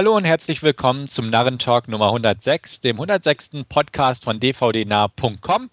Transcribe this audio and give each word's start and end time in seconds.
Hallo 0.00 0.16
und 0.16 0.24
herzlich 0.24 0.62
willkommen 0.62 1.08
zum 1.08 1.28
Narrentalk 1.28 1.86
Nummer 1.86 2.06
106, 2.06 2.80
dem 2.80 2.96
106. 2.96 3.50
Podcast 3.68 4.24
von 4.24 4.40
dvdnah.com. 4.40 5.68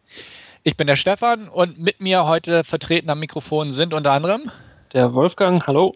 Ich 0.63 0.75
bin 0.75 0.85
der 0.85 0.97
Stefan 0.97 1.47
und 1.47 1.79
mit 1.79 2.01
mir 2.01 2.25
heute 2.25 2.65
vertreten 2.65 3.09
am 3.09 3.21
Mikrofon 3.21 3.71
sind 3.71 3.93
unter 3.93 4.11
anderem 4.11 4.51
der 4.91 5.13
Wolfgang, 5.13 5.65
hallo. 5.65 5.95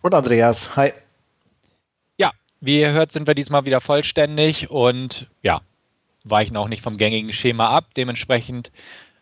Und 0.00 0.12
Andreas, 0.12 0.74
hi. 0.74 0.92
Ja, 2.16 2.32
wie 2.60 2.80
ihr 2.80 2.90
hört, 2.90 3.12
sind 3.12 3.28
wir 3.28 3.34
diesmal 3.36 3.64
wieder 3.64 3.80
vollständig 3.80 4.68
und 4.68 5.28
ja, 5.42 5.60
weichen 6.24 6.56
auch 6.56 6.66
nicht 6.66 6.82
vom 6.82 6.96
gängigen 6.96 7.32
Schema 7.32 7.68
ab. 7.68 7.94
Dementsprechend 7.96 8.72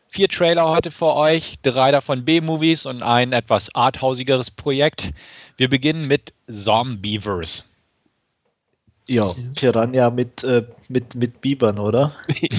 vier 0.08 0.28
Trailer 0.28 0.66
heute 0.66 0.90
für 0.90 1.14
euch, 1.14 1.58
drei 1.62 1.92
davon 1.92 2.24
B-Movies 2.24 2.86
und 2.86 3.02
ein 3.02 3.34
etwas 3.34 3.74
arthausigeres 3.74 4.50
Projekt. 4.50 5.10
Wir 5.58 5.68
beginnen 5.68 6.08
mit 6.08 6.32
Zombievers. 6.50 7.66
Ja, 9.10 9.34
Piranha 9.56 10.08
mit, 10.10 10.44
äh, 10.44 10.64
mit, 10.86 11.16
mit 11.16 11.40
Bibern, 11.40 11.80
oder? 11.80 12.14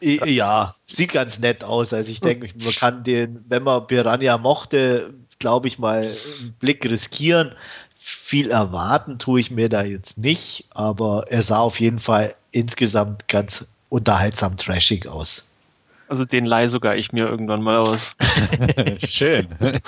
ja, 0.00 0.76
sieht 0.86 1.10
ganz 1.10 1.40
nett 1.40 1.64
aus. 1.64 1.92
Also 1.92 2.12
ich 2.12 2.20
denke, 2.20 2.48
man 2.62 2.74
kann 2.74 3.02
den, 3.02 3.44
wenn 3.48 3.64
man 3.64 3.84
Piranha 3.88 4.38
mochte, 4.38 5.12
glaube 5.40 5.66
ich 5.66 5.80
mal 5.80 6.02
einen 6.02 6.54
Blick 6.60 6.88
riskieren. 6.88 7.56
Viel 7.98 8.52
erwarten 8.52 9.18
tue 9.18 9.40
ich 9.40 9.50
mir 9.50 9.68
da 9.68 9.82
jetzt 9.82 10.16
nicht, 10.16 10.66
aber 10.70 11.24
er 11.28 11.42
sah 11.42 11.58
auf 11.58 11.80
jeden 11.80 11.98
Fall 11.98 12.36
insgesamt 12.52 13.26
ganz 13.26 13.66
unterhaltsam 13.88 14.56
trashig 14.56 15.08
aus. 15.08 15.44
Also 16.06 16.24
den 16.24 16.46
leih 16.46 16.68
sogar 16.68 16.94
ich 16.94 17.10
mir 17.10 17.26
irgendwann 17.26 17.64
mal 17.64 17.78
aus. 17.78 18.14
Schön. 19.08 19.48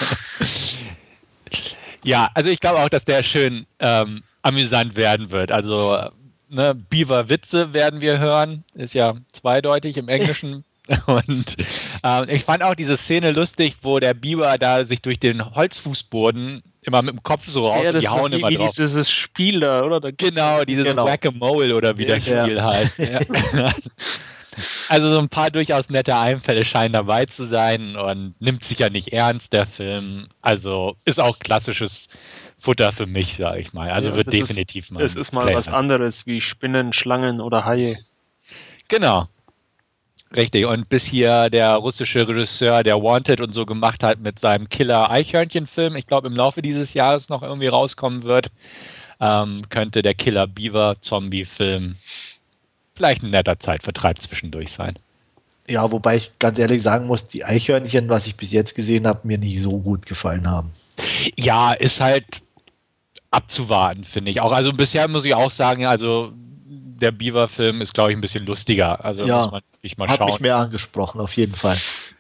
ja, 2.09 2.29
also 2.35 2.49
ich 2.49 2.61
glaube 2.61 2.79
auch, 2.79 2.89
dass 2.89 3.05
der 3.05 3.23
schön 3.23 3.67
ähm, 3.81 4.23
amüsant 4.43 4.97
werden 4.97 5.31
wird. 5.31 5.53
Also 5.53 6.09
ne, 6.49 6.75
Beaver-Witze 6.75 7.75
werden 7.75 8.01
wir 8.01 8.19
hören. 8.19 8.65
Ist 8.75 8.95
ja 8.95 9.15
zweideutig 9.33 9.99
im 9.99 10.09
Englischen. 10.09 10.65
Und 11.07 11.57
ähm, 12.03 12.27
ich 12.29 12.45
fand 12.45 12.63
auch 12.63 12.75
diese 12.75 12.97
Szene 12.97 13.33
lustig, 13.33 13.77
wo 13.83 13.99
der 13.99 14.15
Biber 14.15 14.57
da 14.57 14.87
sich 14.87 15.03
durch 15.03 15.21
den 15.21 15.55
Holzfußboden 15.55 16.63
immer 16.81 17.03
mit 17.03 17.13
dem 17.15 17.23
Kopf 17.23 17.45
so 17.47 17.67
raus 17.67 17.83
ja, 17.85 17.91
und 17.91 18.01
die 18.01 18.09
hauen 18.09 18.33
immer 18.33 18.49
wie 18.49 18.57
drauf. 18.57 18.75
dieses 18.75 19.11
Spiel 19.11 19.61
da, 19.61 19.83
oder? 19.83 20.01
Da 20.01 20.11
genau, 20.17 20.65
dieses 20.65 20.87
genau. 20.87 21.05
Whack-a-Mole 21.05 21.77
oder 21.77 21.99
wie 21.99 22.07
ja, 22.07 22.15
das 22.15 22.23
Spiel 22.23 22.57
ja. 22.57 22.65
heißt. 22.65 22.95
Ja. 24.59 24.65
Also 24.89 25.11
so 25.11 25.19
ein 25.19 25.29
paar 25.29 25.51
durchaus 25.51 25.89
nette 25.89 26.17
Einfälle 26.17 26.65
scheinen 26.65 26.93
dabei 26.93 27.27
zu 27.27 27.47
sein 27.47 27.97
und 27.97 28.35
nimmt 28.41 28.65
sich 28.65 28.79
ja 28.79 28.91
nicht 28.91 29.09
ernst, 29.13 29.53
der 29.53 29.67
Film. 29.67 30.29
Also 30.43 30.97
ist 31.05 31.21
auch 31.21 31.39
klassisches 31.39 32.09
Futter 32.59 32.93
für 32.93 33.07
mich, 33.07 33.37
sag 33.37 33.59
ich 33.59 33.73
mal. 33.73 33.91
Also 33.91 34.15
wird 34.15 34.33
definitiv 34.33 34.87
ist, 34.87 34.91
mal. 34.91 35.03
Es 35.03 35.17
ist 35.17 35.33
mal 35.33 35.45
Player. 35.45 35.57
was 35.57 35.69
anderes 35.69 36.27
wie 36.27 36.41
Spinnen, 36.41 36.93
Schlangen 36.93 37.41
oder 37.41 37.65
Haie. 37.65 37.99
Genau. 38.89 39.29
Richtig, 40.35 40.67
und 40.67 40.91
bis 40.91 41.07
hier 41.07 41.49
der 41.49 41.75
russische 41.77 42.29
Regisseur, 42.29 42.83
der 42.83 43.03
Wanted 43.03 43.41
und 43.41 43.55
so 43.55 43.65
gemacht 43.65 44.03
hat 44.03 44.21
mit 44.21 44.39
seinem 44.39 44.69
Killer-Eichhörnchen-Film, 44.69 45.97
ich 45.97 46.07
glaube 46.07 46.27
im 46.27 46.37
Laufe 46.37 46.61
dieses 46.61 46.93
Jahres 46.93 47.31
noch 47.31 47.43
irgendwie 47.43 47.69
rauskommen 47.69 48.25
wird, 48.25 48.49
ähm, 49.21 49.63
könnte 49.71 50.03
der 50.03 50.15
Killer-Beaver-Zombie-Film 50.15 51.97
vielleicht 52.99 53.23
ein 53.23 53.31
netter 53.31 53.59
Zeitvertreib 53.59 54.19
zwischendurch 54.19 54.73
sein. 54.73 54.99
Ja, 55.69 55.91
wobei 55.93 56.17
ich 56.17 56.33
ganz 56.39 56.59
ehrlich 56.59 56.83
sagen 56.83 57.07
muss, 57.07 57.29
die 57.29 57.45
Eichhörnchen, 57.45 58.09
was 58.09 58.27
ich 58.27 58.37
bis 58.37 58.53
jetzt 58.53 58.75
gesehen 58.75 59.07
habe, 59.07 59.27
mir 59.27 59.39
nicht 59.39 59.61
so 59.61 59.79
gut 59.79 60.07
gefallen 60.07 60.51
haben. 60.51 60.73
Ja, 61.37 61.73
ist 61.73 62.01
halt 62.01 62.43
abzuwarten, 63.31 64.05
finde 64.05 64.31
ich 64.31 64.41
auch. 64.41 64.53
Also 64.53 64.73
bisher 64.73 65.07
muss 65.09 65.25
ich 65.25 65.35
auch 65.35 65.51
sagen, 65.51 65.87
also 65.87 66.33
der 66.35 67.13
Beaver-Film 67.13 67.81
ist, 67.81 67.95
glaube 67.95 68.11
ich, 68.11 68.17
ein 68.17 68.21
bisschen 68.21 68.47
lustiger. 68.47 69.05
Also 69.05 69.25
ja, 69.25 69.43
muss 69.43 69.51
man 69.53 69.63
wirklich 69.73 69.99
mal 69.99 70.09
hat 70.09 70.19
schauen. 70.19 70.33
mich 70.33 70.41
mehr 70.41 70.57
angesprochen, 70.57 71.21
auf 71.21 71.37
jeden 71.37 71.55
Fall. 71.55 71.77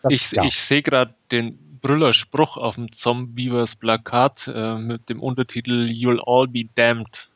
Ich, 0.08 0.30
ja. 0.30 0.44
ich 0.44 0.60
sehe 0.60 0.82
gerade 0.82 1.14
den 1.32 1.58
Brüllerspruch 1.80 2.56
auf 2.56 2.76
dem 2.76 2.92
Zombievers 2.92 3.76
Plakat 3.76 4.50
äh, 4.54 4.76
mit 4.76 5.08
dem 5.08 5.20
Untertitel 5.20 5.86
You'll 5.86 6.20
all 6.24 6.46
be 6.46 6.66
damned. 6.74 7.28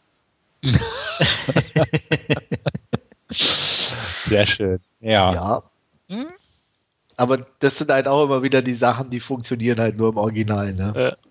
Sehr 3.34 4.46
schön. 4.46 4.80
Ja. 5.00 5.34
Ja. 5.34 5.62
Hm? 6.08 6.26
Aber 7.16 7.38
das 7.60 7.78
sind 7.78 7.90
halt 7.90 8.08
auch 8.08 8.24
immer 8.24 8.42
wieder 8.42 8.62
die 8.62 8.72
Sachen, 8.72 9.10
die 9.10 9.20
funktionieren 9.20 9.78
halt 9.78 9.96
nur 9.96 10.10
im 10.10 10.16
Original, 10.16 10.72
ne? 10.72 11.16
Äh, 11.18 11.28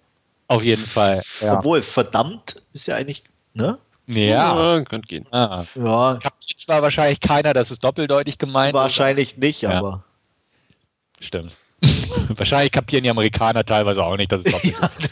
auf 0.47 0.63
jeden 0.63 0.83
Fall. 0.83 1.21
Ja. 1.39 1.57
Obwohl, 1.57 1.81
verdammt 1.81 2.61
ist 2.73 2.87
ja 2.87 2.95
eigentlich, 2.95 3.23
ne? 3.53 3.77
Ja, 4.07 4.55
ja 4.55 4.83
könnte 4.83 5.07
gehen. 5.07 5.25
Ah. 5.31 5.63
Ja. 5.75 6.19
Kapiert 6.21 6.59
zwar 6.59 6.81
wahrscheinlich 6.81 7.19
keiner, 7.19 7.53
das 7.53 7.71
ist 7.71 7.83
doppeldeutig 7.83 8.37
gemeint. 8.37 8.73
Wahrscheinlich 8.73 9.37
oder? 9.37 9.45
nicht, 9.45 9.65
aber. 9.65 9.89
Ja. 9.89 10.03
Stimmt. 11.21 11.53
wahrscheinlich 12.35 12.71
kapieren 12.71 13.03
die 13.03 13.09
Amerikaner 13.09 13.63
teilweise 13.63 14.03
auch 14.03 14.17
nicht, 14.17 14.31
dass 14.31 14.41
es 14.45 14.51
doppeldeutig 14.51 15.11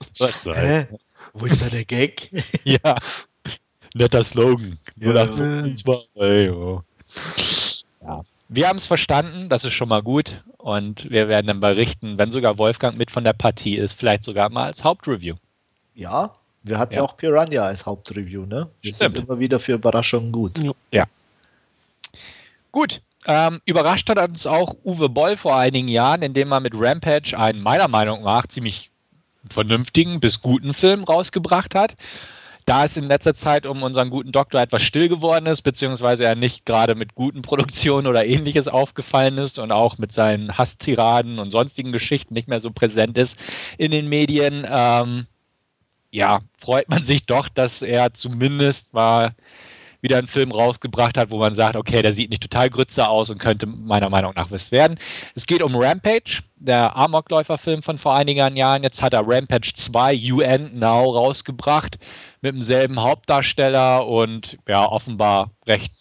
ist. 0.00 0.18
Was 0.20 0.42
soll? 0.42 0.88
Wo 1.34 1.46
ist 1.46 1.60
da 1.60 1.66
der 1.66 1.84
Gag? 1.84 2.30
ja. 2.64 2.96
Netter 3.94 4.24
Slogan. 4.24 4.78
Ja. 4.96 5.12
ja. 8.02 8.22
Wir 8.48 8.68
haben 8.68 8.76
es 8.76 8.86
verstanden, 8.86 9.48
das 9.48 9.64
ist 9.64 9.72
schon 9.72 9.88
mal 9.88 10.02
gut. 10.02 10.42
Und 10.58 11.10
wir 11.10 11.28
werden 11.28 11.46
dann 11.46 11.60
berichten, 11.60 12.18
wenn 12.18 12.30
sogar 12.30 12.58
Wolfgang 12.58 12.98
mit 12.98 13.10
von 13.10 13.24
der 13.24 13.32
Partie 13.32 13.76
ist, 13.76 13.92
vielleicht 13.92 14.24
sogar 14.24 14.50
mal 14.50 14.64
als 14.64 14.82
Hauptreview. 14.84 15.36
Ja, 15.94 16.34
wir 16.62 16.78
hatten 16.78 16.94
ja 16.94 17.02
auch 17.02 17.16
Piranha 17.16 17.62
als 17.62 17.86
Hauptreview, 17.86 18.46
ne? 18.46 18.68
Wir 18.82 18.94
Stimmt. 18.94 19.16
sind 19.16 19.28
immer 19.28 19.38
wieder 19.38 19.60
für 19.60 19.74
Überraschungen 19.74 20.32
gut. 20.32 20.60
Ja. 20.90 21.04
Gut. 22.72 23.00
Ähm, 23.26 23.60
überrascht 23.64 24.08
hat 24.10 24.18
uns 24.18 24.46
auch 24.46 24.74
Uwe 24.84 25.08
Boll 25.08 25.36
vor 25.36 25.56
einigen 25.56 25.88
Jahren, 25.88 26.22
indem 26.22 26.52
er 26.52 26.60
mit 26.60 26.74
Rampage 26.74 27.38
einen 27.38 27.60
meiner 27.60 27.88
Meinung 27.88 28.22
nach 28.22 28.46
ziemlich 28.46 28.90
vernünftigen 29.50 30.20
bis 30.20 30.40
guten 30.40 30.74
Film 30.74 31.04
rausgebracht 31.04 31.74
hat. 31.74 31.96
Da 32.66 32.86
es 32.86 32.96
in 32.96 33.04
letzter 33.04 33.34
Zeit 33.34 33.66
um 33.66 33.82
unseren 33.82 34.08
guten 34.08 34.32
Doktor 34.32 34.60
etwas 34.60 34.82
still 34.82 35.08
geworden 35.08 35.46
ist, 35.46 35.62
beziehungsweise 35.62 36.24
er 36.24 36.34
nicht 36.34 36.64
gerade 36.64 36.94
mit 36.94 37.14
guten 37.14 37.42
Produktionen 37.42 38.06
oder 38.06 38.24
ähnliches 38.24 38.68
aufgefallen 38.68 39.36
ist 39.36 39.58
und 39.58 39.70
auch 39.70 39.98
mit 39.98 40.12
seinen 40.12 40.56
Hasstiraden 40.56 41.38
und 41.38 41.50
sonstigen 41.50 41.92
Geschichten 41.92 42.32
nicht 42.32 42.48
mehr 42.48 42.60
so 42.60 42.70
präsent 42.70 43.18
ist 43.18 43.38
in 43.76 43.90
den 43.90 44.08
Medien, 44.08 44.66
ähm, 44.68 45.26
ja, 46.10 46.40
freut 46.56 46.88
man 46.88 47.04
sich 47.04 47.26
doch, 47.26 47.48
dass 47.48 47.82
er 47.82 48.14
zumindest 48.14 48.94
mal 48.94 49.34
wieder 50.04 50.18
einen 50.18 50.28
Film 50.28 50.52
rausgebracht 50.52 51.16
hat, 51.16 51.30
wo 51.30 51.38
man 51.38 51.54
sagt, 51.54 51.76
okay, 51.76 52.02
der 52.02 52.12
sieht 52.12 52.30
nicht 52.30 52.42
total 52.42 52.68
grütze 52.68 53.08
aus 53.08 53.30
und 53.30 53.38
könnte 53.38 53.66
meiner 53.66 54.10
Meinung 54.10 54.34
nach 54.36 54.50
was 54.50 54.70
werden. 54.70 54.98
Es 55.34 55.46
geht 55.46 55.62
um 55.62 55.74
Rampage, 55.74 56.42
der 56.56 56.94
Amokläufer-Film 56.94 57.82
von 57.82 57.98
vor 57.98 58.14
einigen 58.14 58.54
Jahren. 58.54 58.82
Jetzt 58.82 59.02
hat 59.02 59.14
er 59.14 59.26
Rampage 59.26 59.72
2 59.74 60.14
UN 60.30 60.78
Now 60.78 61.10
rausgebracht 61.10 61.98
mit 62.42 62.54
demselben 62.54 63.00
Hauptdarsteller 63.00 64.06
und 64.06 64.58
ja, 64.68 64.86
offenbar 64.86 65.50
recht 65.66 65.92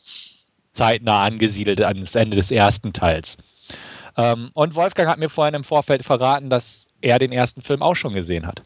zeitnah 0.71 1.23
angesiedelt 1.23 1.81
an 1.81 2.01
das 2.01 2.15
Ende 2.15 2.35
des 2.35 2.51
ersten 2.51 2.91
Teils. 2.91 3.37
Ähm, 4.17 4.51
und 4.53 4.75
Wolfgang 4.75 5.09
hat 5.09 5.17
mir 5.17 5.29
vorhin 5.29 5.55
im 5.55 5.63
Vorfeld 5.63 6.03
verraten, 6.03 6.49
dass 6.49 6.89
er 6.99 7.19
den 7.19 7.31
ersten 7.31 7.61
Film 7.61 7.81
auch 7.81 7.95
schon 7.95 8.13
gesehen 8.13 8.45
hat. 8.45 8.63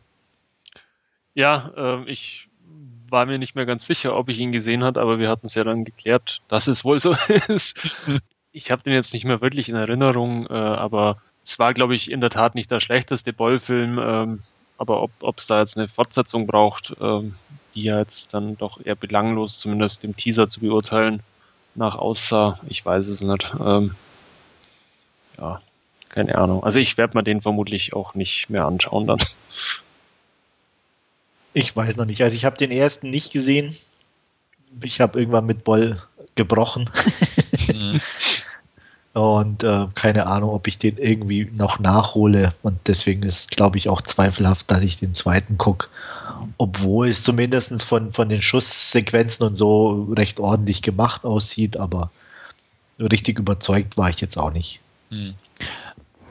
Ja, 1.35 1.71
äh, 1.77 2.03
ich 2.09 2.47
war 3.12 3.25
mir 3.25 3.38
nicht 3.38 3.56
mehr 3.56 3.66
ganz 3.66 3.85
sicher, 3.85 4.16
ob 4.16 4.29
ich 4.29 4.40
ihn 4.40 4.51
gesehen 4.51 4.84
habe, 4.84 5.01
aber 5.01 5.19
wir 5.19 5.29
hatten 5.29 5.47
es 5.47 5.56
ja 5.56 5.63
dann 5.63 5.85
geklärt, 5.85 6.41
dass 6.47 6.68
es 6.68 6.84
wohl 6.84 7.00
so 7.00 7.13
ist. 7.47 7.90
Ich 8.51 8.72
habe 8.72 8.84
den 8.84 8.94
jetzt 8.94 9.13
nicht 9.13 9.25
mehr 9.25 9.41
wirklich 9.41 9.69
in 9.69 9.75
Erinnerung, 9.75 10.47
äh, 10.47 10.53
aber 10.53 11.17
es 11.44 11.59
war, 11.59 11.73
glaube 11.73 11.96
ich, 11.96 12.12
in 12.12 12.22
der 12.22 12.29
Tat 12.29 12.56
nicht 12.56 12.72
der 12.72 12.79
schlechteste 12.79 13.34
Boll-Film. 13.34 14.00
Ähm, 14.01 14.40
aber 14.78 15.01
ob 15.01 15.38
es 15.40 15.47
da 15.47 15.59
jetzt 15.59 15.78
eine 15.78 15.88
Fortsetzung 15.88 16.46
braucht, 16.46 16.96
ähm, 17.01 17.35
die 17.73 17.84
ja 17.84 17.99
jetzt 17.99 18.34
dann 18.34 18.58
doch 18.58 18.79
eher 18.84 18.96
belanglos, 18.96 19.59
zumindest 19.59 20.03
dem 20.03 20.16
Teaser 20.16 20.49
zu 20.49 20.59
beurteilen, 20.59 21.23
nach 21.76 21.96
aussah, 21.96 22.59
ich 22.67 22.85
weiß 22.85 23.08
es 23.08 23.22
nicht. 23.22 23.53
Ähm, 23.59 23.96
ja, 25.37 25.61
keine 26.09 26.37
Ahnung. 26.37 26.64
Also 26.64 26.79
ich 26.79 26.97
werde 26.97 27.17
mir 27.17 27.23
den 27.23 27.41
vermutlich 27.41 27.93
auch 27.93 28.14
nicht 28.14 28.49
mehr 28.49 28.66
anschauen 28.66 29.08
dann. 29.08 29.20
Ich 31.57 31.75
weiß 31.75 31.97
noch 31.97 32.05
nicht. 32.05 32.21
Also 32.21 32.35
ich 32.35 32.45
habe 32.45 32.55
den 32.55 32.69
ersten 32.69 33.09
nicht 33.09 33.33
gesehen. 33.33 33.75
Ich 34.83 35.01
habe 35.01 35.17
irgendwann 35.17 35.47
mit 35.47 35.63
Boll 35.63 35.99
gebrochen. 36.35 36.87
Mhm. 37.67 37.99
Und 39.19 39.63
äh, 39.63 39.87
keine 39.95 40.27
Ahnung, 40.27 40.51
ob 40.51 40.67
ich 40.67 40.77
den 40.77 40.97
irgendwie 40.97 41.49
noch 41.51 41.79
nachhole. 41.79 42.53
Und 42.61 42.77
deswegen 42.85 43.23
ist, 43.23 43.49
glaube 43.49 43.79
ich, 43.79 43.89
auch 43.89 44.03
zweifelhaft, 44.03 44.69
dass 44.69 44.83
ich 44.83 44.99
den 44.99 45.15
zweiten 45.15 45.57
gucke. 45.57 45.87
Obwohl 46.59 47.07
es 47.07 47.23
zumindest 47.23 47.81
von, 47.83 48.11
von 48.11 48.29
den 48.29 48.43
Schusssequenzen 48.43 49.43
und 49.43 49.55
so 49.55 50.03
recht 50.15 50.39
ordentlich 50.39 50.83
gemacht 50.83 51.25
aussieht, 51.25 51.77
aber 51.77 52.11
richtig 52.99 53.39
überzeugt 53.39 53.97
war 53.97 54.11
ich 54.11 54.21
jetzt 54.21 54.37
auch 54.37 54.53
nicht. 54.53 54.79
Hm. 55.09 55.33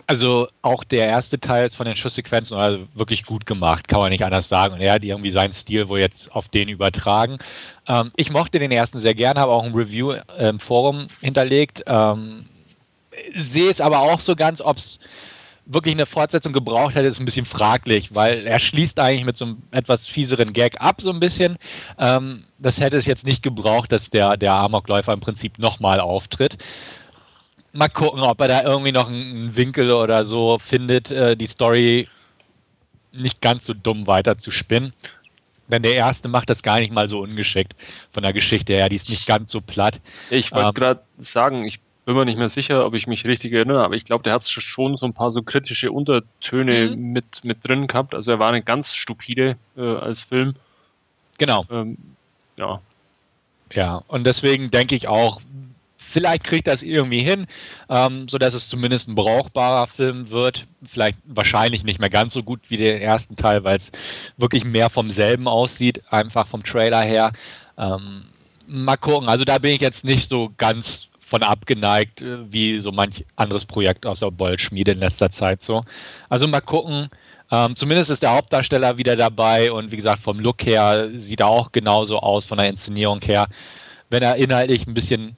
Also 0.09 0.49
auch 0.63 0.85
der 0.85 1.07
erste 1.07 1.41
Teil 1.41 1.67
ist 1.67 1.75
von 1.75 1.87
den 1.87 1.97
Schusssequenzen 1.97 2.57
also 2.57 2.87
wirklich 2.95 3.25
gut 3.25 3.45
gemacht, 3.45 3.89
kann 3.89 3.99
man 3.99 4.11
nicht 4.11 4.25
anders 4.25 4.49
sagen. 4.49 4.75
Und 4.75 4.81
er 4.81 4.95
hat 4.95 5.03
irgendwie 5.03 5.33
seinen 5.33 5.53
Stil 5.53 5.89
wohl 5.89 5.99
jetzt 5.99 6.31
auf 6.33 6.49
den 6.49 6.69
übertragen. 6.69 7.39
Ähm, 7.89 8.13
ich 8.15 8.31
mochte 8.31 8.61
den 8.61 8.71
ersten 8.71 9.01
sehr 9.01 9.15
gern, 9.15 9.39
habe 9.39 9.51
auch 9.51 9.65
ein 9.65 9.75
Review 9.75 10.15
im 10.39 10.61
Forum 10.61 11.09
hinterlegt. 11.21 11.83
Ähm, 11.87 12.47
sehe 13.35 13.71
es 13.71 13.81
aber 13.81 13.99
auch 13.99 14.21
so 14.21 14.37
ganz, 14.37 14.61
ob 14.61 14.77
es 14.77 15.01
wirklich 15.67 15.95
eine 15.95 16.07
Fortsetzung 16.07 16.53
gebraucht 16.53 16.95
hätte, 16.95 17.09
ist 17.09 17.19
ein 17.19 17.25
bisschen 17.25 17.45
fraglich, 17.45 18.15
weil 18.15 18.47
er 18.47 18.61
schließt 18.61 19.01
eigentlich 19.01 19.25
mit 19.25 19.37
so 19.37 19.47
einem 19.47 19.63
etwas 19.73 20.07
fieseren 20.07 20.53
Gag 20.53 20.81
ab, 20.81 21.01
so 21.01 21.11
ein 21.11 21.19
bisschen. 21.19 21.57
Ähm, 21.99 22.45
das 22.59 22.79
hätte 22.79 22.97
es 22.97 23.07
jetzt 23.07 23.27
nicht 23.27 23.43
gebraucht, 23.43 23.91
dass 23.91 24.11
der, 24.11 24.37
der 24.37 24.55
Amokläufer 24.55 25.13
im 25.13 25.21
Prinzip 25.21 25.59
nochmal 25.59 25.99
auftritt 25.99 26.57
mal 27.77 27.89
gucken, 27.89 28.21
ob 28.21 28.41
er 28.41 28.49
da 28.49 28.63
irgendwie 28.63 28.93
noch 28.93 29.09
einen 29.09 29.55
Winkel 29.57 29.93
oder 29.93 30.25
so 30.25 30.59
findet, 30.59 31.11
äh, 31.11 31.37
die 31.37 31.47
Story 31.47 32.09
nicht 33.13 33.41
ganz 33.41 33.67
so 33.67 33.75
dumm 33.75 34.07
weiter 34.07 34.39
zu 34.39 34.51
spinnen. 34.51 34.93
Denn 35.69 35.83
der 35.83 35.97
erste 35.97 36.29
macht 36.29 36.49
das 36.49 36.63
gar 36.63 36.79
nicht 36.79 36.93
mal 36.93 37.09
so 37.09 37.21
ungeschickt 37.21 37.75
von 38.13 38.23
der 38.23 38.33
Geschichte 38.33 38.73
her. 38.75 38.89
Die 38.89 38.97
ist 38.97 39.09
nicht 39.09 39.27
ganz 39.27 39.51
so 39.51 39.61
platt. 39.61 40.01
Ich 40.31 40.53
wollte 40.53 40.69
ähm, 40.69 40.75
gerade 40.75 41.01
sagen, 41.19 41.65
ich 41.65 41.81
bin 42.05 42.15
mir 42.15 42.25
nicht 42.25 42.39
mehr 42.39 42.51
sicher, 42.51 42.87
ob 42.87 42.95
ich 42.95 43.09
mich 43.09 43.25
richtig 43.25 43.53
erinnere, 43.53 43.83
aber 43.83 43.97
ich 43.97 44.05
glaube, 44.05 44.23
der 44.23 44.33
hat 44.33 44.47
schon 44.47 44.97
so 44.97 45.07
ein 45.07 45.13
paar 45.13 45.33
so 45.33 45.43
kritische 45.43 45.91
Untertöne 45.91 46.91
mhm. 46.91 47.13
mit, 47.13 47.45
mit 47.45 47.67
drin 47.67 47.89
gehabt. 47.89 48.15
Also 48.15 48.33
er 48.33 48.39
war 48.39 48.49
eine 48.49 48.63
ganz 48.63 48.95
stupide 48.95 49.57
äh, 49.77 49.81
als 49.81 50.23
Film. 50.23 50.55
Genau. 51.39 51.65
Ähm, 51.69 51.99
ja. 52.57 52.81
Ja, 53.73 54.03
und 54.07 54.25
deswegen 54.25 54.71
denke 54.71 54.95
ich 54.95 55.09
auch, 55.09 55.41
Vielleicht 56.17 56.45
kriegt 56.45 56.67
es 56.67 56.83
irgendwie 56.83 57.21
hin, 57.21 57.47
ähm, 57.91 58.27
sodass 58.27 58.55
es 58.55 58.71
zumindest 58.71 59.07
ein 59.07 59.15
brauchbarer 59.15 59.87
Film 59.87 60.31
wird. 60.31 60.67
Vielleicht 60.83 61.19
wahrscheinlich 61.27 61.85
nicht 61.85 62.01
mehr 62.01 62.09
ganz 62.09 62.33
so 62.33 62.43
gut 62.43 62.61
wie 62.69 62.79
den 62.79 63.03
ersten 63.03 63.37
Teil, 63.37 63.65
weil 63.65 63.77
es 63.77 63.93
wirklich 64.39 64.65
mehr 64.65 64.89
vom 64.89 65.11
selben 65.11 65.47
aussieht, 65.47 66.03
einfach 66.09 66.47
vom 66.47 66.65
Trailer 66.65 67.03
her. 67.03 67.33
Ähm, 67.77 68.23
mal 68.67 68.97
gucken. 68.97 69.29
Also 69.29 69.45
da 69.45 69.59
bin 69.59 69.73
ich 69.73 69.83
jetzt 69.83 70.07
nicht 70.07 70.31
so 70.31 70.51
ganz 70.57 71.09
von 71.21 71.43
abgeneigt, 71.43 72.23
äh, 72.23 72.51
wie 72.51 72.79
so 72.79 72.93
manch 72.93 73.27
anderes 73.37 73.67
Projekt 73.67 74.07
aus 74.07 74.21
der 74.21 74.31
Bollschmiede 74.31 74.93
in 74.93 75.01
letzter 75.01 75.31
Zeit 75.31 75.63
so. 75.63 75.85
Also 76.31 76.49
mal 76.49 76.63
gucken. 76.63 77.11
Ähm, 77.53 77.77
zumindest 77.77 78.09
ist 78.09 78.23
der 78.23 78.33
Hauptdarsteller 78.33 78.97
wieder 78.97 79.17
dabei 79.17 79.71
und 79.71 79.93
wie 79.93 79.97
gesagt, 79.97 80.23
vom 80.23 80.41
Look 80.41 80.65
her 80.65 81.11
sieht 81.15 81.41
er 81.41 81.49
auch 81.49 81.73
genauso 81.73 82.21
aus, 82.21 82.47
von 82.47 82.57
der 82.57 82.71
Inszenierung 82.71 83.21
her. 83.21 83.49
Wenn 84.09 84.23
er 84.23 84.37
inhaltlich 84.37 84.87
ein 84.87 84.95
bisschen 84.95 85.37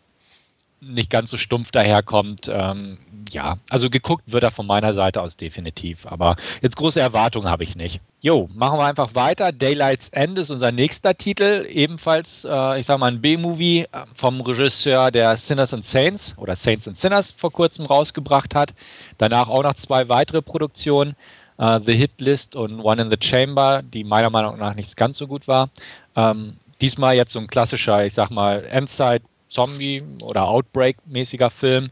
nicht 0.80 1.10
ganz 1.10 1.30
so 1.30 1.36
stumpf 1.36 1.70
daherkommt. 1.70 2.48
Ähm, 2.52 2.98
ja, 3.30 3.58
also 3.68 3.90
geguckt 3.90 4.24
wird 4.26 4.42
er 4.42 4.50
von 4.50 4.66
meiner 4.66 4.94
Seite 4.94 5.20
aus 5.20 5.36
definitiv. 5.36 6.06
Aber 6.06 6.36
jetzt 6.62 6.76
große 6.76 7.00
Erwartungen 7.00 7.48
habe 7.48 7.64
ich 7.64 7.76
nicht. 7.76 8.00
Jo, 8.20 8.48
machen 8.52 8.78
wir 8.78 8.86
einfach 8.86 9.14
weiter. 9.14 9.52
Daylight's 9.52 10.08
End 10.08 10.38
ist 10.38 10.50
unser 10.50 10.72
nächster 10.72 11.16
Titel. 11.16 11.66
Ebenfalls, 11.68 12.44
äh, 12.44 12.80
ich 12.80 12.86
sage 12.86 13.00
mal, 13.00 13.10
ein 13.10 13.20
B-Movie 13.20 13.82
äh, 13.82 13.86
vom 14.14 14.40
Regisseur, 14.40 15.10
der 15.10 15.36
Sinners 15.36 15.74
and 15.74 15.84
Saints 15.84 16.34
oder 16.36 16.56
Saints 16.56 16.88
and 16.88 16.98
Sinners 16.98 17.32
vor 17.32 17.52
kurzem 17.52 17.86
rausgebracht 17.86 18.54
hat. 18.54 18.74
Danach 19.18 19.48
auch 19.48 19.62
noch 19.62 19.74
zwei 19.74 20.08
weitere 20.08 20.42
Produktionen. 20.42 21.14
Uh, 21.60 21.80
The 21.84 21.92
Hit 21.92 22.20
List 22.20 22.54
und 22.54 22.78
One 22.78 23.02
in 23.02 23.10
the 23.10 23.16
Chamber, 23.20 23.82
die 23.82 24.04
meiner 24.04 24.30
Meinung 24.30 24.58
nach 24.58 24.76
nicht 24.76 24.96
ganz 24.96 25.18
so 25.18 25.26
gut 25.26 25.48
war. 25.48 25.70
Ähm, 26.14 26.56
diesmal 26.80 27.16
jetzt 27.16 27.32
so 27.32 27.40
ein 27.40 27.48
klassischer, 27.48 28.06
ich 28.06 28.14
sag 28.14 28.30
mal, 28.30 28.64
Endzeit 28.64 29.22
Zombie- 29.48 30.02
oder 30.22 30.46
Outbreak-mäßiger 30.48 31.50
Film. 31.50 31.90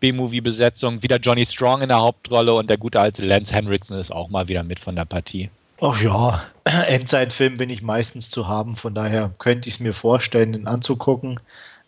B-Movie-Besetzung. 0.00 1.02
Wieder 1.02 1.18
Johnny 1.18 1.46
Strong 1.46 1.82
in 1.82 1.88
der 1.88 2.00
Hauptrolle 2.00 2.52
und 2.54 2.68
der 2.68 2.76
gute 2.76 3.00
alte 3.00 3.22
Lance 3.22 3.54
Henriksen 3.54 3.98
ist 3.98 4.12
auch 4.12 4.28
mal 4.28 4.48
wieder 4.48 4.62
mit 4.62 4.80
von 4.80 4.96
der 4.96 5.06
Partie. 5.06 5.50
Ach 5.80 6.00
ja, 6.00 6.44
Endzeitfilm 6.64 7.56
bin 7.56 7.70
ich 7.70 7.82
meistens 7.82 8.30
zu 8.30 8.46
haben, 8.46 8.76
von 8.76 8.94
daher 8.94 9.32
könnte 9.38 9.68
ich 9.68 9.76
es 9.76 9.80
mir 9.80 9.92
vorstellen, 9.92 10.52
den 10.52 10.66
anzugucken. 10.66 11.40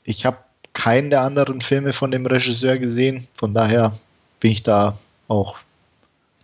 Ich 0.05 0.25
habe 0.25 0.38
keinen 0.73 1.11
der 1.11 1.23
anderen 1.23 1.61
Filme 1.61 1.93
von 1.93 2.11
dem 2.11 2.27
Regisseur 2.27 2.79
gesehen, 2.79 3.29
von 3.35 3.55
daher 3.55 3.99
bin 4.41 4.53
ich 4.53 4.62
da 4.62 4.99
auch 5.29 5.56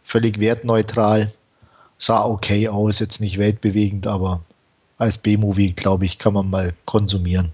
völlig 0.04 0.40
wertneutral. 0.40 1.32
Sah 1.98 2.24
okay 2.24 2.68
aus, 2.68 2.98
jetzt 2.98 3.20
nicht 3.20 3.38
weltbewegend, 3.38 4.06
aber 4.06 4.40
als 4.98 5.18
B-Movie, 5.18 5.72
glaube 5.72 6.04
ich, 6.06 6.18
kann 6.18 6.34
man 6.34 6.50
mal 6.50 6.74
konsumieren. 6.84 7.52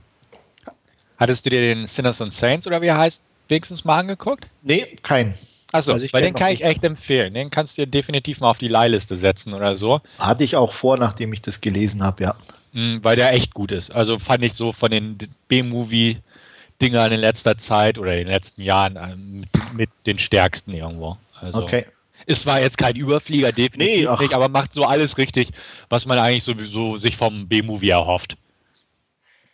Hattest 1.19 1.44
du 1.44 1.50
dir 1.50 1.61
den 1.61 1.87
Sinners 1.87 2.23
and 2.23 2.32
Saints 2.32 2.67
oder 2.67 2.81
wie 2.81 2.87
er 2.87 2.99
heißt, 2.99 3.23
wenigstens 3.49 3.85
mal 3.85 3.99
angeguckt? 3.99 4.47
Nee, 4.62 4.97
kein. 5.03 5.35
Achso, 5.73 5.93
also 5.93 6.06
weil 6.12 6.23
den 6.23 6.35
kann 6.35 6.53
ich 6.53 6.65
echt 6.65 6.82
empfehlen. 6.85 7.35
Den 7.35 7.50
kannst 7.50 7.76
du 7.76 7.82
dir 7.82 7.91
definitiv 7.91 8.41
mal 8.41 8.50
auf 8.50 8.59
die 8.59 8.69
Leihliste 8.69 9.17
setzen 9.17 9.53
oder 9.53 9.76
so. 9.76 10.00
Hatte 10.19 10.44
ich 10.44 10.56
auch 10.56 10.73
vor, 10.73 10.97
nachdem 10.97 11.32
ich 11.32 11.43
das 11.43 11.61
gelesen 11.61 12.03
habe, 12.03 12.25
ja. 12.25 12.35
Mhm, 12.73 13.03
weil 13.03 13.17
der 13.17 13.35
echt 13.35 13.53
gut 13.53 13.73
ist. 13.73 13.91
Also 13.91 14.19
fand 14.19 14.44
ich 14.44 14.55
so 14.55 14.73
von 14.73 14.91
den 14.91 15.19
B-Movie-Dingern 15.49 17.12
in 17.12 17.21
letzter 17.21 17.59
Zeit 17.59 17.99
oder 17.99 18.12
in 18.12 18.19
den 18.19 18.29
letzten 18.29 18.62
Jahren 18.62 18.97
äh, 18.97 19.17
mit, 19.17 19.49
mit 19.75 19.91
den 20.06 20.19
stärksten 20.19 20.73
irgendwo. 20.73 21.19
Also, 21.41 21.62
okay. 21.62 21.85
Es 22.26 22.47
war 22.47 22.61
jetzt 22.61 22.79
kein 22.79 22.97
Überflieger, 22.97 23.53
definitiv 23.53 24.09
nee, 24.11 24.17
nicht, 24.19 24.35
aber 24.35 24.49
macht 24.49 24.75
so 24.75 24.85
alles 24.85 25.19
richtig, 25.19 25.50
was 25.88 26.05
man 26.05 26.19
eigentlich 26.19 26.44
sowieso 26.44 26.97
sich 26.97 27.17
vom 27.17 27.49
B-Movie 27.49 27.91
erhofft. 27.91 28.37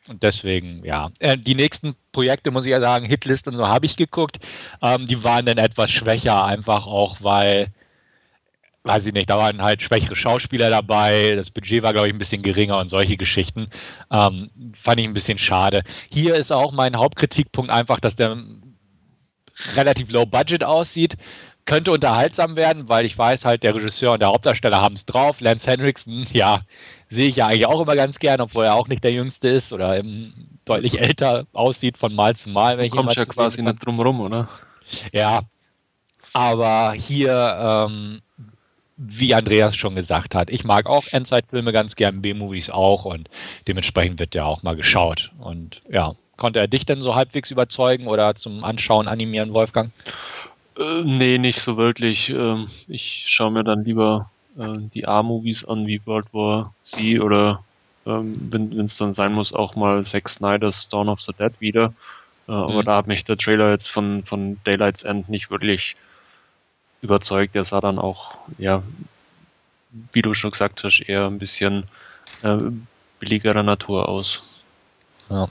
Und 0.08 0.22
deswegen, 0.22 0.84
ja. 0.84 1.10
Äh, 1.18 1.38
die 1.38 1.54
nächsten 1.54 1.96
Projekte, 2.12 2.50
muss 2.50 2.66
ich 2.66 2.72
ja 2.72 2.80
sagen, 2.80 3.06
Hitlist 3.06 3.48
und 3.48 3.56
so 3.56 3.66
habe 3.66 3.86
ich 3.86 3.96
geguckt. 3.96 4.38
Ähm, 4.82 5.06
die 5.06 5.24
waren 5.24 5.46
dann 5.46 5.58
etwas 5.58 5.90
schwächer, 5.90 6.44
einfach 6.44 6.86
auch, 6.86 7.16
weil, 7.22 7.68
weiß 8.82 9.06
ich 9.06 9.14
nicht, 9.14 9.30
da 9.30 9.38
waren 9.38 9.62
halt 9.62 9.82
schwächere 9.82 10.14
Schauspieler 10.14 10.68
dabei. 10.68 11.32
Das 11.36 11.50
Budget 11.50 11.82
war, 11.82 11.94
glaube 11.94 12.08
ich, 12.08 12.14
ein 12.14 12.18
bisschen 12.18 12.42
geringer 12.42 12.78
und 12.78 12.88
solche 12.88 13.16
Geschichten. 13.16 13.68
Ähm, 14.10 14.50
fand 14.74 15.00
ich 15.00 15.06
ein 15.06 15.14
bisschen 15.14 15.38
schade. 15.38 15.82
Hier 16.10 16.34
ist 16.34 16.52
auch 16.52 16.72
mein 16.72 16.96
Hauptkritikpunkt 16.96 17.70
einfach, 17.70 17.98
dass 17.98 18.14
der 18.14 18.36
relativ 19.74 20.10
low 20.10 20.26
budget 20.26 20.64
aussieht 20.64 21.16
könnte 21.66 21.92
unterhaltsam 21.92 22.56
werden, 22.56 22.88
weil 22.88 23.06
ich 23.06 23.16
weiß 23.16 23.44
halt, 23.44 23.62
der 23.62 23.74
Regisseur 23.74 24.12
und 24.12 24.20
der 24.20 24.28
Hauptdarsteller 24.28 24.80
haben 24.80 24.94
es 24.94 25.06
drauf. 25.06 25.40
Lance 25.40 25.70
Henriksen, 25.70 26.26
ja, 26.32 26.60
sehe 27.08 27.28
ich 27.28 27.36
ja 27.36 27.46
eigentlich 27.46 27.66
auch 27.66 27.80
immer 27.80 27.96
ganz 27.96 28.18
gern, 28.18 28.40
obwohl 28.40 28.66
er 28.66 28.74
auch 28.74 28.88
nicht 28.88 29.04
der 29.04 29.12
Jüngste 29.12 29.48
ist 29.48 29.72
oder 29.72 30.02
deutlich 30.64 31.00
älter 31.00 31.46
aussieht 31.52 31.96
von 31.96 32.14
Mal 32.14 32.36
zu 32.36 32.50
Mal. 32.50 32.78
Wenn 32.78 32.88
du 32.88 32.96
kommst 32.96 33.16
ja 33.16 33.24
quasi 33.24 33.62
nicht 33.62 33.84
drum 33.84 34.00
rum, 34.00 34.20
oder? 34.20 34.48
Ja, 35.12 35.40
aber 36.32 36.92
hier, 36.92 37.86
ähm, 37.88 38.20
wie 38.96 39.34
Andreas 39.34 39.76
schon 39.76 39.94
gesagt 39.94 40.34
hat, 40.34 40.50
ich 40.50 40.64
mag 40.64 40.86
auch 40.86 41.04
Endzeitfilme 41.10 41.72
ganz 41.72 41.96
gern, 41.96 42.22
B-Movies 42.22 42.70
auch 42.70 43.04
und 43.04 43.28
dementsprechend 43.66 44.20
wird 44.20 44.34
der 44.34 44.46
auch 44.46 44.62
mal 44.62 44.76
geschaut. 44.76 45.32
Und 45.38 45.80
ja, 45.90 46.14
konnte 46.36 46.58
er 46.58 46.68
dich 46.68 46.86
denn 46.86 47.02
so 47.02 47.14
halbwegs 47.14 47.50
überzeugen 47.50 48.06
oder 48.06 48.34
zum 48.34 48.64
Anschauen 48.64 49.08
animieren, 49.08 49.52
Wolfgang? 49.52 49.92
Äh, 50.78 51.02
nee, 51.04 51.38
nicht 51.38 51.60
so 51.60 51.76
wirklich. 51.76 52.30
Ähm, 52.30 52.68
ich 52.88 53.24
schaue 53.28 53.52
mir 53.52 53.64
dann 53.64 53.84
lieber 53.84 54.30
äh, 54.58 54.78
die 54.94 55.06
A-Movies 55.06 55.64
an 55.64 55.86
wie 55.86 56.04
World 56.06 56.32
War 56.34 56.74
Z 56.80 57.20
oder 57.20 57.62
ähm, 58.06 58.34
wenn 58.50 58.80
es 58.80 58.96
dann 58.96 59.12
sein 59.12 59.32
muss, 59.32 59.52
auch 59.52 59.76
mal 59.76 60.04
Zack 60.04 60.28
Snyder's 60.28 60.88
Dawn 60.88 61.08
of 61.08 61.20
the 61.20 61.32
Dead 61.32 61.52
wieder. 61.60 61.94
Äh, 62.48 62.52
mhm. 62.52 62.56
Aber 62.56 62.82
da 62.82 62.96
hat 62.96 63.06
mich 63.06 63.24
der 63.24 63.38
Trailer 63.38 63.70
jetzt 63.70 63.88
von, 63.88 64.22
von 64.24 64.58
Daylight's 64.64 65.04
End 65.04 65.28
nicht 65.28 65.50
wirklich 65.50 65.96
überzeugt. 67.02 67.54
Der 67.54 67.64
sah 67.64 67.80
dann 67.80 67.98
auch, 67.98 68.36
ja, 68.58 68.82
wie 70.12 70.22
du 70.22 70.34
schon 70.34 70.50
gesagt 70.50 70.82
hast, 70.84 71.00
eher 71.00 71.26
ein 71.26 71.38
bisschen 71.38 71.84
äh, 72.42 72.58
billigerer 73.20 73.62
Natur 73.62 74.08
aus. 74.08 74.42
Ja. 75.30 75.48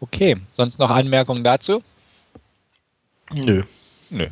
Okay, 0.00 0.36
sonst 0.52 0.78
noch 0.78 0.90
Anmerkungen 0.90 1.44
dazu? 1.44 1.82
Nö. 3.34 3.62
Nö. 4.10 4.28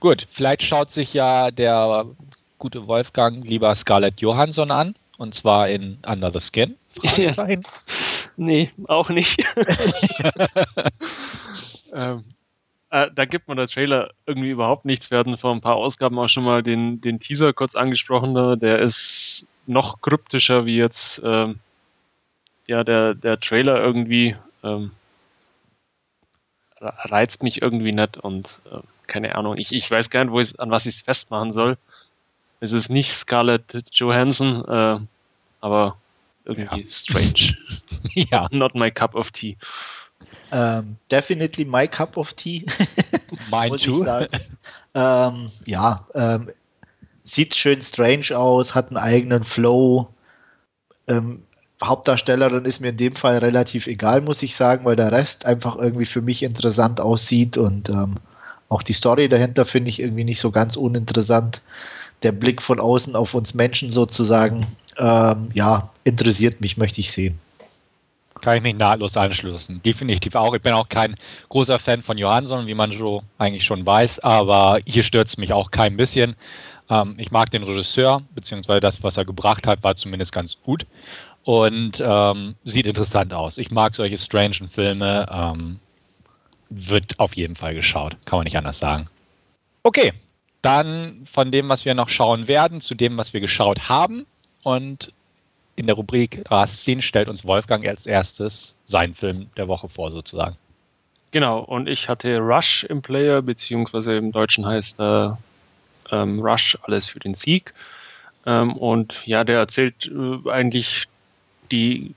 Gut, 0.00 0.26
vielleicht 0.28 0.62
schaut 0.62 0.90
sich 0.92 1.14
ja 1.14 1.50
der 1.50 2.06
gute 2.58 2.86
Wolfgang 2.86 3.44
lieber 3.46 3.74
Scarlett 3.74 4.20
Johansson 4.20 4.70
an. 4.70 4.94
Und 5.16 5.34
zwar 5.34 5.68
in 5.68 5.98
Under 6.06 6.32
the 6.32 6.40
Skin. 6.40 6.76
Ja. 7.16 7.32
Nee, 8.36 8.70
auch 8.88 9.10
nicht. 9.10 9.44
ähm, 11.92 12.24
äh, 12.90 13.10
da 13.14 13.24
gibt 13.24 13.46
man 13.46 13.56
der 13.56 13.68
Trailer 13.68 14.10
irgendwie 14.26 14.50
überhaupt 14.50 14.84
nichts. 14.84 15.10
Wir 15.10 15.18
hatten 15.18 15.36
vor 15.36 15.52
ein 15.52 15.60
paar 15.60 15.76
Ausgaben 15.76 16.18
auch 16.18 16.28
schon 16.28 16.44
mal 16.44 16.62
den, 16.62 17.00
den 17.00 17.20
Teaser 17.20 17.52
kurz 17.52 17.74
angesprochen. 17.76 18.58
Der 18.58 18.80
ist 18.80 19.46
noch 19.66 20.00
kryptischer 20.00 20.66
wie 20.66 20.76
jetzt 20.76 21.22
ähm, 21.24 21.60
ja, 22.66 22.82
der, 22.84 23.14
der 23.14 23.40
Trailer 23.40 23.82
irgendwie. 23.82 24.36
Ähm, 24.62 24.90
reizt 26.80 27.42
mich 27.42 27.62
irgendwie 27.62 27.92
nicht 27.92 28.18
und 28.18 28.60
äh, 28.70 28.78
keine 29.06 29.34
Ahnung. 29.34 29.56
Ich, 29.56 29.72
ich 29.72 29.90
weiß 29.90 30.10
gar 30.10 30.24
nicht, 30.24 30.32
wo 30.32 30.40
ich, 30.40 30.58
an 30.58 30.70
was 30.70 30.86
ich 30.86 30.96
es 30.96 31.02
festmachen 31.02 31.52
soll. 31.52 31.76
Es 32.60 32.72
ist 32.72 32.88
nicht 32.88 33.12
Scarlett 33.12 33.84
Johansson, 33.92 34.64
äh, 34.66 34.98
aber 35.60 35.96
irgendwie 36.44 36.80
ja. 36.80 36.88
strange. 36.88 37.56
ja. 38.14 38.48
Not 38.52 38.74
my 38.74 38.90
cup 38.90 39.14
of 39.14 39.30
tea. 39.30 39.56
Ähm, 40.52 40.96
definitely 41.10 41.64
my 41.64 41.86
cup 41.88 42.16
of 42.16 42.32
tea. 42.34 42.64
Mine 43.50 43.76
too. 43.76 44.06
Ähm, 44.94 45.50
ja, 45.66 46.06
ähm, 46.14 46.50
sieht 47.24 47.54
schön 47.54 47.82
strange 47.82 48.36
aus, 48.36 48.74
hat 48.74 48.88
einen 48.88 48.98
eigenen 48.98 49.42
Flow. 49.42 50.08
Ähm, 51.08 51.42
Hauptdarstellerin 51.82 52.64
ist 52.64 52.80
mir 52.80 52.90
in 52.90 52.96
dem 52.96 53.16
Fall 53.16 53.38
relativ 53.38 53.86
egal, 53.86 54.20
muss 54.20 54.42
ich 54.42 54.54
sagen, 54.54 54.84
weil 54.84 54.96
der 54.96 55.12
Rest 55.12 55.44
einfach 55.44 55.76
irgendwie 55.76 56.06
für 56.06 56.22
mich 56.22 56.42
interessant 56.42 57.00
aussieht 57.00 57.56
und 57.56 57.88
ähm, 57.88 58.16
auch 58.68 58.82
die 58.82 58.92
Story 58.92 59.28
dahinter 59.28 59.66
finde 59.66 59.90
ich 59.90 60.00
irgendwie 60.00 60.24
nicht 60.24 60.40
so 60.40 60.50
ganz 60.50 60.76
uninteressant. 60.76 61.62
Der 62.22 62.32
Blick 62.32 62.62
von 62.62 62.80
außen 62.80 63.16
auf 63.16 63.34
uns 63.34 63.54
Menschen 63.54 63.90
sozusagen, 63.90 64.66
ähm, 64.98 65.50
ja, 65.52 65.90
interessiert 66.04 66.60
mich, 66.60 66.76
möchte 66.76 67.00
ich 67.00 67.10
sehen. 67.10 67.38
Kann 68.40 68.56
ich 68.56 68.62
mich 68.62 68.76
nahtlos 68.76 69.16
anschließen. 69.16 69.82
Definitiv 69.82 70.34
auch. 70.34 70.54
Ich 70.54 70.62
bin 70.62 70.72
auch 70.72 70.88
kein 70.88 71.16
großer 71.48 71.78
Fan 71.78 72.02
von 72.02 72.18
Johansson, 72.18 72.66
wie 72.66 72.74
man 72.74 72.92
so 72.92 73.22
eigentlich 73.38 73.64
schon 73.64 73.84
weiß, 73.84 74.20
aber 74.20 74.78
hier 74.86 75.02
stört 75.02 75.28
es 75.28 75.38
mich 75.38 75.52
auch 75.52 75.70
kein 75.70 75.96
bisschen. 75.96 76.36
Ähm, 76.88 77.14
ich 77.18 77.30
mag 77.30 77.50
den 77.50 77.62
Regisseur, 77.62 78.22
beziehungsweise 78.34 78.80
das, 78.80 79.02
was 79.02 79.16
er 79.16 79.24
gebracht 79.24 79.66
hat, 79.66 79.82
war 79.82 79.96
zumindest 79.96 80.32
ganz 80.32 80.56
gut 80.62 80.86
und 81.44 82.02
ähm, 82.04 82.54
sieht 82.64 82.86
interessant 82.86 83.32
aus. 83.32 83.58
Ich 83.58 83.70
mag 83.70 83.94
solche 83.94 84.16
strangen 84.16 84.68
Filme. 84.68 85.28
Ähm, 85.30 85.78
wird 86.70 87.20
auf 87.20 87.36
jeden 87.36 87.54
Fall 87.54 87.74
geschaut, 87.74 88.16
kann 88.24 88.38
man 88.38 88.44
nicht 88.44 88.56
anders 88.56 88.78
sagen. 88.78 89.06
Okay, 89.82 90.12
dann 90.62 91.22
von 91.26 91.52
dem, 91.52 91.68
was 91.68 91.84
wir 91.84 91.94
noch 91.94 92.08
schauen 92.08 92.48
werden, 92.48 92.80
zu 92.80 92.94
dem, 92.94 93.16
was 93.16 93.32
wir 93.32 93.40
geschaut 93.40 93.88
haben. 93.88 94.26
Und 94.62 95.12
in 95.76 95.86
der 95.86 95.96
Rubrik 95.96 96.42
Rastin 96.50 97.02
stellt 97.02 97.28
uns 97.28 97.44
Wolfgang 97.44 97.86
als 97.86 98.06
erstes 98.06 98.74
seinen 98.86 99.14
Film 99.14 99.50
der 99.56 99.68
Woche 99.68 99.88
vor, 99.88 100.10
sozusagen. 100.10 100.56
Genau, 101.32 101.60
und 101.60 101.88
ich 101.88 102.08
hatte 102.08 102.38
Rush 102.38 102.84
im 102.84 103.02
Player, 103.02 103.42
beziehungsweise 103.42 104.16
im 104.16 104.32
Deutschen 104.32 104.64
heißt 104.64 105.00
er 105.00 105.38
ähm, 106.10 106.40
Rush, 106.40 106.78
alles 106.82 107.08
für 107.08 107.18
den 107.18 107.34
Sieg. 107.34 107.74
Ähm, 108.46 108.76
und 108.76 109.26
ja, 109.26 109.44
der 109.44 109.58
erzählt 109.58 110.10
äh, 110.10 110.50
eigentlich 110.50 111.04
die 111.70 112.14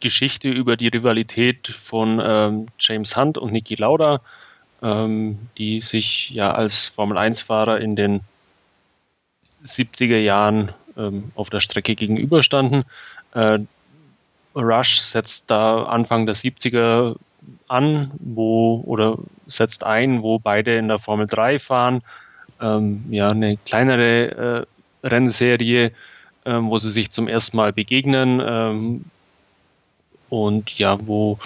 Geschichte 0.00 0.48
über 0.48 0.76
die 0.76 0.88
Rivalität 0.88 1.68
von 1.68 2.20
ähm, 2.22 2.66
James 2.78 3.16
Hunt 3.16 3.38
und 3.38 3.52
Niki 3.52 3.76
Lauda, 3.76 4.20
ähm, 4.82 5.38
die 5.56 5.80
sich 5.80 6.30
ja 6.30 6.52
als 6.52 6.86
Formel-1-Fahrer 6.86 7.80
in 7.80 7.96
den 7.96 8.20
70er 9.64 10.18
Jahren 10.18 10.72
ähm, 10.96 11.30
auf 11.34 11.50
der 11.50 11.60
Strecke 11.60 11.94
gegenüberstanden. 11.94 12.84
Äh, 13.34 13.60
Rush 14.54 15.00
setzt 15.00 15.50
da 15.50 15.84
Anfang 15.84 16.26
der 16.26 16.34
70er 16.34 17.16
an, 17.68 18.10
wo 18.18 18.82
oder 18.84 19.18
setzt 19.46 19.84
ein, 19.84 20.22
wo 20.22 20.38
beide 20.38 20.76
in 20.76 20.88
der 20.88 20.98
Formel 20.98 21.26
3 21.26 21.58
fahren. 21.58 22.02
Ähm, 22.60 23.04
ja, 23.10 23.30
eine 23.30 23.56
kleinere 23.56 24.66
äh, 25.02 25.06
Rennserie, 25.06 25.92
ähm, 26.44 26.70
wo 26.70 26.78
sie 26.78 26.90
sich 26.90 27.10
zum 27.10 27.28
ersten 27.28 27.56
Mal 27.56 27.72
begegnen 27.72 28.42
ähm, 28.44 29.04
und 30.28 30.78
ja, 30.78 31.06
wo 31.06 31.38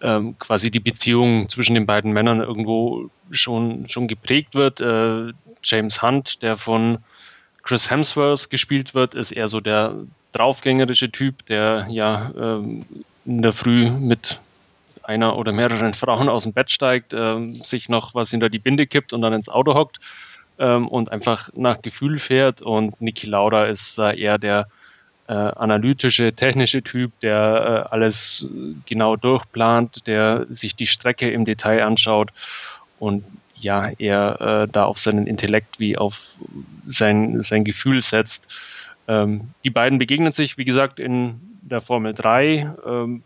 ähm, 0.00 0.38
quasi 0.38 0.70
die 0.70 0.80
Beziehung 0.80 1.48
zwischen 1.48 1.74
den 1.74 1.86
beiden 1.86 2.12
Männern 2.12 2.40
irgendwo 2.40 3.10
schon, 3.30 3.88
schon 3.88 4.08
geprägt 4.08 4.54
wird. 4.54 4.80
Äh, 4.80 5.32
James 5.62 6.00
Hunt, 6.02 6.42
der 6.42 6.56
von 6.56 6.98
Chris 7.62 7.90
Hemsworth 7.90 8.48
gespielt 8.48 8.94
wird, 8.94 9.14
ist 9.14 9.32
eher 9.32 9.48
so 9.48 9.60
der 9.60 9.94
draufgängerische 10.32 11.10
Typ, 11.10 11.44
der 11.46 11.86
ja 11.90 12.32
ähm, 12.38 12.86
in 13.24 13.42
der 13.42 13.52
Früh 13.52 13.90
mit 13.90 14.40
einer 15.02 15.36
oder 15.36 15.52
mehreren 15.52 15.94
Frauen 15.94 16.28
aus 16.28 16.44
dem 16.44 16.52
Bett 16.52 16.70
steigt, 16.70 17.14
ähm, 17.14 17.54
sich 17.54 17.88
noch 17.88 18.14
was 18.14 18.30
hinter 18.30 18.48
die 18.48 18.58
Binde 18.58 18.86
kippt 18.86 19.12
und 19.12 19.22
dann 19.22 19.32
ins 19.32 19.48
Auto 19.48 19.74
hockt 19.74 20.00
ähm, 20.58 20.88
und 20.88 21.12
einfach 21.12 21.50
nach 21.54 21.82
Gefühl 21.82 22.18
fährt. 22.18 22.62
Und 22.62 23.00
Niki 23.00 23.26
Lauda 23.26 23.64
ist 23.66 23.98
da 23.98 24.12
eher 24.12 24.38
der 24.38 24.68
äh, 25.28 25.32
analytische, 25.32 26.32
technische 26.32 26.82
Typ, 26.82 27.12
der 27.20 27.86
äh, 27.86 27.92
alles 27.92 28.48
genau 28.86 29.16
durchplant, 29.16 30.06
der 30.06 30.46
sich 30.48 30.76
die 30.76 30.86
Strecke 30.86 31.30
im 31.30 31.44
Detail 31.44 31.82
anschaut 31.82 32.30
und 32.98 33.24
ja, 33.58 33.90
er 33.98 34.40
äh, 34.40 34.68
da 34.70 34.84
auf 34.84 34.98
seinen 34.98 35.26
Intellekt 35.26 35.80
wie 35.80 35.96
auf 35.96 36.38
sein, 36.84 37.42
sein 37.42 37.64
Gefühl 37.64 38.02
setzt. 38.02 38.54
Ähm, 39.08 39.48
die 39.64 39.70
beiden 39.70 39.98
begegnen 39.98 40.32
sich, 40.32 40.58
wie 40.58 40.64
gesagt, 40.64 40.98
in 40.98 41.40
der 41.62 41.80
Formel 41.80 42.12
3, 42.12 42.70
ähm, 42.86 43.22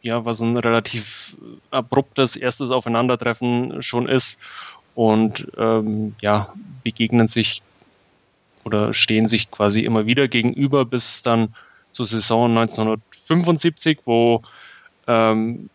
ja, 0.00 0.24
was 0.24 0.40
ein 0.40 0.56
relativ 0.56 1.36
abruptes 1.70 2.36
erstes 2.36 2.70
Aufeinandertreffen 2.70 3.82
schon 3.82 4.08
ist 4.08 4.40
und 4.94 5.46
ähm, 5.56 6.14
ja, 6.20 6.52
begegnen 6.82 7.28
sich 7.28 7.62
oder 8.64 8.94
stehen 8.94 9.28
sich 9.28 9.50
quasi 9.50 9.80
immer 9.80 10.06
wieder 10.06 10.28
gegenüber 10.28 10.84
bis 10.84 11.22
dann 11.22 11.54
zur 11.92 12.06
Saison 12.06 12.50
1975, 12.56 14.00
wo 14.04 14.42
ähm, 15.06 15.68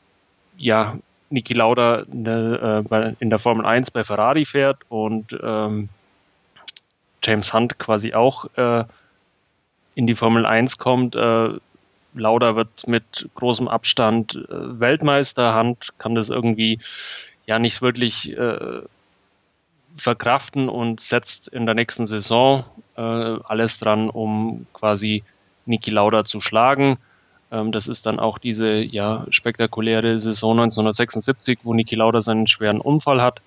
ja 0.58 0.98
Niki 1.30 1.54
Lauda 1.54 2.06
in 2.12 2.24
der, 2.24 2.84
äh, 2.90 3.14
in 3.20 3.30
der, 3.30 3.40
Formel 3.40 3.66
1 3.66 3.92
bei 3.92 4.04
Ferrari 4.04 4.46
fährt 4.46 4.80
und 4.90 5.38
ähm, 5.44 5.90
James 7.24 7.54
Hunt 7.54 7.78
quasi 7.78 8.14
auch 8.14 8.46
äh, 8.56 8.86
in 9.96 10.08
die 10.08 10.16
Formel 10.16 10.46
1 10.46 10.78
kommt. 10.78 11.16
Äh, 11.16 11.50
Lauda 12.14 12.56
wird 12.56 12.88
mit 12.88 13.30
großem 13.36 13.68
Abstand 13.68 14.36
äh, 14.36 14.80
Weltmeister. 14.80 15.58
Hunt 15.58 15.90
kann 15.98 16.16
das 16.16 16.30
irgendwie 16.30 16.80
ja 17.46 17.60
nicht 17.60 17.82
wirklich 17.82 18.32
äh, 18.38 18.82
verkraften 20.02 20.70
und 20.70 21.00
setzt 21.00 21.48
in 21.48 21.66
der 21.66 21.76
nächsten 21.76 22.08
Saison 22.08 22.64
äh, 22.96 23.02
alles 23.02 23.80
dran, 23.80 24.10
um 24.10 24.66
quasi 24.74 25.24
Niki 25.66 25.92
Lauda 25.92 26.26
zu 26.26 26.42
schlagen. 26.42 26.98
Ähm, 27.52 27.72
das 27.72 27.88
ist 27.88 28.06
dann 28.06 28.20
auch 28.20 28.38
diese 28.38 28.76
ja, 28.78 29.26
spektakuläre 29.30 30.20
Saison 30.20 30.52
1976, 30.60 31.60
wo 31.64 31.74
Niki 31.74 31.96
Lauda 31.96 32.22
seinen 32.22 32.48
schweren 32.48 32.82
Unfall 32.82 33.22
hat 33.22 33.42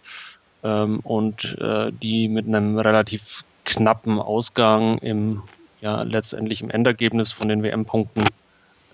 ähm, 0.63 1.01
und 1.01 1.57
äh, 1.59 1.93
die 1.93 2.29
mit 2.29 2.47
einem 2.47 2.79
relativ 2.79 3.45
knappen 3.65 4.19
Ausgang 4.19 4.99
im 4.99 5.43
ja, 5.81 6.03
letztendlich 6.03 6.61
im 6.61 6.71
Endergebnis 6.71 7.33
von 7.33 7.49
den 7.49 7.63
WM-Punkten 7.63 8.25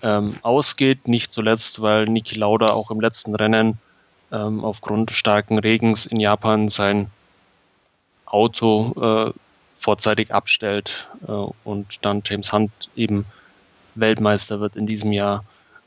ähm, 0.03 0.35
ausgeht. 0.41 1.07
Nicht 1.07 1.33
zuletzt, 1.33 1.81
weil 1.81 2.05
Niki 2.05 2.35
Lauda 2.35 2.67
auch 2.67 2.91
im 2.91 3.01
letzten 3.01 3.35
Rennen 3.35 3.77
ähm, 4.31 4.63
aufgrund 4.63 5.11
starken 5.11 5.59
Regens 5.59 6.05
in 6.05 6.19
Japan 6.19 6.69
sein 6.69 7.11
Auto 8.27 8.93
äh, 9.01 9.31
vorzeitig 9.71 10.33
abstellt 10.33 11.07
äh, 11.27 11.31
und 11.63 12.05
dann 12.05 12.21
James 12.25 12.51
Hunt 12.51 12.71
eben 12.95 13.25
Weltmeister 13.95 14.59
wird 14.59 14.75
in 14.75 14.85
diesem 14.85 15.11
Jahr. 15.11 15.43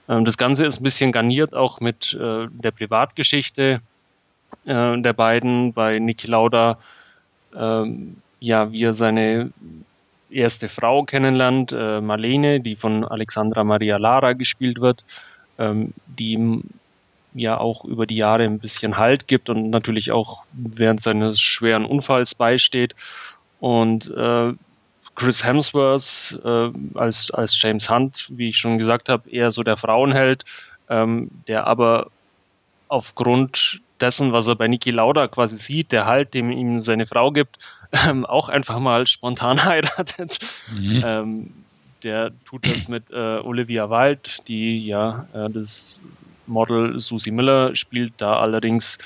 Ähm, 0.09 0.25
das 0.25 0.37
Ganze 0.37 0.67
ist 0.67 0.81
ein 0.81 0.85
bisschen 0.85 1.13
garniert 1.13 1.55
auch 1.55 1.81
mit 1.81 2.15
äh, 2.15 2.47
der 2.51 2.71
Privatgeschichte 2.71 3.81
äh, 4.65 4.99
der 5.01 5.13
beiden. 5.13 5.73
Bei 5.73 5.99
Niki 5.99 6.27
Lauda, 6.27 6.79
ähm, 7.57 8.17
ja, 8.41 8.73
wie 8.73 8.85
er 8.85 8.95
seine 8.95 9.51
erste 10.31 10.69
Frau 10.69 11.05
kennenlernt, 11.05 11.73
äh, 11.73 12.01
Marlene, 12.01 12.61
die 12.61 12.77
von 12.77 13.05
Alexandra 13.05 13.65
Maria 13.65 13.97
Lara 13.97 14.33
gespielt 14.33 14.81
wird, 14.81 15.05
ähm, 15.59 15.93
die 16.07 16.63
ja 17.35 17.59
auch 17.59 17.85
über 17.85 18.07
die 18.07 18.17
Jahre 18.17 18.45
ein 18.45 18.59
bisschen 18.59 18.97
Halt 18.97 19.29
gibt 19.29 19.51
und 19.51 19.71
natürlich 19.71 20.13
auch 20.13 20.43
während 20.53 21.03
seines 21.03 21.41
schweren 21.41 21.85
Unfalls 21.85 22.35
beisteht. 22.35 22.95
Und 23.61 24.11
äh, 24.11 24.53
Chris 25.15 25.45
Hemsworth 25.45 26.41
äh, 26.45 26.71
als, 26.95 27.31
als 27.31 27.61
James 27.61 27.91
Hunt, 27.91 28.29
wie 28.31 28.51
ich 28.51 28.59
schon 28.59 28.79
gesagt 28.79 29.09
habe, 29.09 29.29
eher 29.31 29.53
so 29.53 29.63
der 29.63 29.77
Frauenheld, 29.77 30.45
ähm, 30.89 31.31
der 31.47 31.67
aber 31.67 32.07
aufgrund 32.89 33.81
dessen, 34.01 34.33
was 34.33 34.47
er 34.47 34.57
bei 34.57 34.67
Niki 34.67 34.91
Lauda 34.91 35.29
quasi 35.29 35.57
sieht, 35.57 35.93
der 35.93 36.07
Halt, 36.07 36.35
dem 36.35 36.51
ihm 36.51 36.81
seine 36.81 37.07
Frau 37.07 37.33
gibt, 37.33 37.59
ähm, 38.09 38.25
auch 38.25 38.49
einfach 38.49 38.79
mal 38.79 39.07
spontan 39.07 39.65
heiratet. 39.65 40.39
Mhm. 40.79 41.03
Ähm, 41.05 41.53
der 42.03 42.33
tut 42.47 42.67
das 42.67 42.89
mit 42.89 43.11
äh, 43.11 43.41
Olivia 43.41 43.91
Wilde, 43.91 44.31
die 44.49 44.87
ja 44.87 45.27
äh, 45.35 45.51
das 45.51 46.01
Model 46.51 46.99
Susie 46.99 47.31
Miller 47.31 47.75
spielt, 47.77 48.13
da 48.19 48.39
allerdings 48.39 48.99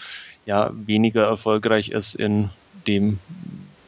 ja 0.47 0.71
weniger 0.75 1.25
erfolgreich 1.25 1.91
ist 1.91 2.17
in 2.17 2.51
dem, 2.87 3.19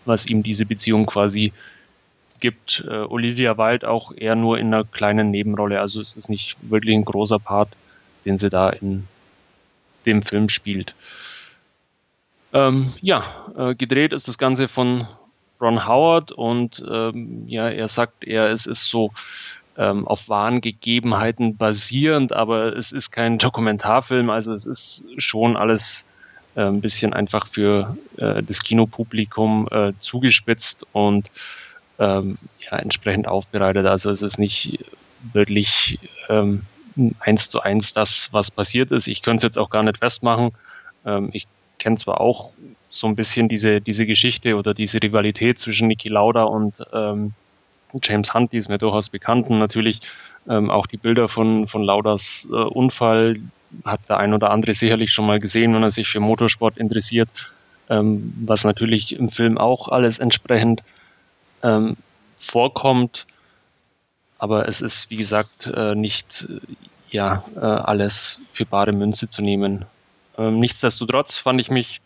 was 0.05 0.27
ihm 0.27 0.43
diese 0.43 0.67
Beziehung 0.67 1.07
quasi 1.07 1.53
gibt 2.41 2.85
äh, 2.87 2.99
Olivia 2.99 3.57
Wilde 3.59 3.89
auch 3.89 4.13
eher 4.15 4.35
nur 4.37 4.59
in 4.59 4.73
einer 4.73 4.85
kleinen 4.85 5.31
Nebenrolle. 5.31 5.81
Also 5.81 6.01
es 6.01 6.17
ist 6.17 6.29
nicht 6.29 6.57
wirklich 6.71 6.95
ein 6.95 7.05
großer 7.05 7.39
Part, 7.39 7.71
den 8.25 8.39
sie 8.39 8.51
da 8.51 8.71
in 8.71 9.09
dem 10.05 10.23
Film 10.23 10.49
spielt. 10.49 10.95
Ähm, 12.53 12.93
ja, 13.01 13.25
äh, 13.57 13.75
gedreht 13.75 14.13
ist 14.13 14.29
das 14.29 14.39
Ganze 14.39 14.69
von 14.69 15.07
Ron 15.61 15.87
Howard 15.87 16.33
und 16.33 16.85
ähm, 16.89 17.45
ja, 17.49 17.69
er 17.69 17.89
sagt, 17.89 18.25
er 18.25 18.51
es 18.51 18.67
ist 18.67 18.89
so 18.89 19.13
ähm, 19.79 20.07
auf 20.07 20.29
wahren 20.29 20.61
Gegebenheiten 20.61 21.57
basierend, 21.57 22.33
aber 22.33 22.77
es 22.77 22.93
ist 22.93 23.11
kein 23.11 23.39
Dokumentarfilm, 23.39 24.31
also 24.31 24.55
es 24.55 24.67
ist 24.67 25.05
schon 25.19 25.57
alles 25.57 26.07
äh, 26.55 26.63
ein 26.63 26.81
bisschen 26.81 27.13
einfach 27.13 27.47
für 27.47 27.97
äh, 28.17 28.43
das 28.43 28.63
Kinopublikum 28.63 29.69
äh, 29.71 29.93
zugespitzt 30.01 30.87
und 30.93 31.31
ähm, 31.99 32.39
ja, 32.61 32.79
entsprechend 32.79 33.29
aufbereitet. 33.29 33.87
Also 33.87 34.11
es 34.11 34.23
ist 34.23 34.39
nicht 34.39 34.85
wirklich 35.33 35.99
ähm, 36.29 36.63
eins 37.21 37.49
zu 37.49 37.61
eins 37.61 37.93
das, 37.93 38.33
was 38.33 38.51
passiert 38.51 38.93
ist. 38.93 39.07
Ich 39.07 39.23
könnte 39.23 39.39
es 39.39 39.43
jetzt 39.51 39.59
auch 39.59 39.71
gar 39.71 39.83
nicht 39.83 39.99
festmachen. 39.99 40.53
Ähm, 41.05 41.31
ich 41.33 41.47
kenne 41.79 41.97
zwar 41.97 42.21
auch 42.21 42.53
so 42.89 43.07
ein 43.07 43.17
bisschen 43.17 43.49
diese, 43.49 43.81
diese 43.81 44.07
Geschichte 44.07 44.57
oder 44.57 44.73
diese 44.73 45.03
Rivalität 45.03 45.61
zwischen 45.61 45.89
Niki 45.89 46.09
Lauda 46.09 46.45
und 46.45 46.83
ähm, 46.93 47.35
James 48.03 48.35
Hunt, 48.35 48.53
die 48.53 48.59
ist 48.59 48.69
mir 48.69 48.79
durchaus 48.79 49.11
bekannt. 49.11 49.49
Und 49.49 49.59
natürlich 49.59 50.01
ähm, 50.49 50.71
auch 50.71 50.87
die 50.87 50.97
Bilder 50.97 51.29
von, 51.29 51.67
von 51.67 51.83
Laudas 51.83 52.49
äh, 52.51 52.55
Unfall 52.55 53.41
hat 53.85 54.09
der 54.09 54.19
ein 54.19 54.33
oder 54.33 54.51
andere 54.51 54.75
sicherlich 54.75 55.13
schon 55.13 55.27
mal 55.27 55.41
gesehen, 55.41 55.75
wenn 55.75 55.83
er 55.83 55.91
sich 55.91 56.09
für 56.09 56.21
Motorsport 56.21 56.79
interessiert, 56.79 57.53
ähm, 57.89 58.33
was 58.45 58.65
natürlich 58.65 59.15
im 59.17 59.29
Film 59.29 59.59
auch 59.59 59.89
alles 59.89 60.19
entsprechend 60.19 60.83
ähm, 61.63 61.97
vorkommt. 62.37 63.27
Aber 64.39 64.69
es 64.69 64.83
ist, 64.83 65.11
wie 65.11 65.17
gesagt, 65.17 65.67
äh, 65.75 65.95
nicht 65.95 66.47
äh, 66.49 66.61
ja, 67.09 67.45
äh, 67.57 67.61
alles 67.61 68.41
für 68.53 68.67
bare 68.67 68.93
Münze 68.93 69.29
zu 69.29 69.43
nehmen. 69.43 69.85
Ähm, 70.39 70.61
nichtsdestotrotz 70.61 71.37
fand 71.37 71.61
ich 71.61 71.71
mich 71.71 72.01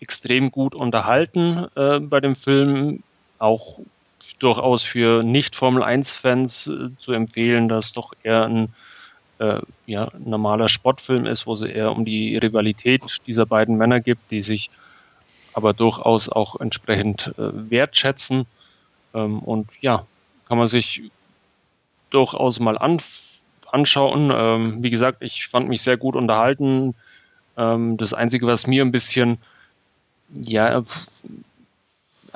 extrem 0.00 0.50
gut 0.50 0.74
unterhalten 0.74 1.66
äh, 1.74 2.00
bei 2.00 2.20
dem 2.20 2.36
Film. 2.36 3.02
Auch 3.38 3.80
durchaus 4.38 4.82
für 4.82 5.22
Nicht-Formel-1-Fans 5.22 6.68
äh, 6.68 6.90
zu 6.98 7.12
empfehlen, 7.12 7.68
dass 7.68 7.92
doch 7.92 8.12
eher 8.22 8.44
ein 8.44 8.74
äh, 9.38 9.60
ja, 9.86 10.10
normaler 10.18 10.68
Sportfilm 10.68 11.26
ist, 11.26 11.46
wo 11.46 11.52
es 11.52 11.62
eher 11.62 11.92
um 11.92 12.04
die 12.04 12.36
Rivalität 12.36 13.02
dieser 13.26 13.46
beiden 13.46 13.76
Männer 13.76 14.00
gibt, 14.00 14.30
die 14.30 14.42
sich 14.42 14.70
aber 15.52 15.72
durchaus 15.72 16.28
auch 16.28 16.60
entsprechend 16.60 17.34
äh, 17.38 17.70
wertschätzen. 17.70 18.46
Ähm, 19.14 19.40
und 19.40 19.70
ja, 19.80 20.06
kann 20.48 20.58
man 20.58 20.68
sich 20.68 21.02
durchaus 22.10 22.60
mal 22.60 22.78
an, 22.78 22.98
anschauen. 23.70 24.32
Ähm, 24.34 24.82
wie 24.82 24.90
gesagt, 24.90 25.22
ich 25.22 25.46
fand 25.46 25.68
mich 25.68 25.82
sehr 25.82 25.96
gut 25.96 26.16
unterhalten. 26.16 26.94
Ähm, 27.56 27.96
das 27.96 28.12
Einzige, 28.12 28.46
was 28.46 28.66
mir 28.66 28.84
ein 28.84 28.92
bisschen 28.92 29.38
ja, 30.34 30.82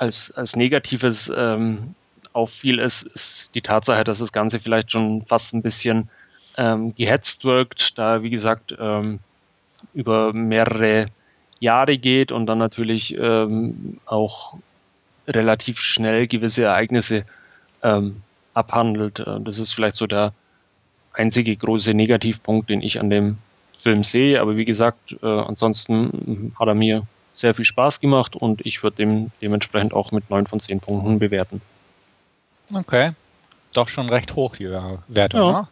als, 0.01 0.31
als 0.31 0.57
Negatives 0.57 1.31
ähm, 1.37 1.95
auffiel, 2.33 2.79
ist, 2.79 3.03
ist 3.03 3.55
die 3.55 3.61
Tatsache, 3.61 4.03
dass 4.03 4.21
das 4.21 4.33
Ganze 4.33 4.59
vielleicht 4.59 4.93
schon 4.93 5.23
fast 5.23 5.53
ein 5.53 5.63
bisschen 5.63 6.09
ähm, 6.57 6.95
gehetzt 6.95 7.45
wirkt, 7.45 7.99
da 7.99 8.23
wie 8.23 8.31
gesagt 8.31 8.75
ähm, 8.79 9.19
über 9.93 10.33
mehrere 10.33 11.07
Jahre 11.59 11.99
geht 11.99 12.33
und 12.33 12.47
dann 12.47 12.59
natürlich 12.59 13.15
ähm, 13.19 13.99
auch 14.07 14.55
relativ 15.29 15.79
schnell 15.79 16.27
gewisse 16.27 16.65
Ereignisse 16.65 17.25
ähm, 17.83 18.23
abhandelt. 18.55 19.21
Äh, 19.21 19.41
das 19.41 19.59
ist 19.59 19.75
vielleicht 19.75 19.97
so 19.97 20.07
der 20.07 20.33
einzige 21.13 21.55
große 21.55 21.93
Negativpunkt, 21.93 22.71
den 22.71 22.81
ich 22.81 22.99
an 23.01 23.11
dem 23.11 23.37
Film 23.77 24.03
sehe. 24.03 24.41
Aber 24.41 24.57
wie 24.57 24.65
gesagt, 24.65 25.17
äh, 25.23 25.27
ansonsten 25.27 26.55
hat 26.59 26.69
er 26.69 26.75
mir 26.75 27.07
sehr 27.41 27.55
viel 27.55 27.65
Spaß 27.65 28.01
gemacht 28.01 28.37
und 28.37 28.65
ich 28.65 28.83
würde 28.83 28.99
dem 28.99 29.31
dementsprechend 29.43 29.93
auch 29.93 30.13
mit 30.13 30.31
9 30.31 30.47
von 30.47 30.61
10 30.61 30.81
Punkten 30.81 31.19
bewerten. 31.19 31.61
Okay. 32.73 33.13
Doch 33.73 33.89
schon 33.89 34.09
recht 34.09 34.35
hoch 34.35 34.57
die 34.57 34.71
Wertung. 35.09 35.41
Ja. 35.41 35.53
Ne? 35.53 35.69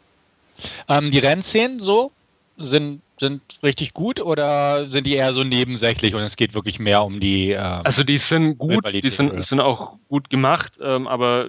Ähm, 0.89 1.11
die 1.11 1.19
Rennszenen 1.19 1.81
so 1.81 2.11
sind, 2.57 3.03
sind 3.19 3.43
richtig 3.63 3.95
gut 3.95 4.21
oder 4.21 4.89
sind 4.89 5.07
die 5.07 5.15
eher 5.15 5.33
so 5.33 5.45
nebensächlich 5.45 6.15
und 6.15 6.23
es 6.23 6.37
geht 6.37 6.55
wirklich 6.55 6.79
mehr 6.79 7.05
um 7.05 7.21
die. 7.21 7.51
Ähm, 7.51 7.81
also 7.85 8.03
die 8.03 8.19
sind 8.19 8.59
gut, 8.59 8.85
die 8.93 9.11
sind, 9.11 9.43
sind 9.45 9.61
auch 9.61 9.95
gut 10.09 10.31
gemacht, 10.31 10.79
ähm, 10.83 11.07
aber 11.07 11.49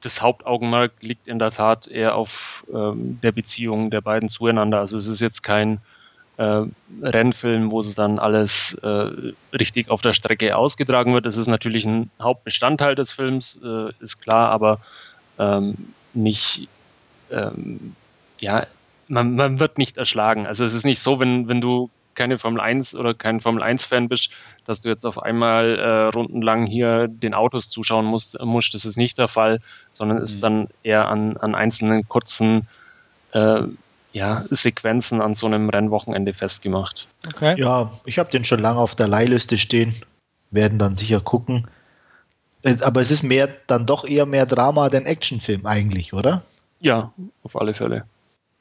das 0.00 0.20
Hauptaugenmerk 0.20 0.92
liegt 1.00 1.26
in 1.26 1.38
der 1.38 1.50
Tat 1.50 1.86
eher 1.88 2.14
auf 2.14 2.64
ähm, 2.72 3.18
der 3.22 3.32
Beziehung 3.32 3.90
der 3.90 4.00
beiden 4.00 4.28
zueinander. 4.28 4.80
Also 4.80 4.98
es 4.98 5.08
ist 5.08 5.20
jetzt 5.20 5.42
kein 5.42 5.80
äh, 6.36 6.62
Rennfilm, 7.02 7.70
wo 7.70 7.82
dann 7.82 8.18
alles 8.18 8.74
äh, 8.82 9.32
richtig 9.52 9.90
auf 9.90 10.02
der 10.02 10.12
Strecke 10.12 10.56
ausgetragen 10.56 11.14
wird. 11.14 11.26
Es 11.26 11.36
ist 11.36 11.46
natürlich 11.46 11.84
ein 11.84 12.10
Hauptbestandteil 12.20 12.94
des 12.94 13.12
Films, 13.12 13.60
äh, 13.64 13.90
ist 14.00 14.20
klar, 14.20 14.50
aber 14.50 14.80
ähm, 15.38 15.92
nicht, 16.12 16.68
ähm, 17.30 17.94
ja, 18.40 18.66
man, 19.08 19.34
man 19.34 19.60
wird 19.60 19.78
nicht 19.78 19.96
erschlagen. 19.96 20.46
Also 20.46 20.64
es 20.64 20.74
ist 20.74 20.84
nicht 20.84 21.00
so, 21.00 21.20
wenn, 21.20 21.48
wenn 21.48 21.60
du 21.60 21.90
keine 22.14 22.38
Formel 22.38 22.60
1 22.60 22.94
oder 22.94 23.14
kein 23.14 23.40
Formel 23.40 23.62
1 23.62 23.84
Fan 23.84 24.08
bist, 24.08 24.30
dass 24.64 24.82
du 24.82 24.88
jetzt 24.88 25.04
auf 25.04 25.22
einmal 25.22 25.78
äh, 25.78 26.16
rundenlang 26.16 26.66
hier 26.66 27.08
den 27.08 27.34
Autos 27.34 27.70
zuschauen 27.70 28.06
musst, 28.06 28.38
musst. 28.40 28.74
Das 28.74 28.84
ist 28.84 28.96
nicht 28.96 29.18
der 29.18 29.28
Fall, 29.28 29.60
sondern 29.92 30.18
ist 30.18 30.36
mhm. 30.36 30.40
dann 30.40 30.68
eher 30.82 31.08
an, 31.08 31.36
an 31.36 31.54
einzelnen 31.54 32.08
kurzen 32.08 32.68
äh, 33.32 33.62
ja, 34.14 34.44
Sequenzen 34.50 35.20
an 35.20 35.34
so 35.34 35.46
einem 35.46 35.68
Rennwochenende 35.68 36.32
festgemacht. 36.32 37.08
Okay. 37.26 37.60
Ja, 37.60 37.98
ich 38.04 38.18
habe 38.18 38.30
den 38.30 38.44
schon 38.44 38.60
lange 38.60 38.78
auf 38.78 38.94
der 38.94 39.08
Leihliste 39.08 39.58
stehen. 39.58 39.96
Werden 40.52 40.78
dann 40.78 40.94
sicher 40.94 41.20
gucken. 41.20 41.66
Äh, 42.62 42.76
aber 42.80 43.00
es 43.00 43.10
ist 43.10 43.24
mehr, 43.24 43.48
dann 43.66 43.86
doch 43.86 44.04
eher 44.04 44.24
mehr 44.24 44.46
Drama 44.46 44.88
denn 44.88 45.04
Actionfilm 45.04 45.66
eigentlich, 45.66 46.12
oder? 46.12 46.44
Ja, 46.78 47.12
auf 47.42 47.60
alle 47.60 47.74
Fälle. 47.74 48.04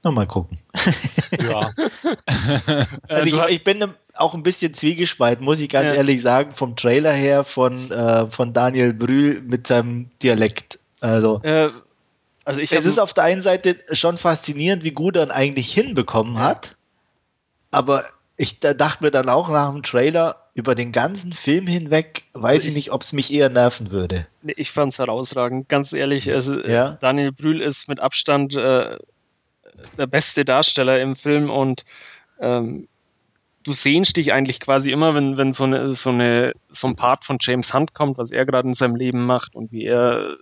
Na, 0.04 0.10
mal 0.12 0.26
gucken. 0.26 0.58
Ja. 1.40 1.72
also 3.08 3.26
ich, 3.26 3.56
ich, 3.56 3.64
bin 3.64 3.94
auch 4.16 4.34
ein 4.34 4.44
bisschen 4.44 4.74
zwiegespalten, 4.74 5.46
muss 5.46 5.60
ich 5.60 5.70
ganz 5.70 5.94
ja. 5.94 5.94
ehrlich 5.94 6.22
sagen, 6.24 6.54
vom 6.54 6.76
Trailer 6.76 7.14
her 7.14 7.44
von, 7.44 7.92
äh, 7.92 8.26
von 8.28 8.54
Daniel 8.54 8.92
Brühl 8.94 9.42
mit 9.42 9.68
seinem 9.68 10.10
Dialekt. 10.22 10.80
Also, 11.00 11.42
äh, 11.44 11.70
also 12.46 12.62
ich 12.62 12.72
es 12.72 12.86
ist 12.86 13.00
auf 13.00 13.14
der 13.14 13.24
einen 13.26 13.42
Seite 13.42 13.78
schon 13.92 14.18
faszinierend, 14.18 14.84
wie 14.84 14.92
gut 14.92 15.16
er 15.16 15.24
ihn 15.24 15.32
eigentlich 15.32 15.74
hinbekommen 15.74 16.40
hat. 16.40 16.76
Aber 17.72 18.06
ich 18.38 18.60
da 18.60 18.74
dachte 18.74 19.04
mir 19.04 19.12
dann 19.12 19.30
auch 19.30 19.50
nach 19.50 19.72
dem 19.72 19.84
Trailer, 19.84 20.44
über 20.56 20.76
den 20.76 20.92
ganzen 20.92 21.34
Film 21.34 21.66
hinweg, 21.66 22.24
weiß 22.34 22.58
also 22.58 22.68
ich, 22.70 22.76
nicht, 22.76 22.92
ob 22.92 23.02
es 23.02 23.12
mich 23.12 23.34
eher 23.34 23.50
nerven 23.50 23.92
würde. 23.92 24.28
Ich 24.44 24.72
fand 24.72 24.94
es 24.94 25.00
herausragend, 25.00 25.68
ganz 25.68 25.94
ehrlich. 25.94 26.32
Also 26.32 26.60
ja? 26.60 26.98
Daniel 27.02 27.32
Brühl 27.32 27.62
ist 27.62 27.88
mit 27.88 28.00
Abstand 28.00 28.56
äh, 28.56 28.98
der 29.98 30.08
beste 30.08 30.46
Darsteller 30.46 31.00
im 31.00 31.16
Film 31.16 31.50
und 31.50 31.86
ähm, 32.40 32.88
du 33.64 33.74
sehnst 33.74 34.18
dich 34.18 34.32
eigentlich 34.32 34.60
quasi 34.60 34.92
immer, 34.92 35.16
wenn, 35.16 35.38
wenn 35.38 35.54
so, 35.54 35.64
eine, 35.64 35.96
so, 35.96 36.12
eine, 36.12 36.54
so 36.70 36.88
ein 36.88 36.96
Part 36.96 37.26
von 37.26 37.38
James 37.40 37.74
Hunt 37.74 37.96
kommt, 37.96 38.20
was 38.20 38.32
er 38.32 38.46
gerade 38.46 38.68
in 38.68 38.76
seinem 38.76 38.96
Leben 38.96 39.26
macht 39.26 39.56
und 39.56 39.72
wie 39.72 39.86
er 39.86 40.38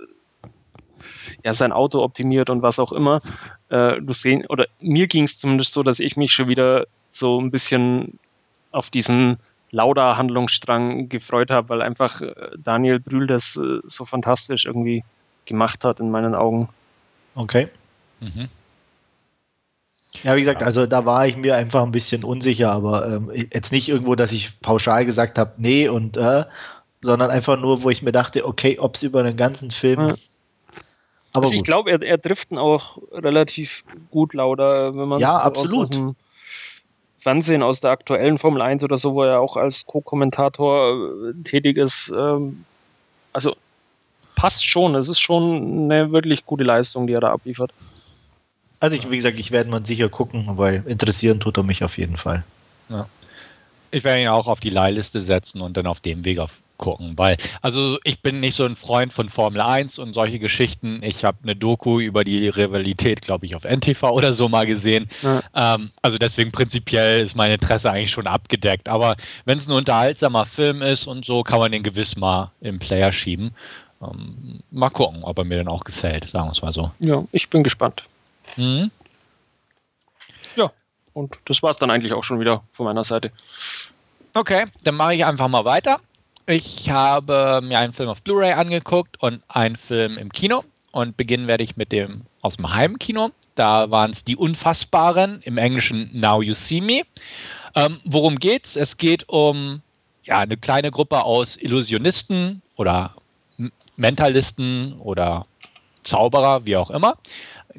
ja, 1.44 1.54
sein 1.54 1.72
Auto 1.72 2.04
optimiert 2.04 2.50
und 2.50 2.62
was 2.62 2.80
auch 2.80 2.92
immer. 2.92 3.22
Äh, 3.70 4.02
du 4.02 4.14
sehen, 4.14 4.46
oder 4.48 4.68
mir 4.80 5.08
ging 5.08 5.24
es 5.24 5.40
zumindest 5.40 5.74
so, 5.74 5.84
dass 5.84 6.00
ich 6.00 6.18
mich 6.18 6.32
schon 6.32 6.48
wieder 6.48 6.88
so 7.10 7.40
ein 7.40 7.52
bisschen 7.52 8.20
auf 8.72 8.90
diesen 8.90 9.38
Lauda-Handlungsstrang 9.72 11.10
gefreut 11.10 11.50
habe, 11.50 11.70
weil 11.70 11.82
einfach 11.82 12.22
äh, 12.22 12.34
Daniel 12.58 13.00
Brühl 13.00 13.28
das 13.28 13.58
äh, 13.58 13.80
so 13.84 14.06
fantastisch 14.06 14.66
irgendwie 14.66 15.04
gemacht 15.46 15.84
hat 15.84 16.00
in 16.00 16.12
meinen 16.12 16.36
Augen. 16.36 16.70
Okay. 17.36 17.70
Mhm. 18.20 18.50
Ja, 20.24 20.36
wie 20.36 20.42
gesagt, 20.42 20.62
also 20.62 20.86
da 20.86 21.06
war 21.06 21.26
ich 21.26 21.38
mir 21.38 21.56
einfach 21.56 21.84
ein 21.84 21.94
bisschen 21.94 22.26
unsicher, 22.26 22.72
aber 22.72 23.08
ähm, 23.08 23.32
jetzt 23.34 23.72
nicht 23.72 23.88
irgendwo, 23.88 24.16
dass 24.16 24.34
ich 24.34 24.60
pauschal 24.60 25.06
gesagt 25.06 25.38
habe, 25.38 25.54
nee 25.58 25.88
und 25.88 26.18
äh, 26.18 26.44
sondern 27.02 27.32
einfach 27.32 27.58
nur, 27.58 27.84
wo 27.84 27.90
ich 27.90 28.02
mir 28.02 28.12
dachte, 28.12 28.46
okay, 28.46 28.78
ob 28.78 28.96
es 28.96 29.04
über 29.04 29.24
den 29.24 29.38
ganzen 29.38 29.72
Film. 29.72 30.14
Aber 31.34 31.46
also 31.46 31.56
ich 31.56 31.64
glaube, 31.64 31.92
er, 31.92 32.02
er 32.02 32.18
driften 32.18 32.58
auch 32.58 32.98
relativ 33.12 33.84
gut 34.10 34.34
lauter, 34.34 34.96
wenn 34.96 35.08
man 35.08 35.20
ja, 35.20 35.38
absolut. 35.38 35.92
Aus, 35.92 35.98
aus 35.98 36.16
Fernsehen 37.22 37.62
aus 37.62 37.82
der 37.82 37.92
aktuellen 37.92 38.40
Formel 38.40 38.64
1 38.64 38.84
oder 38.84 38.98
so, 38.98 39.14
wo 39.14 39.24
er 39.24 39.40
auch 39.40 39.56
als 39.56 39.86
Co-Kommentator 39.86 41.30
äh, 41.30 41.44
tätig 41.44 41.78
ist. 41.78 42.12
Ähm, 42.18 42.66
also 43.32 43.56
passt 44.36 44.66
schon. 44.68 44.96
Es 44.96 45.08
ist 45.08 45.20
schon 45.20 45.84
eine 45.84 46.12
wirklich 46.12 46.48
gute 46.48 46.64
Leistung, 46.64 47.06
die 47.06 47.14
er 47.14 47.22
da 47.22 47.32
abliefert. 47.32 47.72
Also 48.80 48.96
ich, 48.96 49.08
wie 49.12 49.18
gesagt, 49.18 49.38
ich 49.38 49.52
werde 49.52 49.70
mal 49.70 49.86
sicher 49.86 50.10
gucken, 50.10 50.46
weil 50.58 50.84
interessieren 50.88 51.40
tut 51.40 51.58
er 51.58 51.64
mich 51.64 51.84
auf 51.84 52.00
jeden 52.00 52.18
Fall. 52.18 52.44
Ja. 52.90 53.08
Ich 53.92 54.04
werde 54.04 54.24
ihn 54.24 54.30
auch 54.30 54.48
auf 54.48 54.60
die 54.60 54.72
Leihliste 54.72 55.22
setzen 55.22 55.62
und 55.62 55.78
dann 55.78 55.86
auf 55.86 56.00
dem 56.00 56.26
Weg 56.26 56.40
auf 56.40 56.58
gucken, 56.82 57.14
weil, 57.16 57.38
also 57.62 57.98
ich 58.04 58.22
bin 58.22 58.42
nicht 58.42 58.56
so 58.56 58.66
ein 58.66 58.76
Freund 58.76 59.14
von 59.14 59.30
Formel 59.30 59.62
1 59.62 60.00
und 60.00 60.14
solche 60.14 60.40
Geschichten. 60.40 61.02
Ich 61.04 61.24
habe 61.24 61.38
eine 61.44 61.56
Doku 61.56 62.02
über 62.02 62.26
die 62.26 62.50
Rivalität, 62.50 63.22
glaube 63.22 63.46
ich, 63.46 63.56
auf 63.56 63.64
NTV 63.64 64.04
oder 64.04 64.34
so 64.34 64.50
mal 64.50 64.66
gesehen. 64.66 65.08
Ja. 65.22 65.42
Ähm, 65.56 65.92
also 66.02 66.18
deswegen 66.18 66.52
prinzipiell 66.52 67.22
ist 67.22 67.36
mein 67.36 67.52
Interesse 67.52 67.90
eigentlich 67.90 68.12
schon 68.12 68.28
abgedeckt. 68.28 68.90
Aber 68.90 69.16
wenn 69.46 69.60
es 69.60 69.68
ein 69.68 69.72
unterhaltsamer 69.72 70.46
Film 70.46 70.82
ist 70.82 71.08
und 71.08 71.24
so, 71.24 71.44
kann 71.44 71.60
man 71.60 71.72
den 71.72 71.84
gewiss 71.84 72.18
mal 72.18 72.52
im 72.60 72.80
Player 72.80 73.14
schieben. 73.14 73.56
Ähm, 74.02 74.62
mal 74.72 74.90
gucken, 74.90 75.24
ob 75.24 75.38
er 75.38 75.46
mir 75.46 75.60
dann 75.60 75.68
auch 75.68 75.84
gefällt, 75.84 76.30
sagen 76.30 76.48
wir 76.48 76.52
es 76.52 76.62
mal 76.62 76.74
so. 76.74 76.92
Ja, 77.00 77.24
ich 77.32 77.50
bin 77.50 77.64
gespannt. 77.64 78.04
Mhm. 78.58 78.90
Ja, 80.56 80.72
und 81.14 81.38
das 81.46 81.62
war 81.62 81.70
es 81.70 81.78
dann 81.78 81.92
eigentlich 81.92 82.14
auch 82.14 82.24
schon 82.24 82.40
wieder 82.40 82.64
von 82.72 82.88
meiner 82.88 83.04
Seite. 83.04 83.32
Okay, 84.34 84.66
dann 84.84 84.96
mache 84.96 85.14
ich 85.14 85.24
einfach 85.24 85.48
mal 85.48 85.66
weiter. 85.66 86.00
Ich 86.52 86.90
habe 86.90 87.62
mir 87.64 87.80
einen 87.80 87.94
Film 87.94 88.10
auf 88.10 88.22
Blu-ray 88.24 88.52
angeguckt 88.52 89.16
und 89.24 89.42
einen 89.48 89.78
Film 89.78 90.18
im 90.18 90.34
Kino. 90.34 90.66
Und 90.92 91.16
beginnen 91.16 91.48
werde 91.48 91.64
ich 91.64 91.78
mit 91.78 91.94
dem 91.94 92.24
aus 92.42 92.58
dem 92.58 92.74
Heimkino. 92.74 93.32
Da 93.56 93.90
waren 93.90 94.12
es 94.12 94.26
die 94.26 94.36
Unfassbaren, 94.36 95.42
im 95.44 95.58
Englischen 95.58 96.10
Now 96.12 96.42
You 96.42 96.54
See 96.54 96.82
Me. 96.82 97.04
Ähm, 97.74 98.02
worum 98.04 98.38
geht's? 98.38 98.76
Es 98.76 98.98
geht 98.98 99.30
um 99.30 99.82
ja, 100.26 100.40
eine 100.40 100.58
kleine 100.58 100.92
Gruppe 100.92 101.24
aus 101.24 101.56
Illusionisten 101.56 102.62
oder 102.76 103.16
Mentalisten 103.96 105.00
oder 105.00 105.46
Zauberer, 106.04 106.66
wie 106.66 106.76
auch 106.76 106.90
immer. 106.90 107.18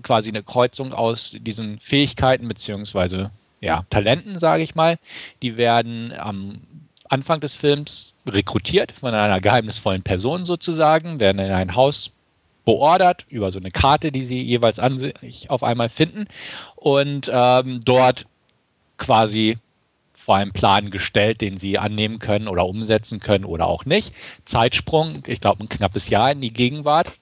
Quasi 0.02 0.30
eine 0.30 0.42
Kreuzung 0.42 0.94
aus 0.94 1.36
diesen 1.38 1.78
Fähigkeiten 1.78 2.48
bzw. 2.48 3.26
Ja, 3.60 3.84
Talenten, 3.90 4.38
sage 4.38 4.62
ich 4.62 4.74
mal. 4.74 4.98
Die 5.42 5.58
werden 5.58 6.14
am 6.16 6.62
Anfang 7.12 7.40
des 7.40 7.52
Films 7.52 8.14
rekrutiert 8.26 8.92
von 8.92 9.12
einer 9.12 9.40
geheimnisvollen 9.40 10.02
Person 10.02 10.46
sozusagen, 10.46 11.20
werden 11.20 11.38
in 11.38 11.52
ein 11.52 11.76
Haus 11.76 12.10
beordert 12.64 13.26
über 13.28 13.52
so 13.52 13.58
eine 13.58 13.70
Karte, 13.70 14.12
die 14.12 14.24
sie 14.24 14.40
jeweils 14.40 14.78
an 14.78 14.96
sich 14.98 15.50
auf 15.50 15.62
einmal 15.62 15.90
finden 15.90 16.26
und 16.76 17.30
ähm, 17.32 17.80
dort 17.84 18.24
quasi 18.96 19.58
vor 20.14 20.36
einem 20.36 20.52
Plan 20.52 20.90
gestellt, 20.90 21.40
den 21.40 21.58
sie 21.58 21.78
annehmen 21.78 22.18
können 22.18 22.48
oder 22.48 22.64
umsetzen 22.64 23.20
können 23.20 23.44
oder 23.44 23.66
auch 23.66 23.84
nicht. 23.84 24.14
Zeitsprung, 24.44 25.24
ich 25.26 25.40
glaube 25.40 25.64
ein 25.64 25.68
knappes 25.68 26.08
Jahr 26.08 26.30
in 26.32 26.40
die 26.40 26.52
Gegenwart. 26.52 27.12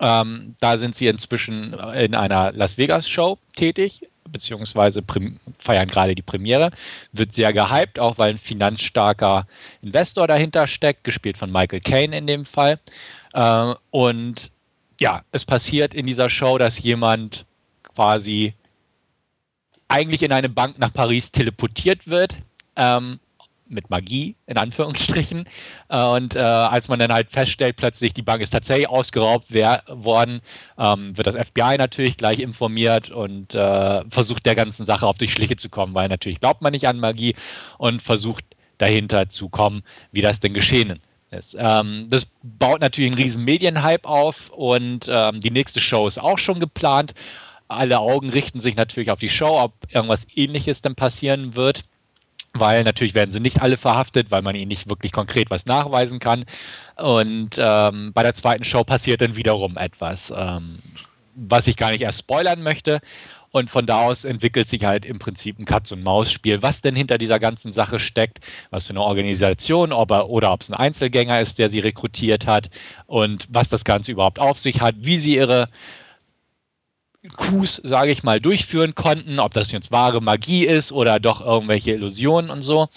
Ähm, 0.00 0.56
da 0.58 0.76
sind 0.76 0.96
sie 0.96 1.06
inzwischen 1.06 1.74
in 1.74 2.14
einer 2.14 2.50
Las 2.52 2.78
Vegas 2.78 3.08
Show 3.08 3.38
tätig, 3.54 4.08
beziehungsweise 4.34 5.02
feiern 5.58 5.88
gerade 5.88 6.14
die 6.14 6.22
Premiere. 6.22 6.70
Wird 7.12 7.32
sehr 7.32 7.52
gehypt, 7.54 7.98
auch 7.98 8.18
weil 8.18 8.34
ein 8.34 8.38
finanzstarker 8.38 9.46
Investor 9.80 10.26
dahinter 10.26 10.66
steckt, 10.66 11.04
gespielt 11.04 11.38
von 11.38 11.50
Michael 11.50 11.80
Caine 11.80 12.18
in 12.18 12.26
dem 12.26 12.44
Fall. 12.44 12.78
Äh, 13.32 13.74
und 13.90 14.50
ja, 15.00 15.22
es 15.32 15.44
passiert 15.44 15.94
in 15.94 16.06
dieser 16.06 16.28
Show, 16.28 16.58
dass 16.58 16.78
jemand 16.80 17.46
quasi 17.82 18.54
eigentlich 19.88 20.22
in 20.22 20.32
eine 20.32 20.48
Bank 20.48 20.78
nach 20.78 20.92
Paris 20.92 21.30
teleportiert 21.30 22.06
wird. 22.08 22.36
Ähm, 22.76 23.20
mit 23.74 23.90
Magie, 23.90 24.36
in 24.46 24.56
Anführungsstrichen. 24.56 25.46
Äh, 25.88 26.02
und 26.02 26.36
äh, 26.36 26.40
als 26.40 26.88
man 26.88 26.98
dann 26.98 27.12
halt 27.12 27.30
feststellt, 27.30 27.76
plötzlich 27.76 28.14
die 28.14 28.22
Bank 28.22 28.40
ist 28.42 28.50
tatsächlich 28.50 28.88
ausgeraubt 28.88 29.52
worden, 29.52 30.40
ähm, 30.78 31.16
wird 31.16 31.26
das 31.26 31.36
FBI 31.36 31.76
natürlich 31.78 32.16
gleich 32.16 32.40
informiert 32.40 33.10
und 33.10 33.54
äh, 33.54 34.02
versucht 34.08 34.46
der 34.46 34.54
ganzen 34.54 34.86
Sache 34.86 35.06
auf 35.06 35.18
die 35.18 35.28
Schliche 35.28 35.56
zu 35.56 35.68
kommen, 35.68 35.94
weil 35.94 36.08
natürlich 36.08 36.40
glaubt 36.40 36.62
man 36.62 36.72
nicht 36.72 36.88
an 36.88 36.98
Magie 36.98 37.34
und 37.78 38.00
versucht 38.00 38.44
dahinter 38.78 39.28
zu 39.28 39.48
kommen, 39.48 39.82
wie 40.12 40.22
das 40.22 40.40
denn 40.40 40.54
geschehen 40.54 40.90
ist 40.90 41.00
ist. 41.34 41.56
Ähm, 41.58 42.06
das 42.08 42.26
baut 42.42 42.80
natürlich 42.80 43.10
einen 43.10 43.20
riesen 43.20 43.44
Medienhype 43.44 44.08
auf 44.08 44.50
und 44.50 45.06
ähm, 45.08 45.40
die 45.40 45.50
nächste 45.50 45.80
Show 45.80 46.06
ist 46.06 46.18
auch 46.18 46.38
schon 46.38 46.60
geplant. 46.60 47.14
Alle 47.68 47.98
Augen 47.98 48.30
richten 48.30 48.60
sich 48.60 48.76
natürlich 48.76 49.10
auf 49.10 49.18
die 49.18 49.28
Show, 49.28 49.60
ob 49.60 49.72
irgendwas 49.90 50.26
ähnliches 50.34 50.82
dann 50.82 50.94
passieren 50.94 51.56
wird. 51.56 51.82
Weil 52.56 52.84
natürlich 52.84 53.14
werden 53.14 53.32
sie 53.32 53.40
nicht 53.40 53.62
alle 53.62 53.76
verhaftet, 53.76 54.30
weil 54.30 54.42
man 54.42 54.54
ihnen 54.54 54.68
nicht 54.68 54.88
wirklich 54.88 55.10
konkret 55.10 55.50
was 55.50 55.66
nachweisen 55.66 56.20
kann. 56.20 56.44
Und 56.96 57.50
ähm, 57.58 58.12
bei 58.12 58.22
der 58.22 58.34
zweiten 58.34 58.64
Show 58.64 58.84
passiert 58.84 59.20
dann 59.20 59.34
wiederum 59.34 59.76
etwas, 59.76 60.32
ähm, 60.36 60.78
was 61.34 61.66
ich 61.66 61.76
gar 61.76 61.90
nicht 61.90 62.02
erst 62.02 62.20
spoilern 62.20 62.62
möchte. 62.62 63.00
Und 63.50 63.70
von 63.70 63.86
da 63.86 64.02
aus 64.02 64.24
entwickelt 64.24 64.66
sich 64.66 64.84
halt 64.84 65.04
im 65.04 65.20
Prinzip 65.20 65.58
ein 65.60 65.64
Katz-und-Maus-Spiel. 65.64 66.62
Was 66.62 66.82
denn 66.82 66.96
hinter 66.96 67.18
dieser 67.18 67.38
ganzen 67.38 67.72
Sache 67.72 68.00
steckt, 68.00 68.40
was 68.70 68.86
für 68.86 68.90
eine 68.90 69.02
Organisation 69.02 69.92
ob 69.92 70.10
er, 70.10 70.28
oder 70.28 70.52
ob 70.52 70.62
es 70.62 70.70
ein 70.70 70.74
Einzelgänger 70.74 71.40
ist, 71.40 71.60
der 71.60 71.68
sie 71.68 71.78
rekrutiert 71.78 72.48
hat 72.48 72.68
und 73.06 73.46
was 73.48 73.68
das 73.68 73.84
Ganze 73.84 74.10
überhaupt 74.10 74.40
auf 74.40 74.58
sich 74.58 74.80
hat, 74.80 74.96
wie 74.98 75.20
sie 75.20 75.36
ihre 75.36 75.68
Coups, 77.36 77.80
sage 77.82 78.12
ich 78.12 78.22
mal, 78.22 78.40
durchführen 78.40 78.94
konnten, 78.94 79.38
ob 79.38 79.54
das 79.54 79.72
jetzt 79.72 79.90
wahre 79.90 80.20
Magie 80.20 80.66
ist 80.66 80.92
oder 80.92 81.18
doch 81.18 81.40
irgendwelche 81.40 81.92
Illusionen 81.92 82.50
und 82.50 82.62
so. 82.62 82.88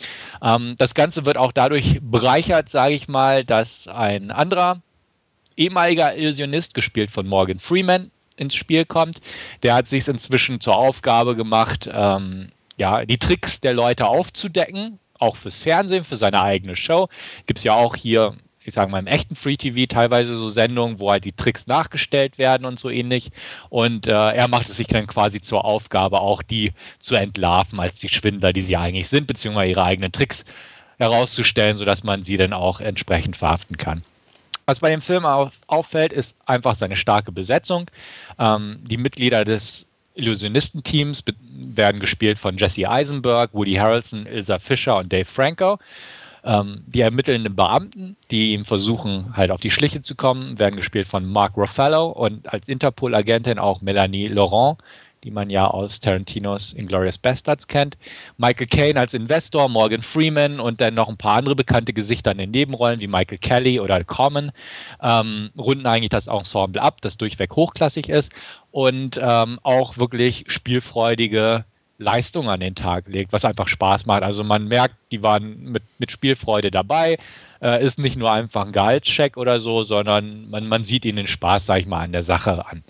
Ähm, 0.41 0.75
das 0.77 0.93
Ganze 0.93 1.25
wird 1.25 1.37
auch 1.37 1.51
dadurch 1.51 1.99
bereichert, 2.01 2.69
sage 2.69 2.93
ich 2.93 3.07
mal, 3.07 3.45
dass 3.45 3.87
ein 3.87 4.31
anderer 4.31 4.81
ehemaliger 5.55 6.15
Illusionist, 6.15 6.73
gespielt 6.73 7.11
von 7.11 7.27
Morgan 7.27 7.59
Freeman, 7.59 8.11
ins 8.35 8.55
Spiel 8.55 8.85
kommt. 8.85 9.19
Der 9.63 9.73
hat 9.73 9.87
sich 9.87 10.07
inzwischen 10.07 10.61
zur 10.61 10.75
Aufgabe 10.75 11.35
gemacht, 11.35 11.89
ähm, 11.91 12.49
ja, 12.77 13.05
die 13.05 13.17
Tricks 13.17 13.59
der 13.59 13.73
Leute 13.73 14.07
aufzudecken, 14.07 14.99
auch 15.19 15.35
fürs 15.35 15.57
Fernsehen, 15.57 16.03
für 16.03 16.15
seine 16.15 16.41
eigene 16.41 16.75
Show. 16.75 17.09
Gibt 17.47 17.57
es 17.57 17.63
ja 17.63 17.73
auch 17.73 17.95
hier, 17.95 18.35
ich 18.67 18.73
sage 18.73 18.91
mal, 18.91 18.99
im 18.99 19.07
echten 19.07 19.35
Free 19.35 19.55
TV 19.55 19.85
teilweise 19.87 20.35
so 20.35 20.49
Sendungen, 20.49 20.99
wo 20.99 21.09
halt 21.09 21.23
die 21.23 21.31
Tricks 21.31 21.67
nachgestellt 21.67 22.37
werden 22.37 22.65
und 22.65 22.77
so 22.77 22.89
ähnlich. 22.89 23.31
Und 23.69 24.07
äh, 24.07 24.11
er 24.11 24.49
macht 24.49 24.67
es 24.67 24.75
sich 24.75 24.87
dann 24.87 25.07
quasi 25.07 25.39
zur 25.39 25.63
Aufgabe, 25.63 26.19
auch 26.19 26.41
die 26.41 26.73
zu 26.99 27.15
entlarven 27.15 27.79
als 27.79 27.95
die 27.95 28.09
Schwindler, 28.09 28.51
die 28.51 28.61
sie 28.61 28.75
eigentlich 28.75 29.07
sind, 29.07 29.25
beziehungsweise 29.25 29.71
ihre 29.71 29.83
eigenen 29.83 30.11
Tricks 30.11 30.43
herauszustellen, 30.97 31.77
sodass 31.77 32.03
man 32.03 32.23
sie 32.23 32.35
dann 32.35 32.51
auch 32.51 32.81
entsprechend 32.81 33.37
verhaften 33.37 33.77
kann. 33.77 34.03
Was 34.65 34.81
bei 34.81 34.89
dem 34.89 35.01
Film 35.01 35.25
auf, 35.25 35.53
auffällt, 35.67 36.11
ist 36.11 36.35
einfach 36.45 36.75
seine 36.75 36.97
starke 36.97 37.31
Besetzung. 37.31 37.89
Ähm, 38.37 38.79
die 38.83 38.97
Mitglieder 38.97 39.45
des 39.45 39.87
Illusionistenteams 40.15 41.23
werden 41.73 42.01
gespielt 42.01 42.37
von 42.37 42.57
Jesse 42.57 42.89
Eisenberg, 42.89 43.53
Woody 43.53 43.75
Harrelson, 43.75 44.25
Ilsa 44.25 44.59
Fischer 44.59 44.97
und 44.97 45.13
Dave 45.13 45.23
Franco. 45.23 45.79
Ähm, 46.43 46.83
die 46.87 47.01
ermittelnden 47.01 47.55
Beamten, 47.55 48.15
die 48.31 48.53
ihm 48.53 48.65
versuchen, 48.65 49.35
halt 49.35 49.51
auf 49.51 49.61
die 49.61 49.71
Schliche 49.71 50.01
zu 50.01 50.15
kommen, 50.15 50.59
werden 50.59 50.75
gespielt 50.75 51.07
von 51.07 51.25
Mark 51.25 51.57
Ruffalo 51.57 52.07
und 52.07 52.51
als 52.51 52.67
Interpol-Agentin 52.67 53.59
auch 53.59 53.81
Melanie 53.81 54.27
Laurent, 54.27 54.77
die 55.23 55.31
man 55.31 55.49
ja 55.49 55.67
aus 55.67 55.99
Tarantinos 55.99 56.73
Inglourious 56.73 57.17
Bastards 57.17 57.67
kennt. 57.67 57.97
Michael 58.37 58.67
Caine 58.67 58.99
als 58.99 59.13
Investor, 59.13 59.67
Morgan 59.67 60.01
Freeman 60.01 60.59
und 60.59 60.79
dann 60.79 60.93
noch 60.93 61.09
ein 61.09 61.17
paar 61.17 61.37
andere 61.37 61.55
bekannte 61.55 61.93
Gesichter 61.93 62.31
in 62.31 62.37
den 62.37 62.51
Nebenrollen 62.51 63.01
wie 63.01 63.07
Michael 63.07 63.39
Kelly 63.39 63.79
oder 63.79 64.03
Common 64.03 64.51
ähm, 65.01 65.49
runden 65.57 65.85
eigentlich 65.85 66.09
das 66.09 66.27
Ensemble 66.27 66.81
ab, 66.81 67.01
das 67.01 67.17
durchweg 67.17 67.55
hochklassig 67.55 68.09
ist 68.09 68.31
und 68.71 69.19
ähm, 69.21 69.59
auch 69.63 69.97
wirklich 69.97 70.45
spielfreudige 70.47 71.65
Leistung 71.97 72.49
an 72.49 72.59
den 72.59 72.75
Tag 72.75 73.07
legt, 73.07 73.33
was 73.33 73.45
einfach 73.45 73.67
Spaß 73.67 74.05
macht. 74.05 74.23
Also 74.23 74.43
man 74.43 74.67
merkt, 74.67 74.95
die 75.11 75.23
waren 75.23 75.71
mit, 75.71 75.83
mit 75.97 76.11
Spielfreude 76.11 76.69
dabei. 76.69 77.17
Äh, 77.59 77.83
ist 77.83 77.97
nicht 77.97 78.17
nur 78.17 78.31
einfach 78.31 78.65
ein 78.65 78.71
Gehaltscheck 78.71 79.35
oder 79.35 79.59
so, 79.59 79.81
sondern 79.81 80.49
man, 80.49 80.67
man 80.67 80.83
sieht 80.83 81.05
ihnen 81.05 81.17
den 81.17 81.27
Spaß, 81.27 81.65
sag 81.65 81.79
ich 81.79 81.87
mal, 81.87 82.03
an 82.03 82.11
der 82.11 82.21
Sache 82.21 82.63
an. 82.65 82.83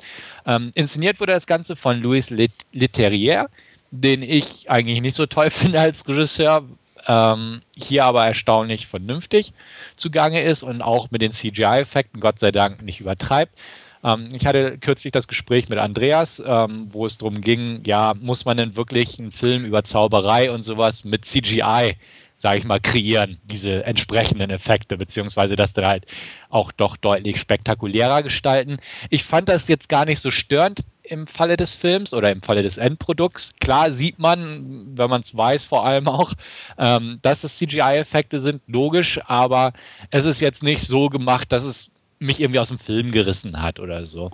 Ähm, 0.45 0.71
inszeniert 0.75 1.21
wurde 1.21 1.31
das 1.31 1.47
Ganze 1.47 1.77
von 1.77 2.01
Louis 2.01 2.29
Leterrier, 2.29 3.49
den 3.91 4.21
ich 4.23 4.69
eigentlich 4.69 4.99
nicht 4.99 5.15
so 5.15 5.25
toll 5.25 5.49
finde 5.51 5.79
als 5.79 6.05
Regisseur, 6.07 6.65
ähm, 7.07 7.61
hier 7.77 8.03
aber 8.03 8.25
erstaunlich 8.25 8.87
vernünftig 8.87 9.53
zugange 9.95 10.41
ist 10.41 10.63
und 10.63 10.81
auch 10.81 11.09
mit 11.11 11.21
den 11.21 11.31
CGI-Effekten 11.31 12.19
Gott 12.19 12.39
sei 12.39 12.51
Dank 12.51 12.81
nicht 12.81 12.99
übertreibt. 12.99 13.53
Ähm, 14.03 14.29
ich 14.33 14.45
hatte 14.45 14.77
kürzlich 14.77 15.11
das 15.11 15.27
Gespräch 15.27 15.69
mit 15.69 15.79
Andreas, 15.79 16.41
ähm, 16.45 16.89
wo 16.91 17.05
es 17.05 17.17
darum 17.17 17.41
ging, 17.41 17.81
ja, 17.85 18.13
muss 18.19 18.45
man 18.45 18.57
denn 18.57 18.75
wirklich 18.75 19.19
einen 19.19 19.31
Film 19.31 19.65
über 19.65 19.83
Zauberei 19.83 20.51
und 20.51 20.63
sowas 20.63 21.03
mit 21.03 21.25
CGI 21.25 21.95
sage 22.37 22.59
ich 22.59 22.65
mal, 22.65 22.79
kreieren, 22.79 23.39
diese 23.45 23.83
entsprechenden 23.83 24.51
Effekte, 24.51 24.95
beziehungsweise 24.95 25.55
das 25.55 25.73
dann 25.73 25.87
halt 25.87 26.05
auch 26.49 26.71
doch 26.71 26.95
deutlich 26.95 27.39
spektakulärer 27.39 28.21
gestalten. 28.21 28.77
Ich 29.09 29.23
fand 29.23 29.49
das 29.49 29.67
jetzt 29.67 29.89
gar 29.89 30.05
nicht 30.05 30.21
so 30.21 30.29
störend 30.29 30.81
im 31.01 31.25
Falle 31.25 31.57
des 31.57 31.73
Films 31.73 32.13
oder 32.13 32.31
im 32.31 32.43
Falle 32.43 32.61
des 32.61 32.77
Endprodukts. 32.77 33.53
Klar 33.59 33.91
sieht 33.91 34.19
man, 34.19 34.95
wenn 34.95 35.09
man 35.09 35.21
es 35.21 35.35
weiß, 35.35 35.65
vor 35.65 35.83
allem 35.85 36.07
auch, 36.07 36.33
ähm, 36.77 37.17
dass 37.23 37.43
es 37.43 37.57
CGI-Effekte 37.57 38.39
sind, 38.39 38.61
logisch, 38.67 39.19
aber 39.25 39.73
es 40.11 40.25
ist 40.25 40.39
jetzt 40.39 40.61
nicht 40.61 40.83
so 40.83 41.09
gemacht, 41.09 41.51
dass 41.51 41.63
es 41.63 41.89
mich 42.19 42.39
irgendwie 42.39 42.59
aus 42.59 42.69
dem 42.69 42.79
Film 42.79 43.11
gerissen 43.11 43.61
hat 43.61 43.79
oder 43.79 44.05
so. 44.05 44.31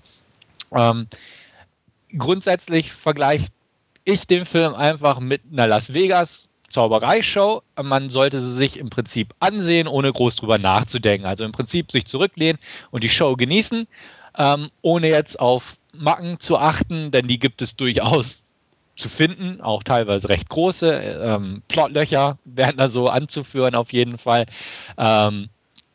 Ähm, 0.72 1.08
grundsätzlich 2.18 2.92
vergleiche 2.92 3.48
ich 4.06 4.28
den 4.28 4.46
Film 4.46 4.74
einfach 4.74 5.20
mit 5.20 5.42
einer 5.52 5.68
Las 5.68 5.94
Vegas 5.94 6.48
Zaubereishow. 6.70 7.62
Man 7.82 8.10
sollte 8.10 8.40
sie 8.40 8.54
sich 8.54 8.78
im 8.78 8.90
Prinzip 8.90 9.34
ansehen, 9.40 9.88
ohne 9.88 10.12
groß 10.12 10.36
drüber 10.36 10.58
nachzudenken. 10.58 11.26
Also 11.26 11.46
im 11.46 11.52
Prinzip 11.52 11.92
sich 11.92 12.06
zurücklehnen 12.06 12.60
und 12.92 13.04
die 13.04 13.10
Show 13.10 13.36
genießen, 13.36 13.88
ähm, 14.38 14.70
ohne 14.82 15.10
jetzt 15.10 15.40
auf 15.40 15.78
Macken 15.94 16.40
zu 16.40 16.58
achten, 16.58 17.12
denn 17.12 17.28
die 17.28 17.38
gibt 17.38 17.62
es 17.62 17.76
durchaus 17.76 18.44
zu 18.98 19.10
finden, 19.10 19.62
auch 19.62 19.84
teilweise 19.84 20.30
recht 20.30 20.50
große. 20.50 20.92
Ähm, 20.92 21.62
Plotlöcher 21.68 22.38
werden 22.46 22.78
da 22.78 22.90
so 22.90 23.08
anzuführen, 23.08 23.76
auf 23.76 23.94
jeden 23.94 24.18
Fall. 24.18 24.46
Ähm, 24.98 25.50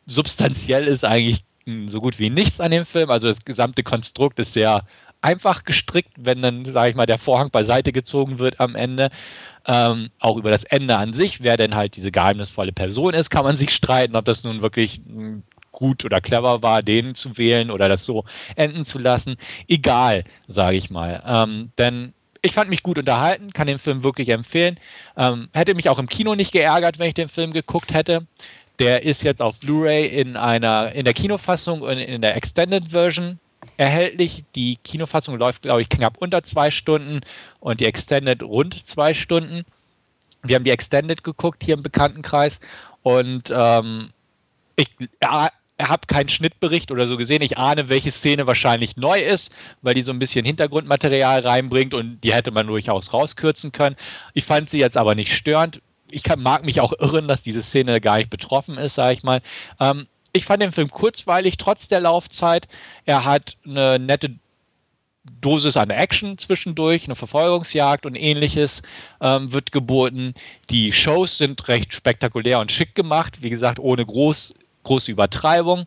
substanziell 0.07 0.87
ist 0.87 1.05
eigentlich 1.05 1.43
so 1.87 2.01
gut 2.01 2.19
wie 2.19 2.29
nichts 2.29 2.59
an 2.59 2.71
dem 2.71 2.85
Film. 2.85 3.09
Also 3.09 3.27
das 3.27 3.43
gesamte 3.45 3.83
Konstrukt 3.83 4.39
ist 4.39 4.53
sehr 4.53 4.83
einfach 5.21 5.63
gestrickt, 5.63 6.13
wenn 6.17 6.41
dann, 6.41 6.65
sage 6.65 6.91
ich 6.91 6.95
mal, 6.95 7.05
der 7.05 7.17
Vorhang 7.17 7.51
beiseite 7.51 7.91
gezogen 7.91 8.39
wird 8.39 8.59
am 8.59 8.75
Ende. 8.75 9.09
Ähm, 9.67 10.09
auch 10.19 10.37
über 10.37 10.49
das 10.49 10.63
Ende 10.63 10.97
an 10.97 11.13
sich, 11.13 11.43
wer 11.43 11.57
denn 11.57 11.75
halt 11.75 11.95
diese 11.95 12.11
geheimnisvolle 12.11 12.71
Person 12.71 13.13
ist, 13.13 13.29
kann 13.29 13.43
man 13.43 13.55
sich 13.55 13.71
streiten, 13.71 14.15
ob 14.15 14.25
das 14.25 14.43
nun 14.43 14.61
wirklich 14.61 15.01
hm, 15.05 15.43
gut 15.71 16.05
oder 16.05 16.21
clever 16.21 16.63
war, 16.63 16.81
den 16.81 17.15
zu 17.15 17.37
wählen 17.37 17.69
oder 17.69 17.89
das 17.89 18.05
so 18.05 18.23
enden 18.55 18.85
zu 18.85 18.99
lassen. 18.99 19.35
Egal, 19.67 20.23
sage 20.47 20.77
ich 20.77 20.89
mal. 20.89 21.21
Ähm, 21.25 21.71
denn 21.77 22.13
ich 22.41 22.53
fand 22.53 22.69
mich 22.69 22.83
gut 22.83 22.97
unterhalten, 22.97 23.51
kann 23.51 23.67
den 23.67 23.79
Film 23.79 24.03
wirklich 24.03 24.29
empfehlen. 24.29 24.79
Ähm, 25.17 25.49
hätte 25.53 25.75
mich 25.75 25.89
auch 25.89 25.99
im 25.99 26.07
Kino 26.07 26.35
nicht 26.35 26.51
geärgert, 26.51 26.99
wenn 26.99 27.09
ich 27.09 27.13
den 27.13 27.29
Film 27.29 27.51
geguckt 27.51 27.93
hätte. 27.93 28.25
Der 28.79 29.03
ist 29.03 29.23
jetzt 29.23 29.41
auf 29.41 29.59
Blu-ray 29.59 30.07
in 30.07 30.37
einer 30.37 30.93
in 30.93 31.03
der 31.03 31.13
Kinofassung 31.13 31.81
und 31.81 31.97
in 31.97 32.21
der 32.21 32.35
Extended 32.35 32.89
Version 32.89 33.39
erhältlich. 33.77 34.43
Die 34.55 34.77
Kinofassung 34.77 35.37
läuft, 35.37 35.63
glaube 35.63 35.81
ich, 35.81 35.89
knapp 35.89 36.17
unter 36.19 36.43
zwei 36.43 36.71
Stunden 36.71 37.21
und 37.59 37.81
die 37.81 37.85
Extended 37.85 38.41
rund 38.41 38.87
zwei 38.87 39.13
Stunden. 39.13 39.65
Wir 40.43 40.55
haben 40.55 40.63
die 40.63 40.71
Extended 40.71 41.23
geguckt 41.23 41.63
hier 41.63 41.75
im 41.75 41.83
Bekanntenkreis 41.83 42.61
und 43.03 43.51
ähm, 43.53 44.11
ich 44.77 44.87
ja, 45.21 45.49
habe 45.81 46.07
keinen 46.07 46.29
Schnittbericht 46.29 46.91
oder 46.91 47.07
so 47.07 47.17
gesehen. 47.17 47.41
Ich 47.41 47.57
ahne, 47.57 47.89
welche 47.89 48.11
Szene 48.11 48.47
wahrscheinlich 48.47 48.97
neu 48.97 49.19
ist, 49.19 49.51
weil 49.81 49.93
die 49.93 50.01
so 50.01 50.11
ein 50.11 50.19
bisschen 50.19 50.45
Hintergrundmaterial 50.45 51.41
reinbringt 51.41 51.93
und 51.93 52.21
die 52.23 52.33
hätte 52.33 52.51
man 52.51 52.67
durchaus 52.67 53.13
rauskürzen 53.13 53.71
können. 53.71 53.95
Ich 54.33 54.45
fand 54.45 54.69
sie 54.69 54.79
jetzt 54.79 54.97
aber 54.97 55.15
nicht 55.15 55.33
störend. 55.35 55.81
Ich 56.11 56.23
kann, 56.23 56.41
mag 56.41 56.63
mich 56.63 56.81
auch 56.81 56.93
irren, 56.99 57.27
dass 57.27 57.43
diese 57.43 57.61
Szene 57.61 58.01
gar 58.01 58.17
nicht 58.17 58.29
betroffen 58.29 58.77
ist, 58.77 58.95
sage 58.95 59.13
ich 59.13 59.23
mal. 59.23 59.41
Ähm, 59.79 60.07
ich 60.33 60.45
fand 60.45 60.61
den 60.61 60.71
Film 60.71 60.89
kurzweilig, 60.89 61.57
trotz 61.57 61.87
der 61.87 62.01
Laufzeit. 62.01 62.67
Er 63.05 63.25
hat 63.25 63.57
eine 63.65 63.99
nette 63.99 64.35
Dosis 65.41 65.77
an 65.77 65.89
Action 65.89 66.37
zwischendurch, 66.37 67.05
eine 67.05 67.15
Verfolgungsjagd 67.15 68.05
und 68.05 68.15
ähnliches 68.15 68.81
ähm, 69.21 69.51
wird 69.53 69.71
geboten. 69.71 70.33
Die 70.69 70.91
Shows 70.91 71.37
sind 71.37 71.67
recht 71.67 71.93
spektakulär 71.93 72.59
und 72.59 72.71
schick 72.71 72.95
gemacht, 72.95 73.41
wie 73.41 73.49
gesagt, 73.49 73.79
ohne 73.79 74.05
groß, 74.05 74.53
große 74.83 75.11
Übertreibung. 75.11 75.85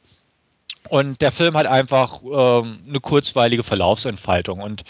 Und 0.89 1.21
der 1.21 1.33
Film 1.33 1.57
hat 1.57 1.67
einfach 1.67 2.21
ähm, 2.23 2.81
eine 2.89 3.01
kurzweilige 3.01 3.63
Verlaufsentfaltung. 3.63 4.61
Und 4.61 4.85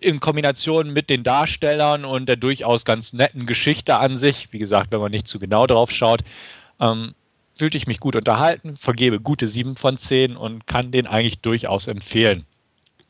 in 0.00 0.20
Kombination 0.20 0.92
mit 0.92 1.10
den 1.10 1.22
Darstellern 1.22 2.04
und 2.04 2.26
der 2.26 2.36
durchaus 2.36 2.84
ganz 2.84 3.12
netten 3.12 3.46
Geschichte 3.46 3.98
an 3.98 4.16
sich, 4.16 4.52
wie 4.52 4.58
gesagt, 4.58 4.92
wenn 4.92 5.00
man 5.00 5.10
nicht 5.10 5.28
zu 5.28 5.38
genau 5.38 5.66
drauf 5.66 5.90
schaut, 5.90 6.22
ähm, 6.80 7.14
fühlte 7.54 7.76
ich 7.76 7.86
mich 7.86 8.00
gut 8.00 8.16
unterhalten, 8.16 8.76
vergebe 8.76 9.20
gute 9.20 9.48
7 9.48 9.76
von 9.76 9.98
10 9.98 10.36
und 10.36 10.66
kann 10.66 10.90
den 10.90 11.06
eigentlich 11.06 11.40
durchaus 11.40 11.86
empfehlen. 11.88 12.44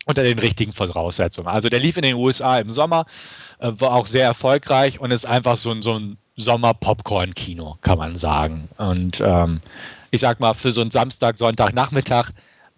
Unter 0.07 0.23
den 0.23 0.39
richtigen 0.39 0.73
Voraussetzungen. 0.73 1.49
Also 1.49 1.69
der 1.69 1.81
lief 1.81 1.99
in 1.99 2.03
den 2.03 2.15
USA 2.15 2.59
im 2.59 2.71
Sommer, 2.71 3.05
äh, 3.59 3.73
war 3.77 3.93
auch 3.93 4.07
sehr 4.07 4.25
erfolgreich 4.25 5.01
und 5.01 5.11
ist 5.11 5.27
einfach 5.27 5.59
so, 5.59 5.79
so 5.83 5.99
ein 5.99 6.17
Sommer-Popcorn-Kino, 6.37 7.75
kann 7.83 7.99
man 7.99 8.17
sagen. 8.17 8.71
Und 8.79 9.21
ähm, 9.21 9.61
ich 10.11 10.21
sag 10.21 10.41
mal, 10.41 10.55
für 10.55 10.73
so 10.73 10.81
einen 10.81 10.91
Samstag, 10.91 11.37
Sonntag, 11.37 11.75
Nachmittag 11.75 12.33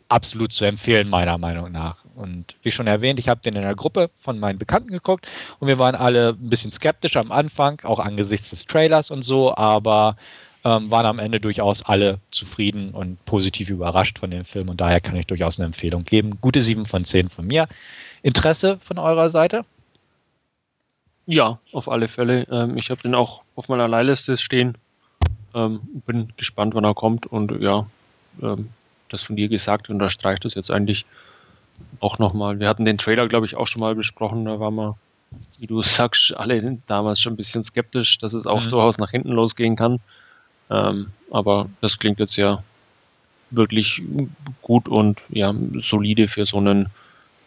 absolut 0.09 0.53
zu 0.53 0.65
empfehlen, 0.65 1.09
meiner 1.09 1.39
Meinung 1.39 1.71
nach. 1.71 2.05
Und 2.21 2.55
wie 2.63 2.71
schon 2.71 2.87
erwähnt, 2.87 3.19
ich 3.19 3.29
habe 3.29 3.41
den 3.41 3.57
in 3.57 3.63
der 3.63 3.75
Gruppe 3.75 4.11
von 4.19 4.39
meinen 4.39 4.59
Bekannten 4.59 4.91
geguckt 4.91 5.27
und 5.59 5.69
wir 5.69 5.79
waren 5.79 5.95
alle 5.95 6.31
ein 6.31 6.51
bisschen 6.51 6.71
skeptisch 6.71 7.17
am 7.17 7.33
Anfang, 7.33 7.81
auch 7.85 7.99
angesichts 7.99 8.51
des 8.51 8.67
Trailers 8.67 9.11
und 9.11 9.23
so, 9.23 9.57
aber 9.57 10.17
ähm, 10.65 10.91
waren 10.91 11.07
am 11.07 11.19
Ende 11.19 11.41
durchaus 11.41 11.83
alle 11.83 12.19
zufrieden 12.31 12.91
und 12.91 13.25
positiv 13.25 13.71
überrascht 13.71 14.19
von 14.19 14.31
dem 14.31 14.45
Film 14.45 14.69
und 14.69 14.81
daher 14.81 15.01
kann 15.01 15.17
ich 15.17 15.27
durchaus 15.27 15.59
eine 15.59 15.67
Empfehlung 15.67 16.05
geben. 16.05 16.39
Gute 16.41 16.61
7 16.61 16.85
von 16.85 17.05
10 17.05 17.31
von 17.31 17.47
mir. 17.47 17.67
Interesse 18.23 18.79
von 18.83 18.99
eurer 18.99 19.31
Seite? 19.31 19.65
Ja, 21.27 21.59
auf 21.73 21.89
alle 21.89 22.09
Fälle. 22.09 22.47
Ähm, 22.51 22.77
ich 22.77 22.91
habe 22.91 23.01
den 23.03 23.15
auch 23.15 23.43
auf 23.57 23.69
meiner 23.69 23.89
Leihliste 23.89 24.37
stehen. 24.37 24.77
Ähm, 25.55 25.81
bin 26.07 26.33
gespannt, 26.37 26.75
wann 26.75 26.85
er 26.85 26.95
kommt 26.95 27.27
und 27.27 27.61
ja, 27.61 27.87
ähm, 28.43 28.69
das 29.09 29.23
von 29.23 29.37
dir 29.37 29.49
gesagt 29.49 29.91
unterstreicht 29.91 30.45
das 30.45 30.55
jetzt 30.55 30.71
eigentlich 30.71 31.07
auch 32.01 32.19
nochmal. 32.19 32.59
Wir 32.59 32.69
hatten 32.69 32.85
den 32.85 32.99
Trailer, 32.99 33.29
glaube 33.29 33.47
ich, 33.47 33.57
auch 33.57 33.67
schon 33.67 33.81
mal 33.81 33.95
besprochen. 33.95 34.45
Da 34.45 34.59
waren 34.59 34.75
wir, 34.75 34.97
wie 35.59 35.67
du 35.67 35.83
sagst, 35.83 36.35
alle 36.37 36.79
damals 36.87 37.21
schon 37.21 37.35
ein 37.35 37.37
bisschen 37.37 37.65
skeptisch, 37.65 38.19
dass 38.19 38.33
es 38.33 38.47
auch 38.47 38.65
mhm. 38.65 38.71
durchaus 38.71 38.99
nach 38.99 39.11
hinten 39.11 39.31
losgehen 39.31 39.77
kann. 39.77 40.01
Ähm, 40.71 41.09
aber 41.31 41.69
das 41.81 41.99
klingt 41.99 42.19
jetzt 42.19 42.37
ja 42.37 42.63
wirklich 43.51 44.03
gut 44.63 44.89
und 44.89 45.23
ja, 45.29 45.55
solide 45.75 46.29
für 46.29 46.47
so 46.47 46.59
einen 46.59 46.89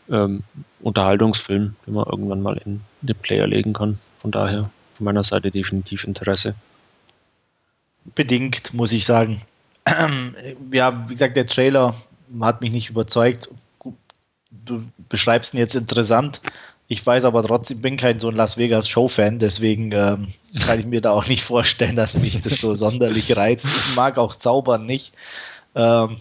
ähm, 0.09 0.43
Unterhaltungsfilm, 0.81 1.75
den 1.87 1.93
man 1.93 2.05
irgendwann 2.05 2.41
mal 2.41 2.57
in 2.65 2.81
den 3.01 3.15
Player 3.15 3.47
legen 3.47 3.73
kann. 3.73 3.99
Von 4.17 4.31
daher 4.31 4.69
von 4.93 5.05
meiner 5.05 5.23
Seite 5.23 5.51
definitiv 5.51 6.03
Interesse. 6.03 6.55
Bedingt, 8.15 8.73
muss 8.73 8.91
ich 8.91 9.05
sagen. 9.05 9.41
ja, 10.71 11.09
wie 11.09 11.13
gesagt, 11.13 11.37
der 11.37 11.47
Trailer 11.47 11.95
hat 12.41 12.61
mich 12.61 12.71
nicht 12.71 12.89
überzeugt. 12.89 13.49
Du 14.65 14.83
beschreibst 15.09 15.53
ihn 15.53 15.59
jetzt 15.59 15.75
interessant. 15.75 16.41
Ich 16.87 17.05
weiß 17.05 17.25
aber 17.25 17.43
trotzdem, 17.43 17.81
bin 17.81 17.97
kein 17.97 18.19
so 18.19 18.29
ein 18.29 18.35
Las 18.35 18.57
Vegas 18.57 18.87
Show-Fan, 18.87 19.39
deswegen 19.39 19.91
ähm, 19.93 20.33
kann 20.59 20.79
ich 20.79 20.85
mir 20.85 21.01
da 21.01 21.11
auch 21.11 21.27
nicht 21.27 21.43
vorstellen, 21.43 21.95
dass 21.95 22.17
mich 22.17 22.41
das 22.41 22.59
so 22.59 22.75
sonderlich 22.75 23.35
reizt. 23.35 23.65
Ich 23.65 23.95
mag 23.95 24.17
auch 24.17 24.35
Zaubern 24.35 24.85
nicht. 24.85 25.13
Ähm, 25.75 26.17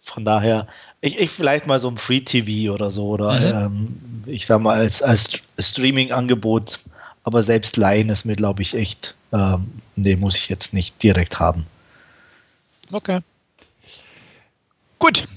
von 0.00 0.24
daher, 0.24 0.66
ich, 1.00 1.18
ich, 1.18 1.30
vielleicht 1.30 1.66
mal 1.66 1.78
so 1.78 1.88
ein 1.88 1.96
Free 1.96 2.20
TV 2.20 2.72
oder 2.72 2.90
so, 2.90 3.08
oder 3.08 3.68
mhm. 3.68 3.76
ähm, 3.76 4.24
ich 4.26 4.46
sag 4.46 4.60
mal 4.60 4.74
als, 4.74 5.02
als 5.02 5.40
Streaming-Angebot, 5.58 6.80
aber 7.24 7.42
selbst 7.42 7.76
Leihen 7.76 8.08
ist 8.08 8.24
mir, 8.24 8.36
glaube 8.36 8.62
ich, 8.62 8.74
echt, 8.74 9.14
ähm, 9.32 9.70
nee, 9.96 10.16
muss 10.16 10.36
ich 10.36 10.48
jetzt 10.48 10.72
nicht 10.72 11.00
direkt 11.02 11.38
haben. 11.38 11.66
Okay. 12.90 13.20
Gut. 14.98 15.28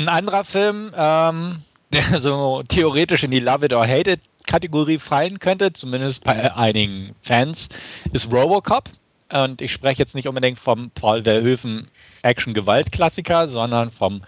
Ein 0.00 0.08
anderer 0.08 0.44
Film, 0.44 0.92
ähm, 0.96 1.58
der 1.92 2.20
so 2.22 2.62
theoretisch 2.66 3.22
in 3.22 3.32
die 3.32 3.40
Love 3.40 3.66
It 3.66 3.74
or 3.74 3.86
Hate 3.86 4.12
It 4.12 4.20
Kategorie 4.46 4.98
fallen 4.98 5.38
könnte, 5.38 5.74
zumindest 5.74 6.24
bei 6.24 6.54
einigen 6.56 7.14
Fans, 7.20 7.68
ist 8.14 8.32
Robocop. 8.32 8.88
Und 9.30 9.60
ich 9.60 9.70
spreche 9.70 9.98
jetzt 9.98 10.14
nicht 10.14 10.26
unbedingt 10.26 10.58
vom 10.58 10.90
Paul 10.92 11.22
Verhoeven 11.24 11.88
Action-Gewalt-Klassiker, 12.22 13.46
sondern 13.46 13.90
vom 13.90 14.22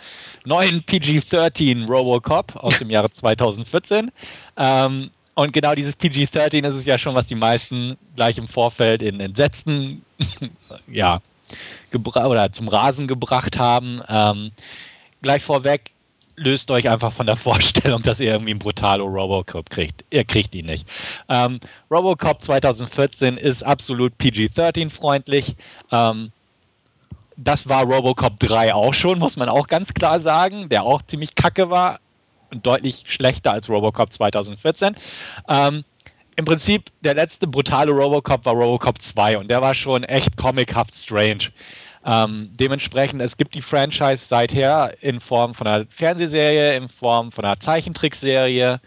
neuen 0.45 0.83
PG-13 0.83 1.87
Robocop 1.87 2.55
aus 2.57 2.79
dem 2.79 2.91
Jahre 2.91 3.11
2014. 3.11 4.11
Ähm, 4.59 5.11
und 5.35 5.55
genau 5.55 5.75
dieses 5.75 5.97
PG-13 5.97 6.69
ist 6.69 6.77
es 6.77 6.85
ja 6.85 6.99
schon, 6.99 7.15
was 7.15 7.29
die 7.29 7.35
meisten 7.35 7.97
gleich 8.15 8.37
im 8.37 8.47
Vorfeld 8.47 9.01
in 9.01 9.21
entsetzten, 9.21 10.05
ja, 10.87 11.23
oder 12.15 12.53
zum 12.53 12.69
Rasen 12.69 13.09
gebracht 13.09 13.59
haben. 13.59 14.03
Ähm, 14.07 14.51
gleich 15.23 15.43
vorweg, 15.43 15.93
löst 16.37 16.71
euch 16.71 16.89
einfach 16.89 17.13
von 17.13 17.27
der 17.27 17.37
Vorstellung, 17.49 18.03
dass 18.03 18.21
ihr 18.21 18.33
irgendwie 18.33 18.53
einen 18.53 18.59
brutalo 18.59 19.07
Robocop 19.07 19.71
kriegt. 19.71 20.05
Ihr 20.11 20.25
kriegt 20.25 20.55
ihn 20.55 20.67
nicht. 20.67 20.87
Ähm, 21.29 21.61
Robocop 21.91 22.43
2014 22.43 23.37
ist 23.37 23.63
absolut 23.63 24.17
PG-13-freundlich. 24.19 25.57
Ähm, 25.91 26.33
das 27.37 27.69
war 27.69 27.85
Robocop 27.85 28.39
3 28.41 28.75
auch 28.75 28.95
schon, 28.95 29.19
muss 29.19 29.37
man 29.37 29.49
auch 29.49 29.67
ganz 29.67 29.95
klar 29.95 30.21
sagen, 30.21 30.69
der 30.69 30.85
auch 30.85 31.03
ziemlich 31.03 31.35
kacke 31.35 31.71
war 31.71 32.01
und 32.51 32.67
deutlich 32.67 33.05
schlechter 33.07 33.53
als 33.53 33.69
Robocop 33.69 34.13
2014. 34.13 34.97
Ähm, 35.49 35.85
Im 36.37 36.45
Prinzip, 36.45 36.91
der 37.01 37.15
letzte 37.15 37.47
brutale 37.47 37.91
Robocop 37.91 38.45
war 38.45 38.53
Robocop 38.53 39.01
2 39.01 39.39
und 39.39 39.51
der 39.51 39.63
war 39.63 39.75
schon 39.75 40.05
echt 40.05 40.37
comichaft 40.37 40.95
strange. 40.95 41.51
Ähm, 42.05 42.51
dementsprechend, 42.59 43.23
es 43.23 43.37
gibt 43.37 43.55
die 43.55 43.63
Franchise 43.63 44.25
seither 44.25 44.95
in 45.03 45.21
Form 45.21 45.55
von 45.55 45.67
einer 45.67 45.87
Fernsehserie, 45.89 46.77
in 46.77 46.89
Form 46.89 47.31
von 47.31 47.45
einer 47.45 47.61
Zeichentrickserie. 47.61 48.81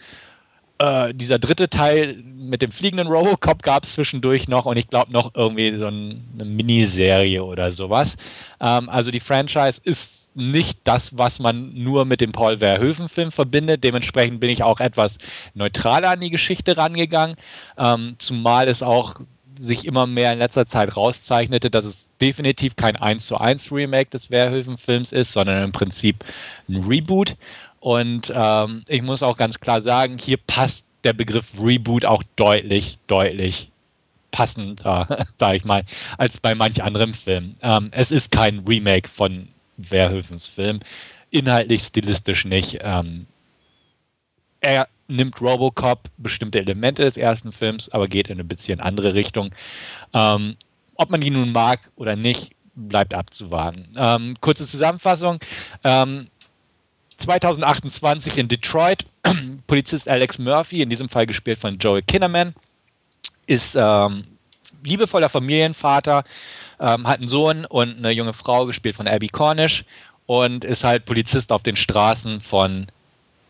Äh, 0.78 1.14
dieser 1.14 1.40
dritte 1.40 1.70
Teil 1.70 2.22
mit 2.26 2.62
dem 2.62 2.72
fliegenden 2.72 3.08
Robocop 3.08 3.64
gab 3.64 3.86
es 3.86 3.94
zwischendurch 3.94 4.50
noch 4.50 4.66
und 4.66 4.76
ich 4.76 4.90
glaube 4.90 5.14
noch 5.14 5.34
irgendwie 5.34 5.78
so 5.78 5.88
ein, 5.88 6.26
eine 6.34 6.44
Miniserie 6.44 7.42
oder 7.42 7.72
sowas. 7.72 8.18
Ähm, 8.60 8.90
also 8.90 9.10
die 9.12 9.22
Franchise 9.22 9.80
ist 9.82 10.26
nicht 10.36 10.80
das, 10.84 11.18
was 11.18 11.40
man 11.40 11.74
nur 11.74 12.04
mit 12.04 12.20
dem 12.20 12.34
Paul 12.34 12.58
Verhoeven-Film 12.58 13.32
verbindet. 13.32 13.86
Dementsprechend 13.86 14.42
bin 14.42 14.50
ich 14.50 14.64
auch 14.64 14.82
etwas 14.82 15.18
neutraler 15.54 16.10
an 16.10 16.20
die 16.20 16.30
Geschichte 16.30 16.76
rangegangen, 16.76 17.38
ähm, 17.78 18.16
zumal 18.18 18.68
es 18.68 18.84
auch 18.84 19.16
sich 19.58 19.86
immer 19.86 20.08
mehr 20.08 20.34
in 20.34 20.40
letzter 20.40 20.68
Zeit 20.68 20.96
rauszeichnete, 20.96 21.70
dass 21.70 21.86
es 21.86 22.10
definitiv 22.22 22.76
kein 22.76 22.96
1 22.96 23.26
zu 23.26 23.38
1 23.38 23.72
Remake 23.72 24.10
des 24.10 24.30
Werwölfen-Films 24.30 25.12
ist, 25.12 25.32
sondern 25.32 25.64
im 25.64 25.72
Prinzip 25.72 26.24
ein 26.70 26.84
Reboot. 26.84 27.36
Und 27.80 28.32
ähm, 28.36 28.84
ich 28.88 29.02
muss 29.02 29.24
auch 29.24 29.38
ganz 29.38 29.60
klar 29.60 29.82
sagen, 29.82 30.18
hier 30.18 30.38
passt 30.38 30.86
der 31.04 31.14
Begriff 31.14 31.48
Reboot 31.62 32.06
auch 32.06 32.24
deutlich, 32.36 32.98
deutlich 33.08 33.70
passender, 34.32 35.28
sage 35.38 35.58
ich 35.58 35.66
mal, 35.66 35.84
als 36.18 36.40
bei 36.40 36.56
manch 36.56 36.84
anderem 36.84 37.14
Film. 37.14 37.56
Ähm, 37.62 37.90
es 37.92 38.12
ist 38.12 38.32
kein 38.32 38.60
Remake 38.60 39.10
von 39.10 39.48
Verhoevens 39.80 40.48
Film. 40.48 40.80
Inhaltlich, 41.32 41.84
stilistisch 41.84 42.46
nicht. 42.46 42.80
Ähm, 42.82 43.28
er 44.66 44.88
nimmt 45.08 45.40
Robocop 45.40 46.10
bestimmte 46.18 46.60
Elemente 46.60 47.04
des 47.04 47.18
ersten 47.18 47.52
Films, 47.52 47.90
aber 47.90 48.08
geht 48.08 48.28
in 48.28 48.34
eine 48.34 48.44
bisschen 48.44 48.80
andere 48.80 49.14
Richtung. 49.14 49.52
Ähm, 50.14 50.56
ob 50.96 51.12
man 51.12 51.22
ihn 51.22 51.34
nun 51.34 51.52
mag 51.52 51.80
oder 51.96 52.16
nicht, 52.16 52.52
bleibt 52.76 53.14
abzuwarten. 53.14 53.88
Ähm, 53.96 54.36
kurze 54.42 54.66
Zusammenfassung. 54.66 55.40
Ähm, 55.84 56.26
2028 57.18 58.38
in 58.38 58.48
Detroit, 58.48 59.06
Polizist 59.68 60.10
Alex 60.10 60.38
Murphy, 60.40 60.82
in 60.82 60.90
diesem 60.90 61.08
Fall 61.08 61.26
gespielt 61.28 61.60
von 61.60 61.78
Joel 61.78 62.02
Kinnaman, 62.02 62.54
ist 63.48 63.76
ähm, 63.80 64.26
liebevoller 64.84 65.30
Familienvater, 65.30 66.24
ähm, 66.80 67.08
hat 67.08 67.20
einen 67.20 67.28
Sohn 67.28 67.66
und 67.66 67.98
eine 67.98 68.12
junge 68.12 68.34
Frau, 68.34 68.66
gespielt 68.66 68.96
von 68.96 69.08
Abby 69.08 69.28
Cornish, 69.28 69.86
und 70.26 70.66
ist 70.66 70.84
halt 70.84 71.06
Polizist 71.06 71.52
auf 71.52 71.62
den 71.62 71.76
Straßen 71.76 72.42
von 72.42 72.88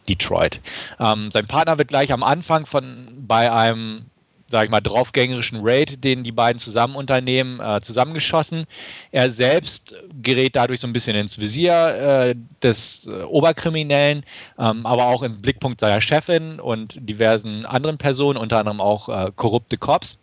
Detroit. 0.08 0.60
Ähm, 1.00 1.32
sein 1.32 1.48
Partner 1.48 1.78
wird 1.78 1.89
gleich 1.89 2.12
am 2.12 2.24
Anfang 2.24 2.65
von 2.65 3.08
bei 3.28 3.52
einem 3.52 4.06
sage 4.50 4.65
ich 4.65 4.72
mal, 4.72 4.80
draufgängerischen 4.80 5.60
Raid, 5.63 6.04
den 6.04 6.24
die 6.24 6.32
beiden 6.32 6.60
zusammen 6.60 6.96
unternehmen, 6.96 7.60
äh, 7.60 7.82
zusammengeschossen. 7.82 8.65
Er 9.12 9.30
selbst 9.30 9.96
gerät 10.22 10.56
dadurch 10.56 10.80
so 10.80 10.88
ein 10.88 10.94
bisschen 10.94 11.15
ins 11.15 11.39
Visier 11.39 11.74
äh, 11.74 12.36
des 12.62 13.08
äh, 13.08 13.24
Oberkriminellen, 13.24 14.24
ähm, 14.60 14.86
aber 14.86 15.08
auch 15.08 15.24
ins 15.24 15.41
Blickpunkt 15.41 15.82
seiner 15.82 16.02
Chefin 16.02 16.60
und 16.60 16.96
diversen 16.98 17.65
anderen 17.65 17.98
Personen, 17.98 18.38
unter 18.38 18.60
anderem 18.60 18.82
auch 18.82 19.10
äh, 19.10 19.32
korrupte 19.36 19.78
Cops. 19.78 20.18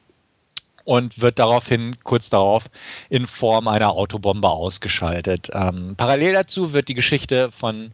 Und 0.84 1.20
wird 1.20 1.38
daraufhin 1.38 1.96
kurz 2.02 2.28
darauf 2.28 2.64
in 3.08 3.28
Form 3.28 3.68
einer 3.68 3.92
Autobombe 3.92 4.48
ausgeschaltet. 4.48 5.48
Ähm, 5.52 5.94
parallel 5.96 6.32
dazu 6.32 6.72
wird 6.72 6.88
die 6.88 6.94
Geschichte 6.94 7.52
von 7.52 7.92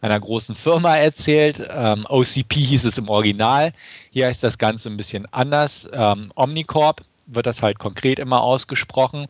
einer 0.00 0.18
großen 0.18 0.54
Firma 0.54 0.96
erzählt. 0.96 1.62
Ähm, 1.68 2.06
OCP 2.08 2.54
hieß 2.54 2.84
es 2.84 2.98
im 2.98 3.08
Original. 3.08 3.72
Hier 4.10 4.28
ist 4.28 4.44
das 4.44 4.58
Ganze 4.58 4.88
ein 4.88 4.96
bisschen 4.96 5.26
anders. 5.32 5.88
Ähm, 5.92 6.32
Omnicorp 6.34 7.02
wird 7.26 7.46
das 7.46 7.62
halt 7.62 7.78
konkret 7.78 8.18
immer 8.18 8.42
ausgesprochen. 8.42 9.26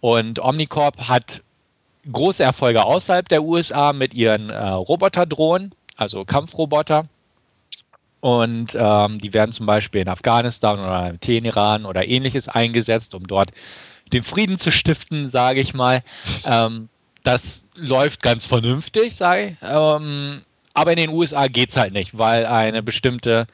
Und 0.00 0.38
Omnicorp 0.38 0.98
hat 0.98 1.42
große 2.10 2.42
Erfolge 2.42 2.84
außerhalb 2.84 3.28
der 3.28 3.42
USA 3.42 3.92
mit 3.92 4.14
ihren 4.14 4.50
äh, 4.50 4.68
Roboterdrohnen, 4.68 5.74
also 5.96 6.24
Kampfroboter. 6.24 7.06
Und 8.20 8.76
ähm, 8.78 9.18
die 9.20 9.32
werden 9.32 9.52
zum 9.52 9.66
Beispiel 9.66 10.02
in 10.02 10.08
Afghanistan 10.08 10.78
oder 10.78 11.10
im 11.10 11.20
Teheran 11.20 11.86
oder 11.86 12.06
ähnliches 12.06 12.48
eingesetzt, 12.48 13.14
um 13.14 13.26
dort 13.26 13.50
den 14.12 14.22
Frieden 14.22 14.58
zu 14.58 14.70
stiften, 14.70 15.28
sage 15.28 15.60
ich 15.60 15.72
mal. 15.72 16.02
Ähm, 16.44 16.88
das 17.22 17.66
läuft 17.74 18.22
ganz 18.22 18.46
vernünftig, 18.46 19.16
sage 19.16 19.48
ich. 19.48 19.56
Ähm, 19.62 20.42
aber 20.74 20.92
in 20.92 20.96
den 20.96 21.10
USA 21.10 21.46
geht 21.46 21.70
es 21.70 21.76
halt 21.76 21.92
nicht, 21.92 22.16
weil 22.16 22.46
eine 22.46 22.82
bestimmte 22.82 23.46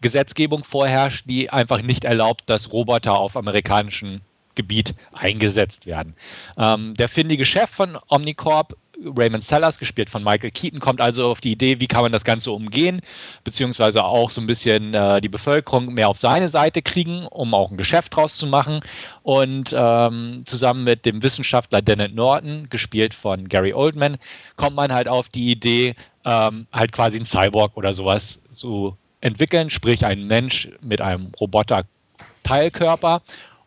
Gesetzgebung 0.00 0.64
vorherrscht, 0.64 1.24
die 1.26 1.50
einfach 1.50 1.82
nicht 1.82 2.04
erlaubt, 2.04 2.42
dass 2.46 2.72
Roboter 2.72 3.18
auf 3.18 3.36
amerikanischem 3.36 4.20
Gebiet 4.54 4.94
eingesetzt 5.12 5.86
werden. 5.86 6.14
Ähm, 6.56 6.94
der 6.94 7.08
findige 7.08 7.44
Chef 7.44 7.70
von 7.70 7.98
Omnicorp 8.08 8.76
Raymond 9.04 9.44
Sellers, 9.44 9.78
gespielt 9.78 10.10
von 10.10 10.22
Michael 10.22 10.50
Keaton, 10.50 10.80
kommt 10.80 11.00
also 11.00 11.30
auf 11.30 11.40
die 11.40 11.52
Idee, 11.52 11.80
wie 11.80 11.86
kann 11.86 12.02
man 12.02 12.12
das 12.12 12.24
Ganze 12.24 12.52
umgehen, 12.52 13.00
beziehungsweise 13.44 14.04
auch 14.04 14.30
so 14.30 14.40
ein 14.40 14.46
bisschen 14.46 14.94
äh, 14.94 15.20
die 15.20 15.28
Bevölkerung 15.28 15.92
mehr 15.94 16.08
auf 16.08 16.18
seine 16.18 16.48
Seite 16.48 16.82
kriegen, 16.82 17.26
um 17.26 17.54
auch 17.54 17.70
ein 17.70 17.76
Geschäft 17.76 18.14
draus 18.14 18.34
zu 18.34 18.46
machen. 18.46 18.80
Und 19.22 19.74
ähm, 19.76 20.42
zusammen 20.46 20.84
mit 20.84 21.04
dem 21.04 21.22
Wissenschaftler 21.22 21.82
Dennett 21.82 22.14
Norton, 22.14 22.68
gespielt 22.70 23.14
von 23.14 23.48
Gary 23.48 23.72
Oldman, 23.72 24.18
kommt 24.56 24.76
man 24.76 24.92
halt 24.92 25.08
auf 25.08 25.28
die 25.28 25.50
Idee, 25.50 25.94
ähm, 26.24 26.66
halt 26.72 26.92
quasi 26.92 27.18
ein 27.18 27.26
Cyborg 27.26 27.76
oder 27.76 27.92
sowas 27.92 28.40
zu 28.50 28.96
entwickeln, 29.20 29.70
sprich 29.70 30.04
ein 30.04 30.26
Mensch 30.26 30.68
mit 30.80 31.00
einem 31.00 31.32
Roboter-Teilkörper 31.40 33.22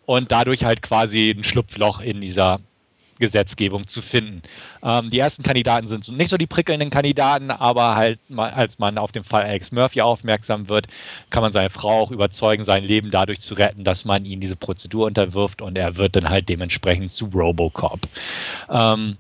und 0.05 0.31
dadurch 0.31 0.63
halt 0.65 0.81
quasi 0.81 1.31
ein 1.31 1.43
Schlupfloch 1.43 2.01
in 2.01 2.21
dieser 2.21 2.59
Gesetzgebung 3.19 3.87
zu 3.87 4.01
finden. 4.01 4.41
Ähm, 4.83 5.09
die 5.09 5.19
ersten 5.19 5.43
Kandidaten 5.43 5.87
sind 5.87 6.07
nicht 6.09 6.29
so 6.29 6.37
die 6.37 6.47
prickelnden 6.47 6.89
Kandidaten, 6.89 7.51
aber 7.51 7.95
halt, 7.95 8.19
als 8.35 8.79
man 8.79 8.97
auf 8.97 9.11
den 9.11 9.23
Fall 9.23 9.43
Alex 9.43 9.71
Murphy 9.71 10.01
aufmerksam 10.01 10.69
wird, 10.69 10.87
kann 11.29 11.43
man 11.43 11.51
seine 11.51 11.69
Frau 11.69 12.01
auch 12.01 12.11
überzeugen, 12.11 12.65
sein 12.65 12.83
Leben 12.83 13.11
dadurch 13.11 13.41
zu 13.41 13.53
retten, 13.53 13.83
dass 13.83 14.05
man 14.05 14.25
ihn 14.25 14.41
diese 14.41 14.55
Prozedur 14.55 15.07
unterwirft 15.07 15.61
und 15.61 15.77
er 15.77 15.97
wird 15.97 16.15
dann 16.15 16.29
halt 16.29 16.49
dementsprechend 16.49 17.11
zu 17.11 17.25
Robocop. 17.25 18.01
Ähm, 18.69 19.17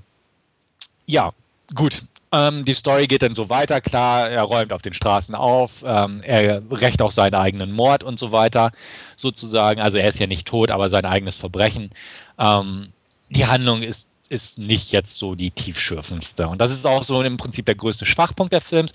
ja, 1.05 1.31
gut. 1.75 2.03
Ähm, 2.31 2.65
die 2.65 2.73
Story 2.73 3.05
geht 3.05 3.21
dann 3.21 3.35
so 3.35 3.49
weiter, 3.49 3.79
klar, 3.79 4.27
er 4.27 4.41
räumt 4.41 4.73
auf 4.73 4.81
den 4.81 4.95
Straßen 4.95 5.35
auf, 5.35 5.83
ähm, 5.85 6.21
er 6.23 6.63
rächt 6.71 6.99
auch 7.03 7.11
seinen 7.11 7.35
eigenen 7.35 7.71
Mord 7.71 8.03
und 8.03 8.17
so 8.17 8.31
weiter, 8.31 8.71
sozusagen. 9.15 9.79
Also 9.79 9.99
er 9.99 10.09
ist 10.09 10.19
ja 10.19 10.25
nicht 10.25 10.47
tot, 10.47 10.71
aber 10.71 10.89
sein 10.89 11.05
eigenes 11.05 11.37
Verbrechen. 11.37 11.91
Ähm, 12.39 12.87
die 13.33 13.45
Handlung 13.45 13.83
ist, 13.83 14.09
ist 14.29 14.57
nicht 14.57 14.91
jetzt 14.91 15.17
so 15.17 15.35
die 15.35 15.51
tiefschürfendste. 15.51 16.47
Und 16.47 16.59
das 16.59 16.71
ist 16.71 16.85
auch 16.85 17.03
so 17.03 17.21
im 17.21 17.37
Prinzip 17.37 17.65
der 17.65 17.75
größte 17.75 18.05
Schwachpunkt 18.05 18.53
der 18.53 18.61
Films. 18.61 18.93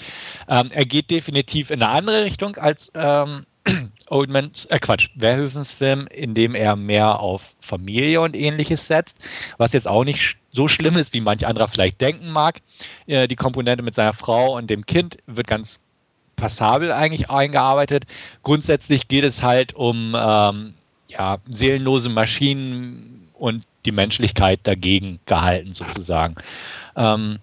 Ähm, 0.49 0.71
er 0.73 0.85
geht 0.85 1.11
definitiv 1.11 1.71
in 1.71 1.83
eine 1.83 1.93
andere 1.93 2.25
Richtung 2.25 2.57
als 2.57 2.91
ähm, 2.95 3.45
Oldmans, 4.09 4.65
äh 4.67 4.79
Quatsch, 4.79 5.11
Verhoevens 5.19 5.73
Film, 5.73 6.07
in 6.09 6.35
dem 6.35 6.55
er 6.55 6.77
mehr 6.77 7.21
auf 7.21 7.55
Familie 7.61 8.21
und 8.21 8.35
ähnliches 8.35 8.87
setzt, 8.87 9.19
was 9.59 9.73
jetzt 9.73 9.87
auch 9.87 10.05
nicht 10.05 10.37
so 10.53 10.67
schlimm 10.67 10.97
ist, 10.97 11.13
wie 11.13 11.21
manch 11.21 11.47
anderer 11.47 11.69
vielleicht 11.69 12.01
denken 12.01 12.31
mag. 12.31 12.61
Äh, 13.07 13.29
die 13.29 13.37
Komponente 13.37 13.83
mit 13.83 13.95
seiner 13.95 14.15
Frau 14.15 14.57
und 14.57 14.69
dem 14.69 14.87
Kind 14.87 15.19
wird 15.27 15.47
ganz 15.47 15.81
passabel 16.37 16.93
eigentlich 16.93 17.29
eingearbeitet. 17.29 18.05
Grundsätzlich 18.43 19.09
geht 19.09 19.25
es 19.25 19.43
halt 19.43 19.75
um 19.75 20.17
ähm, 20.19 20.75
ja, 21.09 21.39
seelenlose 21.51 22.09
Maschinen 22.09 23.29
und 23.35 23.65
die 23.89 23.93
Menschlichkeit 23.93 24.61
dagegen 24.65 25.19
gehalten, 25.25 25.73
sozusagen. 25.73 26.35
Ähm, 26.95 27.39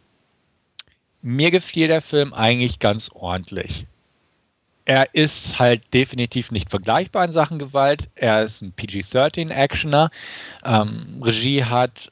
mir 1.23 1.49
gefiel 1.49 1.87
der 1.87 2.03
Film 2.03 2.33
eigentlich 2.33 2.77
ganz 2.77 3.09
ordentlich. 3.13 3.87
Er 4.85 5.15
ist 5.15 5.57
halt 5.57 5.81
definitiv 5.91 6.51
nicht 6.51 6.69
vergleichbar 6.69 7.25
in 7.25 7.31
Sachen 7.31 7.57
Gewalt. 7.57 8.07
Er 8.13 8.43
ist 8.43 8.61
ein 8.61 8.71
PG-13-Actioner. 8.73 10.11
Ähm, 10.63 11.01
Regie 11.23 11.63
hat 11.63 12.11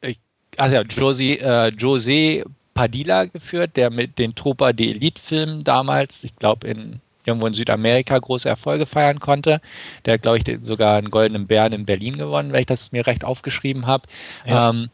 ich, 0.00 0.18
also 0.56 0.82
Josie, 0.82 1.38
äh, 1.38 1.68
José 1.68 2.44
Padilla 2.74 3.26
geführt, 3.26 3.76
der 3.76 3.90
mit 3.90 4.18
den 4.18 4.34
Tropa 4.34 4.72
de 4.72 4.90
Elite-Filmen 4.90 5.62
damals, 5.62 6.24
ich 6.24 6.34
glaube 6.34 6.66
in 6.66 7.00
irgendwo 7.26 7.46
in 7.46 7.54
Südamerika 7.54 8.18
große 8.18 8.48
Erfolge 8.48 8.86
feiern 8.86 9.20
konnte. 9.20 9.60
Der 10.04 10.14
hat, 10.14 10.22
glaube 10.22 10.38
ich, 10.38 10.44
sogar 10.62 10.96
einen 10.96 11.10
goldenen 11.10 11.46
Bären 11.46 11.72
in 11.72 11.86
Berlin 11.86 12.16
gewonnen, 12.16 12.52
wenn 12.52 12.60
ich 12.60 12.66
das 12.66 12.92
mir 12.92 13.06
recht 13.06 13.24
aufgeschrieben 13.24 13.86
habe. 13.86 14.08
Ja. 14.44 14.70
Ähm, 14.70 14.90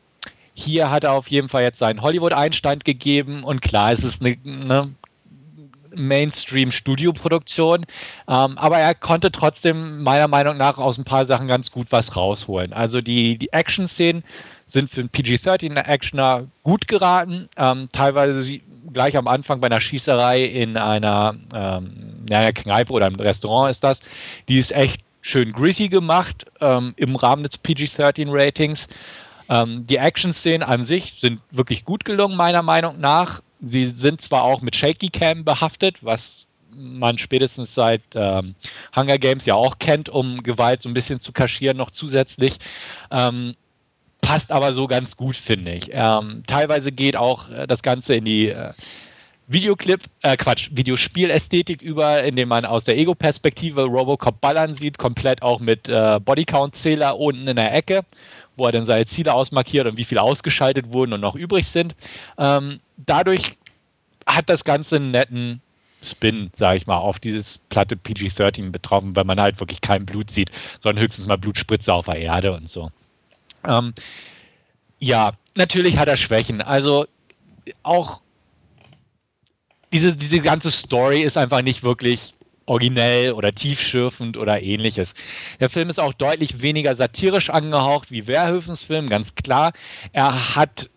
hier 0.55 0.91
hat 0.91 1.05
er 1.05 1.13
auf 1.13 1.29
jeden 1.29 1.49
Fall 1.49 1.63
jetzt 1.63 1.79
seinen 1.79 2.03
Hollywood-Einstand 2.03 2.85
gegeben 2.85 3.43
und 3.43 3.63
klar, 3.63 3.93
es 3.93 4.05
ist 4.05 4.23
eine, 4.23 4.37
eine 4.45 4.95
Mainstream-Studioproduktion, 5.95 7.87
ähm, 8.29 8.59
aber 8.59 8.79
er 8.79 8.95
konnte 8.95 9.33
trotzdem 9.33 10.03
meiner 10.03 10.29
Meinung 10.29 10.57
nach 10.57 10.79
aus 10.79 10.99
ein 10.99 11.05
paar 11.05 11.27
Sachen 11.27 11.49
ganz 11.49 11.71
gut 11.71 11.89
was 11.91 12.17
rausholen. 12.17 12.73
Also 12.73 13.01
die, 13.01 13.39
die 13.39 13.53
Action-Szenen 13.53 14.25
sind 14.73 14.91
für 14.91 15.01
einen 15.01 15.11
PG-13-Actioner 15.11 16.49
gut 16.63 16.89
geraten. 16.89 17.49
Ähm, 17.57 17.89
teilweise 17.93 18.61
gleich 18.93 19.17
am 19.17 19.29
Anfang 19.29 19.61
bei 19.61 19.67
einer 19.67 19.81
Schießerei 19.81 20.43
in 20.45 20.77
einer, 20.77 21.35
ähm, 21.55 22.25
in 22.27 22.35
einer 22.35 22.53
Kneipe 22.53 22.93
oder 22.93 23.07
einem 23.07 23.21
Restaurant 23.21 23.71
ist 23.71 23.85
das. 23.85 24.01
Die 24.49 24.59
ist 24.59 24.73
echt 24.73 25.03
schön 25.21 25.53
gritty 25.53 25.89
gemacht 25.89 26.47
ähm, 26.61 26.95
im 26.97 27.17
Rahmen 27.17 27.43
des 27.45 27.59
PG-13-Ratings. 27.59 28.89
Ähm, 29.49 29.87
die 29.87 29.97
Action-Szenen 29.97 30.63
an 30.63 30.85
sich 30.85 31.17
sind 31.19 31.41
wirklich 31.51 31.85
gut 31.85 32.05
gelungen, 32.05 32.37
meiner 32.37 32.63
Meinung 32.63 33.01
nach. 33.01 33.43
Sie 33.61 33.87
sind 33.87 34.23
zwar 34.23 34.43
auch 34.43 34.61
mit 34.61 34.75
Shaky 34.75 35.09
Cam 35.09 35.45
behaftet, 35.45 35.99
was 36.03 36.47
man 36.75 37.19
spätestens 37.19 37.75
seit 37.75 38.03
ähm, 38.15 38.55
Hunger 38.97 39.19
Games 39.19 39.47
ja 39.47 39.55
auch 39.55 39.79
kennt, 39.79 40.09
um 40.09 40.43
Gewalt 40.43 40.83
so 40.83 40.89
ein 40.89 40.95
bisschen 40.95 41.21
zu 41.21 41.33
kaschieren, 41.33 41.77
noch 41.77 41.91
zusätzlich. 41.91 42.59
Ähm, 43.11 43.55
passt 44.23 44.51
aber 44.51 44.73
so 44.73 44.87
ganz 44.87 45.15
gut, 45.17 45.37
finde 45.37 45.73
ich. 45.73 45.91
Ähm, 45.93 46.43
teilweise 46.47 46.91
geht 46.91 47.17
auch 47.17 47.51
äh, 47.51 47.67
das 47.67 47.83
Ganze 47.83 48.15
in 48.15 48.25
die 48.25 48.49
äh, 48.49 48.73
Videoclip, 49.49 50.01
äh, 50.23 50.37
Quatsch, 50.37 50.71
Videospielästhetik 50.73 51.83
über, 51.83 52.23
indem 52.23 52.49
man 52.49 52.65
aus 52.65 52.85
der 52.85 52.97
Ego-Perspektive 52.97 53.85
Robocop 53.85 54.41
ballern 54.41 54.75
sieht, 54.75 54.97
komplett 54.97 55.43
auch 55.43 55.61
mit 55.61 55.89
äh, 55.89 56.19
Bodycount-Zähler 56.25 57.19
unten 57.19 57.47
in 57.49 57.57
der 57.57 57.75
Ecke, 57.75 58.03
wo 58.57 58.65
er 58.65 58.73
dann 58.73 58.87
seine 58.87 59.05
Ziele 59.05 59.35
ausmarkiert 59.35 59.87
und 59.87 59.99
wie 59.99 60.05
viele 60.05 60.23
ausgeschaltet 60.23 60.93
wurden 60.93 61.13
und 61.13 61.21
noch 61.21 61.35
übrig 61.35 61.67
sind. 61.67 61.95
Ähm, 62.39 62.81
dadurch 62.97 63.57
hat 64.27 64.49
das 64.49 64.65
Ganze 64.65 64.97
einen 64.97 65.11
netten 65.11 65.61
Spin, 66.03 66.51
sage 66.55 66.79
ich 66.79 66.87
mal, 66.87 66.97
auf 66.97 67.19
dieses 67.19 67.59
platte 67.59 67.97
PG-13 67.97 68.71
betroffen, 68.71 69.15
weil 69.15 69.25
man 69.25 69.41
halt 69.41 69.61
wirklich 69.61 69.81
kein 69.81 70.07
Blut 70.07 70.31
sieht, 70.31 70.51
sondern 70.81 71.03
höchstens 71.03 71.27
mal 71.27 71.39
Blutspritze 71.39 71.93
auf 71.93 72.07
der 72.07 72.17
Erde 72.17 72.53
und 72.53 72.69
so. 72.69 72.91
Ähm, 73.65 73.95
Ja, 74.99 75.33
natürlich 75.57 75.97
hat 75.99 76.09
er 76.09 76.17
Schwächen. 76.17 76.63
Also 76.63 77.07
auch 77.83 78.21
diese, 79.93 80.17
diese 80.17 80.41
ganze 80.41 80.71
Story 80.71 81.23
ist 81.23 81.37
einfach 81.37 81.63
nicht 81.63 81.83
wirklich 81.83 82.35
originell 82.67 83.33
oder 83.33 83.53
tiefschürfend 83.53 84.37
oder 84.37 84.63
ähnliches. 84.63 85.15
Der 85.61 85.69
Film 85.69 85.91
ist 85.91 85.99
auch 86.01 86.13
deutlich 86.15 86.63
weniger 86.63 86.95
satirisch 86.95 87.51
angehaucht 87.51 88.11
wie 88.11 88.23
Verhoevens 88.23 88.83
Film, 88.83 89.09
ganz 89.09 89.35
klar. 89.35 89.73
Er 90.13 90.55
hat 90.57 90.89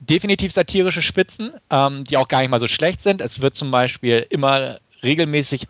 definitiv 0.00 0.52
satirische 0.52 1.02
Spitzen, 1.02 1.52
ähm, 1.70 2.04
die 2.04 2.16
auch 2.16 2.28
gar 2.28 2.40
nicht 2.40 2.50
mal 2.50 2.60
so 2.60 2.68
schlecht 2.68 3.02
sind. 3.02 3.20
Es 3.20 3.40
wird 3.42 3.56
zum 3.56 3.70
Beispiel 3.70 4.26
immer 4.30 4.78
regelmäßig 5.02 5.68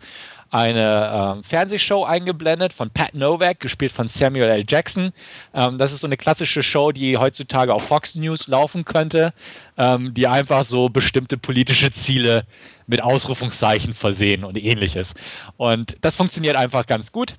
eine 0.51 1.41
äh, 1.43 1.47
Fernsehshow 1.47 2.03
eingeblendet 2.03 2.73
von 2.73 2.89
Pat 2.89 3.13
Novak, 3.13 3.59
gespielt 3.59 3.91
von 3.91 4.07
Samuel 4.07 4.49
L. 4.49 4.63
Jackson. 4.67 5.11
Ähm, 5.53 5.77
das 5.77 5.91
ist 5.91 6.01
so 6.01 6.07
eine 6.07 6.17
klassische 6.17 6.63
Show, 6.63 6.91
die 6.91 7.17
heutzutage 7.17 7.73
auf 7.73 7.87
Fox 7.87 8.15
News 8.15 8.47
laufen 8.47 8.85
könnte, 8.85 9.33
ähm, 9.77 10.13
die 10.13 10.27
einfach 10.27 10.65
so 10.65 10.89
bestimmte 10.89 11.37
politische 11.37 11.91
Ziele 11.91 12.45
mit 12.87 13.01
Ausrufungszeichen 13.01 13.93
versehen 13.93 14.43
und 14.43 14.57
ähnliches. 14.57 15.13
Und 15.57 15.97
das 16.01 16.15
funktioniert 16.15 16.55
einfach 16.55 16.85
ganz 16.85 17.11
gut. 17.11 17.35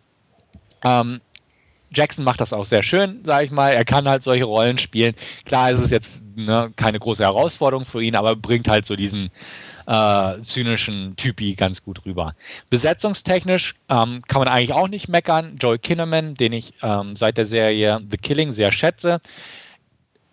Ähm, 0.84 1.20
Jackson 1.94 2.24
macht 2.24 2.40
das 2.40 2.52
auch 2.52 2.64
sehr 2.64 2.82
schön, 2.82 3.20
sage 3.24 3.46
ich 3.46 3.50
mal. 3.50 3.72
Er 3.72 3.84
kann 3.84 4.08
halt 4.08 4.22
solche 4.22 4.44
Rollen 4.44 4.78
spielen. 4.78 5.14
Klar 5.44 5.70
ist 5.70 5.80
es 5.80 5.90
jetzt 5.90 6.22
ne, 6.34 6.72
keine 6.76 6.98
große 6.98 7.22
Herausforderung 7.22 7.84
für 7.84 8.02
ihn, 8.02 8.16
aber 8.16 8.36
bringt 8.36 8.68
halt 8.68 8.86
so 8.86 8.96
diesen 8.96 9.30
äh, 9.86 10.40
zynischen 10.42 11.16
Typi 11.16 11.54
ganz 11.54 11.82
gut 11.82 12.04
rüber. 12.04 12.34
Besetzungstechnisch 12.70 13.74
ähm, 13.88 14.22
kann 14.26 14.40
man 14.40 14.48
eigentlich 14.48 14.72
auch 14.72 14.88
nicht 14.88 15.08
meckern. 15.08 15.56
Joel 15.60 15.78
Kinnaman, 15.78 16.34
den 16.34 16.52
ich 16.52 16.74
ähm, 16.82 17.16
seit 17.16 17.36
der 17.36 17.46
Serie 17.46 18.00
The 18.10 18.16
Killing 18.16 18.54
sehr 18.54 18.72
schätze. 18.72 19.20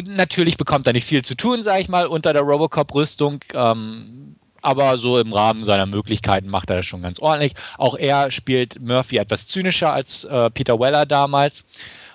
Natürlich 0.03 0.57
bekommt 0.57 0.87
er 0.87 0.93
nicht 0.93 1.05
viel 1.05 1.23
zu 1.23 1.35
tun, 1.35 1.63
sage 1.63 1.81
ich 1.81 1.87
mal, 1.87 2.07
unter 2.07 2.33
der 2.33 2.41
Robocop-Rüstung. 2.41 3.39
Ähm, 3.53 4.35
aber 4.63 4.97
so 4.97 5.19
im 5.19 5.33
Rahmen 5.33 5.63
seiner 5.63 5.85
Möglichkeiten 5.85 6.47
macht 6.47 6.69
er 6.69 6.77
das 6.77 6.85
schon 6.85 7.01
ganz 7.01 7.19
ordentlich. 7.19 7.53
Auch 7.77 7.95
er 7.95 8.31
spielt 8.31 8.81
Murphy 8.81 9.17
etwas 9.17 9.47
zynischer 9.47 9.93
als 9.93 10.23
äh, 10.23 10.49
Peter 10.49 10.79
Weller 10.79 11.05
damals. 11.05 11.65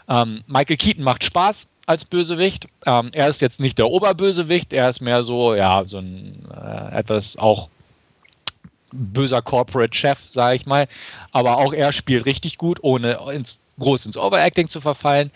Ähm, 0.08 0.42
Michael 0.46 0.78
Keaton 0.78 1.04
macht 1.04 1.24
Spaß 1.24 1.67
als 1.88 2.04
Bösewicht. 2.04 2.66
Ähm, 2.86 3.10
er 3.14 3.28
ist 3.28 3.40
jetzt 3.40 3.60
nicht 3.60 3.78
der 3.78 3.88
Oberbösewicht, 3.88 4.72
er 4.72 4.90
ist 4.90 5.00
mehr 5.00 5.22
so, 5.22 5.54
ja, 5.54 5.82
so 5.86 5.98
ein 5.98 6.46
äh, 6.54 6.98
etwas 6.98 7.36
auch 7.36 7.68
böser 8.92 9.40
Corporate 9.42 9.96
Chef, 9.96 10.18
sage 10.28 10.56
ich 10.56 10.66
mal. 10.66 10.86
Aber 11.32 11.58
auch 11.58 11.72
er 11.72 11.92
spielt 11.92 12.26
richtig 12.26 12.58
gut, 12.58 12.78
ohne 12.82 13.18
ins, 13.32 13.60
groß 13.78 14.06
ins 14.06 14.18
Overacting 14.18 14.68
zu 14.68 14.80
verfallen. 14.82 15.30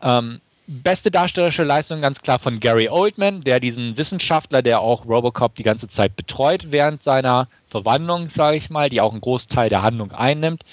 Ähm, 0.00 0.40
beste 0.66 1.10
darstellerische 1.10 1.64
Leistung 1.64 2.00
ganz 2.00 2.22
klar 2.22 2.38
von 2.38 2.58
Gary 2.58 2.88
Oldman, 2.88 3.42
der 3.42 3.60
diesen 3.60 3.96
Wissenschaftler, 3.96 4.62
der 4.62 4.80
auch 4.80 5.06
Robocop 5.06 5.56
die 5.56 5.62
ganze 5.62 5.88
Zeit 5.88 6.16
betreut 6.16 6.66
während 6.70 7.02
seiner 7.02 7.48
Verwandlung, 7.68 8.30
sage 8.30 8.56
ich 8.56 8.70
mal, 8.70 8.88
die 8.88 9.00
auch 9.00 9.12
einen 9.12 9.20
Großteil 9.20 9.68
der 9.68 9.82
Handlung 9.82 10.12
einnimmt. 10.12 10.64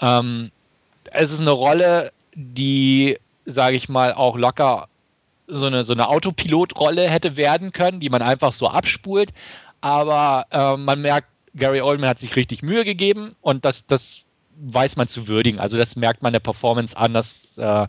Ähm, 0.00 0.50
es 1.12 1.32
ist 1.32 1.40
eine 1.40 1.50
Rolle, 1.50 2.12
die, 2.34 3.18
sage 3.50 3.76
ich 3.76 3.88
mal, 3.88 4.12
auch 4.12 4.36
locker 4.36 4.88
so 5.46 5.66
eine, 5.66 5.84
so 5.84 5.92
eine 5.92 6.08
Autopilotrolle 6.08 7.08
hätte 7.08 7.36
werden 7.36 7.72
können, 7.72 8.00
die 8.00 8.08
man 8.08 8.22
einfach 8.22 8.52
so 8.52 8.68
abspult. 8.68 9.32
Aber 9.80 10.46
äh, 10.50 10.76
man 10.76 11.00
merkt, 11.00 11.28
Gary 11.54 11.80
Oldman 11.80 12.08
hat 12.08 12.20
sich 12.20 12.36
richtig 12.36 12.62
Mühe 12.62 12.84
gegeben 12.84 13.34
und 13.40 13.64
das, 13.64 13.86
das 13.86 14.22
weiß 14.60 14.96
man 14.96 15.08
zu 15.08 15.26
würdigen. 15.26 15.58
Also 15.58 15.78
das 15.78 15.96
merkt 15.96 16.22
man 16.22 16.32
der 16.32 16.40
Performance 16.40 16.96
an, 16.96 17.14
dass 17.14 17.56
äh, 17.58 17.86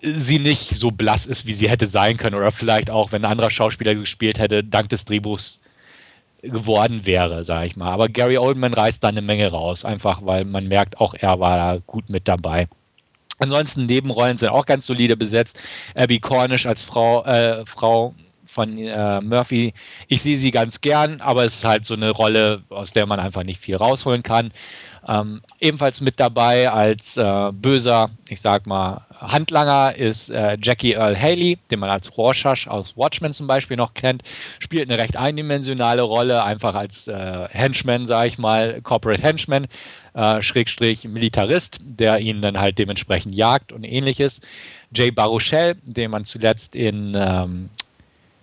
sie 0.00 0.38
nicht 0.38 0.76
so 0.76 0.90
blass 0.90 1.26
ist, 1.26 1.46
wie 1.46 1.54
sie 1.54 1.68
hätte 1.68 1.86
sein 1.86 2.16
können 2.16 2.36
oder 2.36 2.52
vielleicht 2.52 2.90
auch, 2.90 3.12
wenn 3.12 3.24
ein 3.24 3.30
anderer 3.30 3.50
Schauspieler 3.50 3.94
gespielt 3.94 4.38
hätte, 4.38 4.62
dank 4.64 4.88
des 4.88 5.04
Drehbuchs 5.04 5.60
geworden 6.42 7.04
wäre, 7.04 7.44
sage 7.44 7.66
ich 7.66 7.76
mal. 7.76 7.90
Aber 7.90 8.08
Gary 8.08 8.38
Oldman 8.38 8.74
reißt 8.74 9.02
da 9.02 9.08
eine 9.08 9.22
Menge 9.22 9.48
raus, 9.48 9.84
einfach 9.84 10.24
weil 10.24 10.44
man 10.44 10.68
merkt, 10.68 11.00
auch 11.00 11.14
er 11.14 11.40
war 11.40 11.56
da 11.56 11.82
gut 11.86 12.08
mit 12.08 12.28
dabei. 12.28 12.68
Ansonsten 13.38 13.86
Nebenrollen 13.86 14.38
sind 14.38 14.48
auch 14.48 14.66
ganz 14.66 14.86
solide 14.86 15.16
besetzt. 15.16 15.58
Abby 15.94 16.18
Cornish 16.20 16.66
als 16.66 16.82
Frau, 16.82 17.24
äh, 17.24 17.64
Frau 17.66 18.14
von 18.44 18.78
äh, 18.78 19.20
Murphy. 19.20 19.74
Ich 20.08 20.22
sehe 20.22 20.38
sie 20.38 20.50
ganz 20.50 20.80
gern, 20.80 21.20
aber 21.20 21.44
es 21.44 21.56
ist 21.56 21.64
halt 21.64 21.84
so 21.84 21.94
eine 21.94 22.10
Rolle, 22.10 22.64
aus 22.70 22.92
der 22.92 23.06
man 23.06 23.20
einfach 23.20 23.44
nicht 23.44 23.60
viel 23.60 23.76
rausholen 23.76 24.22
kann. 24.22 24.52
Ähm, 25.08 25.40
ebenfalls 25.58 26.02
mit 26.02 26.20
dabei 26.20 26.70
als 26.70 27.16
äh, 27.16 27.50
böser, 27.52 28.10
ich 28.28 28.42
sag 28.42 28.66
mal, 28.66 29.06
Handlanger 29.18 29.96
ist 29.96 30.28
äh, 30.28 30.58
Jackie 30.62 30.92
Earl 30.92 31.18
Haley, 31.18 31.58
den 31.70 31.80
man 31.80 31.88
als 31.88 32.16
Rorschach 32.16 32.66
aus 32.66 32.94
Watchmen 32.94 33.32
zum 33.32 33.46
Beispiel 33.46 33.78
noch 33.78 33.94
kennt. 33.94 34.22
Spielt 34.58 34.88
eine 34.88 35.00
recht 35.00 35.16
eindimensionale 35.16 36.02
Rolle, 36.02 36.44
einfach 36.44 36.74
als 36.74 37.08
äh, 37.08 37.48
Henchman, 37.50 38.06
sage 38.06 38.28
ich 38.28 38.38
mal, 38.38 38.80
Corporate 38.82 39.22
Henchman, 39.22 39.66
äh, 40.12 40.42
Schrägstrich 40.42 41.04
Militarist, 41.08 41.78
der 41.80 42.18
ihn 42.18 42.42
dann 42.42 42.58
halt 42.60 42.78
dementsprechend 42.78 43.34
jagt 43.34 43.72
und 43.72 43.84
ähnliches. 43.84 44.42
Jay 44.94 45.10
Baruchel, 45.10 45.76
den 45.84 46.10
man 46.10 46.26
zuletzt 46.26 46.76
in 46.76 47.14
ähm, 47.16 47.70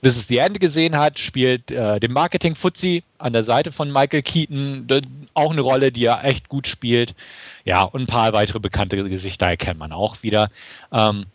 This 0.06 0.18
is 0.18 0.28
the 0.28 0.38
End 0.38 0.60
gesehen 0.60 0.96
hat, 0.96 1.18
spielt 1.18 1.72
äh, 1.72 2.00
den 2.00 2.14
Marketing-Fuzzi 2.14 3.04
an 3.18 3.34
der 3.34 3.44
Seite 3.44 3.72
von 3.72 3.92
Michael 3.92 4.22
Keaton. 4.22 4.86
Auch 5.34 5.50
eine 5.50 5.62
Rolle, 5.62 5.92
die 5.92 6.06
er 6.06 6.24
echt 6.24 6.48
gut 6.48 6.68
spielt. 6.68 7.16
Ja, 7.64 7.82
und 7.82 8.04
ein 8.04 8.06
paar 8.06 8.32
weitere 8.32 8.60
bekannte 8.60 9.04
Gesichter 9.10 9.48
erkennt 9.48 9.80
man 9.80 9.92
auch 9.92 10.22
wieder. 10.22 10.52
Ähm, 10.92 11.26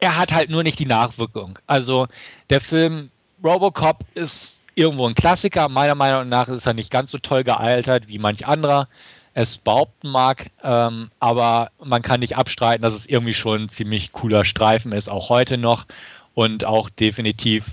er 0.00 0.16
hat 0.16 0.32
halt 0.32 0.50
nur 0.50 0.64
nicht 0.64 0.80
die 0.80 0.86
Nachwirkung. 0.86 1.56
Also 1.68 2.08
der 2.50 2.60
Film 2.60 3.10
Robocop 3.44 4.04
ist 4.14 4.60
irgendwo 4.74 5.06
ein 5.06 5.14
Klassiker. 5.14 5.68
Meiner 5.68 5.94
Meinung 5.94 6.28
nach 6.28 6.48
ist 6.48 6.66
er 6.66 6.74
nicht 6.74 6.90
ganz 6.90 7.12
so 7.12 7.18
toll 7.18 7.44
gealtert 7.44 8.08
wie 8.08 8.18
manch 8.18 8.44
anderer 8.44 8.88
es 9.34 9.56
behaupten 9.56 10.08
mag. 10.08 10.50
Ähm, 10.64 11.12
aber 11.20 11.70
man 11.80 12.02
kann 12.02 12.18
nicht 12.18 12.36
abstreiten, 12.36 12.82
dass 12.82 12.92
es 12.92 13.06
irgendwie 13.06 13.34
schon 13.34 13.62
ein 13.62 13.68
ziemlich 13.68 14.10
cooler 14.10 14.44
Streifen 14.44 14.90
ist, 14.90 15.08
auch 15.08 15.28
heute 15.28 15.58
noch 15.58 15.86
und 16.34 16.64
auch 16.64 16.90
definitiv 16.90 17.72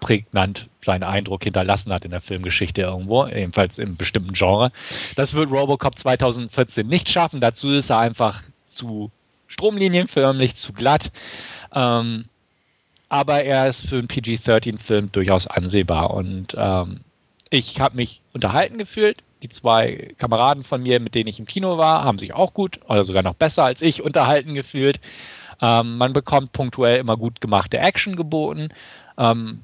prägnant 0.00 0.68
seinen 0.82 1.02
Eindruck 1.02 1.44
hinterlassen 1.44 1.92
hat 1.92 2.04
in 2.04 2.12
der 2.12 2.20
Filmgeschichte 2.20 2.82
irgendwo, 2.82 3.26
ebenfalls 3.26 3.78
im 3.78 3.96
bestimmten 3.96 4.34
Genre. 4.34 4.70
Das 5.16 5.34
wird 5.34 5.50
Robocop 5.50 5.98
2014 5.98 6.86
nicht 6.86 7.08
schaffen. 7.08 7.40
Dazu 7.40 7.70
ist 7.70 7.90
er 7.90 7.98
einfach 7.98 8.42
zu 8.68 9.10
stromlinienförmlich, 9.48 10.54
zu 10.54 10.72
glatt. 10.72 11.10
Ähm, 11.74 12.26
aber 13.08 13.44
er 13.44 13.68
ist 13.68 13.86
für 13.86 13.98
einen 13.98 14.08
PG-13-Film 14.08 15.12
durchaus 15.12 15.46
ansehbar 15.46 16.12
und 16.12 16.54
ähm, 16.56 17.00
ich 17.50 17.80
habe 17.80 17.96
mich 17.96 18.22
unterhalten 18.32 18.78
gefühlt. 18.78 19.22
Die 19.42 19.48
zwei 19.48 20.14
Kameraden 20.18 20.64
von 20.64 20.82
mir, 20.82 20.98
mit 20.98 21.14
denen 21.14 21.28
ich 21.28 21.38
im 21.38 21.46
Kino 21.46 21.78
war, 21.78 22.02
haben 22.02 22.18
sich 22.18 22.32
auch 22.34 22.54
gut 22.54 22.80
oder 22.88 23.04
sogar 23.04 23.22
noch 23.22 23.34
besser 23.34 23.64
als 23.64 23.82
ich 23.82 24.02
unterhalten 24.02 24.54
gefühlt. 24.54 24.98
Ähm, 25.60 25.96
man 25.98 26.12
bekommt 26.12 26.52
punktuell 26.52 26.98
immer 26.98 27.16
gut 27.16 27.40
gemachte 27.40 27.78
Action 27.78 28.16
geboten 28.16 28.68
ähm, 29.18 29.62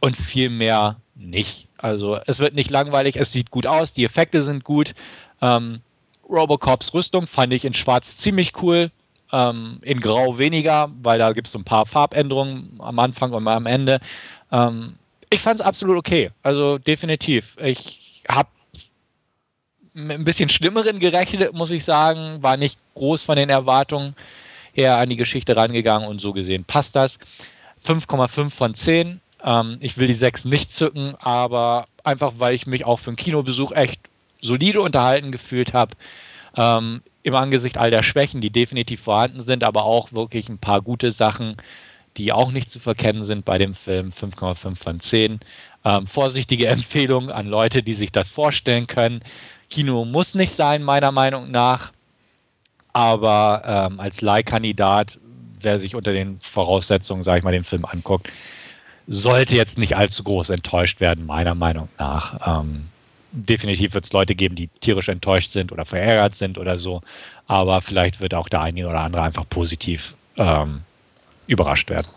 und 0.00 0.16
viel 0.16 0.50
mehr 0.50 0.96
nicht. 1.14 1.68
Also 1.78 2.18
es 2.26 2.38
wird 2.38 2.54
nicht 2.54 2.70
langweilig, 2.70 3.16
es 3.16 3.32
sieht 3.32 3.50
gut 3.50 3.66
aus, 3.66 3.92
die 3.92 4.04
Effekte 4.04 4.42
sind 4.42 4.64
gut. 4.64 4.94
Ähm, 5.40 5.80
Robocops 6.28 6.94
Rüstung 6.94 7.26
fand 7.26 7.52
ich 7.52 7.64
in 7.64 7.74
Schwarz 7.74 8.16
ziemlich 8.16 8.52
cool, 8.62 8.90
ähm, 9.32 9.78
in 9.82 10.00
Grau 10.00 10.38
weniger, 10.38 10.90
weil 11.02 11.18
da 11.18 11.32
gibt 11.32 11.46
es 11.48 11.52
so 11.52 11.58
ein 11.58 11.64
paar 11.64 11.86
Farbänderungen 11.86 12.78
am 12.78 12.98
Anfang 12.98 13.32
und 13.32 13.46
am 13.46 13.66
Ende. 13.66 14.00
Ähm, 14.52 14.96
ich 15.30 15.40
fand 15.40 15.60
es 15.60 15.66
absolut 15.66 15.96
okay, 15.96 16.30
also 16.42 16.78
definitiv. 16.78 17.56
Ich 17.60 18.22
habe 18.28 18.48
ein 19.94 20.24
bisschen 20.24 20.48
Schlimmeren 20.48 21.00
gerechnet, 21.00 21.52
muss 21.52 21.70
ich 21.70 21.84
sagen, 21.84 22.42
war 22.42 22.56
nicht 22.56 22.78
groß 22.94 23.22
von 23.22 23.36
den 23.36 23.48
Erwartungen 23.48 24.14
eher 24.76 24.98
an 24.98 25.08
die 25.08 25.16
Geschichte 25.16 25.56
rangegangen 25.56 26.08
und 26.08 26.20
so 26.20 26.32
gesehen 26.32 26.64
passt 26.64 26.96
das. 26.96 27.18
5,5 27.86 28.50
von 28.50 28.74
10. 28.74 29.20
Ähm, 29.44 29.76
ich 29.80 29.98
will 29.98 30.08
die 30.08 30.14
6 30.14 30.46
nicht 30.46 30.72
zücken, 30.72 31.14
aber 31.18 31.86
einfach, 32.04 32.34
weil 32.38 32.54
ich 32.54 32.66
mich 32.66 32.84
auch 32.84 32.98
für 32.98 33.10
einen 33.10 33.16
Kinobesuch 33.16 33.72
echt 33.72 34.00
solide 34.40 34.80
unterhalten 34.80 35.32
gefühlt 35.32 35.72
habe. 35.72 35.96
Ähm, 36.58 37.02
Im 37.22 37.34
Angesicht 37.34 37.76
all 37.78 37.90
der 37.90 38.02
Schwächen, 38.02 38.40
die 38.40 38.50
definitiv 38.50 39.02
vorhanden 39.02 39.40
sind, 39.40 39.64
aber 39.64 39.84
auch 39.84 40.12
wirklich 40.12 40.48
ein 40.48 40.58
paar 40.58 40.80
gute 40.80 41.10
Sachen, 41.10 41.56
die 42.16 42.32
auch 42.32 42.50
nicht 42.50 42.70
zu 42.70 42.80
verkennen 42.80 43.24
sind 43.24 43.44
bei 43.44 43.58
dem 43.58 43.74
Film. 43.74 44.12
5,5 44.12 44.76
von 44.76 45.00
10. 45.00 45.40
Ähm, 45.84 46.06
vorsichtige 46.06 46.66
Empfehlung 46.68 47.30
an 47.30 47.46
Leute, 47.46 47.82
die 47.82 47.94
sich 47.94 48.12
das 48.12 48.28
vorstellen 48.28 48.86
können. 48.86 49.20
Kino 49.68 50.04
muss 50.04 50.34
nicht 50.34 50.54
sein, 50.54 50.82
meiner 50.82 51.12
Meinung 51.12 51.50
nach. 51.50 51.92
Aber 52.96 53.60
ähm, 53.66 54.00
als 54.00 54.22
Leihkandidat, 54.22 55.18
wer 55.60 55.78
sich 55.78 55.94
unter 55.94 56.14
den 56.14 56.40
Voraussetzungen, 56.40 57.24
sage 57.24 57.40
ich 57.40 57.44
mal, 57.44 57.52
den 57.52 57.62
Film 57.62 57.84
anguckt, 57.84 58.32
sollte 59.06 59.54
jetzt 59.54 59.76
nicht 59.76 59.94
allzu 59.94 60.24
groß 60.24 60.48
enttäuscht 60.48 60.98
werden, 60.98 61.26
meiner 61.26 61.54
Meinung 61.54 61.90
nach. 61.98 62.62
Ähm, 62.62 62.86
definitiv 63.32 63.92
wird 63.92 64.06
es 64.06 64.14
Leute 64.14 64.34
geben, 64.34 64.56
die 64.56 64.68
tierisch 64.80 65.10
enttäuscht 65.10 65.50
sind 65.50 65.72
oder 65.72 65.84
verärgert 65.84 66.36
sind 66.36 66.56
oder 66.56 66.78
so. 66.78 67.02
Aber 67.46 67.82
vielleicht 67.82 68.22
wird 68.22 68.32
auch 68.32 68.48
der 68.48 68.62
eine 68.62 68.88
oder 68.88 69.00
andere 69.00 69.24
einfach 69.24 69.46
positiv 69.46 70.14
ähm, 70.38 70.80
überrascht 71.48 71.90
werden. 71.90 72.08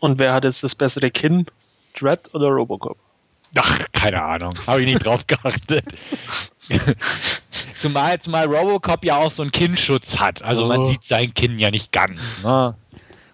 Und 0.00 0.18
wer 0.18 0.34
hat 0.34 0.44
jetzt 0.44 0.62
das 0.62 0.74
bessere 0.74 1.10
Kinn? 1.10 1.46
Dread 1.98 2.34
oder 2.34 2.48
Robocop? 2.48 2.98
Ach, 3.56 3.78
keine 3.92 4.22
Ahnung. 4.22 4.52
Habe 4.66 4.82
ich 4.82 4.92
nicht 4.92 5.06
drauf 5.06 5.26
geachtet. 5.26 5.86
Zumal, 7.84 8.18
zumal 8.18 8.46
Robocop 8.46 9.04
ja 9.04 9.16
auch 9.16 9.30
so 9.30 9.42
einen 9.42 9.52
Kinnschutz 9.52 10.16
hat. 10.18 10.42
Also 10.42 10.64
man 10.66 10.80
oh. 10.80 10.84
sieht 10.84 11.04
sein 11.04 11.34
Kinn 11.34 11.58
ja 11.58 11.70
nicht 11.70 11.92
ganz. 11.92 12.42
Ne? 12.42 12.74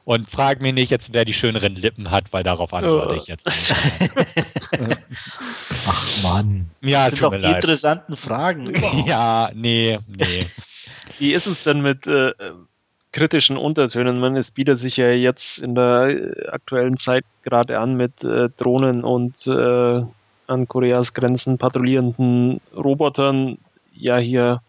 Und 0.05 0.28
frag 0.28 0.61
mich 0.61 0.74
nicht 0.74 0.90
jetzt, 0.90 1.14
wer 1.14 1.24
die 1.24 1.34
schöneren 1.34 1.76
Lippen 1.76 2.11
hat, 2.11 2.32
weil 2.32 2.42
darauf 2.42 2.74
antworte 2.74 3.14
ich 3.14 3.28
jetzt 3.28 3.46
nicht. 3.46 4.11
Ach 5.86 6.22
Mann. 6.24 6.68
Ja, 6.80 7.09
das 7.09 7.20
sind 7.20 7.22
doch 7.22 7.38
die 7.38 7.44
leid. 7.44 7.57
interessanten 7.57 8.16
Fragen. 8.16 8.72
ja, 9.07 9.51
nee, 9.55 10.01
nee. 10.09 10.46
Wie 11.20 11.32
ist 11.32 11.46
es 11.46 11.62
denn 11.62 11.80
mit 11.80 12.09
äh, 12.09 12.32
kritischen 13.12 13.57
Untertönen? 13.57 14.18
Man, 14.18 14.36
es 14.36 14.51
bietet 14.51 14.80
sich 14.80 14.96
ja 14.96 15.11
jetzt 15.11 15.62
in 15.62 15.76
der 15.76 16.09
äh, 16.09 16.48
aktuellen 16.48 16.96
Zeit 16.96 17.24
gerade 17.44 17.78
an 17.78 17.96
mit 17.96 18.24
äh, 18.24 18.48
Drohnen 18.57 19.05
und 19.05 19.46
äh, 19.46 20.03
an 20.48 20.66
Koreas 20.66 21.14
Grenzen 21.14 21.57
patrouillierenden 21.57 22.61
Robotern 22.76 23.59
ja 24.01 24.18
hier 24.18 24.62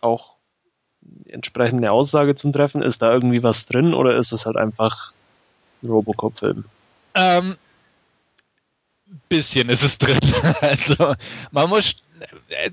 auch 0.00 0.34
entsprechende 1.26 1.90
Aussage 1.90 2.34
zum 2.34 2.52
Treffen? 2.52 2.82
Ist 2.82 3.02
da 3.02 3.12
irgendwie 3.12 3.42
was 3.42 3.66
drin 3.66 3.94
oder 3.94 4.16
ist 4.16 4.32
es 4.32 4.46
halt 4.46 4.56
einfach 4.56 5.12
ein 5.82 5.88
Robocop-Film? 5.88 6.64
Ähm, 7.14 7.56
bisschen 9.28 9.68
ist 9.68 9.82
es 9.82 9.98
drin. 9.98 10.20
also 10.60 11.14
man 11.50 11.68
muss. 11.68 11.96
Äh, 12.48 12.70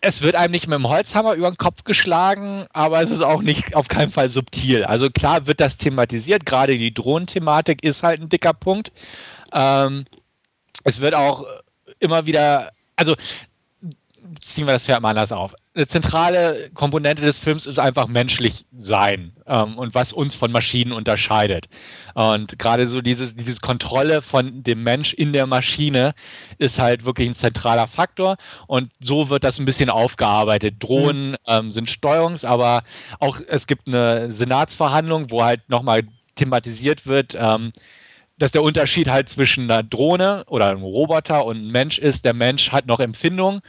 es 0.00 0.22
wird 0.22 0.36
einem 0.36 0.52
nicht 0.52 0.68
mit 0.68 0.78
dem 0.78 0.88
Holzhammer 0.88 1.34
über 1.34 1.50
den 1.50 1.56
Kopf 1.56 1.82
geschlagen, 1.82 2.66
aber 2.72 3.02
es 3.02 3.10
ist 3.10 3.20
auch 3.20 3.42
nicht 3.42 3.74
auf 3.74 3.88
keinen 3.88 4.12
Fall 4.12 4.28
subtil. 4.28 4.84
Also 4.84 5.10
klar 5.10 5.48
wird 5.48 5.58
das 5.58 5.76
thematisiert, 5.76 6.46
gerade 6.46 6.78
die 6.78 6.94
Drohnenthematik 6.94 7.82
ist 7.82 8.04
halt 8.04 8.20
ein 8.20 8.28
dicker 8.28 8.52
Punkt. 8.52 8.92
Ähm, 9.52 10.06
es 10.84 11.00
wird 11.00 11.14
auch 11.14 11.44
immer 11.98 12.26
wieder, 12.26 12.70
also 12.94 13.16
ziehen 14.40 14.66
wir 14.66 14.72
das 14.72 14.84
Pferd 14.84 15.00
mal 15.00 15.10
anders 15.10 15.32
auf. 15.32 15.54
Eine 15.74 15.86
zentrale 15.86 16.70
Komponente 16.74 17.22
des 17.22 17.38
Films 17.38 17.66
ist 17.66 17.78
einfach 17.78 18.06
menschlich 18.08 18.66
sein 18.78 19.32
ähm, 19.46 19.78
und 19.78 19.94
was 19.94 20.12
uns 20.12 20.34
von 20.34 20.50
Maschinen 20.50 20.92
unterscheidet. 20.92 21.68
Und 22.14 22.58
gerade 22.58 22.86
so 22.86 23.00
dieses, 23.00 23.36
diese 23.36 23.60
Kontrolle 23.60 24.22
von 24.22 24.62
dem 24.62 24.82
Mensch 24.82 25.14
in 25.14 25.32
der 25.32 25.46
Maschine 25.46 26.14
ist 26.58 26.78
halt 26.78 27.04
wirklich 27.04 27.28
ein 27.28 27.34
zentraler 27.34 27.86
Faktor. 27.86 28.36
Und 28.66 28.90
so 29.00 29.30
wird 29.30 29.44
das 29.44 29.58
ein 29.58 29.64
bisschen 29.64 29.90
aufgearbeitet. 29.90 30.76
Drohnen 30.80 31.30
mhm. 31.30 31.36
ähm, 31.46 31.72
sind 31.72 31.90
Steuerungs, 31.90 32.44
aber 32.44 32.82
auch 33.20 33.40
es 33.46 33.66
gibt 33.66 33.86
eine 33.86 34.30
Senatsverhandlung, 34.30 35.30
wo 35.30 35.44
halt 35.44 35.68
nochmal 35.68 36.02
thematisiert 36.34 37.06
wird, 37.06 37.36
ähm, 37.38 37.72
dass 38.38 38.52
der 38.52 38.62
Unterschied 38.62 39.08
halt 39.08 39.28
zwischen 39.28 39.70
einer 39.70 39.82
Drohne 39.82 40.44
oder 40.46 40.68
einem 40.68 40.82
Roboter 40.82 41.44
und 41.44 41.56
einem 41.56 41.70
Mensch 41.70 41.98
ist, 41.98 42.24
der 42.24 42.34
Mensch 42.34 42.70
hat 42.70 42.86
noch 42.86 43.00
Empfindung 43.00 43.60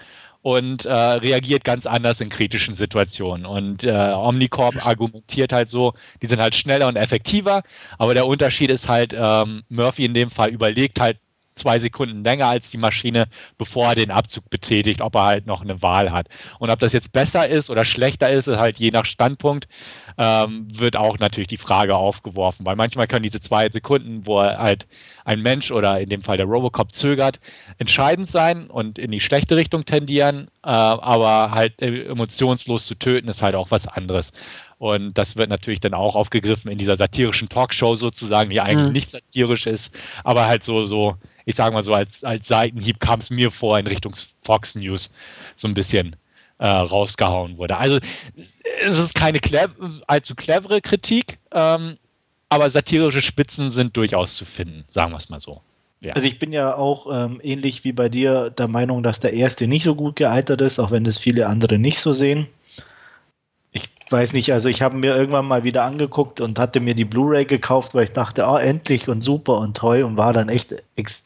und 0.42 0.86
äh, 0.86 0.94
reagiert 0.94 1.64
ganz 1.64 1.86
anders 1.86 2.22
in 2.22 2.30
kritischen 2.30 2.76
Situationen. 2.76 3.46
Und 3.46 3.84
äh, 3.84 4.14
Omnicorp 4.14 4.86
argumentiert 4.86 5.52
halt 5.52 5.70
so, 5.70 5.94
die 6.22 6.28
sind 6.28 6.42
halt 6.42 6.56
schneller 6.56 6.88
und 6.88 6.96
effektiver, 6.96 7.64
aber 7.98 8.14
der 8.14 8.26
Unterschied 8.26 8.72
ist 8.72 8.88
halt, 8.88 9.14
ähm, 9.18 9.64
Murphy 9.70 10.06
in 10.06 10.14
dem 10.14 10.32
Fall 10.32 10.50
überlegt 10.50 11.00
halt 11.00 11.18
zwei 11.60 11.80
Sekunden 11.80 12.24
länger 12.24 12.48
als 12.48 12.70
die 12.70 12.78
Maschine, 12.78 13.28
bevor 13.58 13.90
er 13.90 13.96
den 13.96 14.12
Abzug 14.12 14.50
betätigt, 14.50 15.02
ob 15.02 15.16
er 15.16 15.26
halt 15.26 15.46
noch 15.46 15.62
eine 15.62 15.82
Wahl 15.82 16.12
hat. 16.12 16.28
Und 16.58 16.70
ob 16.70 16.80
das 16.80 16.94
jetzt 16.94 17.12
besser 17.12 17.48
ist 17.48 17.70
oder 17.70 17.86
schlechter 17.86 18.30
ist, 18.30 18.48
ist 18.48 18.58
halt 18.58 18.80
je 18.80 18.92
nach 18.92 19.06
Standpunkt 19.06 19.68
ähm, 20.18 20.68
wird 20.70 20.98
auch 20.98 21.18
natürlich 21.18 21.48
die 21.48 21.58
Frage 21.58 21.96
aufgeworfen, 21.96 22.66
weil 22.66 22.76
manchmal 22.76 23.08
können 23.08 23.24
diese 23.24 23.40
zwei 23.40 23.70
Sekunden, 23.70 24.26
wo 24.26 24.42
halt 24.42 24.86
ein 25.24 25.42
Mensch 25.42 25.72
oder 25.72 26.00
in 26.02 26.10
dem 26.10 26.24
Fall 26.24 26.38
der 26.38 26.46
Robocop 26.46 26.94
zögert, 26.94 27.40
entscheidend 27.78 28.30
sein 28.30 28.70
und 28.70 29.00
in 29.00 29.12
die 29.12 29.22
schlechte 29.22 29.56
Richtung 29.56 29.86
tendieren, 29.86 30.50
äh, 30.64 30.70
aber 30.70 31.52
halt 31.52 31.82
emotionslos 31.82 32.86
zu 32.86 32.96
töten 32.96 33.30
ist 33.30 33.42
halt 33.42 33.56
auch 33.56 33.72
was 33.72 33.88
anderes. 33.88 34.34
Und 34.78 35.18
das 35.18 35.38
wird 35.38 35.50
natürlich 35.50 35.82
dann 35.82 35.94
auch 35.94 36.16
aufgegriffen 36.16 36.72
in 36.72 36.78
dieser 36.78 36.98
satirischen 36.98 37.50
Talkshow 37.50 37.96
sozusagen, 37.96 38.50
die 38.50 38.62
eigentlich 38.62 38.88
mhm. 38.88 38.94
nicht 38.94 39.12
satirisch 39.12 39.68
ist, 39.68 39.94
aber 40.24 40.48
halt 40.48 40.64
so, 40.64 40.86
so, 40.86 41.16
ich 41.50 41.56
sage 41.56 41.74
mal 41.74 41.82
so, 41.82 41.94
als, 41.94 42.24
als 42.24 42.48
Seitenhieb 42.48 43.00
kam 43.00 43.20
es 43.20 43.32
mir 43.32 43.50
vor 43.50 43.80
in 43.80 43.88
Richtung 43.88 44.14
Fox 44.44 44.76
News 44.76 45.12
so 45.56 45.68
ein 45.68 45.74
bisschen 45.74 46.16
äh, 46.60 46.68
rausgehauen 46.68 47.58
wurde. 47.58 47.76
Also 47.76 47.98
es 48.36 49.00
ist 49.00 49.16
keine 49.16 49.40
clev 49.40 49.72
allzu 50.06 50.36
clevere 50.36 50.80
Kritik, 50.80 51.40
ähm, 51.52 51.98
aber 52.50 52.70
satirische 52.70 53.24
Spitzen 53.24 53.72
sind 53.72 53.98
durchaus 53.98 54.36
zu 54.36 54.46
finden, 54.46 54.86
sagen 54.90 55.12
wir 55.12 55.18
es 55.18 55.30
mal 55.30 55.40
so. 55.40 55.62
Ja. 56.02 56.14
Also 56.14 56.28
ich 56.28 56.38
bin 56.38 56.54
ja 56.54 56.76
auch 56.76 57.08
ähm, 57.12 57.42
ähnlich 57.42 57.84
wie 57.84 57.94
bei 57.94 58.10
dir 58.10 58.52
der 58.52 58.68
Meinung, 58.68 59.02
dass 59.02 59.20
der 59.20 59.34
erste 59.34 59.66
nicht 59.66 59.84
so 59.84 59.96
gut 59.96 60.18
gealtert 60.18 60.62
ist, 60.62 60.78
auch 60.78 60.92
wenn 60.92 61.04
das 61.04 61.18
viele 61.18 61.48
andere 61.48 61.80
nicht 61.80 62.00
so 62.00 62.14
sehen. 62.14 62.48
Weiß 64.10 64.34
nicht, 64.34 64.52
also 64.52 64.70
ich 64.70 64.82
habe 64.82 64.98
mir 64.98 65.16
irgendwann 65.16 65.48
mal 65.48 65.64
wieder 65.64 65.84
angeguckt 65.84 66.42
und 66.42 66.58
hatte 66.58 66.80
mir 66.80 66.96
die 66.96 67.06
Blu-ray 67.06 67.46
gekauft, 67.46 67.94
weil 67.94 68.06
ich 68.06 68.12
dachte, 68.12 68.48
ah, 68.48 68.60
endlich 68.60 69.08
und 69.08 69.22
super 69.22 69.60
und 69.60 69.78
toll 69.78 70.02
und 70.04 70.18
war 70.18 70.34
dann 70.34 70.50
echt 70.50 70.76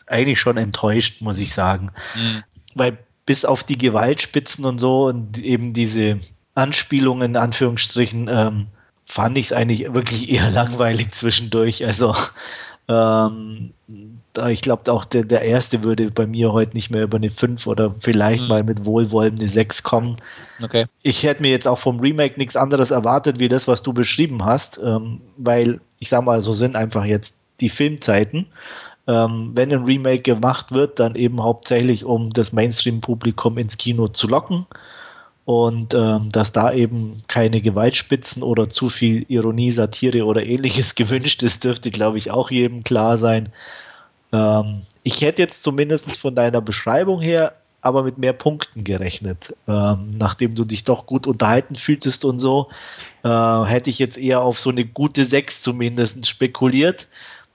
eigentlich 0.08 0.40
schon 0.40 0.58
enttäuscht, 0.58 1.22
muss 1.22 1.40
ich 1.40 1.54
sagen. 1.54 1.92
Mhm. 2.16 2.44
Weil 2.76 2.98
bis 3.26 3.46
auf 3.46 3.64
die 3.64 3.78
Gewaltspitzen 3.78 4.66
und 4.66 4.80
so 4.80 5.06
und 5.06 5.40
eben 5.42 5.74
diese 5.74 6.20
Anspielungen 6.56 7.32
in 7.32 7.38
Anführungsstrichen 7.38 8.28
ähm, 8.30 8.68
fand 9.06 9.38
ich 9.38 9.48
es 9.48 9.54
eigentlich 9.54 9.94
wirklich 9.94 10.30
eher 10.30 10.50
langweilig 10.52 11.12
zwischendurch. 11.12 11.86
Also 11.86 12.16
ähm, 12.90 13.74
ich 14.50 14.62
glaube 14.62 14.92
auch 14.92 15.06
der, 15.06 15.24
der 15.24 15.42
erste 15.44 15.84
würde 15.84 16.10
bei 16.10 16.26
mir 16.26 16.52
heute 16.52 16.74
nicht 16.76 16.90
mehr 16.90 17.04
über 17.04 17.18
eine 17.18 17.30
5 17.30 17.68
oder 17.68 17.94
vielleicht 18.00 18.44
mhm. 18.44 18.48
mal 18.48 18.64
mit 18.64 18.86
Wohlwollen 18.86 19.36
eine 19.38 19.48
6 19.48 19.84
kommen. 19.84 20.18
Okay. 20.64 20.86
Ich 21.02 21.24
hätte 21.24 21.42
mir 21.42 21.52
jetzt 21.52 21.68
auch 21.68 21.80
vom 21.80 22.00
Remake 22.00 22.38
nichts 22.38 22.56
anderes 22.56 22.92
erwartet, 22.92 23.40
wie 23.40 23.50
das, 23.50 23.68
was 23.68 23.84
du 23.84 23.94
beschrieben 23.94 24.44
hast, 24.44 24.80
ähm, 24.84 25.22
weil 25.38 25.80
ich 26.00 26.10
sag 26.10 26.24
mal, 26.24 26.42
so 26.42 26.54
sind 26.54 26.76
einfach 26.76 27.06
jetzt 27.06 27.34
die 27.60 27.70
Filmzeiten 27.70 28.48
ähm, 29.08 29.52
wenn 29.54 29.72
ein 29.72 29.84
Remake 29.84 30.22
gemacht 30.22 30.72
wird, 30.72 31.00
dann 31.00 31.16
eben 31.16 31.44
hauptsächlich, 31.44 32.06
um 32.06 32.32
das 32.32 32.54
Mainstream-Publikum 32.54 33.58
ins 33.58 33.78
Kino 33.78 34.08
zu 34.08 34.28
locken. 34.28 34.66
Und 35.46 35.94
ähm, 35.94 36.30
dass 36.32 36.54
da 36.54 36.72
eben 36.72 37.24
keine 37.28 37.60
Gewaltspitzen 37.60 38.44
oder 38.44 38.70
zu 38.70 38.88
viel 38.88 39.26
Ironie, 39.28 39.72
Satire 39.72 40.24
oder 40.24 40.46
ähnliches 40.46 40.96
gewünscht 40.96 41.44
ist, 41.44 41.66
dürfte, 41.66 41.92
glaube 41.92 42.18
ich, 42.18 42.32
auch 42.32 42.50
jedem 42.50 42.84
klar 42.84 43.18
sein. 43.18 43.52
Ähm, 44.34 44.82
ich 45.04 45.22
hätte 45.22 45.42
jetzt 45.42 45.64
zumindest 45.64 46.18
von 46.18 46.36
deiner 46.36 46.62
Beschreibung 46.62 47.22
her 47.22 47.54
aber 47.82 48.04
mit 48.04 48.18
mehr 48.18 48.32
Punkten 48.32 48.86
gerechnet. 48.86 49.54
Ähm, 49.68 50.16
nachdem 50.18 50.56
du 50.56 50.64
dich 50.64 50.86
doch 50.86 51.06
gut 51.06 51.28
unterhalten 51.28 51.76
fühltest 51.76 52.24
und 52.24 52.40
so, 52.40 52.70
äh, 53.26 53.64
hätte 53.66 53.90
ich 53.90 54.00
jetzt 54.00 54.18
eher 54.18 54.42
auf 54.42 54.58
so 54.58 54.70
eine 54.70 54.86
gute 54.86 55.26
6 55.26 55.62
zumindest 55.62 56.26
spekuliert 56.26 57.08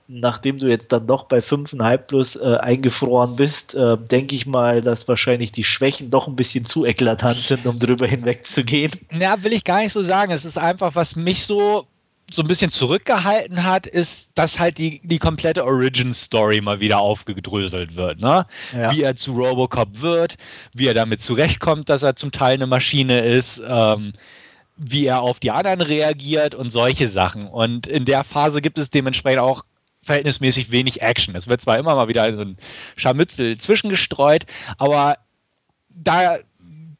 nachdem 0.08 0.56
du 0.56 0.68
jetzt 0.68 0.90
dann 0.90 1.06
doch 1.06 1.24
bei 1.24 1.38
5,5 1.38 1.98
plus 1.98 2.36
äh, 2.36 2.56
eingefroren 2.60 3.36
bist, 3.36 3.74
äh, 3.74 3.96
denke 3.98 4.34
ich 4.34 4.46
mal, 4.46 4.80
dass 4.80 5.06
wahrscheinlich 5.06 5.52
die 5.52 5.64
Schwächen 5.64 6.10
doch 6.10 6.26
ein 6.26 6.34
bisschen 6.34 6.64
zu 6.64 6.86
eklatant 6.86 7.38
sind, 7.38 7.66
um 7.66 7.78
drüber 7.78 8.06
hinwegzugehen. 8.08 8.92
Ja, 9.12 9.42
will 9.42 9.52
ich 9.52 9.64
gar 9.64 9.80
nicht 9.80 9.92
so 9.92 10.02
sagen. 10.02 10.32
Es 10.32 10.46
ist 10.46 10.58
einfach, 10.58 10.94
was 10.94 11.14
mich 11.14 11.44
so 11.44 11.86
so 12.30 12.42
ein 12.42 12.48
bisschen 12.48 12.70
zurückgehalten 12.70 13.64
hat, 13.64 13.86
ist, 13.86 14.32
dass 14.34 14.58
halt 14.58 14.78
die, 14.78 15.00
die 15.02 15.18
komplette 15.18 15.64
Origin-Story 15.64 16.60
mal 16.60 16.78
wieder 16.78 17.00
aufgedröselt 17.00 17.96
wird. 17.96 18.20
Ne? 18.20 18.46
Ja. 18.72 18.92
Wie 18.92 19.02
er 19.02 19.16
zu 19.16 19.32
Robocop 19.32 20.00
wird, 20.00 20.36
wie 20.74 20.86
er 20.86 20.94
damit 20.94 21.22
zurechtkommt, 21.22 21.88
dass 21.88 22.02
er 22.02 22.16
zum 22.16 22.30
Teil 22.30 22.54
eine 22.54 22.66
Maschine 22.66 23.20
ist, 23.20 23.62
ähm, 23.66 24.12
wie 24.76 25.06
er 25.06 25.22
auf 25.22 25.40
die 25.40 25.50
anderen 25.50 25.80
reagiert 25.80 26.54
und 26.54 26.70
solche 26.70 27.08
Sachen. 27.08 27.46
Und 27.46 27.86
in 27.86 28.04
der 28.04 28.24
Phase 28.24 28.60
gibt 28.60 28.78
es 28.78 28.90
dementsprechend 28.90 29.40
auch 29.40 29.64
verhältnismäßig 30.02 30.70
wenig 30.70 31.02
Action. 31.02 31.34
Es 31.34 31.48
wird 31.48 31.62
zwar 31.62 31.78
immer 31.78 31.94
mal 31.94 32.08
wieder 32.08 32.34
so 32.36 32.42
ein 32.42 32.58
Scharmützel 32.96 33.58
zwischengestreut, 33.58 34.44
aber 34.76 35.16
da 35.88 36.38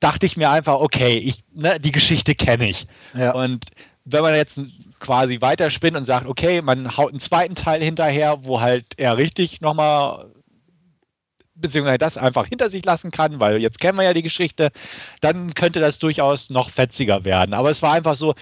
dachte 0.00 0.26
ich 0.26 0.36
mir 0.36 0.50
einfach, 0.50 0.74
okay, 0.74 1.18
ich, 1.18 1.44
ne, 1.54 1.78
die 1.78 1.92
Geschichte 1.92 2.34
kenne 2.34 2.68
ich. 2.68 2.86
Ja. 3.14 3.32
Und 3.32 3.66
wenn 4.04 4.22
man 4.22 4.34
jetzt 4.34 4.60
quasi 5.00 5.40
weiterspinnt 5.40 5.96
und 5.96 6.04
sagt, 6.04 6.26
okay, 6.26 6.62
man 6.62 6.96
haut 6.96 7.10
einen 7.10 7.20
zweiten 7.20 7.54
Teil 7.54 7.82
hinterher, 7.82 8.44
wo 8.44 8.60
halt 8.60 8.84
er 8.96 9.16
richtig 9.16 9.60
nochmal 9.60 10.26
beziehungsweise 11.60 11.98
das 11.98 12.16
einfach 12.16 12.46
hinter 12.46 12.70
sich 12.70 12.84
lassen 12.84 13.10
kann, 13.10 13.40
weil 13.40 13.60
jetzt 13.60 13.80
kennen 13.80 13.98
wir 13.98 14.04
ja 14.04 14.14
die 14.14 14.22
Geschichte, 14.22 14.70
dann 15.20 15.54
könnte 15.54 15.80
das 15.80 15.98
durchaus 15.98 16.50
noch 16.50 16.70
fetziger 16.70 17.24
werden. 17.24 17.52
Aber 17.52 17.70
es 17.70 17.82
war 17.82 17.94
einfach 17.94 18.14
so, 18.14 18.34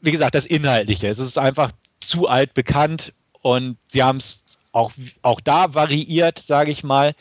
wie 0.00 0.12
gesagt, 0.12 0.34
das 0.34 0.46
Inhaltliche. 0.46 1.08
Es 1.08 1.18
ist 1.18 1.36
einfach 1.36 1.72
zu 2.00 2.28
alt 2.28 2.54
bekannt 2.54 3.12
und 3.42 3.76
sie 3.88 4.02
haben 4.02 4.18
es 4.18 4.44
auch, 4.72 4.92
auch 5.22 5.40
da 5.40 5.74
variiert, 5.74 6.38
sage 6.38 6.70
ich 6.70 6.84
mal, 6.84 7.14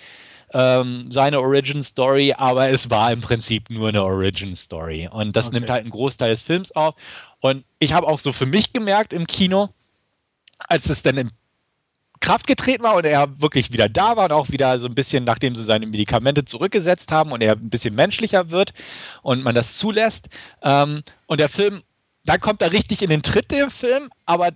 ähm, 0.54 1.12
seine 1.12 1.40
Origin 1.40 1.84
Story, 1.84 2.34
aber 2.36 2.70
es 2.70 2.90
war 2.90 3.12
im 3.12 3.22
Prinzip 3.22 3.70
nur 3.70 3.90
eine 3.90 4.04
Origin 4.04 4.56
Story. 4.56 5.08
Und 5.12 5.36
das 5.36 5.48
okay. 5.48 5.58
nimmt 5.58 5.70
halt 5.70 5.82
einen 5.82 5.92
Großteil 5.92 6.32
des 6.32 6.42
Films 6.42 6.72
auf. 6.72 6.96
Und 7.42 7.64
ich 7.80 7.94
habe 7.94 8.08
auch 8.08 8.20
so 8.20 8.32
für 8.32 8.46
mich 8.46 8.74
gemerkt 8.74 9.14
im 9.14 9.28
Kino, 9.28 9.70
als 10.58 10.90
es 10.90 11.02
dann 11.02 11.18
in 11.18 11.32
Kraft 12.20 12.48
getreten 12.48 12.84
war 12.84 12.96
und 12.96 13.06
er 13.06 13.40
wirklich 13.40 13.72
wieder 13.72 13.88
da 13.88 14.18
war 14.18 14.26
und 14.26 14.32
auch 14.34 14.50
wieder 14.50 14.78
so 14.80 14.88
ein 14.88 14.96
bisschen, 14.96 15.24
nachdem 15.24 15.56
sie 15.56 15.64
seine 15.64 15.86
Medikamente 15.86 16.44
zurückgesetzt 16.44 17.12
haben 17.12 17.32
und 17.32 17.42
er 17.42 17.54
ein 17.54 17.70
bisschen 17.70 17.96
menschlicher 17.96 18.52
wird 18.52 18.74
und 19.22 19.42
man 19.42 19.56
das 19.56 19.78
zulässt. 19.78 20.28
Ähm, 20.62 21.04
und 21.28 21.40
der 21.40 21.50
Film, 21.50 21.82
dann 22.26 22.42
kommt 22.42 22.62
er 22.62 22.74
richtig 22.74 23.02
in 23.02 23.10
den 23.10 23.24
Tritt, 23.24 23.52
der 23.52 23.72
Film, 23.72 24.10
aber 24.26 24.52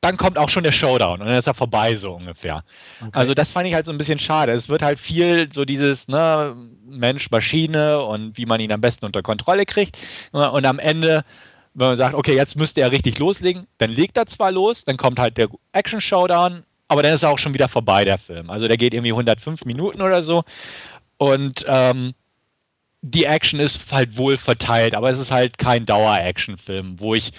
dann 0.00 0.16
kommt 0.16 0.38
auch 0.38 0.48
schon 0.48 0.62
der 0.62 0.72
Showdown 0.72 1.20
und 1.20 1.26
dann 1.26 1.36
ist 1.36 1.48
er 1.48 1.54
vorbei, 1.54 1.96
so 1.96 2.12
ungefähr. 2.12 2.62
Okay. 3.00 3.10
Also 3.12 3.34
das 3.34 3.50
fand 3.50 3.66
ich 3.66 3.74
halt 3.74 3.86
so 3.86 3.92
ein 3.92 3.98
bisschen 3.98 4.18
schade. 4.18 4.52
Es 4.52 4.68
wird 4.68 4.82
halt 4.82 4.98
viel 4.98 5.52
so 5.52 5.64
dieses 5.64 6.06
ne, 6.06 6.54
Mensch-Maschine 6.86 8.00
und 8.02 8.36
wie 8.36 8.46
man 8.46 8.60
ihn 8.60 8.70
am 8.70 8.80
besten 8.80 9.06
unter 9.06 9.22
Kontrolle 9.22 9.66
kriegt. 9.66 9.98
Und 10.30 10.64
am 10.64 10.78
Ende, 10.78 11.24
wenn 11.78 11.88
man 11.88 11.96
sagt, 11.96 12.14
okay, 12.14 12.34
jetzt 12.34 12.56
müsste 12.56 12.80
er 12.80 12.92
richtig 12.92 13.18
loslegen, 13.18 13.66
dann 13.78 13.90
legt 13.90 14.16
er 14.16 14.26
zwar 14.26 14.50
los, 14.50 14.84
dann 14.84 14.96
kommt 14.96 15.18
halt 15.18 15.36
der 15.36 15.48
Action-Showdown, 15.72 16.64
aber 16.88 17.02
dann 17.02 17.12
ist 17.12 17.22
er 17.22 17.30
auch 17.30 17.38
schon 17.38 17.54
wieder 17.54 17.68
vorbei, 17.68 18.04
der 18.04 18.18
Film. 18.18 18.50
Also 18.50 18.66
der 18.66 18.76
geht 18.76 18.94
irgendwie 18.94 19.12
105 19.12 19.64
Minuten 19.64 20.02
oder 20.02 20.22
so. 20.22 20.44
Und 21.18 21.64
ähm, 21.68 22.14
die 23.02 23.24
Action 23.24 23.60
ist 23.60 23.92
halt 23.92 24.16
wohl 24.16 24.36
verteilt, 24.36 24.94
aber 24.94 25.10
es 25.10 25.18
ist 25.18 25.30
halt 25.30 25.58
kein 25.58 25.86
Dauer-Action-Film, 25.86 26.98
wo 26.98 27.14
ich, 27.14 27.32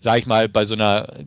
sag 0.00 0.18
ich 0.18 0.26
mal, 0.26 0.48
bei 0.48 0.64
so 0.64 0.74
einer 0.74 1.24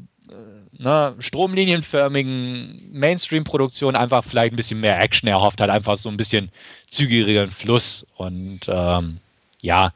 ne, 0.77 1.15
stromlinienförmigen 1.19 2.89
Mainstream-Produktion 2.91 3.95
einfach 3.95 4.23
vielleicht 4.23 4.53
ein 4.53 4.57
bisschen 4.57 4.79
mehr 4.79 4.99
Action 4.99 5.27
erhofft 5.27 5.61
hat, 5.61 5.69
einfach 5.69 5.97
so 5.97 6.09
ein 6.09 6.17
bisschen 6.17 6.51
zügigeren 6.89 7.51
Fluss. 7.51 8.05
Und 8.15 8.61
ähm, 8.67 9.19
ja, 9.61 9.93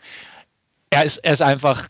er 0.90 1.06
ist, 1.06 1.18
er 1.18 1.34
ist 1.34 1.42
einfach 1.42 1.88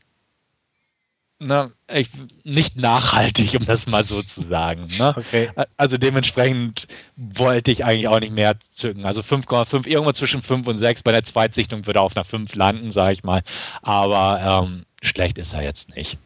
ne, 1.41 1.71
ich, 1.91 2.09
nicht 2.43 2.77
nachhaltig, 2.77 3.53
um 3.59 3.65
das 3.65 3.87
mal 3.87 4.03
so 4.03 4.21
zu 4.21 4.41
sagen. 4.41 4.87
Ne? 4.97 5.13
Okay. 5.17 5.49
Also 5.77 5.97
dementsprechend 5.97 6.87
wollte 7.17 7.71
ich 7.71 7.83
eigentlich 7.83 8.07
auch 8.07 8.19
nicht 8.19 8.33
mehr 8.33 8.59
zücken. 8.59 9.05
Also 9.05 9.21
5,5, 9.21 9.87
irgendwo 9.87 10.11
zwischen 10.13 10.41
5 10.41 10.67
und 10.67 10.77
6. 10.77 11.03
Bei 11.03 11.11
der 11.11 11.23
Zweitsichtung 11.23 11.85
würde 11.85 11.99
er 11.99 12.03
auf 12.03 12.15
einer 12.15 12.25
5 12.25 12.55
landen, 12.55 12.91
sage 12.91 13.13
ich 13.13 13.23
mal. 13.23 13.43
Aber 13.81 14.63
ähm, 14.63 14.85
schlecht 15.01 15.37
ist 15.37 15.53
er 15.53 15.63
jetzt 15.63 15.95
nicht. 15.95 16.17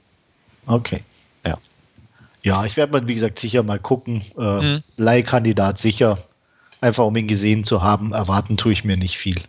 Okay. 0.68 1.04
Ja, 2.46 2.64
ich 2.64 2.78
werde 2.78 2.92
mal, 2.92 3.08
wie 3.08 3.16
gesagt, 3.16 3.40
sicher 3.40 3.64
mal 3.64 3.80
gucken. 3.80 4.24
Äh, 4.38 4.62
mhm. 4.62 4.84
Leihkandidat 4.98 5.80
sicher. 5.80 6.20
Einfach 6.80 7.04
um 7.04 7.16
ihn 7.16 7.28
gesehen 7.28 7.64
zu 7.64 7.82
haben, 7.82 8.14
erwarten 8.14 8.56
tue 8.56 8.72
ich 8.72 8.84
mir 8.84 8.98
nicht 8.98 9.18
viel. 9.18 9.42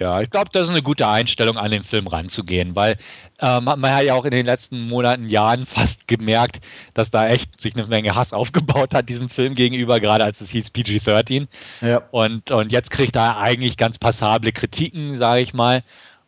Ja, 0.00 0.22
ich 0.22 0.30
glaube, 0.30 0.48
das 0.52 0.64
ist 0.64 0.70
eine 0.70 0.82
gute 0.82 1.06
Einstellung, 1.06 1.58
an 1.58 1.70
den 1.70 1.84
Film 1.84 2.06
ranzugehen, 2.06 2.74
weil 2.74 2.96
ähm, 3.40 3.64
man 3.64 3.92
hat 3.92 4.04
ja 4.04 4.14
auch 4.14 4.24
in 4.24 4.30
den 4.30 4.46
letzten 4.46 4.88
Monaten, 4.88 5.28
Jahren 5.28 5.66
fast 5.66 6.08
gemerkt, 6.08 6.60
dass 6.94 7.10
da 7.10 7.28
echt 7.28 7.60
sich 7.60 7.76
eine 7.76 7.86
Menge 7.86 8.14
Hass 8.14 8.32
aufgebaut 8.32 8.94
hat, 8.94 9.10
diesem 9.10 9.28
Film 9.28 9.54
gegenüber, 9.54 10.00
gerade 10.00 10.24
als 10.24 10.40
es 10.40 10.50
hieß 10.50 10.72
PG-13. 10.72 11.48
Ja. 11.82 12.02
Und, 12.10 12.50
und 12.50 12.72
jetzt 12.72 12.90
kriegt 12.90 13.14
er 13.14 13.36
eigentlich 13.36 13.76
ganz 13.76 13.98
passable 13.98 14.52
Kritiken, 14.52 15.14
sage 15.14 15.42
ich 15.42 15.52
mal, 15.52 15.82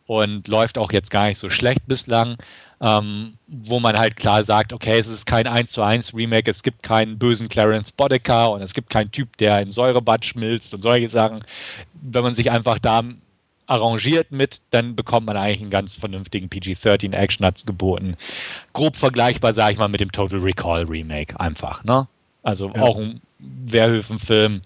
und 0.05 0.47
läuft 0.47 0.77
auch 0.77 0.91
jetzt 0.91 1.09
gar 1.09 1.25
nicht 1.25 1.39
so 1.39 1.49
schlecht 1.49 1.87
bislang 1.87 2.37
ähm, 2.83 3.37
wo 3.47 3.79
man 3.79 3.97
halt 3.97 4.17
klar 4.17 4.43
sagt, 4.43 4.73
okay, 4.73 4.99
es 4.99 5.07
ist 5.07 5.25
kein 5.25 5.47
1 5.47 5.71
zu 5.71 5.81
1 5.81 6.13
Remake, 6.13 6.51
es 6.51 6.63
gibt 6.63 6.83
keinen 6.83 7.17
bösen 7.17 7.47
Clarence 7.47 7.93
Boddicker 7.93 8.51
und 8.51 8.61
es 8.61 8.73
gibt 8.73 8.89
keinen 8.89 9.09
Typ, 9.09 9.37
der 9.37 9.61
in 9.61 9.71
Säurebad 9.71 10.25
schmilzt 10.25 10.73
und 10.73 10.81
solche 10.81 11.07
Sachen. 11.07 11.45
Wenn 11.93 12.23
man 12.23 12.33
sich 12.33 12.51
einfach 12.51 12.79
da 12.79 13.01
arrangiert 13.67 14.31
mit, 14.31 14.59
dann 14.71 14.95
bekommt 14.95 15.25
man 15.25 15.37
eigentlich 15.37 15.61
einen 15.61 15.69
ganz 15.69 15.95
vernünftigen 15.95 16.49
PG-13 16.49 17.13
Action 17.13 17.45
hat's 17.45 17.65
geboten. 17.65 18.17
Grob 18.73 18.95
vergleichbar, 18.95 19.53
sage 19.53 19.73
ich 19.73 19.79
mal, 19.79 19.87
mit 19.87 20.01
dem 20.01 20.11
Total 20.11 20.39
Recall 20.39 20.83
Remake 20.83 21.39
einfach, 21.39 21.83
ne? 21.83 22.07
Also 22.43 22.69
ja. 22.75 22.81
auch 22.81 22.97
ein 22.97 23.21
Wehrhöfen-Film, 23.39 24.61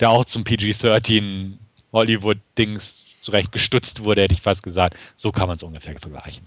der 0.00 0.10
auch 0.10 0.24
zum 0.24 0.44
PG-13 0.44 1.54
Hollywood-Dings 1.92 3.04
zurecht 3.20 3.50
gestutzt 3.52 4.04
wurde, 4.04 4.22
hätte 4.22 4.34
ich 4.34 4.42
fast 4.42 4.62
gesagt. 4.62 4.96
So 5.16 5.32
kann 5.32 5.48
man 5.48 5.56
es 5.56 5.62
ungefähr 5.62 5.98
vergleichen. 5.98 6.46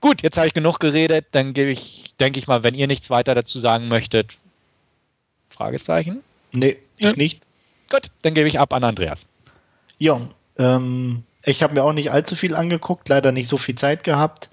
Gut, 0.00 0.22
jetzt 0.22 0.36
habe 0.36 0.46
ich 0.46 0.54
genug 0.54 0.78
geredet. 0.78 1.26
Dann 1.32 1.52
gebe 1.52 1.70
ich, 1.70 2.14
denke 2.20 2.38
ich 2.38 2.46
mal, 2.46 2.62
wenn 2.62 2.74
ihr 2.74 2.86
nichts 2.86 3.10
weiter 3.10 3.34
dazu 3.34 3.58
sagen 3.58 3.88
möchtet, 3.88 4.38
Fragezeichen? 5.48 6.22
Nee, 6.52 6.78
ich 6.96 7.04
ja. 7.04 7.12
nicht. 7.12 7.42
Gut, 7.90 8.10
dann 8.22 8.34
gebe 8.34 8.48
ich 8.48 8.58
ab 8.58 8.72
an 8.72 8.84
Andreas. 8.84 9.26
Ja, 9.98 10.28
ähm, 10.60 11.24
ich 11.44 11.62
habe 11.62 11.74
mir 11.74 11.82
auch 11.82 11.92
nicht 11.92 12.10
allzu 12.10 12.36
viel 12.36 12.54
angeguckt, 12.54 13.08
leider 13.08 13.32
nicht 13.32 13.48
so 13.48 13.56
viel 13.56 13.74
Zeit 13.74 14.04
gehabt. 14.04 14.50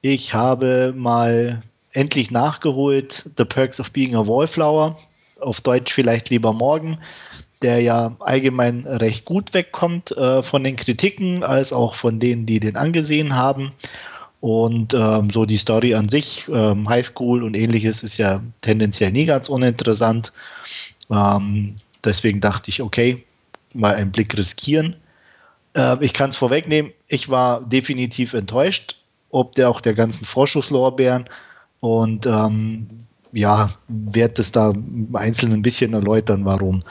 Ich 0.00 0.32
habe 0.32 0.94
mal 0.96 1.62
endlich 1.92 2.30
nachgeholt 2.30 3.28
The 3.36 3.44
Perks 3.44 3.80
of 3.80 3.90
Being 3.90 4.14
a 4.14 4.26
Wallflower, 4.26 4.96
auf 5.40 5.60
Deutsch 5.60 5.92
vielleicht 5.92 6.30
lieber 6.30 6.52
morgen, 6.52 6.98
der 7.62 7.80
ja 7.80 8.16
allgemein 8.20 8.86
recht 8.86 9.24
gut 9.24 9.52
wegkommt 9.52 10.16
äh, 10.16 10.44
von 10.44 10.62
den 10.62 10.76
Kritiken, 10.76 11.42
als 11.42 11.72
auch 11.72 11.96
von 11.96 12.20
denen, 12.20 12.46
die 12.46 12.60
den 12.60 12.76
angesehen 12.76 13.34
haben. 13.34 13.72
Und 14.40 14.94
ähm, 14.94 15.30
so 15.30 15.44
die 15.44 15.56
Story 15.56 15.94
an 15.94 16.08
sich, 16.08 16.46
ähm, 16.48 16.88
Highschool 16.88 17.42
und 17.42 17.56
ähnliches, 17.56 18.04
ist 18.04 18.18
ja 18.18 18.40
tendenziell 18.62 19.10
nie 19.10 19.24
ganz 19.24 19.48
uninteressant. 19.48 20.32
Ähm, 21.10 21.74
deswegen 22.04 22.40
dachte 22.40 22.70
ich, 22.70 22.80
okay, 22.80 23.24
mal 23.74 23.96
einen 23.96 24.12
Blick 24.12 24.38
riskieren. 24.38 24.94
Äh, 25.74 26.04
ich 26.04 26.12
kann 26.12 26.30
es 26.30 26.36
vorwegnehmen, 26.36 26.92
ich 27.06 27.28
war 27.28 27.60
definitiv 27.62 28.34
enttäuscht, 28.34 28.96
ob 29.30 29.54
der 29.54 29.68
auch 29.68 29.80
der 29.80 29.94
ganzen 29.94 30.24
Vorschusslorbeeren. 30.24 31.28
Und 31.80 32.26
ähm, 32.26 32.86
ja, 33.32 33.70
werde 33.88 34.40
es 34.40 34.50
da 34.50 34.72
einzeln 35.12 35.52
ein 35.52 35.62
bisschen 35.62 35.94
erläutern, 35.94 36.44
warum. 36.44 36.82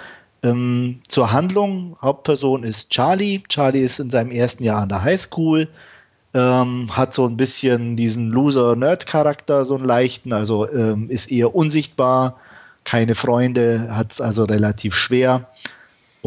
Ähm, 0.44 1.00
zur 1.10 1.32
Handlung, 1.32 1.98
Hauptperson 2.02 2.64
ist 2.64 2.90
Charlie. 2.90 3.42
Charlie 3.50 3.82
ist 3.82 4.00
in 4.00 4.10
seinem 4.10 4.32
ersten 4.32 4.64
Jahr 4.64 4.84
an 4.84 4.90
der 4.90 5.04
Highschool 5.04 5.68
ähm, 6.38 6.96
hat 6.96 7.14
so 7.14 7.26
ein 7.26 7.38
bisschen 7.38 7.96
diesen 7.96 8.30
Loser-Nerd-Charakter, 8.30 9.66
so 9.66 9.76
einen 9.76 9.86
leichten, 9.86 10.34
also 10.34 10.72
ähm, 10.72 11.10
ist 11.10 11.32
eher 11.32 11.56
unsichtbar, 11.56 12.40
keine 12.84 13.16
Freunde, 13.16 13.88
hat 13.90 14.12
es 14.12 14.22
also 14.22 14.44
relativ 14.44 14.96
schwer. 14.96 15.50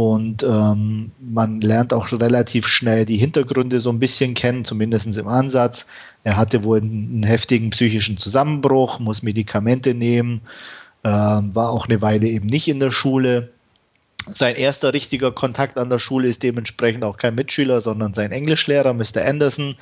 Und 0.01 0.42
ähm, 0.44 1.11
man 1.20 1.61
lernt 1.61 1.92
auch 1.92 2.11
relativ 2.11 2.66
schnell 2.66 3.05
die 3.05 3.18
Hintergründe 3.18 3.80
so 3.80 3.90
ein 3.90 3.98
bisschen 3.98 4.32
kennen, 4.32 4.64
zumindest 4.64 5.18
im 5.18 5.28
Ansatz. 5.28 5.86
Er 6.24 6.38
hatte 6.38 6.64
wohl 6.64 6.78
einen, 6.78 7.22
heftigen 7.22 7.68
psychischen 7.68 8.16
Zusammenbruch, 8.16 8.98
muss 8.98 9.22
Medikamente 9.22 9.92
nehmen, 9.92 10.40
ähm, 11.05 11.55
war 11.55 11.68
auch 11.68 11.86
eine 11.86 12.01
Weile 12.01 12.28
eben 12.28 12.46
nicht 12.46 12.66
in 12.66 12.80
der 12.80 12.92
Schule 12.92 13.51
sein 14.26 14.57
erster 14.57 14.94
richtiger 14.94 15.32
Kontakt 15.32 15.76
an 15.76 15.90
der 15.90 15.98
Schule 15.98 16.28
ist 16.28 16.42
dementsprechend 16.42 17.05
auch 17.05 17.18
kein 17.18 17.34
Mitschüler, 17.34 17.82
sondern 17.82 18.14
sein 18.14 18.32
Englischlehrer, 18.32 18.94
Mr. 18.94 19.22
Anderson, 19.26 19.76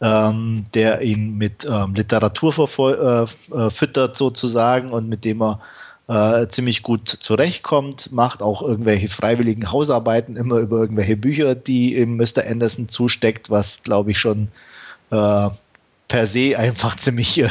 ähm, 0.00 0.64
der 0.72 1.02
ihn 1.02 1.36
mit 1.36 1.66
ähm, 1.70 1.94
Literatur 1.94 2.54
äh, 2.78 3.54
äh, 3.54 3.70
füttert 3.70 4.16
sozusagen 4.16 4.92
und 4.92 5.10
mit 5.10 5.26
dem 5.26 5.42
er 5.42 5.60
äh, 6.08 6.48
ziemlich 6.48 6.82
gut 6.82 7.08
zurechtkommt, 7.08 8.10
macht 8.12 8.42
auch 8.42 8.62
irgendwelche 8.62 9.08
freiwilligen 9.08 9.70
Hausarbeiten 9.70 10.36
immer 10.36 10.58
über 10.58 10.78
irgendwelche 10.78 11.16
Bücher, 11.16 11.54
die 11.54 11.96
ihm 11.96 12.16
Mr. 12.16 12.46
Anderson 12.46 12.88
zusteckt, 12.88 13.50
was 13.50 13.82
glaube 13.82 14.12
ich 14.12 14.18
schon 14.18 14.48
äh, 15.10 15.50
per 16.08 16.26
se 16.26 16.58
einfach 16.58 16.96
ziemlich 16.96 17.38
äh, 17.38 17.48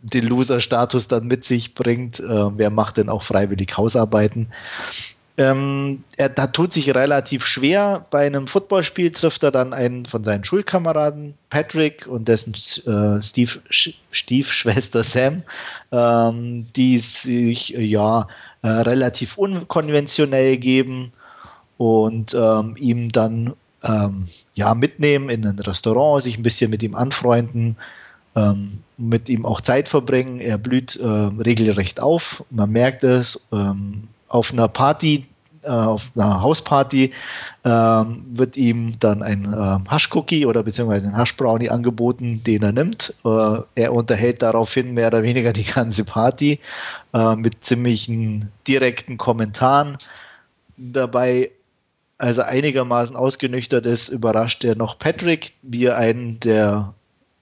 den 0.00 0.26
Loser-Status 0.26 1.08
dann 1.08 1.26
mit 1.26 1.44
sich 1.44 1.74
bringt. 1.74 2.20
Äh, 2.20 2.56
wer 2.56 2.70
macht 2.70 2.96
denn 2.96 3.08
auch 3.08 3.24
freiwillig 3.24 3.76
Hausarbeiten? 3.76 4.52
Ähm, 5.38 6.02
er 6.16 6.28
da 6.28 6.48
tut 6.48 6.72
sich 6.72 6.94
relativ 6.94 7.46
schwer. 7.46 8.04
Bei 8.10 8.26
einem 8.26 8.46
Footballspiel 8.46 9.12
trifft 9.12 9.44
er 9.44 9.52
dann 9.52 9.72
einen 9.72 10.04
von 10.04 10.24
seinen 10.24 10.44
Schulkameraden, 10.44 11.34
Patrick, 11.48 12.06
und 12.06 12.28
dessen 12.28 12.54
äh, 12.54 13.22
Steve, 13.22 13.60
Stiefschwester 14.10 15.02
Sam, 15.02 15.42
ähm, 15.92 16.66
die 16.74 16.98
sich 16.98 17.74
äh, 17.76 17.82
ja 17.82 18.26
äh, 18.62 18.68
relativ 18.68 19.38
unkonventionell 19.38 20.56
geben 20.56 21.12
und 21.76 22.34
ähm, 22.34 22.74
ihm 22.76 23.10
dann 23.10 23.54
ähm, 23.84 24.28
ja 24.54 24.74
mitnehmen 24.74 25.30
in 25.30 25.46
ein 25.46 25.58
Restaurant, 25.60 26.22
sich 26.22 26.36
ein 26.36 26.42
bisschen 26.42 26.70
mit 26.70 26.82
ihm 26.82 26.96
anfreunden 26.96 27.76
ähm, 28.38 28.78
mit 28.96 29.28
ihm 29.28 29.46
auch 29.46 29.60
Zeit 29.60 29.88
verbringen. 29.88 30.40
Er 30.40 30.58
blüht 30.58 30.96
äh, 30.96 31.06
regelrecht 31.06 32.00
auf. 32.00 32.44
Man 32.50 32.70
merkt 32.70 33.04
es 33.04 33.40
ähm, 33.52 34.08
auf 34.28 34.52
einer 34.52 34.68
Party, 34.68 35.26
äh, 35.62 35.68
auf 35.68 36.08
einer 36.14 36.42
Hausparty 36.42 37.12
ähm, 37.64 38.24
wird 38.30 38.56
ihm 38.56 38.98
dann 39.00 39.22
ein 39.22 39.52
äh, 39.52 39.90
Haschcookie 39.90 40.46
oder 40.46 40.62
beziehungsweise 40.62 41.06
ein 41.06 41.16
Haschbrownie 41.16 41.70
angeboten, 41.70 42.42
den 42.44 42.62
er 42.62 42.72
nimmt. 42.72 43.14
Äh, 43.24 43.60
er 43.74 43.92
unterhält 43.92 44.42
daraufhin 44.42 44.94
mehr 44.94 45.08
oder 45.08 45.22
weniger 45.22 45.52
die 45.52 45.64
ganze 45.64 46.04
Party 46.04 46.60
äh, 47.14 47.36
mit 47.36 47.64
ziemlichen 47.64 48.50
direkten 48.66 49.16
Kommentaren. 49.16 49.98
Dabei 50.76 51.50
als 52.18 52.38
er 52.38 52.48
einigermaßen 52.48 53.16
ausgenüchtert 53.16 53.86
ist, 53.86 54.08
überrascht 54.08 54.64
er 54.64 54.74
noch 54.74 54.98
Patrick, 54.98 55.52
wie 55.62 55.84
er 55.84 55.96
einen 55.96 56.40
der 56.40 56.92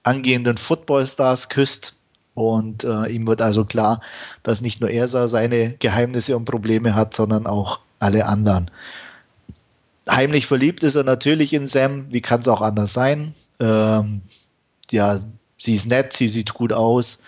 angehenden 0.03 0.57
Footballstars 0.57 1.49
küsst. 1.49 1.95
Und 2.35 2.83
äh, 2.83 3.07
ihm 3.07 3.25
wird 3.25 3.41
also 3.41 3.65
klar, 3.65 3.99
dass 4.43 4.61
nicht 4.61 4.79
nur 4.79 4.91
er 4.91 5.07
seine 5.07 5.73
Geheimnisse 5.79 6.37
und 6.37 6.45
Probleme 6.45 6.93
hat, 6.93 7.15
sondern 7.15 7.47
auch 7.47 7.79
alle 7.99 8.25
anderen. 8.25 8.71
Heimlich 10.09 10.47
verliebt 10.47 10.83
ist 10.83 10.95
er 10.95 11.03
natürlich 11.03 11.53
in 11.53 11.67
Sam. 11.67 12.05
Wie 12.11 12.21
kann 12.21 12.41
es 12.41 12.47
auch 12.47 12.61
anders 12.61 12.93
sein? 12.93 13.35
Ähm, 13.59 14.21
ja, 14.91 15.19
sie 15.57 15.75
ist 15.75 15.87
nett, 15.87 16.13
sie 16.13 16.29
sieht 16.29 16.53
gut 16.53 16.71
aus, 16.71 17.19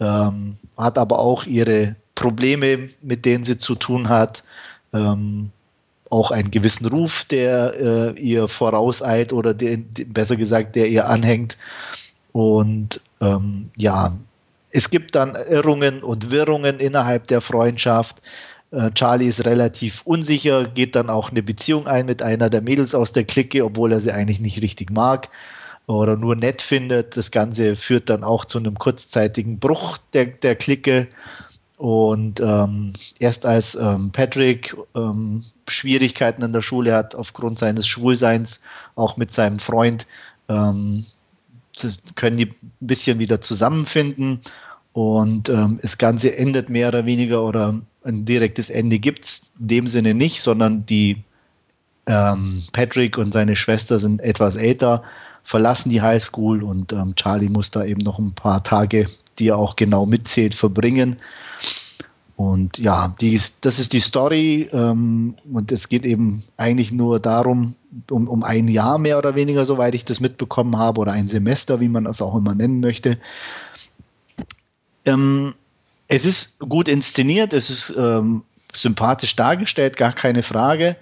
ähm, 0.00 0.56
hat 0.76 0.98
aber 0.98 1.18
auch 1.18 1.46
ihre 1.46 1.96
Probleme, 2.14 2.90
mit 3.02 3.24
denen 3.24 3.44
sie 3.44 3.58
zu 3.58 3.74
tun 3.74 4.08
hat. 4.08 4.42
Ähm, 4.92 5.50
auch 6.10 6.30
einen 6.30 6.50
gewissen 6.50 6.86
Ruf, 6.86 7.24
der 7.24 7.74
äh, 7.74 8.20
ihr 8.20 8.48
vorauseilt 8.48 9.32
oder 9.32 9.54
den, 9.54 9.88
besser 10.08 10.36
gesagt, 10.36 10.76
der 10.76 10.88
ihr 10.88 11.08
anhängt. 11.08 11.56
Und 12.32 13.00
ähm, 13.20 13.70
ja, 13.76 14.16
es 14.70 14.90
gibt 14.90 15.14
dann 15.14 15.34
Irrungen 15.34 16.02
und 16.02 16.30
Wirrungen 16.30 16.78
innerhalb 16.80 17.26
der 17.28 17.40
Freundschaft. 17.40 18.20
Äh, 18.70 18.90
Charlie 18.92 19.26
ist 19.28 19.44
relativ 19.44 20.02
unsicher, 20.04 20.64
geht 20.66 20.94
dann 20.94 21.10
auch 21.10 21.30
eine 21.30 21.42
Beziehung 21.42 21.86
ein 21.86 22.06
mit 22.06 22.22
einer 22.22 22.50
der 22.50 22.62
Mädels 22.62 22.94
aus 22.94 23.12
der 23.12 23.24
Clique, 23.24 23.64
obwohl 23.64 23.92
er 23.92 24.00
sie 24.00 24.12
eigentlich 24.12 24.40
nicht 24.40 24.60
richtig 24.62 24.90
mag 24.90 25.28
oder 25.86 26.16
nur 26.16 26.34
nett 26.36 26.62
findet. 26.62 27.16
Das 27.16 27.30
Ganze 27.30 27.76
führt 27.76 28.10
dann 28.10 28.24
auch 28.24 28.44
zu 28.44 28.58
einem 28.58 28.78
kurzzeitigen 28.78 29.58
Bruch 29.58 29.98
der, 30.12 30.26
der 30.26 30.56
Clique. 30.56 31.08
Und 31.76 32.40
ähm, 32.40 32.94
erst 33.18 33.44
als 33.44 33.74
ähm, 33.74 34.10
Patrick 34.10 34.74
ähm, 34.94 35.44
Schwierigkeiten 35.68 36.42
in 36.42 36.52
der 36.52 36.62
Schule 36.62 36.94
hat, 36.94 37.14
aufgrund 37.14 37.58
seines 37.58 37.86
Schwulseins, 37.86 38.60
auch 38.94 39.16
mit 39.18 39.32
seinem 39.34 39.58
Freund, 39.58 40.06
ähm, 40.48 41.04
können 42.14 42.38
die 42.38 42.46
ein 42.46 42.72
bisschen 42.80 43.18
wieder 43.18 43.42
zusammenfinden. 43.42 44.40
Und 44.94 45.50
ähm, 45.50 45.78
das 45.82 45.98
Ganze 45.98 46.34
endet 46.34 46.70
mehr 46.70 46.88
oder 46.88 47.04
weniger 47.04 47.44
oder 47.44 47.78
ein 48.06 48.24
direktes 48.24 48.70
Ende 48.70 48.98
gibt 48.98 49.24
es 49.24 49.42
in 49.58 49.68
dem 49.68 49.88
Sinne 49.88 50.14
nicht, 50.14 50.40
sondern 50.40 50.86
die 50.86 51.22
ähm, 52.06 52.62
Patrick 52.72 53.18
und 53.18 53.32
seine 53.32 53.56
Schwester 53.56 53.98
sind 53.98 54.22
etwas 54.22 54.56
älter, 54.56 55.02
verlassen 55.44 55.90
die 55.90 56.02
Highschool 56.02 56.62
und 56.62 56.94
Charlie 57.16 57.48
muss 57.48 57.70
da 57.70 57.84
eben 57.84 58.02
noch 58.02 58.18
ein 58.18 58.32
paar 58.32 58.62
Tage, 58.62 59.06
die 59.38 59.48
er 59.48 59.58
auch 59.58 59.76
genau 59.76 60.06
mitzählt, 60.06 60.54
verbringen 60.54 61.16
und 62.36 62.76
ja, 62.78 63.14
die, 63.18 63.40
das 63.62 63.78
ist 63.78 63.94
die 63.94 64.00
Story 64.00 64.68
ähm, 64.70 65.36
und 65.50 65.72
es 65.72 65.88
geht 65.88 66.04
eben 66.04 66.44
eigentlich 66.58 66.92
nur 66.92 67.18
darum, 67.18 67.76
um, 68.10 68.28
um 68.28 68.42
ein 68.42 68.68
Jahr 68.68 68.98
mehr 68.98 69.16
oder 69.16 69.34
weniger, 69.34 69.64
soweit 69.64 69.94
ich 69.94 70.04
das 70.04 70.20
mitbekommen 70.20 70.76
habe, 70.76 71.00
oder 71.00 71.12
ein 71.12 71.28
Semester, 71.28 71.80
wie 71.80 71.88
man 71.88 72.04
das 72.04 72.20
auch 72.20 72.36
immer 72.36 72.54
nennen 72.54 72.80
möchte. 72.80 73.18
Ähm, 75.06 75.54
es 76.08 76.24
ist 76.24 76.58
gut 76.60 76.88
inszeniert, 76.88 77.52
es 77.52 77.70
ist 77.70 77.94
ähm, 77.96 78.42
sympathisch 78.72 79.36
dargestellt, 79.36 79.96
gar 79.96 80.12
keine 80.12 80.42
Frage. 80.42 80.96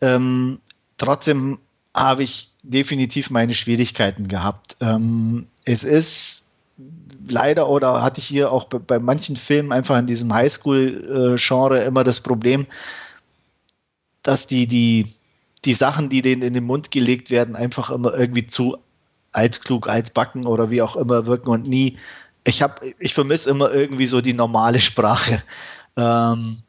Ähm, 0.00 0.58
trotzdem 0.98 1.58
habe 1.94 2.22
ich 2.24 2.50
definitiv 2.62 3.30
meine 3.30 3.54
Schwierigkeiten 3.54 4.28
gehabt. 4.28 4.76
Ähm, 4.80 5.46
es 5.64 5.84
ist 5.84 6.44
leider 7.28 7.68
oder 7.68 8.02
hatte 8.02 8.20
ich 8.20 8.26
hier 8.26 8.52
auch 8.52 8.64
bei, 8.64 8.78
bei 8.78 8.98
manchen 8.98 9.36
Filmen 9.36 9.72
einfach 9.72 9.98
in 9.98 10.06
diesem 10.06 10.32
Highschool-Genre 10.32 11.84
immer 11.84 12.04
das 12.04 12.20
Problem, 12.20 12.66
dass 14.22 14.46
die, 14.46 14.66
die, 14.66 15.14
die 15.64 15.72
Sachen, 15.72 16.08
die 16.08 16.22
denen 16.22 16.42
in 16.42 16.54
den 16.54 16.64
Mund 16.64 16.90
gelegt 16.90 17.30
werden, 17.30 17.56
einfach 17.56 17.90
immer 17.90 18.14
irgendwie 18.14 18.46
zu 18.46 18.76
altklug, 19.32 19.88
altbacken 19.88 20.46
oder 20.46 20.70
wie 20.70 20.82
auch 20.82 20.96
immer 20.96 21.26
wirken 21.26 21.50
und 21.50 21.68
nie. 21.68 21.98
Ich 22.46 22.62
habe, 22.62 22.94
ich 23.00 23.12
vermisse 23.12 23.50
immer 23.50 23.72
irgendwie 23.72 24.06
so 24.06 24.20
die 24.20 24.32
normale 24.32 24.80
Sprache. 24.80 25.42
Ähm, 25.96 26.62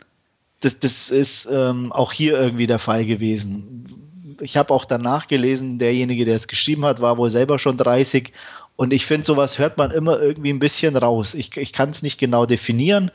das, 0.62 0.80
das 0.80 1.12
ist 1.12 1.48
ähm, 1.52 1.92
auch 1.92 2.12
hier 2.12 2.40
irgendwie 2.40 2.66
der 2.66 2.80
Fall 2.80 3.06
gewesen. 3.06 4.38
Ich 4.42 4.58
habe 4.58 4.74
auch 4.74 4.86
danach 4.86 5.28
gelesen, 5.28 5.78
derjenige, 5.78 6.26
der 6.26 6.36
es 6.36 6.48
geschrieben 6.48 6.84
hat, 6.86 7.02
war 7.02 7.18
wohl 7.18 7.30
selber 7.30 7.60
schon 7.60 7.78
30 7.78 8.34
und 8.76 8.94
ich 8.94 9.06
finde, 9.06 9.26
sowas 9.26 9.58
hört 9.58 9.78
man 9.78 9.92
immer 9.92 10.20
irgendwie 10.20 10.52
ein 10.52 10.60
bisschen 10.60 10.96
raus. 10.96 11.34
Ich, 11.34 11.56
ich 11.58 11.74
kann 11.74 11.90
es 11.90 12.02
nicht 12.02 12.20
genau 12.20 12.46
definieren, 12.46 13.12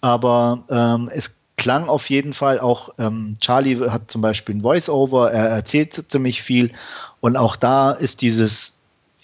aber 0.00 0.64
ähm, 0.68 1.08
es 1.12 1.36
klang 1.56 1.88
auf 1.88 2.10
jeden 2.10 2.34
Fall 2.34 2.60
auch, 2.60 2.90
ähm, 2.98 3.36
Charlie 3.40 3.88
hat 3.88 4.10
zum 4.10 4.20
Beispiel 4.20 4.56
ein 4.56 4.62
Voice-Over, 4.62 5.32
er 5.32 5.48
erzählt 5.48 6.04
ziemlich 6.08 6.42
viel 6.42 6.72
und 7.20 7.36
auch 7.36 7.56
da 7.56 7.92
ist 7.92 8.20
dieses, 8.20 8.75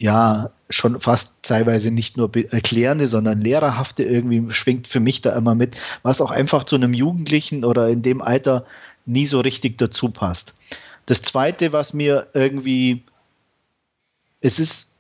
ja, 0.03 0.51
schon 0.69 1.01
fast 1.01 1.33
teilweise 1.43 1.93
nicht 1.93 2.17
nur 2.17 2.29
erklärende, 2.51 3.07
sondern 3.07 3.41
lehrerhafte 3.41 4.03
irgendwie 4.03 4.53
schwingt 4.53 4.89
für 4.89 4.99
mich 4.99 5.21
da 5.23 5.31
immer 5.37 5.55
mit, 5.55 5.77
was 6.03 6.21
auch 6.21 6.33
einfach 6.33 6.65
zu 6.65 6.75
einem 6.75 6.93
Jugendlichen 6.93 7.65
oder 7.65 7.89
in 7.89 8.03
dem 8.03 8.21
Alter 8.21 8.67
nie 9.07 9.27
so 9.27 9.39
richtig 9.39 9.79
dazu 9.79 10.09
passt. 10.09 10.55
Das 11.07 11.23
zweite, 11.23 11.73
was 11.73 11.93
mir 11.93 12.27
irgendwie, 12.35 13.05
es 14.41 14.59
ist 14.59 14.91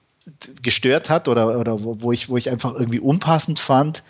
gestört 0.62 1.10
hat 1.10 1.26
oder, 1.26 1.58
oder 1.58 1.82
wo, 1.82 2.00
wo, 2.00 2.12
ich, 2.12 2.28
wo 2.28 2.36
ich 2.36 2.48
einfach 2.48 2.74
irgendwie 2.74 3.00
unpassend 3.00 3.58
fand. 3.58 4.04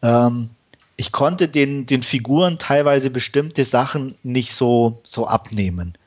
Ähm, 0.00 0.48
ich 0.96 1.12
konnte 1.12 1.48
den, 1.48 1.84
den 1.84 2.00
Figuren 2.00 2.58
teilweise 2.58 3.10
bestimmte 3.10 3.66
Sachen 3.66 4.14
nicht 4.22 4.54
so, 4.54 5.02
so 5.04 5.26
abnehmen. 5.26 5.98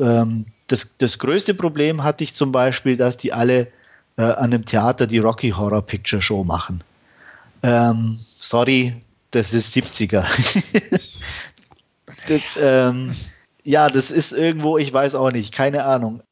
Ähm, 0.00 0.46
das, 0.68 0.94
das 0.98 1.18
größte 1.18 1.54
Problem 1.54 2.04
hatte 2.04 2.24
ich 2.24 2.34
zum 2.34 2.52
Beispiel, 2.52 2.96
dass 2.96 3.16
die 3.16 3.32
alle 3.32 3.68
äh, 4.16 4.22
an 4.22 4.50
dem 4.50 4.64
Theater 4.64 5.06
die 5.06 5.18
Rocky 5.18 5.50
Horror 5.50 5.82
Picture 5.82 6.22
Show 6.22 6.44
machen. 6.44 6.82
Ähm, 7.62 8.20
sorry, 8.40 8.94
das 9.30 9.52
ist 9.52 9.74
70er. 9.74 10.24
das, 12.28 12.42
ähm, 12.60 13.14
ja, 13.64 13.88
das 13.88 14.10
ist 14.10 14.32
irgendwo, 14.32 14.78
ich 14.78 14.92
weiß 14.92 15.14
auch 15.14 15.30
nicht, 15.30 15.52
keine 15.52 15.84
Ahnung. 15.84 16.22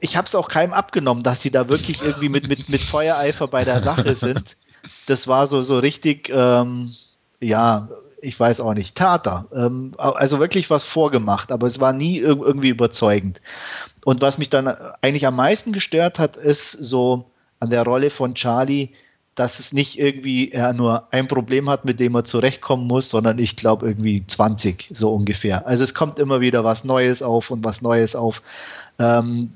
Ich 0.00 0.16
habe 0.16 0.28
es 0.28 0.34
auch 0.34 0.48
keinem 0.48 0.72
abgenommen, 0.72 1.22
dass 1.22 1.42
sie 1.42 1.50
da 1.50 1.68
wirklich 1.68 2.02
irgendwie 2.02 2.28
mit, 2.28 2.48
mit, 2.48 2.68
mit 2.68 2.80
Feuereifer 2.80 3.48
bei 3.48 3.64
der 3.64 3.80
Sache 3.80 4.14
sind. 4.14 4.56
Das 5.06 5.26
war 5.26 5.46
so, 5.46 5.62
so 5.62 5.78
richtig, 5.78 6.30
ähm, 6.32 6.92
ja, 7.40 7.88
ich 8.24 8.38
weiß 8.38 8.60
auch 8.60 8.74
nicht, 8.74 8.94
Theater. 8.94 9.46
Ähm, 9.54 9.92
also 9.98 10.40
wirklich 10.40 10.70
was 10.70 10.84
vorgemacht, 10.84 11.52
aber 11.52 11.66
es 11.66 11.80
war 11.80 11.92
nie 11.92 12.18
irgendwie 12.18 12.70
überzeugend. 12.70 13.40
Und 14.04 14.20
was 14.20 14.38
mich 14.38 14.50
dann 14.50 14.68
eigentlich 15.02 15.26
am 15.26 15.36
meisten 15.36 15.72
gestört 15.72 16.18
hat, 16.18 16.36
ist 16.36 16.72
so 16.72 17.26
an 17.60 17.70
der 17.70 17.84
Rolle 17.84 18.10
von 18.10 18.34
Charlie, 18.34 18.90
dass 19.34 19.58
es 19.58 19.72
nicht 19.72 19.98
irgendwie 19.98 20.52
er 20.52 20.72
nur 20.72 21.08
ein 21.12 21.26
Problem 21.26 21.68
hat, 21.68 21.84
mit 21.84 21.98
dem 21.98 22.14
er 22.14 22.24
zurechtkommen 22.24 22.86
muss, 22.86 23.10
sondern 23.10 23.38
ich 23.38 23.56
glaube 23.56 23.86
irgendwie 23.88 24.24
20 24.26 24.90
so 24.92 25.12
ungefähr. 25.12 25.66
Also 25.66 25.82
es 25.82 25.94
kommt 25.94 26.18
immer 26.18 26.40
wieder 26.40 26.64
was 26.64 26.84
Neues 26.84 27.20
auf 27.22 27.50
und 27.50 27.64
was 27.64 27.82
Neues 27.82 28.14
auf. 28.14 28.42
Ähm, 28.98 29.52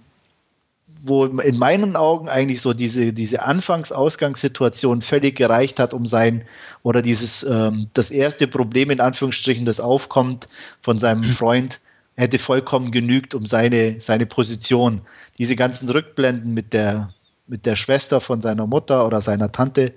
wo 1.08 1.24
in 1.24 1.58
meinen 1.58 1.96
Augen 1.96 2.28
eigentlich 2.28 2.60
so 2.60 2.72
diese, 2.72 3.12
diese 3.12 3.42
Anfangs-Ausgangssituation 3.42 5.02
völlig 5.02 5.36
gereicht 5.36 5.80
hat, 5.80 5.94
um 5.94 6.06
sein, 6.06 6.44
oder 6.82 7.02
dieses, 7.02 7.42
ähm, 7.44 7.88
das 7.94 8.10
erste 8.10 8.46
Problem 8.46 8.90
in 8.90 9.00
Anführungsstrichen, 9.00 9.66
das 9.66 9.80
aufkommt 9.80 10.48
von 10.82 10.98
seinem 10.98 11.24
Freund, 11.24 11.80
hätte 12.16 12.38
vollkommen 12.38 12.90
genügt, 12.90 13.34
um 13.34 13.46
seine, 13.46 14.00
seine 14.00 14.26
Position. 14.26 15.00
Diese 15.38 15.56
ganzen 15.56 15.88
Rückblenden 15.88 16.52
mit 16.52 16.72
der, 16.72 17.14
mit 17.46 17.64
der 17.64 17.76
Schwester 17.76 18.20
von 18.20 18.40
seiner 18.40 18.66
Mutter 18.66 19.06
oder 19.06 19.20
seiner 19.20 19.52
Tante 19.52 19.92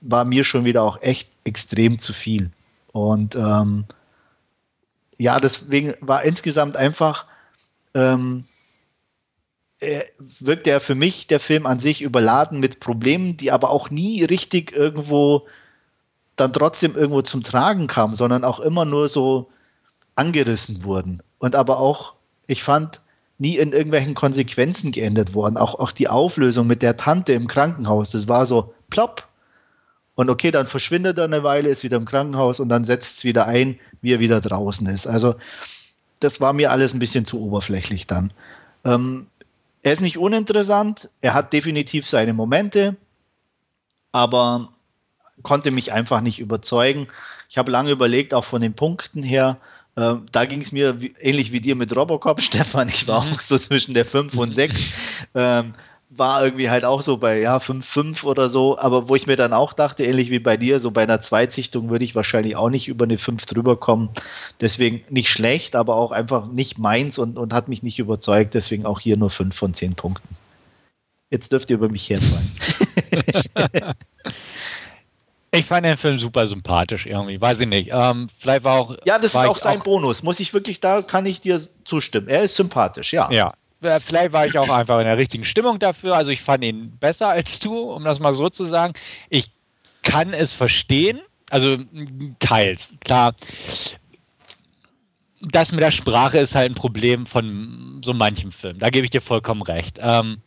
war 0.00 0.24
mir 0.24 0.44
schon 0.44 0.64
wieder 0.64 0.82
auch 0.82 1.00
echt 1.02 1.28
extrem 1.44 1.98
zu 1.98 2.12
viel. 2.12 2.50
Und 2.92 3.34
ähm, 3.36 3.84
ja, 5.18 5.38
deswegen 5.40 5.94
war 6.00 6.22
insgesamt 6.22 6.76
einfach, 6.76 7.26
ähm, 7.94 8.44
äh, 8.44 8.57
wirkt 10.40 10.66
er 10.66 10.80
für 10.80 10.94
mich, 10.94 11.28
der 11.28 11.40
Film 11.40 11.66
an 11.66 11.80
sich, 11.80 12.02
überladen 12.02 12.58
mit 12.58 12.80
Problemen, 12.80 13.36
die 13.36 13.52
aber 13.52 13.70
auch 13.70 13.90
nie 13.90 14.24
richtig 14.24 14.72
irgendwo 14.72 15.46
dann 16.36 16.52
trotzdem 16.52 16.96
irgendwo 16.96 17.22
zum 17.22 17.42
Tragen 17.42 17.86
kamen, 17.86 18.14
sondern 18.14 18.44
auch 18.44 18.60
immer 18.60 18.84
nur 18.84 19.08
so 19.08 19.50
angerissen 20.14 20.84
wurden. 20.84 21.22
Und 21.38 21.54
aber 21.54 21.78
auch, 21.78 22.14
ich 22.46 22.62
fand, 22.62 23.00
nie 23.38 23.56
in 23.56 23.72
irgendwelchen 23.72 24.14
Konsequenzen 24.14 24.90
geändert 24.90 25.34
worden. 25.34 25.56
Auch, 25.56 25.76
auch 25.76 25.92
die 25.92 26.08
Auflösung 26.08 26.66
mit 26.66 26.82
der 26.82 26.96
Tante 26.96 27.32
im 27.32 27.46
Krankenhaus, 27.46 28.10
das 28.10 28.26
war 28.28 28.46
so 28.46 28.74
plopp. 28.90 29.26
Und 30.16 30.28
okay, 30.28 30.50
dann 30.50 30.66
verschwindet 30.66 31.18
er 31.18 31.24
eine 31.24 31.44
Weile, 31.44 31.68
ist 31.68 31.84
wieder 31.84 31.96
im 31.96 32.04
Krankenhaus 32.04 32.58
und 32.58 32.68
dann 32.68 32.84
setzt 32.84 33.18
es 33.18 33.24
wieder 33.24 33.46
ein, 33.46 33.78
wie 34.02 34.14
er 34.14 34.18
wieder 34.18 34.40
draußen 34.40 34.86
ist. 34.88 35.06
Also 35.06 35.36
das 36.18 36.40
war 36.40 36.52
mir 36.52 36.72
alles 36.72 36.92
ein 36.92 36.98
bisschen 36.98 37.24
zu 37.24 37.40
oberflächlich 37.40 38.08
dann. 38.08 38.32
Ähm, 38.84 39.28
er 39.88 39.94
ist 39.94 40.02
nicht 40.02 40.18
uninteressant, 40.18 41.08
er 41.22 41.32
hat 41.32 41.54
definitiv 41.54 42.06
seine 42.06 42.34
Momente, 42.34 42.96
aber 44.12 44.74
konnte 45.42 45.70
mich 45.70 45.92
einfach 45.92 46.20
nicht 46.20 46.40
überzeugen. 46.40 47.08
Ich 47.48 47.56
habe 47.56 47.72
lange 47.72 47.90
überlegt, 47.90 48.34
auch 48.34 48.44
von 48.44 48.60
den 48.60 48.74
Punkten 48.74 49.22
her, 49.22 49.56
ähm, 49.96 50.26
da 50.30 50.44
ging 50.44 50.60
es 50.60 50.72
mir 50.72 51.00
wie, 51.00 51.14
ähnlich 51.18 51.52
wie 51.52 51.62
dir 51.62 51.74
mit 51.74 51.96
Robocop, 51.96 52.42
Stefan. 52.42 52.88
Ich 52.88 53.08
war 53.08 53.20
auch 53.20 53.40
so 53.40 53.56
zwischen 53.56 53.94
der 53.94 54.04
5 54.04 54.36
und 54.36 54.54
6. 54.54 54.92
Ähm, 55.34 55.72
war 56.10 56.42
irgendwie 56.42 56.70
halt 56.70 56.84
auch 56.84 57.02
so 57.02 57.18
bei 57.18 57.40
ja 57.40 57.58
5-5 57.58 58.24
oder 58.24 58.48
so, 58.48 58.78
aber 58.78 59.08
wo 59.08 59.14
ich 59.14 59.26
mir 59.26 59.36
dann 59.36 59.52
auch 59.52 59.74
dachte, 59.74 60.04
ähnlich 60.04 60.30
wie 60.30 60.38
bei 60.38 60.56
dir, 60.56 60.80
so 60.80 60.90
bei 60.90 61.02
einer 61.02 61.20
Zweitsichtung 61.20 61.90
würde 61.90 62.04
ich 62.04 62.14
wahrscheinlich 62.14 62.56
auch 62.56 62.70
nicht 62.70 62.88
über 62.88 63.04
eine 63.04 63.18
5 63.18 63.44
drüber 63.44 63.76
kommen. 63.76 64.08
Deswegen 64.60 65.02
nicht 65.10 65.30
schlecht, 65.30 65.76
aber 65.76 65.96
auch 65.96 66.10
einfach 66.10 66.46
nicht 66.46 66.78
meins 66.78 67.18
und, 67.18 67.36
und 67.36 67.52
hat 67.52 67.68
mich 67.68 67.82
nicht 67.82 67.98
überzeugt. 67.98 68.54
Deswegen 68.54 68.86
auch 68.86 69.00
hier 69.00 69.16
nur 69.16 69.30
5 69.30 69.54
von 69.54 69.74
10 69.74 69.94
Punkten. 69.96 70.36
Jetzt 71.30 71.52
dürft 71.52 71.68
ihr 71.68 71.76
über 71.76 71.90
mich 71.90 72.08
herfallen. 72.08 72.50
ich 75.50 75.66
fand 75.66 75.84
den 75.84 75.98
Film 75.98 76.18
super 76.18 76.46
sympathisch 76.46 77.04
irgendwie, 77.04 77.38
weiß 77.38 77.60
ich 77.60 77.68
nicht. 77.68 77.90
Ähm, 77.92 78.28
vielleicht 78.38 78.64
war 78.64 78.80
auch. 78.80 78.96
Ja, 79.04 79.18
das 79.18 79.34
ist 79.34 79.36
auch 79.36 79.58
sein 79.58 79.80
auch 79.80 79.84
Bonus. 79.84 80.22
Muss 80.22 80.40
ich 80.40 80.54
wirklich, 80.54 80.80
da 80.80 81.02
kann 81.02 81.26
ich 81.26 81.42
dir 81.42 81.60
zustimmen. 81.84 82.28
Er 82.28 82.44
ist 82.44 82.56
sympathisch, 82.56 83.12
ja. 83.12 83.30
Ja, 83.30 83.52
vielleicht 83.80 84.32
war 84.32 84.46
ich 84.46 84.58
auch 84.58 84.68
einfach 84.68 84.98
in 84.98 85.06
der 85.06 85.18
richtigen 85.18 85.44
Stimmung 85.44 85.78
dafür. 85.78 86.16
Also 86.16 86.30
ich 86.30 86.42
fand 86.42 86.64
ihn 86.64 86.96
besser 86.98 87.28
als 87.28 87.58
du, 87.60 87.92
um 87.92 88.04
das 88.04 88.20
mal 88.20 88.34
so 88.34 88.48
zu 88.48 88.64
sagen. 88.64 88.94
Ich 89.30 89.50
kann 90.02 90.32
es 90.32 90.52
verstehen, 90.52 91.20
also 91.50 91.78
teils, 92.38 92.94
klar. 93.04 93.34
Das 95.40 95.70
mit 95.70 95.82
der 95.82 95.92
Sprache 95.92 96.38
ist 96.38 96.54
halt 96.54 96.72
ein 96.72 96.74
Problem 96.74 97.24
von 97.24 98.00
so 98.04 98.12
manchem 98.12 98.50
Film. 98.50 98.78
Da 98.78 98.90
gebe 98.90 99.04
ich 99.04 99.10
dir 99.10 99.20
vollkommen 99.20 99.62
recht. 99.62 99.98
Ähm, 100.00 100.42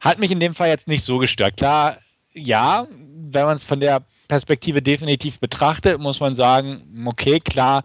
hat 0.00 0.18
mich 0.18 0.30
in 0.30 0.40
dem 0.40 0.54
Fall 0.54 0.68
jetzt 0.68 0.88
nicht 0.88 1.02
so 1.02 1.18
gestört. 1.18 1.56
Klar, 1.56 1.98
ja, 2.34 2.86
wenn 3.30 3.46
man 3.46 3.56
es 3.56 3.64
von 3.64 3.80
der 3.80 4.02
Perspektive 4.28 4.82
definitiv 4.82 5.38
betrachtet, 5.40 5.98
muss 5.98 6.20
man 6.20 6.34
sagen, 6.34 7.04
okay, 7.06 7.40
klar, 7.40 7.84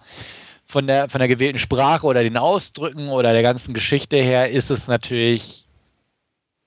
von 0.68 0.88
der, 0.88 1.10
von 1.10 1.20
der 1.20 1.28
gewählten 1.28 1.60
Sprache 1.60 2.06
oder 2.06 2.24
den 2.24 2.38
Ausdrücken 2.38 3.08
oder 3.08 3.34
der 3.34 3.44
ganzen 3.44 3.74
Geschichte 3.74 4.18
her 4.18 4.50
ist 4.52 4.70
es 4.70 4.88
natürlich 4.88 5.66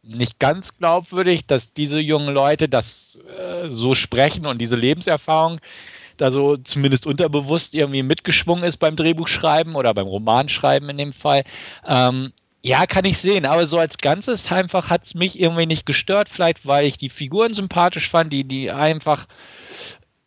nicht 0.02 0.38
ganz 0.38 0.76
glaubwürdig, 0.78 1.46
dass 1.46 1.72
diese 1.72 2.00
jungen 2.00 2.34
Leute 2.34 2.68
das 2.68 3.18
äh, 3.38 3.70
so 3.70 3.94
sprechen 3.94 4.46
und 4.46 4.58
diese 4.58 4.76
Lebenserfahrung 4.76 5.60
da 6.16 6.32
so 6.32 6.56
zumindest 6.56 7.06
unterbewusst 7.06 7.74
irgendwie 7.74 8.02
mitgeschwungen 8.02 8.64
ist 8.64 8.78
beim 8.78 8.96
Drehbuchschreiben 8.96 9.74
oder 9.74 9.94
beim 9.94 10.06
Romanschreiben 10.06 10.88
in 10.90 10.98
dem 10.98 11.12
Fall. 11.12 11.44
Ähm, 11.86 12.32
ja, 12.62 12.86
kann 12.86 13.06
ich 13.06 13.18
sehen, 13.18 13.46
aber 13.46 13.66
so 13.66 13.78
als 13.78 13.96
Ganzes 13.96 14.50
einfach 14.52 14.90
hat 14.90 15.04
es 15.04 15.14
mich 15.14 15.40
irgendwie 15.40 15.66
nicht 15.66 15.86
gestört, 15.86 16.28
vielleicht 16.28 16.66
weil 16.66 16.84
ich 16.84 16.98
die 16.98 17.08
Figuren 17.08 17.54
sympathisch 17.54 18.10
fand, 18.10 18.32
die, 18.32 18.44
die 18.44 18.70
einfach 18.70 19.26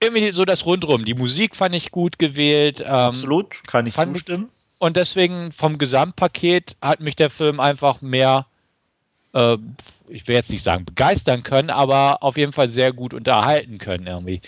irgendwie 0.03 0.31
so 0.31 0.45
das 0.45 0.65
Rundrum. 0.65 1.05
Die 1.05 1.13
Musik 1.13 1.55
fand 1.55 1.75
ich 1.75 1.91
gut 1.91 2.19
gewählt. 2.19 2.81
Ähm, 2.81 2.87
Absolut, 2.87 3.55
kann 3.67 3.87
ich 3.87 3.95
zustimmen. 3.95 4.49
Und 4.79 4.97
deswegen 4.97 5.51
vom 5.51 5.77
Gesamtpaket 5.77 6.75
hat 6.81 6.99
mich 6.99 7.15
der 7.15 7.29
Film 7.29 7.59
einfach 7.59 8.01
mehr, 8.01 8.45
äh, 9.33 9.57
ich 10.09 10.27
will 10.27 10.35
jetzt 10.35 10.49
nicht 10.49 10.63
sagen 10.63 10.85
begeistern 10.85 11.43
können, 11.43 11.69
aber 11.69 12.21
auf 12.21 12.37
jeden 12.37 12.51
Fall 12.51 12.67
sehr 12.67 12.91
gut 12.91 13.13
unterhalten 13.13 13.77
können 13.77 14.07
irgendwie. 14.07 14.41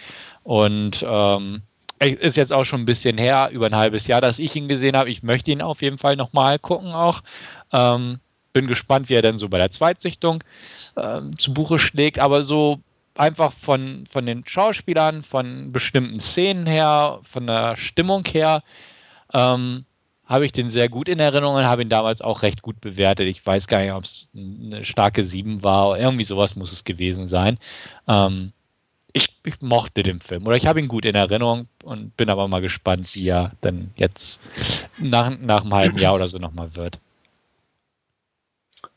Und 0.44 1.06
ähm, 1.08 1.62
ist 2.00 2.36
jetzt 2.36 2.52
auch 2.52 2.66
schon 2.66 2.82
ein 2.82 2.86
bisschen 2.86 3.18
her, 3.18 3.50
über 3.52 3.66
ein 3.68 3.76
halbes 3.76 4.08
Jahr, 4.08 4.22
dass 4.22 4.40
ich 4.40 4.56
ihn 4.56 4.68
gesehen 4.68 4.98
habe. 4.98 5.10
Ich 5.10 5.24
möchte 5.24 5.52
ihn 5.52 5.62
auf 5.62 5.82
jeden 5.82 5.98
Fall 5.98 6.16
nochmal 6.18 6.60
gucken 6.60 6.94
auch. 6.94 7.22
Ähm, 7.72 8.20
bin 8.52 8.68
gespannt, 8.68 9.10
wie 9.10 9.16
er 9.16 9.22
denn 9.22 9.38
so 9.38 9.50
bei 9.50 9.58
der 9.58 9.72
Zweitsichtung 9.72 10.44
äh, 10.96 11.22
zu 11.38 11.54
Buche 11.54 11.80
schlägt. 11.80 12.20
Aber 12.20 12.44
so 12.44 12.80
einfach 13.16 13.54
von, 13.54 14.06
von 14.10 14.26
den 14.26 14.44
Schauspielern, 14.46 15.24
von 15.24 15.72
bestimmten 15.72 16.20
Szenen 16.20 16.66
her, 16.66 17.20
von 17.24 17.48
der 17.48 17.78
Stimmung 17.78 18.26
her, 18.26 18.64
ähm, 19.34 19.86
habe 20.26 20.46
ich 20.46 20.52
den 20.52 20.70
sehr 20.70 20.90
gut 20.90 21.08
in 21.08 21.20
Erinnerung 21.20 21.56
und 21.56 21.66
habe 21.66 21.84
ihn 21.84 21.90
damals 21.90 22.22
auch 22.22 22.42
recht 22.42 22.62
gut 22.62 22.82
bewertet. 22.82 23.28
Ich 23.28 23.46
weiß 23.46 23.68
gar 23.68 23.82
nicht, 23.82 23.94
ob 23.94 24.04
es 24.04 24.28
eine 24.36 24.84
starke 24.84 25.24
7 25.24 25.64
war. 25.64 26.00
Irgendwie 26.00 26.24
sowas 26.24 26.56
muss 26.56 26.72
es 26.72 26.84
gewesen 26.84 27.28
sein. 27.28 27.60
Ähm, 28.08 28.52
ich, 29.14 29.30
ich, 29.46 29.62
mochte 29.62 30.04
den 30.04 30.20
Film 30.20 30.46
oder 30.46 30.58
ich 30.58 30.68
habe 30.68 30.80
ihn 30.80 30.90
gut 30.90 31.06
in 31.06 31.16
Erinnerung 31.16 31.68
und 31.84 32.18
bin 32.18 32.30
aber 32.30 32.48
mal 32.50 32.60
gespannt, 32.60 33.16
wie 33.16 33.30
er 33.30 33.54
dann 33.62 33.92
jetzt 33.96 34.40
nach, 34.98 35.32
nach 35.40 35.62
einem 35.62 35.74
halben 35.74 35.98
Jahr 35.98 36.16
oder 36.16 36.28
so 36.28 36.38
nochmal 36.38 36.76
wird. 36.76 37.00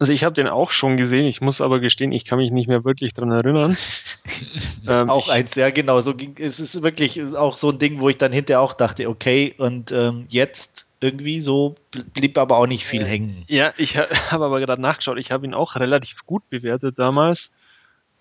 Also 0.00 0.12
ich 0.12 0.22
habe 0.22 0.34
den 0.34 0.46
auch 0.46 0.70
schon 0.70 0.96
gesehen, 0.96 1.26
ich 1.26 1.40
muss 1.40 1.60
aber 1.60 1.80
gestehen, 1.80 2.12
ich 2.12 2.24
kann 2.24 2.38
mich 2.38 2.52
nicht 2.52 2.68
mehr 2.68 2.84
wirklich 2.84 3.14
dran 3.14 3.32
erinnern. 3.32 3.76
ähm, 4.86 5.10
auch 5.10 5.28
eins, 5.28 5.56
ja 5.56 5.70
genau, 5.70 6.00
so 6.00 6.14
ging, 6.14 6.36
es 6.38 6.60
ist 6.60 6.82
wirklich 6.82 7.20
auch 7.34 7.56
so 7.56 7.70
ein 7.70 7.80
Ding, 7.80 8.00
wo 8.00 8.08
ich 8.08 8.16
dann 8.16 8.32
hinterher 8.32 8.60
auch 8.60 8.74
dachte, 8.74 9.08
okay, 9.08 9.54
und 9.58 9.90
ähm, 9.90 10.26
jetzt 10.28 10.86
irgendwie 11.00 11.40
so 11.40 11.74
blieb 12.14 12.38
aber 12.38 12.58
auch 12.58 12.66
nicht 12.66 12.84
viel 12.84 13.02
äh, 13.02 13.06
hängen. 13.06 13.44
Ja, 13.48 13.72
ich 13.76 13.96
habe 14.30 14.44
aber 14.44 14.60
gerade 14.60 14.80
nachgeschaut, 14.80 15.18
ich 15.18 15.32
habe 15.32 15.46
ihn 15.46 15.54
auch 15.54 15.74
relativ 15.76 16.24
gut 16.26 16.48
bewertet 16.48 16.98
damals. 16.98 17.50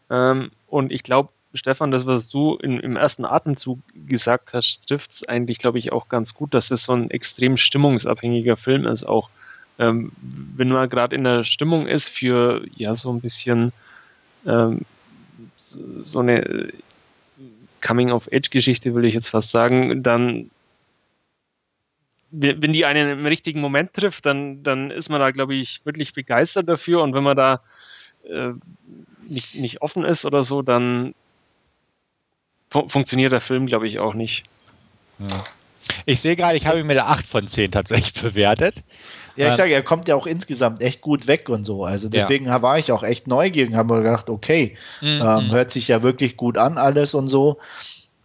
Ähm, 0.10 0.52
und 0.68 0.92
ich 0.92 1.04
glaube, 1.04 1.30
Stefan, 1.54 1.92
das, 1.92 2.06
was 2.06 2.30
du 2.30 2.56
in, 2.56 2.80
im 2.80 2.96
ersten 2.96 3.26
Atemzug 3.26 3.80
gesagt 4.08 4.54
hast, 4.54 4.88
trifft 4.88 5.12
es 5.12 5.28
eigentlich, 5.28 5.58
glaube 5.58 5.80
ich, 5.80 5.92
auch 5.92 6.10
ganz 6.10 6.34
gut, 6.34 6.54
dass 6.54 6.72
es 6.72 6.84
so 6.84 6.94
ein 6.94 7.10
extrem 7.10 7.58
stimmungsabhängiger 7.58 8.58
Film 8.58 8.86
ist, 8.86 9.06
auch 9.06 9.30
ähm, 9.80 10.12
wenn 10.22 10.70
man 10.70 10.90
gerade 10.90 11.16
in 11.16 11.24
der 11.24 11.44
Stimmung 11.44 11.88
ist 11.88 12.10
für 12.10 12.66
ja 12.76 12.96
so 12.96 13.12
ein 13.12 13.22
bisschen 13.22 13.74
ähm, 14.46 14.82
so 15.58 16.20
eine 16.20 16.72
Coming-of-Age-Geschichte, 17.82 18.96
will 18.96 19.06
ich 19.06 19.14
jetzt 19.14 19.30
fast 19.30 19.52
sagen, 19.52 20.02
dann 20.04 20.50
wenn 22.30 22.74
die 22.74 22.86
einen 22.86 23.20
im 23.20 23.26
richtigen 23.26 23.62
Moment 23.62 23.94
trifft, 23.94 24.26
dann, 24.26 24.62
dann 24.62 24.92
ist 24.92 25.10
man 25.10 25.20
da, 25.20 25.32
glaube 25.32 25.56
ich, 25.56 25.86
wirklich 25.86 26.14
begeistert 26.14 26.68
dafür. 26.68 27.02
Und 27.02 27.14
wenn 27.14 27.24
man 27.24 27.38
da 27.38 27.62
äh, 28.30 28.52
nicht, 29.28 29.56
nicht 29.56 29.82
offen 29.82 30.04
ist 30.04 30.26
oder 30.26 30.44
so, 30.44 30.62
dann 30.62 31.16
fu 32.70 32.88
funktioniert 32.90 33.32
der 33.32 33.42
Film, 33.42 33.66
glaube 33.66 33.88
ich, 33.88 34.00
auch 34.00 34.14
nicht. 34.14 34.44
Ja. 35.20 35.46
Ich 36.06 36.20
sehe 36.20 36.36
gerade, 36.36 36.58
ich 36.58 36.66
habe 36.66 36.84
mit 36.84 36.98
der 36.98 37.08
8 37.08 37.26
von 37.26 37.48
10 37.48 37.72
tatsächlich 37.72 38.14
bewertet. 38.22 38.84
Ja, 39.38 39.52
ich 39.52 39.56
sage, 39.56 39.74
er 39.74 39.84
kommt 39.84 40.08
ja 40.08 40.16
auch 40.16 40.26
insgesamt 40.26 40.82
echt 40.82 41.02
gut 41.02 41.28
weg 41.28 41.48
und 41.48 41.64
so. 41.64 41.86
Also 41.86 42.10
deswegen 42.10 42.46
ja. 42.48 42.62
war 42.62 42.80
ich 42.80 42.92
auch 42.92 43.04
echt 43.04 43.28
neugierig 43.28 43.70
und 43.72 43.78
habe 43.78 43.94
mir 43.94 44.02
gedacht, 44.02 44.30
okay, 44.30 44.76
mhm. 45.02 45.22
ähm, 45.24 45.52
hört 45.52 45.72
sich 45.72 45.88
ja 45.88 46.02
wirklich 46.02 46.38
gut 46.38 46.58
an 46.58 46.78
alles 46.78 47.14
und 47.14 47.28
so. 47.28 47.60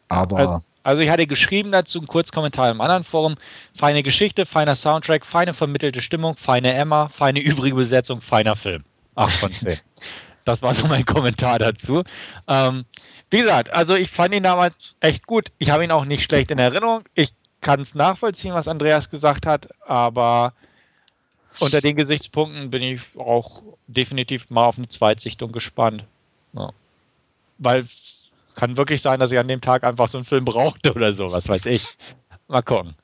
Aber. 0.09 0.39
Also, 0.39 0.63
also 0.85 1.03
ich 1.03 1.11
hatte 1.11 1.27
geschrieben 1.27 1.71
dazu 1.71 1.99
einen 1.99 2.09
Kurzkommentar 2.09 2.71
im 2.71 2.81
anderen 2.81 3.05
Forum. 3.05 3.37
Feine 3.75 4.03
Geschichte, 4.03 4.47
feiner 4.47 4.75
Soundtrack, 4.75 5.25
feine 5.27 5.55
vermittelte 5.55 6.01
Stimmung, 6.01 6.37
feine 6.37 6.73
Emma, 6.73 7.09
feine 7.09 7.41
übrige 7.41 7.77
Besetzung, 7.77 8.21
feiner 8.21 8.57
Film. 8.57 8.85
8 9.15 9.33
von 9.33 9.53
10. 9.53 9.79
das 10.45 10.63
war 10.63 10.75
so 10.75 10.87
mein 10.87 11.05
Kommentar 11.05 11.59
dazu. 11.59 12.03
Ähm, 12.49 12.85
wie 13.31 13.39
gesagt, 13.39 13.73
also 13.73 13.95
ich 13.95 14.11
fand 14.11 14.35
ihn 14.35 14.43
damals 14.43 14.75
echt 15.01 15.27
gut. 15.27 15.49
Ich 15.59 15.71
habe 15.71 15.85
ihn 15.85 15.91
auch 15.91 16.05
nicht 16.05 16.25
schlecht 16.25 16.51
in 16.51 16.59
Erinnerung. 16.59 17.05
Ich 17.15 17.33
kann 17.61 17.81
es 17.81 17.95
nachvollziehen, 17.95 18.55
was 18.55 18.69
Andreas 18.69 19.09
gesagt 19.09 19.47
hat, 19.47 19.69
aber 19.87 20.53
unter 21.59 21.81
den 21.81 21.97
Gesichtspunkten 21.97 22.71
bin 22.71 22.83
ich 22.83 23.01
auch 23.17 23.63
definitiv 23.87 24.51
mal 24.51 24.67
auf 24.67 24.79
eine 24.79 24.89
Zweitsichtung 24.89 25.53
gespannt. 25.53 26.05
Ja. 26.53 26.73
Weil 27.59 27.87
kann 28.55 28.77
wirklich 28.77 29.01
sein, 29.01 29.21
dass 29.21 29.33
ich 29.33 29.39
an 29.39 29.49
dem 29.49 29.61
Tag 29.61 29.85
einfach 29.85 30.09
so 30.09 30.19
einen 30.19 30.25
Film 30.25 30.45
brauchte 30.45 30.93
oder 30.93 31.15
so, 31.15 31.33
was 31.33 31.49
weiß 31.49 31.67
ich. 31.67 31.97
Mal 32.49 32.63
gucken. 32.63 32.95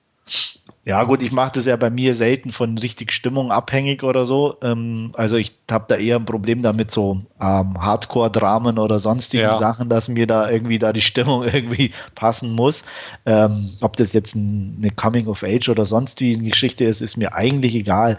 Ja, 0.89 1.05
gut, 1.05 1.23
ich 1.23 1.33
mache 1.33 1.53
das 1.57 1.67
ja 1.67 1.77
bei 1.77 1.91
mir 1.91 2.15
selten 2.15 2.51
von 2.51 2.79
richtig 2.79 3.13
Stimmung 3.13 3.53
abhängig 3.53 4.03
oder 4.03 4.25
so. 4.25 4.57
Ähm, 4.63 5.11
also 5.13 5.37
ich 5.37 5.53
habe 5.71 5.85
da 5.87 5.97
eher 5.97 6.17
ein 6.17 6.25
Problem 6.25 6.63
damit, 6.63 6.91
so 6.91 7.21
ähm, 7.43 7.79
Hardcore-Dramen 7.79 8.79
oder 8.79 8.99
sonstigen 8.99 9.43
ja. 9.43 9.59
Sachen, 9.59 9.91
dass 9.91 10.09
mir 10.09 10.27
da 10.27 10.51
irgendwie 10.51 10.79
da 10.79 10.95
die 10.95 11.03
Stimmung 11.03 11.45
irgendwie 11.53 11.91
passen 12.15 12.55
muss. 12.55 12.85
Ähm, 13.27 13.69
ob 13.83 13.99
das 13.99 14.15
jetzt 14.15 14.35
ein, 14.35 14.79
eine 14.81 14.91
Coming-of-Age 14.91 15.69
oder 15.69 15.85
sonstige 15.85 16.43
Geschichte 16.43 16.85
ist, 16.85 17.03
ist 17.03 17.19
mir 17.19 17.35
eigentlich 17.35 17.75
egal. 17.75 18.19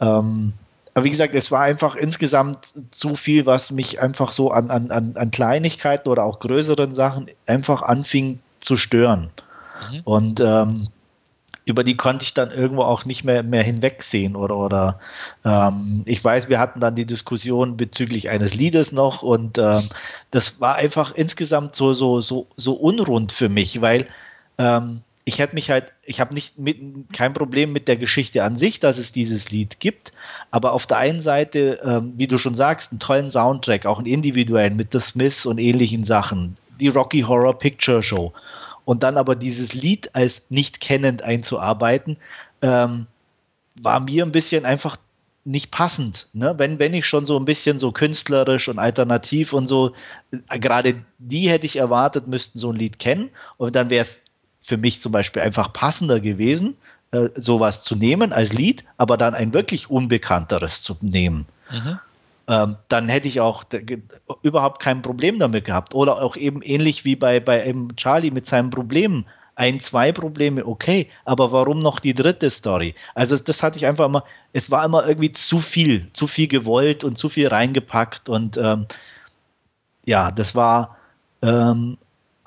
Ähm, 0.00 0.54
aber 0.94 1.04
wie 1.04 1.10
gesagt, 1.10 1.36
es 1.36 1.52
war 1.52 1.60
einfach 1.60 1.94
insgesamt 1.94 2.58
zu 2.90 3.14
viel, 3.14 3.46
was 3.46 3.70
mich 3.70 4.00
einfach 4.00 4.32
so 4.32 4.50
an, 4.50 4.72
an, 4.72 4.90
an 4.90 5.30
Kleinigkeiten 5.30 6.08
oder 6.08 6.24
auch 6.24 6.40
größeren 6.40 6.96
Sachen 6.96 7.26
einfach 7.46 7.82
anfing 7.82 8.40
zu 8.58 8.76
stören. 8.76 9.30
Mhm. 9.92 10.00
Und 10.02 10.40
ähm, 10.40 10.88
über 11.68 11.84
die 11.84 11.98
konnte 11.98 12.24
ich 12.24 12.32
dann 12.32 12.50
irgendwo 12.50 12.82
auch 12.82 13.04
nicht 13.04 13.24
mehr, 13.24 13.42
mehr 13.42 13.62
hinwegsehen 13.62 14.36
oder, 14.36 14.56
oder 14.56 15.00
ähm, 15.44 16.02
ich 16.06 16.24
weiß, 16.24 16.48
wir 16.48 16.58
hatten 16.58 16.80
dann 16.80 16.96
die 16.96 17.04
Diskussion 17.04 17.76
bezüglich 17.76 18.30
eines 18.30 18.54
Liedes 18.54 18.90
noch 18.90 19.22
und 19.22 19.58
ähm, 19.58 19.90
das 20.30 20.62
war 20.62 20.76
einfach 20.76 21.14
insgesamt 21.14 21.74
so, 21.74 21.92
so, 21.92 22.22
so, 22.22 22.46
so 22.56 22.72
unrund 22.72 23.32
für 23.32 23.50
mich, 23.50 23.82
weil 23.82 24.06
ähm, 24.56 25.02
ich 25.26 25.38
hätte 25.40 25.54
mich 25.54 25.68
halt, 25.68 25.92
ich 26.06 26.20
habe 26.20 26.32
nicht 26.32 26.58
mit, 26.58 26.78
kein 27.12 27.34
Problem 27.34 27.70
mit 27.70 27.86
der 27.86 27.98
Geschichte 27.98 28.44
an 28.44 28.56
sich, 28.56 28.80
dass 28.80 28.96
es 28.96 29.12
dieses 29.12 29.50
Lied 29.50 29.78
gibt, 29.78 30.12
aber 30.50 30.72
auf 30.72 30.86
der 30.86 30.96
einen 30.96 31.20
Seite, 31.20 31.80
ähm, 31.84 32.14
wie 32.16 32.26
du 32.26 32.38
schon 32.38 32.54
sagst, 32.54 32.92
einen 32.92 32.98
tollen 32.98 33.28
Soundtrack, 33.28 33.84
auch 33.84 33.98
einen 33.98 34.06
individuellen 34.06 34.74
mit 34.74 34.92
The 34.92 35.00
Smiths 35.00 35.44
und 35.44 35.58
ähnlichen 35.58 36.06
Sachen, 36.06 36.56
die 36.80 36.88
Rocky 36.88 37.20
Horror 37.20 37.58
Picture 37.58 38.02
Show 38.02 38.32
und 38.88 39.02
dann 39.02 39.18
aber 39.18 39.36
dieses 39.36 39.74
Lied 39.74 40.14
als 40.14 40.46
nicht 40.48 40.80
kennend 40.80 41.22
einzuarbeiten, 41.22 42.16
ähm, 42.62 43.06
war 43.74 44.00
mir 44.00 44.24
ein 44.24 44.32
bisschen 44.32 44.64
einfach 44.64 44.96
nicht 45.44 45.70
passend. 45.70 46.26
Ne? 46.32 46.54
Wenn, 46.56 46.78
wenn 46.78 46.94
ich 46.94 47.04
schon 47.04 47.26
so 47.26 47.38
ein 47.38 47.44
bisschen 47.44 47.78
so 47.78 47.92
künstlerisch 47.92 48.66
und 48.66 48.78
alternativ 48.78 49.52
und 49.52 49.68
so, 49.68 49.92
äh, 50.30 50.58
gerade 50.58 51.04
die 51.18 51.50
hätte 51.50 51.66
ich 51.66 51.76
erwartet, 51.76 52.28
müssten 52.28 52.58
so 52.58 52.72
ein 52.72 52.76
Lied 52.76 52.98
kennen. 52.98 53.28
Und 53.58 53.76
dann 53.76 53.90
wäre 53.90 54.06
es 54.06 54.20
für 54.62 54.78
mich 54.78 55.02
zum 55.02 55.12
Beispiel 55.12 55.42
einfach 55.42 55.70
passender 55.74 56.18
gewesen, 56.18 56.74
äh, 57.10 57.28
sowas 57.36 57.84
zu 57.84 57.94
nehmen 57.94 58.32
als 58.32 58.54
Lied, 58.54 58.84
aber 58.96 59.18
dann 59.18 59.34
ein 59.34 59.52
wirklich 59.52 59.90
unbekannteres 59.90 60.82
zu 60.82 60.96
nehmen. 61.02 61.44
Mhm. 61.70 61.98
Ähm, 62.48 62.76
dann 62.88 63.08
hätte 63.08 63.28
ich 63.28 63.40
auch 63.40 63.64
überhaupt 64.42 64.80
kein 64.80 65.02
Problem 65.02 65.38
damit 65.38 65.66
gehabt. 65.66 65.94
Oder 65.94 66.22
auch 66.22 66.36
eben 66.36 66.62
ähnlich 66.62 67.04
wie 67.04 67.14
bei, 67.14 67.40
bei 67.40 67.72
Charlie 67.96 68.30
mit 68.30 68.46
seinem 68.46 68.70
Problem 68.70 69.26
ein, 69.58 69.80
zwei 69.80 70.12
Probleme, 70.12 70.64
okay, 70.64 71.08
aber 71.24 71.50
warum 71.50 71.80
noch 71.80 71.98
die 71.98 72.14
dritte 72.14 72.48
Story? 72.48 72.94
Also 73.16 73.36
das 73.36 73.60
hatte 73.60 73.76
ich 73.76 73.86
einfach 73.86 74.06
immer, 74.06 74.22
es 74.52 74.70
war 74.70 74.84
immer 74.84 75.06
irgendwie 75.06 75.32
zu 75.32 75.58
viel, 75.58 76.08
zu 76.12 76.28
viel 76.28 76.46
gewollt 76.46 77.02
und 77.02 77.18
zu 77.18 77.28
viel 77.28 77.48
reingepackt 77.48 78.28
und 78.28 78.56
ähm, 78.56 78.86
ja, 80.06 80.30
das 80.30 80.54
war 80.54 80.96
ähm, 81.42 81.98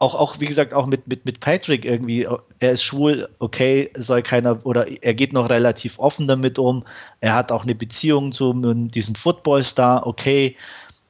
auch, 0.01 0.15
auch, 0.15 0.39
wie 0.39 0.47
gesagt, 0.47 0.73
auch 0.73 0.87
mit, 0.87 1.07
mit, 1.07 1.25
mit 1.25 1.41
Patrick 1.41 1.85
irgendwie, 1.85 2.27
er 2.59 2.71
ist 2.71 2.83
schwul, 2.83 3.29
okay, 3.37 3.91
soll 3.95 4.23
keiner, 4.23 4.65
oder 4.65 4.87
er 5.03 5.13
geht 5.13 5.31
noch 5.31 5.47
relativ 5.47 5.99
offen 5.99 6.27
damit 6.27 6.57
um, 6.57 6.83
er 7.19 7.35
hat 7.35 7.51
auch 7.51 7.61
eine 7.63 7.75
Beziehung 7.75 8.31
zu 8.31 8.51
diesem 8.87 9.13
Footballstar, 9.13 10.07
okay, 10.07 10.57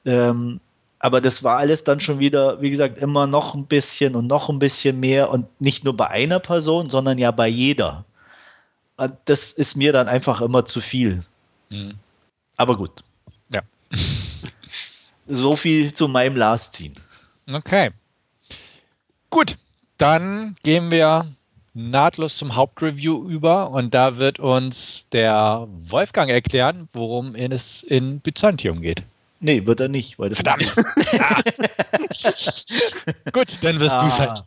ähm, 0.04 0.60
aber 1.00 1.22
das 1.22 1.42
war 1.42 1.58
alles 1.58 1.86
dann 1.86 2.02
schon 2.02 2.20
wieder, 2.20 2.62
wie 2.62 2.70
gesagt, 2.70 2.98
immer 2.98 3.28
noch 3.28 3.56
ein 3.56 3.66
bisschen 3.66 4.14
und 4.14 4.28
noch 4.28 4.50
ein 4.50 4.60
bisschen 4.60 5.00
mehr 5.00 5.30
und 5.30 5.46
nicht 5.62 5.86
nur 5.86 5.96
bei 5.96 6.08
einer 6.10 6.39
Person, 6.39 6.89
sondern 6.89 7.18
ja 7.18 7.32
bei 7.32 7.48
jeder. 7.48 8.04
Und 8.98 9.14
das 9.24 9.54
ist 9.54 9.78
mir 9.78 9.94
dann 9.94 10.10
einfach 10.10 10.42
immer 10.42 10.66
zu 10.66 10.82
viel. 10.82 11.24
Mhm. 11.70 11.94
Aber 12.58 12.76
gut. 12.76 13.06
Ja. 13.50 13.62
so 15.30 15.56
viel 15.56 15.94
zu 15.94 16.10
meinem 16.10 16.36
Last 16.36 16.76
Scene. 16.76 16.96
Okay. 17.54 17.92
Gut, 19.32 19.58
dann 19.98 20.56
gehen 20.62 20.92
wir 20.92 21.26
nahtlos 21.74 22.36
zum 22.36 22.54
Hauptreview 22.54 23.28
über 23.30 23.72
und 23.72 23.94
da 23.94 24.18
wird 24.18 24.40
uns 24.40 25.08
der 25.14 25.68
Wolfgang 25.84 26.30
erklären, 26.30 26.90
worum 26.92 27.34
es 27.36 27.82
in 27.82 28.20
Byzantium 28.20 28.82
geht. 28.82 29.04
Nee, 29.40 29.66
wird 29.66 29.80
er 29.80 29.88
nicht. 29.88 30.18
Verdammt! 30.18 30.72
ah. 31.20 31.42
Gut, 33.32 33.58
dann 33.62 33.80
wirst 33.80 33.96
ah, 33.96 34.00
du 34.02 34.06
es 34.08 34.20
halt. 34.20 34.44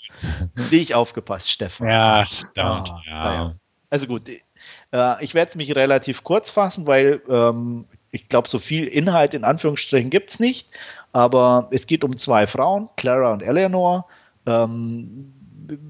Nicht 0.70 0.94
aufgepasst, 0.94 1.50
Steffen. 1.50 1.88
Ja, 1.88 2.26
verdammt. 2.26 2.90
Ah, 2.90 3.00
ja. 3.06 3.34
Ja. 3.34 3.54
Also 3.90 4.06
gut, 4.06 4.28
äh, 4.28 5.24
ich 5.24 5.34
werde 5.34 5.56
mich 5.56 5.74
relativ 5.74 6.22
kurz 6.24 6.50
fassen, 6.50 6.86
weil 6.86 7.22
ähm, 7.28 7.86
ich 8.10 8.28
glaube, 8.28 8.48
so 8.48 8.58
viel 8.58 8.84
Inhalt 8.86 9.34
in 9.34 9.44
Anführungsstrichen 9.44 10.10
gibt 10.10 10.30
es 10.30 10.40
nicht. 10.40 10.68
Aber 11.12 11.68
es 11.70 11.86
geht 11.86 12.04
um 12.04 12.16
zwei 12.16 12.46
Frauen, 12.46 12.90
Clara 12.96 13.32
und 13.32 13.42
Eleanor. 13.42 14.06
Ähm, 14.46 15.32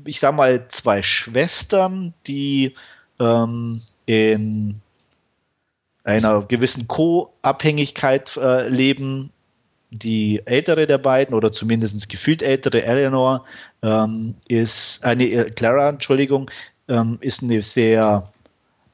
ich 0.04 0.20
sage 0.20 0.36
mal 0.36 0.68
zwei 0.68 1.02
Schwestern, 1.02 2.14
die 2.26 2.74
ähm, 3.18 3.82
in 4.06 4.80
einer 6.04 6.42
gewissen 6.42 6.86
Co-Abhängigkeit 6.86 8.36
äh, 8.36 8.68
leben. 8.68 9.30
Die 9.90 10.42
ältere 10.44 10.88
der 10.88 10.98
beiden, 10.98 11.34
oder 11.34 11.52
zumindest 11.52 12.08
gefühlt 12.08 12.42
ältere, 12.42 12.82
Eleanor, 12.82 13.44
ähm, 13.82 14.34
ist, 14.48 15.02
eine 15.04 15.24
äh, 15.24 15.50
Clara, 15.50 15.88
Entschuldigung, 15.88 16.50
ähm, 16.88 17.18
ist 17.20 17.42
eine 17.42 17.62
sehr 17.62 18.32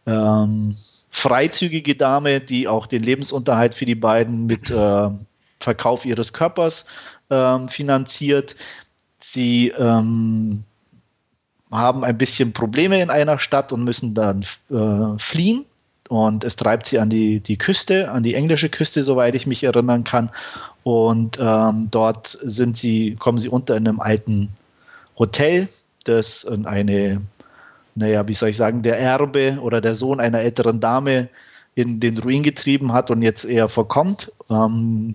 ähm, 0.06 0.76
freizügige 1.10 1.94
Dame, 1.94 2.40
die 2.40 2.68
auch 2.68 2.86
den 2.86 3.02
Lebensunterhalt 3.02 3.74
für 3.74 3.86
die 3.86 3.94
beiden 3.94 4.46
mit 4.46 4.70
äh, 4.70 5.08
Verkauf 5.58 6.04
ihres 6.04 6.32
Körpers 6.32 6.84
ähm, 7.30 7.68
finanziert. 7.68 8.54
Sie 9.22 9.68
ähm, 9.68 10.64
haben 11.70 12.04
ein 12.04 12.18
bisschen 12.18 12.52
Probleme 12.52 13.00
in 13.00 13.10
einer 13.10 13.38
Stadt 13.38 13.72
und 13.72 13.84
müssen 13.84 14.14
dann 14.14 14.44
äh, 14.70 15.18
fliehen 15.18 15.64
und 16.10 16.42
es 16.42 16.56
treibt 16.56 16.86
sie 16.86 16.98
an 16.98 17.08
die, 17.08 17.38
die 17.38 17.56
Küste, 17.56 18.10
an 18.10 18.24
die 18.24 18.34
englische 18.34 18.68
Küste, 18.68 19.04
soweit 19.04 19.36
ich 19.36 19.46
mich 19.46 19.62
erinnern 19.62 20.02
kann. 20.02 20.30
Und 20.82 21.38
ähm, 21.40 21.86
dort 21.92 22.36
sind 22.42 22.76
sie, 22.76 23.14
kommen 23.14 23.38
sie 23.38 23.48
unter 23.48 23.76
in 23.76 23.86
einem 23.86 24.00
alten 24.00 24.48
Hotel, 25.16 25.68
das 26.02 26.44
eine, 26.64 27.20
naja, 27.94 28.26
wie 28.26 28.34
soll 28.34 28.48
ich 28.48 28.56
sagen, 28.56 28.82
der 28.82 28.98
Erbe 28.98 29.58
oder 29.60 29.80
der 29.80 29.94
Sohn 29.94 30.18
einer 30.18 30.40
älteren 30.40 30.80
Dame 30.80 31.28
in 31.76 32.00
den 32.00 32.18
Ruin 32.18 32.42
getrieben 32.42 32.92
hat 32.92 33.12
und 33.12 33.22
jetzt 33.22 33.44
eher 33.44 33.68
verkommt. 33.68 34.32
Ähm, 34.50 35.14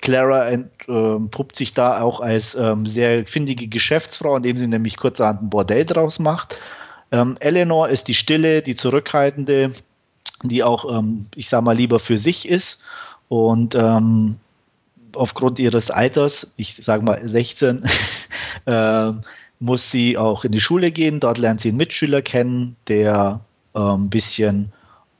Clara 0.00 0.48
entpuppt 0.48 1.52
äh, 1.54 1.58
sich 1.58 1.74
da 1.74 2.00
auch 2.00 2.20
als 2.20 2.54
ähm, 2.54 2.86
sehr 2.86 3.26
findige 3.26 3.68
Geschäftsfrau, 3.68 4.36
indem 4.36 4.56
sie 4.56 4.66
nämlich 4.66 4.96
kurzerhand 4.96 5.42
ein 5.42 5.50
Bordell 5.50 5.84
draus 5.84 6.18
macht 6.18 6.58
ähm, 7.12 7.36
Eleanor 7.40 7.88
ist 7.88 8.08
die 8.08 8.14
stille, 8.14 8.62
die 8.62 8.74
zurückhaltende, 8.74 9.72
die 10.42 10.62
auch, 10.62 10.98
ähm, 10.98 11.26
ich 11.34 11.48
sag 11.48 11.62
mal, 11.62 11.76
lieber 11.76 11.98
für 11.98 12.18
sich 12.18 12.48
ist 12.48 12.80
und 13.28 13.74
ähm, 13.74 14.38
aufgrund 15.14 15.58
ihres 15.58 15.90
Alters, 15.90 16.52
ich 16.56 16.74
sage 16.74 17.04
mal 17.04 17.20
16, 17.26 17.84
äh, 18.66 19.12
muss 19.60 19.90
sie 19.90 20.18
auch 20.18 20.44
in 20.44 20.52
die 20.52 20.60
Schule 20.60 20.90
gehen. 20.90 21.20
Dort 21.20 21.38
lernt 21.38 21.62
sie 21.62 21.70
einen 21.70 21.78
Mitschüler 21.78 22.20
kennen, 22.20 22.76
der 22.88 23.40
äh, 23.74 23.78
ein 23.78 24.10
bisschen 24.10 24.72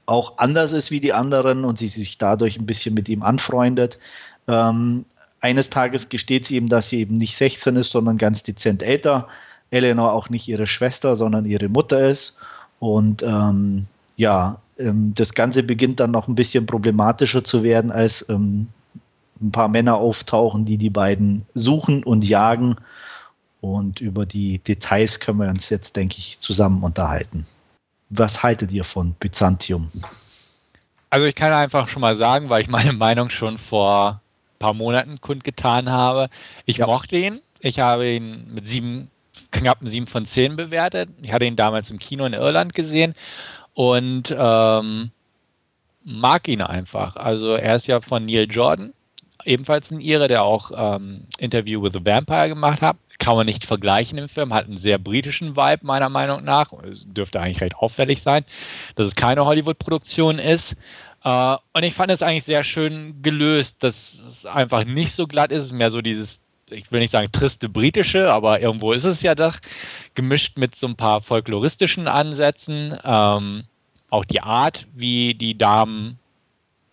auch 0.05 0.39
anders 0.39 0.73
ist 0.73 0.91
wie 0.91 1.01
die 1.01 1.13
anderen 1.13 1.65
und 1.65 1.79
sie 1.79 1.89
sich 1.89 2.19
dadurch 2.19 2.59
ein 2.59 2.67
bisschen 2.67 2.95
mit 2.95 3.09
ihm 3.09 3.23
anfreundet. 3.23 3.99
Ähm, 4.49 5.05
eines 5.41 5.71
Tages 5.71 6.09
gesteht 6.09 6.47
sie 6.47 6.57
ihm, 6.57 6.69
dass 6.69 6.89
sie 6.89 7.01
eben 7.01 7.17
nicht 7.17 7.37
16 7.37 7.77
ist, 7.77 7.91
sondern 7.91 8.19
ganz 8.19 8.43
dezent 8.43 8.83
älter. 8.83 9.29
Eleanor 9.71 10.13
auch 10.13 10.31
nicht 10.31 10.49
ihre 10.49 10.67
Schwester, 10.67 11.17
sondern 11.17 11.45
ihre 11.45 11.69
Mutter 11.69 12.09
ist. 12.09 12.37
Und 12.79 13.23
ähm, 13.23 13.87
ja, 14.17 14.61
ähm, 14.79 15.13
das 15.15 15.35
Ganze 15.35 15.63
beginnt 15.63 16.01
dann 16.01 16.11
noch 16.11 16.29
ein 16.29 16.35
bisschen 16.35 16.67
problematischer 16.67 17.45
zu 17.45 17.63
werden, 17.63 17.91
als 17.91 18.27
ähm, 18.29 18.69
ein 19.41 19.53
paar 19.53 19.69
Männer 19.69 19.97
auftauchen, 19.97 20.65
die 20.65 20.79
die 20.79 20.91
beiden 20.91 21.45
suchen 21.55 22.03
und 22.05 22.27
jagen. 22.27 22.77
Und 23.61 24.01
über 24.01 24.27
die 24.27 24.59
Details 24.59 25.21
können 25.21 25.41
wir 25.41 25.49
uns 25.49 25.71
jetzt, 25.71 25.97
denke 25.97 26.17
ich, 26.19 26.39
zusammen 26.41 26.83
unterhalten. 26.83 27.47
Was 28.11 28.43
haltet 28.43 28.71
ihr 28.73 28.85
von 28.85 29.15
Byzantium? 29.15 29.91
Also 31.11 31.27
ich 31.27 31.35
kann 31.35 31.53
einfach 31.53 31.89
schon 31.89 32.03
mal 32.03 32.15
sagen, 32.15 32.49
weil 32.51 32.63
ich 32.63 32.69
meine 32.69 32.93
Meinung 32.93 33.31
schon 33.31 33.59
vor 33.59 34.21
paar 34.59 34.75
Monaten 34.75 35.21
kundgetan 35.21 35.91
habe. 35.91 36.29
Ich 36.65 36.79
ja. 36.79 36.87
mochte 36.87 37.17
ihn. 37.17 37.39
Ich 37.61 37.81
habe 37.81 38.09
ihn 38.09 38.53
mit 38.53 38.67
sieben 38.67 39.11
knapp 39.51 39.83
ein 39.83 39.87
7 39.87 40.07
von 40.07 40.27
10 40.27 40.57
bewertet. 40.57 41.11
Ich 41.23 41.33
hatte 41.33 41.45
ihn 41.45 41.57
damals 41.57 41.91
im 41.91 41.99
Kino 41.99 42.25
in 42.25 42.33
Irland 42.33 42.75
gesehen 42.75 43.15
und 43.75 44.35
ähm, 44.37 45.11
mag 46.05 46.49
ihn 46.49 46.63
einfach. 46.63 47.17
Also 47.17 47.55
er 47.55 47.77
ist 47.77 47.87
ja 47.87 48.01
von 48.01 48.25
Neil 48.25 48.47
Jordan, 48.51 48.93
ebenfalls 49.45 49.91
ein 49.91 50.01
Ire, 50.01 50.29
der 50.29 50.43
auch 50.43 50.71
ähm, 50.75 51.23
Interview 51.39 51.83
with 51.83 51.93
the 51.93 52.05
Vampire 52.05 52.49
gemacht 52.49 52.81
hat. 52.81 52.97
Kann 53.19 53.37
man 53.37 53.47
nicht 53.47 53.65
vergleichen 53.65 54.19
im 54.19 54.29
Film, 54.29 54.53
hat 54.53 54.67
einen 54.67 54.77
sehr 54.77 54.99
britischen 54.99 55.57
Vibe 55.57 55.87
meiner 55.87 56.09
Meinung 56.09 56.45
nach. 56.45 56.73
Es 56.83 57.07
dürfte 57.11 57.41
eigentlich 57.41 57.63
recht 57.63 57.77
auffällig 57.77 58.23
sein, 58.23 58.45
dass 58.95 59.07
es 59.07 59.15
keine 59.15 59.45
Hollywood-Produktion 59.45 60.39
ist. 60.39 60.77
Uh, 61.27 61.57
und 61.73 61.83
ich 61.83 61.93
fand 61.93 62.13
es 62.13 62.23
eigentlich 62.23 62.45
sehr 62.45 62.63
schön 62.63 63.21
gelöst, 63.21 63.83
dass 63.83 64.15
es 64.15 64.47
einfach 64.47 64.85
nicht 64.85 65.13
so 65.13 65.27
glatt 65.27 65.51
ist, 65.51 65.59
es 65.59 65.67
ist 65.67 65.73
mehr 65.73 65.91
so 65.91 66.01
dieses 66.01 66.41
ich 66.71 66.91
will 66.91 67.01
nicht 67.01 67.11
sagen 67.11 67.31
triste 67.31 67.69
britische, 67.69 68.33
aber 68.33 68.61
irgendwo 68.61 68.93
ist 68.93 69.05
es 69.05 69.23
ja 69.23 69.35
doch, 69.35 69.57
gemischt 70.15 70.57
mit 70.57 70.75
so 70.75 70.87
ein 70.87 70.97
paar 70.97 71.21
folkloristischen 71.21 72.09
Ansätzen. 72.09 72.99
Ähm, 73.05 73.65
auch 74.11 74.25
die 74.25 74.43
Art, 74.43 74.87
wie 74.95 75.35
die 75.35 75.57
Damen 75.57 76.19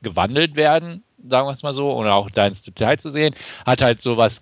gewandelt 0.02 0.56
werden, 0.56 1.04
sagen 1.28 1.48
wir 1.48 1.54
es 1.54 1.64
mal 1.64 1.74
so, 1.74 1.92
ohne 1.92 2.14
auch 2.14 2.30
da 2.30 2.46
ins 2.46 2.64
Detail 2.64 2.98
zu 2.98 3.10
sehen, 3.10 3.36
hat 3.66 3.82
halt 3.82 4.02
so 4.02 4.18
was 4.18 4.42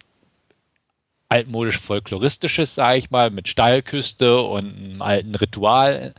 altmodisch 1.29 1.79
folkloristisches, 1.79 2.75
sage 2.75 2.97
ich 2.97 3.09
mal, 3.09 3.29
mit 3.29 3.47
Steilküste 3.47 4.41
und 4.41 4.75
einem 4.75 5.01
alten 5.01 5.35
Ritual 5.35 6.13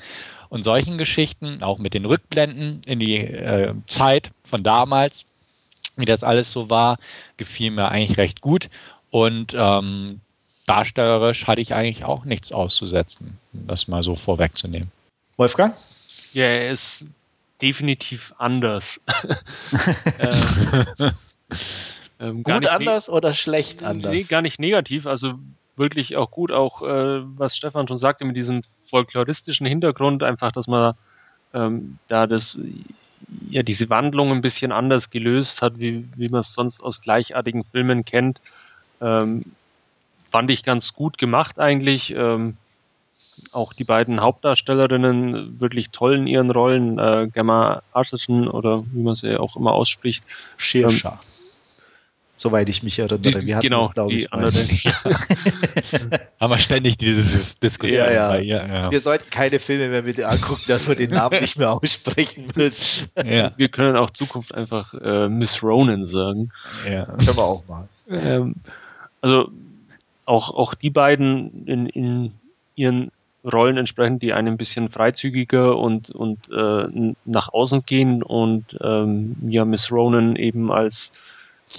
und 0.53 0.65
solchen 0.65 0.99
Geschichten, 0.99 1.63
auch 1.63 1.79
mit 1.79 1.95
den 1.95 2.05
Rückblenden 2.05 2.83
in 2.85 3.01
die 3.01 3.17
äh, 3.17 3.73
Zeit 3.87 4.33
von 4.45 4.63
damals, 4.63 5.25
wie 5.97 6.05
das 6.05 6.23
alles 6.23 6.53
so 6.53 6.69
war, 6.69 6.99
gefiel 7.39 7.71
mir 7.71 7.89
eigentlich 7.89 8.19
recht 8.19 8.43
gut. 8.43 8.69
Und 9.11 9.55
ähm, 9.57 10.21
darstellerisch 10.67 11.47
hatte 11.47 11.63
ich 11.63 11.73
eigentlich 11.73 12.05
auch 12.05 12.27
nichts 12.27 12.53
auszusetzen, 12.53 13.39
das 13.55 13.89
mal 13.89 14.03
so 14.03 14.15
vorwegzunehmen. 14.15 14.93
Wolfgang? 15.39 15.75
Ja, 16.35 16.45
er 16.45 16.73
ist 16.73 17.07
definitiv 17.63 18.35
anders. 18.37 19.01
ähm, 20.21 21.13
ähm, 22.21 22.43
gut 22.43 22.67
anders 22.67 23.09
oder 23.09 23.33
schlecht 23.33 23.83
anders? 23.83 24.13
Nee, 24.13 24.25
gar 24.25 24.43
nicht 24.43 24.61
negativ. 24.61 25.07
Also 25.07 25.33
wirklich 25.77 26.17
auch 26.19 26.31
gut, 26.31 26.53
auch 26.53 26.83
äh, 26.83 27.23
was 27.39 27.57
Stefan 27.57 27.89
schon 27.89 27.97
sagte, 27.97 28.27
mit 28.27 28.37
diesem 28.37 28.63
folkloristischen 28.93 29.67
Hintergrund, 29.67 30.23
einfach, 30.23 30.53
dass 30.53 30.67
man 30.67 30.95
ähm, 31.55 31.99
da 32.09 32.27
das 32.27 32.61
ja 33.49 33.63
diese 33.63 33.89
Wandlung 33.89 34.31
ein 34.33 34.43
bisschen 34.43 34.71
anders 34.71 35.09
gelöst 35.09 35.63
hat, 35.63 35.79
wie, 35.79 36.07
wie 36.15 36.29
man 36.29 36.41
es 36.41 36.53
sonst 36.53 36.83
aus 36.83 37.01
gleichartigen 37.01 37.65
Filmen 37.65 38.05
kennt. 38.05 38.39
Ähm, 39.01 39.45
fand 40.31 40.51
ich 40.51 40.63
ganz 40.63 40.93
gut 40.93 41.17
gemacht 41.17 41.59
eigentlich. 41.59 42.15
Ähm, 42.15 42.59
auch 43.53 43.73
die 43.73 43.85
beiden 43.85 44.21
Hauptdarstellerinnen 44.21 45.59
wirklich 45.59 45.89
toll 45.91 46.17
in 46.17 46.27
ihren 46.27 46.51
Rollen. 46.51 46.99
Äh, 46.99 47.29
Gemma 47.33 47.83
Arterton 47.93 48.47
oder 48.47 48.85
wie 48.93 49.03
man 49.03 49.15
sie 49.15 49.39
auch 49.39 49.57
immer 49.57 49.73
ausspricht. 49.73 50.25
Shersha. 50.59 51.13
Ähm, 51.13 51.52
Soweit 52.43 52.69
ich 52.69 52.83
mich 52.83 52.99
erinnere. 52.99 53.47
Wir 53.47 53.61
genau, 53.61 53.93
das, 53.95 54.09
die 54.09 54.19
ich, 54.19 54.33
andere. 54.33 54.53
Haben 56.41 56.53
wir 56.53 56.59
ständig 56.59 56.99
diese 56.99 57.41
Diskussion. 57.63 58.01
Ja, 58.01 58.11
ja. 58.11 58.37
ja, 58.37 58.67
ja. 58.67 58.91
Wir 58.91 59.01
sollten 59.01 59.31
keine 59.31 59.61
Filme 59.61 59.89
mehr 59.89 60.03
mit 60.03 60.21
angucken, 60.21 60.65
dass 60.67 60.89
wir 60.89 60.97
den 60.97 61.11
Namen 61.11 61.41
nicht 61.41 61.57
mehr 61.57 61.71
aussprechen 61.71 62.49
müssen. 62.57 63.07
Ja. 63.25 63.53
Wir 63.57 63.69
können 63.69 63.97
auch 63.97 64.11
Zukunft 64.11 64.53
einfach 64.57 64.93
äh, 64.95 65.29
Miss 65.29 65.63
Ronan 65.63 66.05
sagen. 66.05 66.51
Ja, 66.85 67.05
können 67.05 67.37
wir 67.37 67.45
auch 67.45 67.63
mal. 67.69 67.89
Ähm, 68.11 68.57
also 69.21 69.49
auch, 70.25 70.53
auch 70.53 70.75
die 70.75 70.91
beiden 70.91 71.65
in, 71.69 71.87
in 71.87 72.33
ihren 72.75 73.13
Rollen 73.45 73.77
entsprechend, 73.77 74.21
die 74.21 74.33
einen 74.33 74.49
ein 74.49 74.57
bisschen 74.57 74.89
freizügiger 74.89 75.79
und, 75.79 76.11
und 76.11 76.51
äh, 76.51 77.15
nach 77.25 77.53
außen 77.53 77.87
gehen 77.87 78.25
und 78.25 78.77
ähm, 78.83 79.37
ja, 79.47 79.65
Miss 79.65 79.93
Ronan 79.93 80.35
eben 80.35 80.73
als 80.73 81.13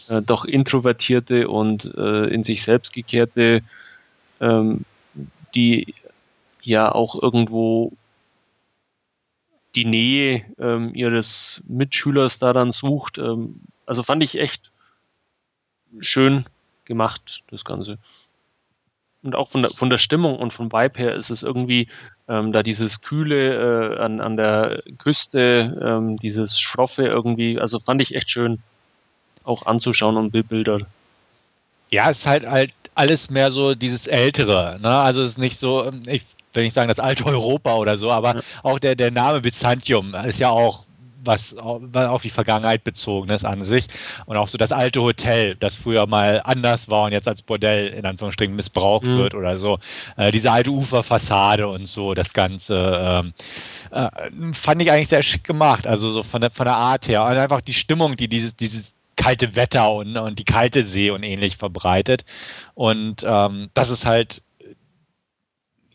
äh, 0.09 0.21
doch 0.21 0.45
introvertierte 0.45 1.49
und 1.49 1.85
äh, 1.95 2.25
in 2.27 2.43
sich 2.43 2.63
selbst 2.63 2.93
gekehrte, 2.93 3.61
ähm, 4.39 4.85
die 5.55 5.93
ja 6.61 6.91
auch 6.91 7.21
irgendwo 7.21 7.93
die 9.75 9.85
Nähe 9.85 10.45
ähm, 10.59 10.93
ihres 10.93 11.63
Mitschülers 11.67 12.39
da 12.39 12.53
dann 12.53 12.71
sucht. 12.71 13.17
Ähm, 13.17 13.61
also 13.85 14.03
fand 14.03 14.23
ich 14.23 14.39
echt 14.39 14.71
schön 15.99 16.45
gemacht, 16.85 17.43
das 17.49 17.65
Ganze 17.65 17.97
und 19.23 19.35
auch 19.35 19.49
von 19.49 19.61
der, 19.61 19.71
von 19.71 19.89
der 19.89 19.97
Stimmung 19.97 20.37
und 20.37 20.51
vom 20.51 20.71
Vibe 20.71 20.99
her 20.99 21.15
ist 21.15 21.29
es 21.29 21.43
irgendwie 21.43 21.87
ähm, 22.27 22.51
da 22.51 22.61
dieses 22.61 23.01
Kühle 23.01 23.95
äh, 23.95 23.99
an, 23.99 24.21
an 24.21 24.37
der 24.37 24.83
Küste, 24.97 25.79
ähm, 25.81 26.17
dieses 26.17 26.59
Schroffe 26.59 27.05
irgendwie, 27.05 27.59
also 27.59 27.79
fand 27.79 28.01
ich 28.01 28.15
echt 28.15 28.29
schön 28.29 28.61
auch 29.43 29.65
anzuschauen 29.65 30.17
und 30.17 30.31
Bilder. 30.31 30.79
Ja, 31.89 32.09
es 32.09 32.19
ist 32.19 32.25
halt, 32.25 32.45
halt 32.47 32.71
alles 32.95 33.29
mehr 33.29 33.51
so 33.51 33.75
dieses 33.75 34.07
Ältere, 34.07 34.79
ne? 34.81 34.89
Also 34.89 35.21
es 35.21 35.31
ist 35.31 35.37
nicht 35.37 35.57
so, 35.57 35.85
ähm, 35.85 36.03
ich 36.07 36.23
will 36.53 36.63
nicht 36.63 36.73
sagen 36.73 36.87
das 36.87 36.99
alte 36.99 37.25
Europa 37.25 37.75
oder 37.75 37.97
so, 37.97 38.11
aber 38.11 38.35
ja. 38.35 38.41
auch 38.63 38.79
der, 38.79 38.95
der 38.95 39.11
Name 39.11 39.41
Byzantium 39.41 40.13
ist 40.15 40.39
ja 40.39 40.49
auch 40.49 40.85
was 41.25 41.55
auf 41.55 42.21
die 42.21 42.29
Vergangenheit 42.29 42.83
bezogen 42.83 43.29
ist 43.29 43.45
an 43.45 43.63
sich. 43.63 43.87
Und 44.25 44.37
auch 44.37 44.47
so 44.47 44.57
das 44.57 44.71
alte 44.71 45.01
Hotel, 45.01 45.55
das 45.55 45.75
früher 45.75 46.05
mal 46.05 46.41
anders 46.43 46.89
war 46.89 47.05
und 47.05 47.11
jetzt 47.11 47.27
als 47.27 47.41
Bordell 47.41 47.87
in 47.87 48.05
Anführungsstrichen 48.05 48.55
missbraucht 48.55 49.05
mhm. 49.05 49.17
wird 49.17 49.33
oder 49.33 49.57
so. 49.57 49.79
Äh, 50.17 50.31
diese 50.31 50.51
alte 50.51 50.71
Uferfassade 50.71 51.67
und 51.67 51.87
so, 51.87 52.13
das 52.13 52.33
Ganze. 52.33 53.23
Ähm, 53.23 53.33
äh, 53.91 54.09
fand 54.53 54.81
ich 54.81 54.91
eigentlich 54.91 55.09
sehr 55.09 55.23
schick 55.23 55.43
gemacht, 55.43 55.87
also 55.87 56.09
so 56.11 56.23
von 56.23 56.41
der, 56.41 56.51
von 56.51 56.65
der 56.65 56.75
Art 56.75 57.07
her. 57.07 57.23
Und 57.23 57.37
einfach 57.37 57.61
die 57.61 57.73
Stimmung, 57.73 58.15
die 58.17 58.27
dieses, 58.27 58.55
dieses 58.55 58.93
kalte 59.23 59.55
Wetter 59.55 59.91
und, 59.93 60.17
und 60.17 60.37
die 60.37 60.43
kalte 60.43 60.83
See 60.83 61.09
und 61.09 61.23
ähnlich 61.23 61.57
verbreitet. 61.57 62.25
Und 62.73 63.23
ähm, 63.25 63.69
das 63.73 63.89
ist 63.89 64.05
halt, 64.05 64.41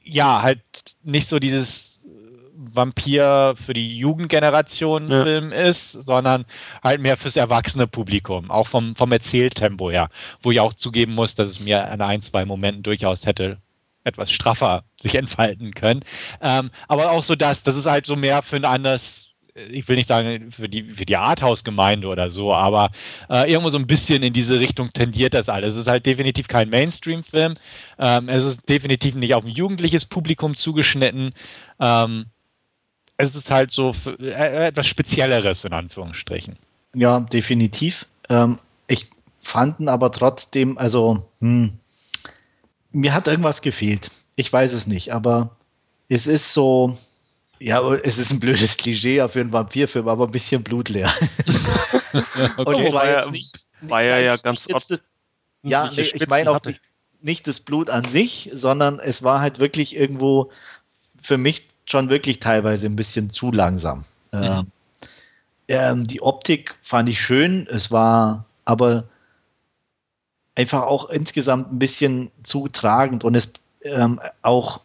ja, 0.02 0.42
halt 0.42 0.60
nicht 1.02 1.28
so 1.28 1.38
dieses 1.38 2.00
Vampir 2.56 3.54
für 3.56 3.74
die 3.74 3.98
Jugendgeneration 3.98 5.08
ja. 5.08 5.24
Film 5.24 5.52
ist, 5.52 5.92
sondern 5.92 6.46
halt 6.82 7.00
mehr 7.00 7.16
fürs 7.16 7.36
erwachsene 7.36 7.86
Publikum, 7.86 8.50
auch 8.50 8.66
vom, 8.66 8.96
vom 8.96 9.12
Erzähltempo 9.12 9.90
her, 9.90 10.08
wo 10.42 10.50
ich 10.50 10.60
auch 10.60 10.72
zugeben 10.72 11.14
muss, 11.14 11.34
dass 11.34 11.50
es 11.50 11.60
mir 11.60 11.90
an 11.90 12.00
ein, 12.00 12.22
zwei 12.22 12.44
Momenten 12.44 12.82
durchaus 12.82 13.26
hätte 13.26 13.58
etwas 14.04 14.32
straffer 14.32 14.84
sich 14.98 15.14
entfalten 15.16 15.74
können. 15.74 16.02
Ähm, 16.40 16.70
aber 16.88 17.10
auch 17.10 17.22
so 17.22 17.34
das, 17.34 17.62
das 17.62 17.76
ist 17.76 17.86
halt 17.86 18.06
so 18.06 18.16
mehr 18.16 18.42
für 18.42 18.56
ein 18.56 18.64
anderes 18.64 19.27
ich 19.70 19.88
will 19.88 19.96
nicht 19.96 20.06
sagen 20.06 20.50
für 20.50 20.68
die, 20.68 20.82
für 20.82 21.06
die 21.06 21.16
Arthouse-Gemeinde 21.16 22.06
oder 22.06 22.30
so, 22.30 22.52
aber 22.52 22.90
äh, 23.30 23.50
irgendwo 23.50 23.70
so 23.70 23.78
ein 23.78 23.86
bisschen 23.86 24.22
in 24.22 24.32
diese 24.32 24.58
Richtung 24.58 24.92
tendiert 24.92 25.34
das 25.34 25.48
alles. 25.48 25.74
Es 25.74 25.80
ist 25.82 25.88
halt 25.88 26.06
definitiv 26.06 26.48
kein 26.48 26.70
Mainstream-Film. 26.70 27.54
Ähm, 27.98 28.28
es 28.28 28.44
ist 28.44 28.68
definitiv 28.68 29.14
nicht 29.14 29.34
auf 29.34 29.44
ein 29.44 29.50
jugendliches 29.50 30.04
Publikum 30.04 30.54
zugeschnitten. 30.54 31.32
Ähm, 31.80 32.26
es 33.16 33.34
ist 33.34 33.50
halt 33.50 33.72
so 33.72 33.94
äh, 34.20 34.66
etwas 34.68 34.86
Spezielleres 34.86 35.64
in 35.64 35.72
Anführungsstrichen. 35.72 36.56
Ja, 36.94 37.20
definitiv. 37.20 38.06
Ähm, 38.28 38.58
ich 38.86 39.06
fand 39.40 39.88
aber 39.88 40.10
trotzdem, 40.12 40.78
also 40.78 41.26
hm, 41.40 41.78
mir 42.92 43.14
hat 43.14 43.26
irgendwas 43.26 43.62
gefehlt. 43.62 44.10
Ich 44.36 44.52
weiß 44.52 44.72
es 44.72 44.86
nicht, 44.86 45.12
aber 45.12 45.56
es 46.08 46.26
ist 46.26 46.54
so, 46.54 46.96
ja, 47.60 47.92
es 47.94 48.18
ist 48.18 48.30
ein 48.30 48.40
blödes 48.40 48.76
Klischee 48.76 49.26
für 49.28 49.40
einen 49.40 49.52
Vampirfilm, 49.52 50.08
aber 50.08 50.26
ein 50.26 50.32
bisschen 50.32 50.62
blutleer. 50.62 51.12
okay. 52.12 52.64
Und 52.64 52.80
es 52.80 52.92
war 52.92 53.08
jetzt 53.08 53.30
nicht, 53.32 53.58
war 53.82 54.02
ja, 54.02 54.18
ja 54.18 54.36
ganz 54.36 54.66
das, 54.66 55.00
Ja, 55.62 55.90
nee, 55.90 56.02
ich 56.02 56.28
meine 56.28 56.50
auch 56.50 56.64
nicht, 56.64 56.80
nicht 57.20 57.46
das 57.46 57.60
Blut 57.60 57.90
an 57.90 58.04
sich, 58.04 58.50
sondern 58.52 59.00
es 59.00 59.22
war 59.22 59.40
halt 59.40 59.58
wirklich 59.58 59.96
irgendwo 59.96 60.50
für 61.20 61.38
mich 61.38 61.68
schon 61.86 62.10
wirklich 62.10 62.40
teilweise 62.40 62.86
ein 62.86 62.96
bisschen 62.96 63.30
zu 63.30 63.50
langsam. 63.50 64.04
Mhm. 64.32 64.66
Ähm, 65.68 66.04
die 66.04 66.22
Optik 66.22 66.74
fand 66.82 67.08
ich 67.08 67.20
schön, 67.20 67.66
es 67.70 67.90
war 67.90 68.46
aber 68.64 69.04
einfach 70.54 70.82
auch 70.82 71.08
insgesamt 71.10 71.72
ein 71.72 71.78
bisschen 71.78 72.30
zu 72.42 72.68
tragend 72.68 73.24
und 73.24 73.34
es 73.34 73.52
ähm, 73.82 74.20
auch, 74.42 74.80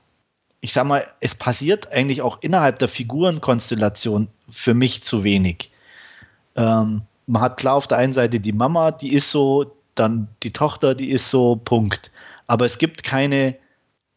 ich 0.63 0.71
sag 0.71 0.85
mal, 0.85 1.05
es 1.19 1.35
passiert 1.35 1.91
eigentlich 1.91 2.21
auch 2.21 2.37
innerhalb 2.39 2.79
der 2.79 2.87
Figurenkonstellation 2.87 4.29
für 4.49 4.73
mich 4.73 5.03
zu 5.03 5.25
wenig. 5.25 5.69
Ähm, 6.55 7.01
man 7.27 7.41
hat 7.41 7.57
klar 7.57 7.75
auf 7.75 7.87
der 7.87 7.97
einen 7.97 8.13
Seite 8.13 8.39
die 8.39 8.53
Mama, 8.53 8.91
die 8.91 9.13
ist 9.13 9.29
so, 9.29 9.75
dann 9.95 10.29
die 10.41 10.53
Tochter, 10.53 10.95
die 10.95 11.11
ist 11.11 11.29
so, 11.29 11.57
Punkt. 11.57 12.11
Aber 12.47 12.65
es 12.65 12.77
gibt 12.77 13.03
keine 13.03 13.57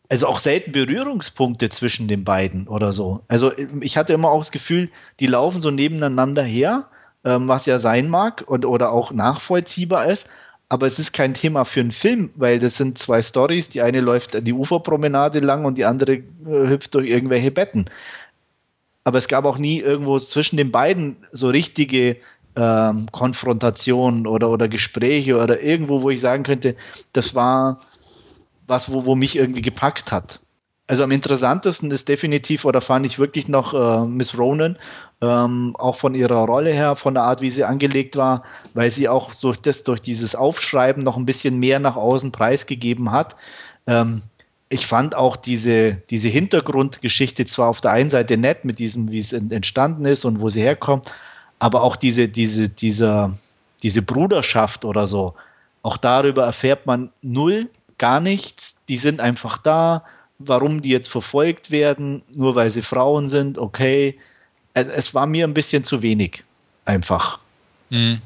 also 0.09 0.29
auch 0.29 0.39
selten 0.39 0.71
Berührungspunkte 0.71 1.69
zwischen 1.69 2.07
den 2.07 2.23
beiden 2.23 2.69
oder 2.69 2.93
so. 2.93 3.25
Also 3.27 3.51
ich 3.81 3.97
hatte 3.97 4.13
immer 4.13 4.31
auch 4.31 4.39
das 4.39 4.53
Gefühl, 4.53 4.89
die 5.19 5.27
laufen 5.27 5.61
so 5.61 5.73
nebeneinander 5.73 6.45
her, 6.45 6.87
ähm, 7.25 7.49
was 7.49 7.67
ja 7.67 7.81
sein 7.81 8.09
mag 8.09 8.45
und 8.47 8.65
oder 8.65 8.93
auch 8.93 9.11
nachvollziehbar 9.11 10.07
ist. 10.07 10.29
Aber 10.69 10.87
es 10.87 10.99
ist 10.99 11.13
kein 11.13 11.35
Thema 11.35 11.65
für 11.65 11.81
einen 11.81 11.93
Film, 11.93 12.31
weil 12.35 12.59
das 12.59 12.77
sind 12.77 12.99
zwei 12.99 13.23
Stories. 13.23 13.69
Die 13.69 13.83
eine 13.83 14.01
läuft 14.01 14.47
die 14.47 14.53
Uferpromenade 14.53 15.39
lang 15.41 15.65
und 15.65 15.77
die 15.79 15.85
andere 15.85 16.15
äh, 16.15 16.23
hüpft 16.45 16.95
durch 16.95 17.09
irgendwelche 17.09 17.53
Betten. 17.53 17.85
Aber 19.05 19.19
es 19.19 19.29
gab 19.29 19.45
auch 19.45 19.59
nie 19.59 19.79
irgendwo 19.79 20.19
zwischen 20.19 20.57
den 20.57 20.73
beiden 20.73 21.17
so 21.31 21.49
richtige 21.49 22.17
ähm, 22.57 23.07
Konfrontationen 23.13 24.27
oder, 24.27 24.51
oder 24.51 24.67
Gespräche 24.67 25.41
oder 25.41 25.63
irgendwo, 25.63 26.03
wo 26.03 26.11
ich 26.11 26.21
sagen 26.21 26.43
könnte, 26.43 26.75
das 27.13 27.35
war 27.35 27.81
was, 28.67 28.91
wo, 28.91 29.05
wo 29.05 29.15
mich 29.15 29.37
irgendwie 29.37 29.63
gepackt 29.63 30.11
hat. 30.11 30.41
Also 30.89 31.05
am 31.05 31.11
interessantesten 31.11 31.91
ist 31.91 32.09
definitiv, 32.09 32.65
oder 32.65 32.81
fand 32.81 33.07
ich 33.07 33.19
wirklich 33.19 33.49
noch 33.49 33.75
äh, 33.75 34.09
Miss 34.09 34.37
Ronan, 34.39 34.77
ähm, 35.23 35.75
auch 35.79 35.97
von 35.97 36.15
ihrer 36.15 36.45
Rolle 36.45 36.73
her, 36.73 36.97
von 36.97 37.15
der 37.15 37.25
Art, 37.25 37.41
wie 37.41 37.51
sie 37.51 37.65
angelegt 37.65 38.17
war, 38.17 38.43
weil 38.75 38.91
sie 38.91 39.09
auch 39.09 39.35
durch, 39.35 39.61
das, 39.61 39.83
durch 39.83 40.01
dieses 40.01 40.35
Aufschreiben 40.35 41.03
noch 41.03 41.17
ein 41.17 41.27
bisschen 41.27 41.59
mehr 41.59 41.79
nach 41.79 41.97
außen 41.97 42.33
preisgegeben 42.33 43.11
hat. 43.11 43.37
Ähm, 43.87 44.23
ich 44.69 44.87
fand 44.87 45.15
auch 45.15 45.37
diese, 45.37 45.95
diese 46.11 46.29
Hintergrundgeschichte 46.29 47.47
zwar 47.47 47.69
auf 47.69 47.81
der 47.81 47.93
einen 47.93 48.11
Seite 48.11 48.37
nett, 48.37 48.65
mit 48.65 48.79
diesem, 48.79 49.11
wie 49.11 49.19
es 49.19 49.33
entstanden 49.33 50.05
ist 50.05 50.25
und 50.25 50.41
wo 50.41 50.51
sie 50.51 50.61
herkommt, 50.61 51.15
aber 51.59 51.83
auch 51.83 51.97
diese, 51.97 52.29
diese, 52.29 52.69
dieser, 52.69 53.39
diese 53.83 54.03
Bruderschaft 54.03 54.85
oder 54.85 55.07
so, 55.07 55.35
auch 55.83 55.97
darüber 55.97 56.45
erfährt 56.45 56.85
man 56.87 57.11
null 57.23 57.69
gar 57.97 58.21
nichts, 58.21 58.77
die 58.89 58.97
sind 58.97 59.21
einfach 59.21 59.59
da. 59.59 60.05
Warum 60.39 60.83
die 60.83 60.91
jetzt 60.91 61.09
verfolgt 61.09 61.71
werden, 61.71 62.23
nur 62.29 62.57
weil 62.57 62.71
sie 62.71 62.83
Frauen 62.83 63.31
sind, 63.31 63.57
okay. 63.57 64.19
Es 64.77 65.15
war 65.15 65.27
mir 65.27 65.47
ein 65.47 65.55
bisschen 65.55 65.85
zu 65.85 66.03
wenig, 66.03 66.45
einfach. 66.85 67.39
Mhm. 67.89 68.21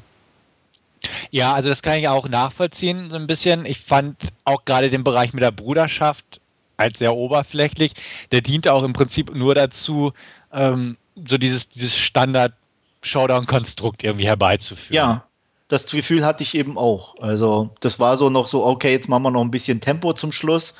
Ja, 1.29 1.53
also 1.53 1.69
das 1.69 1.81
kann 1.81 1.97
ich 1.97 2.09
auch 2.09 2.27
nachvollziehen, 2.27 3.09
so 3.09 3.15
ein 3.15 3.25
bisschen. 3.25 3.65
Ich 3.65 3.79
fand 3.79 4.17
auch 4.43 4.65
gerade 4.65 4.89
den 4.89 5.05
Bereich 5.05 5.31
mit 5.33 5.43
der 5.43 5.51
Bruderschaft 5.51 6.41
als 6.75 6.99
sehr 6.99 7.15
oberflächlich. 7.15 7.93
Der 8.31 8.41
diente 8.41 8.73
auch 8.73 8.83
im 8.83 8.91
Prinzip 8.91 9.33
nur 9.33 9.55
dazu, 9.55 10.11
ähm, 10.51 10.97
so 11.27 11.37
dieses, 11.37 11.69
dieses 11.69 11.97
Standard-Showdown-Konstrukt 11.97 14.03
irgendwie 14.03 14.25
herbeizuführen. 14.25 14.93
Ja, 14.93 15.23
das 15.69 15.85
Gefühl 15.85 16.25
hatte 16.25 16.43
ich 16.43 16.53
eben 16.53 16.77
auch. 16.77 17.15
Also 17.21 17.69
das 17.79 17.97
war 17.97 18.17
so 18.17 18.29
noch 18.29 18.47
so, 18.47 18.65
okay, 18.65 18.91
jetzt 18.91 19.07
machen 19.07 19.23
wir 19.23 19.31
noch 19.31 19.41
ein 19.41 19.51
bisschen 19.51 19.79
Tempo 19.79 20.11
zum 20.11 20.33
Schluss. 20.33 20.75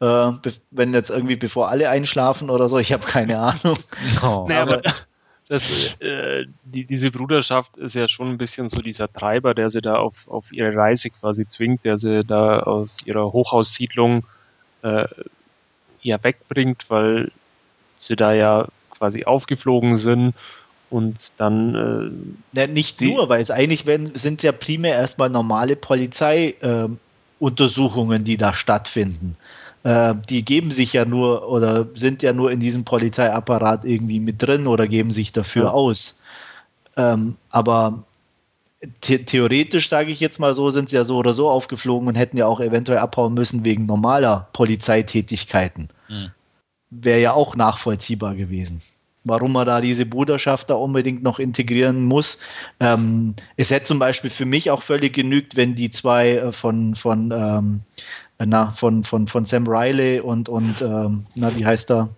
Äh, 0.00 0.32
wenn 0.70 0.92
jetzt 0.92 1.08
irgendwie 1.08 1.36
bevor 1.36 1.70
alle 1.70 1.88
einschlafen 1.88 2.50
oder 2.50 2.68
so, 2.68 2.78
ich 2.78 2.92
habe 2.92 3.06
keine 3.06 3.38
Ahnung. 3.62 3.78
Oh. 4.22 4.44
Naja, 4.46 4.62
aber 4.62 4.82
das, 5.48 5.70
äh, 6.00 6.46
die, 6.64 6.84
diese 6.84 7.10
Bruderschaft 7.10 7.76
ist 7.76 7.94
ja 7.94 8.08
schon 8.08 8.30
ein 8.30 8.38
bisschen 8.38 8.68
so 8.68 8.80
dieser 8.80 9.12
Treiber, 9.12 9.54
der 9.54 9.70
sie 9.70 9.82
da 9.82 9.96
auf, 9.96 10.28
auf 10.28 10.52
ihre 10.52 10.74
Reise 10.74 11.10
quasi 11.10 11.46
zwingt, 11.46 11.84
der 11.84 11.98
sie 11.98 12.24
da 12.24 12.60
aus 12.60 13.02
ihrer 13.04 13.32
Hochhaussiedlung 13.32 14.24
äh, 14.82 15.06
ja 16.00 16.22
wegbringt, 16.22 16.88
weil 16.88 17.30
sie 17.96 18.16
da 18.16 18.32
ja 18.32 18.68
quasi 18.90 19.24
aufgeflogen 19.24 19.98
sind 19.98 20.34
und 20.90 21.32
dann. 21.38 22.36
Äh, 22.54 22.58
ja, 22.58 22.66
nicht 22.66 23.00
nur, 23.00 23.28
weil 23.28 23.42
es 23.42 23.50
eigentlich 23.50 23.84
werden, 23.84 24.12
sind 24.14 24.42
ja 24.42 24.52
primär 24.52 24.94
erstmal 24.94 25.28
normale 25.28 25.76
Polizeiuntersuchungen, 25.76 28.22
äh, 28.22 28.24
die 28.24 28.36
da 28.36 28.54
stattfinden. 28.54 29.36
Äh, 29.84 30.14
die 30.28 30.44
geben 30.44 30.72
sich 30.72 30.94
ja 30.94 31.04
nur 31.04 31.48
oder 31.48 31.86
sind 31.94 32.22
ja 32.22 32.32
nur 32.32 32.50
in 32.50 32.58
diesem 32.58 32.84
Polizeiapparat 32.84 33.84
irgendwie 33.84 34.18
mit 34.18 34.42
drin 34.42 34.66
oder 34.66 34.88
geben 34.88 35.12
sich 35.12 35.32
dafür 35.32 35.64
ja. 35.64 35.70
aus. 35.70 36.18
Ähm, 36.96 37.36
aber 37.50 38.02
the 39.04 39.18
theoretisch, 39.24 39.88
sage 39.88 40.10
ich 40.10 40.20
jetzt 40.20 40.40
mal 40.40 40.54
so, 40.54 40.70
sind 40.70 40.88
sie 40.88 40.96
ja 40.96 41.04
so 41.04 41.16
oder 41.16 41.34
so 41.34 41.50
aufgeflogen 41.50 42.08
und 42.08 42.14
hätten 42.14 42.38
ja 42.38 42.46
auch 42.46 42.60
eventuell 42.60 42.98
abhauen 42.98 43.34
müssen 43.34 43.64
wegen 43.64 43.86
normaler 43.86 44.48
Polizeitätigkeiten. 44.54 45.88
Hm. 46.06 46.30
Wäre 46.90 47.20
ja 47.20 47.32
auch 47.32 47.54
nachvollziehbar 47.54 48.34
gewesen 48.34 48.82
warum 49.24 49.52
man 49.52 49.66
da 49.66 49.80
diese 49.80 50.06
Bruderschaft 50.06 50.70
da 50.70 50.74
unbedingt 50.74 51.22
noch 51.22 51.38
integrieren 51.38 52.04
muss. 52.04 52.38
Ähm, 52.78 53.34
es 53.56 53.70
hätte 53.70 53.86
zum 53.86 53.98
Beispiel 53.98 54.30
für 54.30 54.44
mich 54.44 54.70
auch 54.70 54.82
völlig 54.82 55.14
genügt, 55.14 55.56
wenn 55.56 55.74
die 55.74 55.90
zwei 55.90 56.32
äh, 56.32 56.52
von, 56.52 56.94
von, 56.94 57.32
ähm, 57.34 57.80
na, 58.38 58.70
von, 58.70 59.04
von, 59.04 59.28
von 59.28 59.46
Sam 59.46 59.66
Riley 59.66 60.20
und, 60.20 60.48
und 60.48 60.82
ähm, 60.82 61.26
na, 61.34 61.56
wie 61.56 61.64
heißt 61.64 61.90
er, 61.90 62.08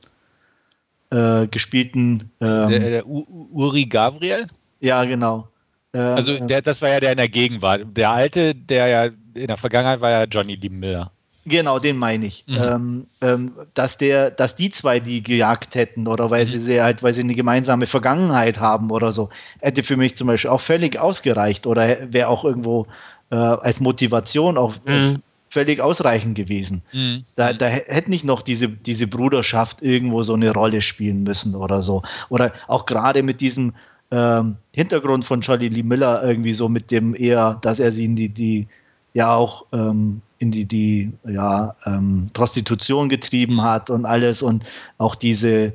äh, 1.10 1.46
gespielten 1.46 2.30
ähm, 2.40 2.68
der, 2.70 2.78
der 2.78 3.06
Uri 3.06 3.86
Gabriel? 3.86 4.46
Ja, 4.80 5.04
genau. 5.04 5.48
Äh, 5.92 5.98
also 5.98 6.32
äh, 6.32 6.46
der, 6.46 6.62
das 6.62 6.82
war 6.82 6.90
ja 6.90 7.00
der 7.00 7.12
in 7.12 7.18
der 7.18 7.28
Gegenwart. 7.28 7.82
Der 7.96 8.10
alte, 8.12 8.54
der 8.54 8.88
ja 8.88 9.04
in 9.34 9.46
der 9.46 9.56
Vergangenheit 9.56 10.00
war 10.00 10.10
ja 10.10 10.24
Johnny 10.24 10.54
Lee 10.54 10.68
Miller. 10.68 11.10
Genau, 11.48 11.78
den 11.78 11.96
meine 11.96 12.26
ich. 12.26 12.44
Mhm. 12.48 12.56
Ähm, 12.60 13.06
ähm, 13.20 13.52
dass 13.74 13.96
der, 13.98 14.32
dass 14.32 14.56
die 14.56 14.70
zwei 14.70 14.98
die 14.98 15.22
gejagt 15.22 15.76
hätten 15.76 16.08
oder 16.08 16.28
weil 16.30 16.44
mhm. 16.44 16.48
sie 16.48 16.58
sie 16.58 16.82
halt, 16.82 17.04
weil 17.04 17.14
sie 17.14 17.22
eine 17.22 17.36
gemeinsame 17.36 17.86
Vergangenheit 17.86 18.58
haben 18.58 18.90
oder 18.90 19.12
so, 19.12 19.28
hätte 19.60 19.84
für 19.84 19.96
mich 19.96 20.16
zum 20.16 20.26
Beispiel 20.26 20.50
auch 20.50 20.60
völlig 20.60 20.98
ausgereicht 20.98 21.66
oder 21.68 22.12
wäre 22.12 22.28
auch 22.28 22.44
irgendwo 22.44 22.88
äh, 23.30 23.36
als 23.36 23.78
Motivation 23.78 24.58
auch 24.58 24.74
mhm. 24.84 25.22
Völlig 25.56 25.80
ausreichend 25.80 26.34
gewesen. 26.34 26.82
Mhm. 26.92 27.24
Da, 27.34 27.54
da 27.54 27.64
hätte 27.66 28.10
nicht 28.10 28.24
noch 28.24 28.42
diese, 28.42 28.68
diese 28.68 29.06
Bruderschaft 29.06 29.80
irgendwo 29.80 30.22
so 30.22 30.34
eine 30.34 30.52
Rolle 30.52 30.82
spielen 30.82 31.22
müssen 31.22 31.54
oder 31.54 31.80
so. 31.80 32.02
Oder 32.28 32.52
auch 32.68 32.84
gerade 32.84 33.22
mit 33.22 33.40
diesem 33.40 33.72
ähm, 34.10 34.56
Hintergrund 34.72 35.24
von 35.24 35.40
Charlie 35.40 35.68
Lee 35.68 35.82
Miller 35.82 36.22
irgendwie 36.22 36.52
so 36.52 36.68
mit 36.68 36.90
dem 36.90 37.14
eher, 37.14 37.56
dass 37.62 37.80
er 37.80 37.90
sie 37.90 38.04
in 38.04 38.16
die, 38.16 38.28
die 38.28 38.66
ja 39.14 39.34
auch 39.34 39.64
ähm, 39.72 40.20
in 40.40 40.50
die, 40.50 40.66
die 40.66 41.10
ja, 41.26 41.74
ähm, 41.86 42.28
Prostitution 42.34 43.08
getrieben 43.08 43.62
hat 43.62 43.88
und 43.88 44.04
alles 44.04 44.42
und 44.42 44.62
auch 44.98 45.14
diese, 45.14 45.72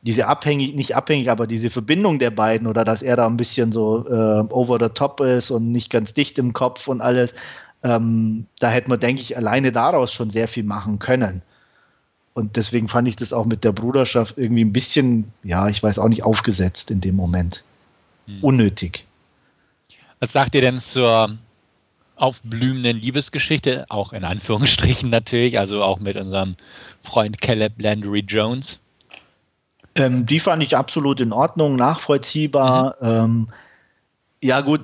diese 0.00 0.28
abhängig, 0.28 0.74
nicht 0.74 0.96
abhängig, 0.96 1.30
aber 1.30 1.46
diese 1.46 1.68
Verbindung 1.68 2.18
der 2.18 2.30
beiden 2.30 2.66
oder 2.66 2.84
dass 2.84 3.02
er 3.02 3.16
da 3.16 3.26
ein 3.26 3.36
bisschen 3.36 3.70
so 3.70 4.06
äh, 4.08 4.44
over 4.48 4.78
the 4.80 4.88
top 4.88 5.20
ist 5.20 5.50
und 5.50 5.70
nicht 5.70 5.90
ganz 5.90 6.14
dicht 6.14 6.38
im 6.38 6.54
Kopf 6.54 6.88
und 6.88 7.02
alles, 7.02 7.34
ähm, 7.82 8.46
da 8.58 8.70
hätte 8.70 8.90
man, 8.90 9.00
denke 9.00 9.22
ich, 9.22 9.36
alleine 9.36 9.72
daraus 9.72 10.12
schon 10.12 10.30
sehr 10.30 10.48
viel 10.48 10.64
machen 10.64 10.98
können. 10.98 11.42
Und 12.34 12.56
deswegen 12.56 12.88
fand 12.88 13.08
ich 13.08 13.16
das 13.16 13.32
auch 13.32 13.46
mit 13.46 13.64
der 13.64 13.72
Bruderschaft 13.72 14.38
irgendwie 14.38 14.64
ein 14.64 14.72
bisschen, 14.72 15.32
ja, 15.42 15.68
ich 15.68 15.82
weiß 15.82 15.98
auch 15.98 16.08
nicht, 16.08 16.24
aufgesetzt 16.24 16.90
in 16.90 17.00
dem 17.00 17.16
Moment. 17.16 17.62
Hm. 18.26 18.42
Unnötig. 18.42 19.04
Was 20.20 20.32
sagt 20.32 20.54
ihr 20.54 20.60
denn 20.60 20.78
zur 20.78 21.38
aufblühenden 22.20 22.98
Liebesgeschichte, 22.98 23.86
auch 23.88 24.12
in 24.12 24.24
Anführungsstrichen 24.24 25.10
natürlich, 25.10 25.58
also 25.58 25.82
auch 25.82 25.98
mit 25.98 26.16
unserem 26.16 26.56
Freund 27.02 27.40
Caleb 27.40 27.72
Landry 27.78 28.20
Jones. 28.20 28.78
Ähm, 29.96 30.26
die 30.26 30.38
fand 30.38 30.62
ich 30.62 30.76
absolut 30.76 31.20
in 31.20 31.32
Ordnung, 31.32 31.76
nachvollziehbar. 31.76 32.96
Mhm. 33.00 33.08
Ähm, 33.08 33.48
ja, 34.42 34.60
gut, 34.60 34.82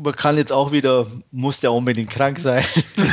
man 0.00 0.12
kann 0.12 0.36
jetzt 0.36 0.52
auch 0.52 0.72
wieder, 0.72 1.06
muss 1.30 1.60
der 1.60 1.72
unbedingt 1.72 2.10
krank 2.10 2.38
sein. 2.38 2.64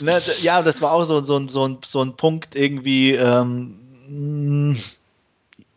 ne, 0.00 0.22
ja, 0.42 0.62
das 0.62 0.82
war 0.82 0.92
auch 0.92 1.04
so, 1.04 1.20
so, 1.20 1.48
so, 1.48 1.78
so 1.84 2.02
ein 2.02 2.16
Punkt 2.16 2.54
irgendwie, 2.54 3.12
ähm, 3.12 4.76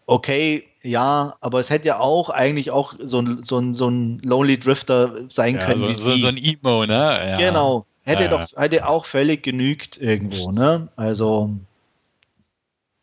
okay, 0.06 0.66
ja, 0.82 1.36
aber 1.41 1.60
es 1.60 1.70
hätte 1.70 1.88
ja 1.88 2.00
auch 2.00 2.30
eigentlich 2.30 2.72
auch 2.72 2.94
so 3.02 3.20
ein, 3.20 3.44
so 3.44 3.58
ein, 3.58 3.74
so 3.74 3.90
ein 3.90 4.20
Lonely 4.20 4.58
Drifter 4.58 5.30
sein 5.30 5.56
ja, 5.56 5.66
können. 5.66 5.80
So, 5.80 5.90
wie 5.90 5.94
so, 5.94 6.12
sie. 6.12 6.22
so 6.22 6.28
ein 6.28 6.38
Emo, 6.38 6.86
ne? 6.86 7.32
Ja. 7.32 7.38
Genau. 7.38 7.86
Hätte 8.04 8.24
ja, 8.24 8.30
doch 8.30 8.48
hätte 8.56 8.88
auch 8.88 9.06
völlig 9.06 9.44
genügt 9.44 9.98
irgendwo, 9.98 10.52
ne? 10.52 10.88
Also 10.96 11.52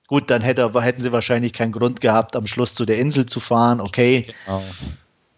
gut, 0.09 0.31
dann 0.31 0.43
hätte, 0.43 0.73
hätten 0.83 1.03
sie 1.03 1.13
wahrscheinlich 1.13 1.53
keinen 1.53 1.73
Grund 1.73 2.01
gehabt, 2.01 2.35
am 2.35 2.47
Schluss 2.47 2.75
zu 2.75 2.87
der 2.87 2.99
Insel 2.99 3.27
zu 3.27 3.41
fahren, 3.41 3.81
okay. 3.81 4.27
Genau. 4.47 4.63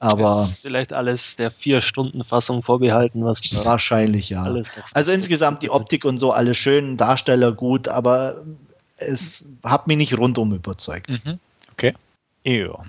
Aber 0.00 0.22
das 0.22 0.52
ist 0.52 0.62
vielleicht 0.62 0.92
alles 0.92 1.36
der 1.36 1.50
vier 1.50 1.80
Stunden 1.80 2.22
Fassung 2.22 2.62
vorbehalten, 2.62 3.24
was 3.24 3.42
wahrscheinlich 3.64 4.30
ja. 4.30 4.44
also 4.92 5.10
insgesamt 5.10 5.62
die 5.62 5.70
Optik 5.70 6.04
und 6.04 6.18
so 6.18 6.30
alles 6.30 6.56
schön, 6.56 6.96
Darsteller 6.96 7.52
gut, 7.52 7.88
aber 7.88 8.44
es 8.96 9.42
hat 9.64 9.86
mich 9.86 9.96
nicht 9.96 10.16
rundum 10.16 10.52
überzeugt. 10.52 11.08
Mhm. 11.10 11.38
Okay. 11.72 11.94
Ja. 12.44 12.84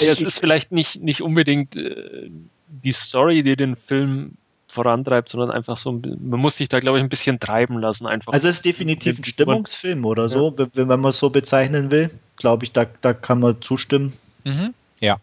es 0.00 0.22
ist 0.22 0.40
vielleicht 0.40 0.72
nicht, 0.72 1.00
nicht 1.00 1.22
unbedingt 1.22 1.76
äh, 1.76 2.28
die 2.68 2.92
Story, 2.92 3.42
die 3.42 3.56
den 3.56 3.76
Film 3.76 4.32
vorantreibt, 4.68 5.28
sondern 5.28 5.50
einfach 5.50 5.76
so, 5.76 5.92
man 5.92 6.40
muss 6.40 6.56
sich 6.56 6.68
da, 6.68 6.80
glaube 6.80 6.98
ich, 6.98 7.04
ein 7.04 7.08
bisschen 7.08 7.40
treiben 7.40 7.78
lassen. 7.78 8.06
Einfach. 8.06 8.32
Also 8.32 8.48
es 8.48 8.56
ist 8.56 8.64
definitiv 8.64 9.18
ein 9.18 9.24
Stimmungsfilm 9.24 10.04
oder 10.04 10.28
so, 10.28 10.54
ja. 10.58 10.66
wenn, 10.74 10.88
wenn 10.88 11.00
man 11.00 11.10
es 11.10 11.18
so 11.18 11.30
bezeichnen 11.30 11.90
will. 11.90 12.10
Glaube 12.36 12.64
ich, 12.64 12.72
da, 12.72 12.86
da 13.00 13.14
kann 13.14 13.40
man 13.40 13.60
zustimmen. 13.62 14.12
Mhm. 14.44 14.74
Ja. 15.00 15.18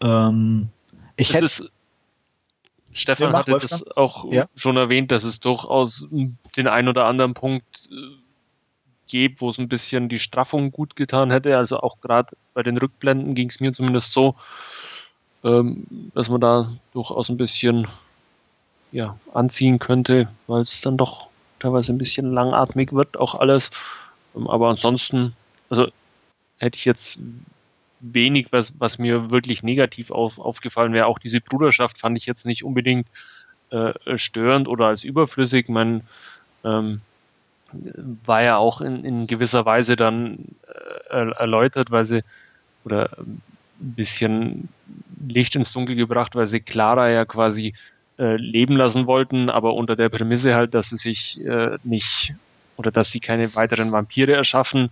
Ähm, 0.00 0.68
ich 1.16 1.32
hätte. 1.34 1.70
Stefan 2.92 3.32
ja, 3.32 3.38
hatte 3.38 3.52
Wolfgang. 3.52 3.70
das 3.70 3.96
auch 3.96 4.32
ja. 4.32 4.48
schon 4.56 4.76
erwähnt, 4.76 5.12
dass 5.12 5.22
es 5.22 5.40
durchaus 5.40 6.06
den 6.10 6.66
ein 6.66 6.88
oder 6.88 7.04
anderen 7.04 7.34
Punkt 7.34 7.88
äh, 7.92 8.16
gibt, 9.08 9.40
wo 9.40 9.50
es 9.50 9.58
ein 9.58 9.68
bisschen 9.68 10.08
die 10.08 10.18
Straffung 10.18 10.72
gut 10.72 10.96
getan 10.96 11.30
hätte. 11.30 11.56
Also 11.56 11.80
auch 11.80 12.00
gerade 12.00 12.36
bei 12.54 12.62
den 12.62 12.78
Rückblenden 12.78 13.34
ging 13.34 13.50
es 13.50 13.60
mir 13.60 13.72
zumindest 13.72 14.12
so, 14.12 14.34
ähm, 15.44 15.86
dass 16.14 16.28
man 16.28 16.40
da 16.40 16.72
durchaus 16.92 17.28
ein 17.28 17.36
bisschen 17.36 17.86
ja, 18.90 19.18
anziehen 19.34 19.78
könnte, 19.78 20.28
weil 20.46 20.62
es 20.62 20.80
dann 20.80 20.96
doch 20.96 21.28
teilweise 21.58 21.92
ein 21.92 21.98
bisschen 21.98 22.32
langatmig 22.32 22.92
wird, 22.92 23.16
auch 23.16 23.34
alles. 23.34 23.70
Ähm, 24.34 24.48
aber 24.48 24.68
ansonsten, 24.68 25.34
also 25.68 25.88
hätte 26.58 26.76
ich 26.76 26.84
jetzt 26.84 27.20
wenig, 28.00 28.48
was, 28.50 28.74
was 28.78 28.98
mir 28.98 29.30
wirklich 29.30 29.62
negativ 29.62 30.10
auf, 30.10 30.38
aufgefallen 30.38 30.92
wäre. 30.92 31.06
Auch 31.06 31.18
diese 31.18 31.40
Bruderschaft 31.40 31.98
fand 31.98 32.16
ich 32.16 32.26
jetzt 32.26 32.46
nicht 32.46 32.64
unbedingt 32.64 33.06
äh, 33.70 33.92
störend 34.16 34.68
oder 34.68 34.86
als 34.86 35.04
überflüssig. 35.04 35.68
Man 35.68 36.02
ähm, 36.64 37.00
war 38.24 38.42
ja 38.42 38.56
auch 38.56 38.80
in, 38.80 39.04
in 39.04 39.26
gewisser 39.26 39.64
Weise 39.66 39.96
dann 39.96 40.38
äh, 41.10 41.30
erläutert, 41.32 41.90
weil 41.90 42.04
sie 42.04 42.22
oder 42.84 43.10
ein 43.18 43.42
bisschen 43.78 44.68
Licht 45.26 45.54
ins 45.56 45.72
Dunkel 45.72 45.96
gebracht, 45.96 46.34
weil 46.34 46.46
sie 46.46 46.60
Clara 46.60 47.10
ja 47.10 47.24
quasi 47.24 47.74
äh, 48.18 48.36
leben 48.36 48.76
lassen 48.76 49.06
wollten, 49.06 49.50
aber 49.50 49.74
unter 49.74 49.96
der 49.96 50.08
Prämisse 50.08 50.54
halt, 50.54 50.74
dass 50.74 50.90
sie 50.90 50.96
sich 50.96 51.44
äh, 51.44 51.76
nicht 51.84 52.34
oder 52.76 52.90
dass 52.90 53.10
sie 53.10 53.20
keine 53.20 53.54
weiteren 53.54 53.92
Vampire 53.92 54.32
erschaffen 54.32 54.90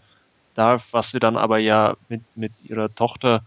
darf, 0.56 0.92
was 0.92 1.10
sie 1.10 1.18
dann 1.18 1.36
aber 1.36 1.58
ja 1.58 1.96
mit, 2.08 2.22
mit 2.34 2.52
ihrer 2.64 2.94
Tochter 2.94 3.42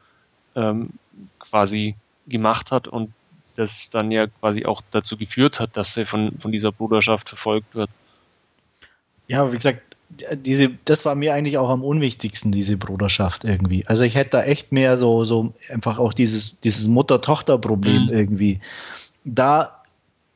ähm, 0.56 0.91
quasi 1.40 1.95
gemacht 2.27 2.72
hat 2.72 2.88
und 2.88 3.11
das 3.56 3.90
dann 3.90 4.11
ja 4.11 4.27
quasi 4.27 4.65
auch 4.65 4.81
dazu 4.91 5.18
geführt 5.18 5.60
hat, 5.60 5.76
dass 5.76 5.94
sie 5.94 6.06
von, 6.06 6.38
von 6.38 6.52
dieser 6.52 6.72
Bruderschaft 6.72 7.30
verfolgt 7.30 7.76
wird. 7.76 7.90
Ja, 9.27 9.52
wie 9.52 9.57
gesagt, 9.57 9.81
diese, 10.34 10.69
das 10.86 11.06
war 11.06 11.15
mir 11.15 11.34
eigentlich 11.34 11.57
auch 11.57 11.69
am 11.69 11.84
unwichtigsten, 11.84 12.52
diese 12.52 12.77
Bruderschaft 12.77 13.44
irgendwie. 13.44 13.86
Also 13.86 14.03
ich 14.03 14.15
hätte 14.15 14.31
da 14.31 14.44
echt 14.44 14.72
mehr 14.72 14.98
so, 14.98 15.23
so 15.26 15.53
einfach 15.69 15.99
auch 15.99 16.14
dieses, 16.14 16.60
dieses 16.61 16.88
Mutter-Tochter-Problem 16.88 18.06
mhm. 18.06 18.10
irgendwie. 18.10 18.60
Da, 19.23 19.84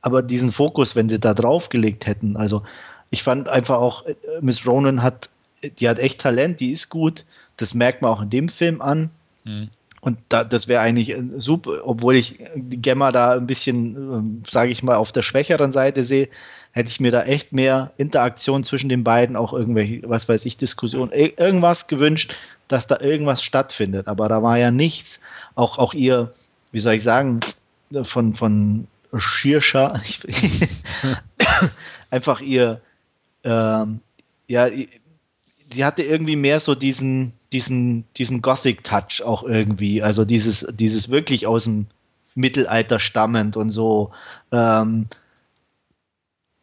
aber 0.01 0.21
diesen 0.21 0.51
Fokus, 0.51 0.95
wenn 0.95 1.09
sie 1.09 1.19
da 1.19 1.33
draufgelegt 1.33 2.05
hätten, 2.05 2.37
also 2.37 2.61
ich 3.09 3.23
fand 3.23 3.47
einfach 3.47 3.77
auch, 3.77 4.05
äh, 4.05 4.15
Miss 4.41 4.65
Ronan 4.67 5.01
hat, 5.01 5.29
die 5.69 5.89
hat 5.89 5.99
echt 5.99 6.19
Talent, 6.19 6.59
die 6.59 6.71
ist 6.71 6.89
gut. 6.89 7.25
Das 7.57 7.73
merkt 7.73 8.01
man 8.01 8.11
auch 8.11 8.21
in 8.21 8.29
dem 8.29 8.49
Film 8.49 8.81
an. 8.81 9.09
Mhm. 9.43 9.69
Und 10.01 10.17
da, 10.27 10.43
das 10.43 10.67
wäre 10.67 10.81
eigentlich 10.81 11.11
äh, 11.11 11.23
super, 11.37 11.87
obwohl 11.87 12.17
ich 12.17 12.37
die 12.55 12.81
Gemma 12.81 13.13
da 13.13 13.35
ein 13.35 13.47
bisschen, 13.47 13.95
ähm, 13.95 14.43
sage 14.45 14.71
ich 14.71 14.83
mal, 14.83 14.95
auf 14.95 15.13
der 15.13 15.21
schwächeren 15.21 15.71
Seite 15.71 16.03
sehe, 16.03 16.27
hätte 16.71 16.89
ich 16.89 16.99
mir 16.99 17.11
da 17.11 17.23
echt 17.23 17.53
mehr 17.53 17.93
Interaktion 17.95 18.65
zwischen 18.65 18.89
den 18.89 19.05
beiden, 19.05 19.37
auch 19.37 19.53
irgendwelche, 19.53 20.01
was 20.09 20.27
weiß 20.27 20.45
ich, 20.45 20.57
Diskussionen, 20.57 21.11
irgendwas 21.11 21.87
gewünscht, 21.87 22.35
dass 22.67 22.85
da 22.87 22.99
irgendwas 22.99 23.43
stattfindet. 23.43 24.09
Aber 24.09 24.27
da 24.27 24.43
war 24.43 24.57
ja 24.57 24.71
nichts. 24.71 25.21
Auch, 25.55 25.77
auch 25.77 25.93
ihr, 25.93 26.33
wie 26.73 26.79
soll 26.79 26.95
ich 26.95 27.03
sagen, 27.03 27.39
von, 28.03 28.33
von 28.33 28.87
Schirscher, 29.15 30.01
einfach 32.09 32.41
ihr, 32.41 32.81
ähm, 33.45 34.01
ja, 34.47 34.67
sie 35.73 35.85
hatte 35.85 36.03
irgendwie 36.03 36.35
mehr 36.35 36.59
so 36.59 36.75
diesen, 36.75 37.33
diesen, 37.51 38.05
diesen 38.17 38.41
Gothic-Touch 38.41 39.23
auch 39.25 39.43
irgendwie. 39.43 40.01
Also 40.01 40.25
dieses, 40.25 40.65
dieses 40.73 41.09
wirklich 41.09 41.47
aus 41.47 41.65
dem 41.65 41.87
Mittelalter 42.35 42.99
stammend 42.99 43.57
und 43.57 43.71
so. 43.71 44.11
Ähm, 44.51 45.07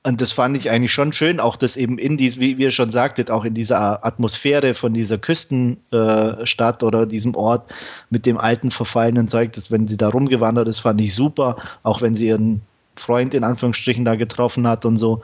und 0.02 0.22
das 0.22 0.32
fand 0.32 0.56
ich 0.56 0.70
eigentlich 0.70 0.94
schon 0.94 1.12
schön, 1.12 1.40
auch 1.40 1.56
das 1.56 1.76
eben 1.76 1.98
in 1.98 2.16
dies, 2.16 2.38
wie 2.38 2.52
ihr 2.52 2.70
schon 2.70 2.90
sagtet, 2.90 3.30
auch 3.30 3.44
in 3.44 3.52
dieser 3.52 4.04
Atmosphäre 4.04 4.74
von 4.74 4.94
dieser 4.94 5.18
Küstenstadt 5.18 6.82
äh, 6.82 6.86
oder 6.86 7.04
diesem 7.04 7.34
Ort 7.34 7.70
mit 8.08 8.24
dem 8.24 8.38
alten 8.38 8.70
verfallenen 8.70 9.28
Zeug, 9.28 9.52
dass 9.52 9.70
wenn 9.70 9.88
sie 9.88 9.98
da 9.98 10.08
rumgewandert 10.08 10.68
ist, 10.68 10.80
fand 10.80 11.00
ich 11.02 11.14
super, 11.14 11.56
auch 11.82 12.00
wenn 12.00 12.14
sie 12.14 12.28
ihren 12.28 12.62
Freund 12.96 13.34
in 13.34 13.44
Anführungsstrichen 13.44 14.06
da 14.06 14.14
getroffen 14.14 14.66
hat 14.66 14.86
und 14.86 14.96
so. 14.96 15.22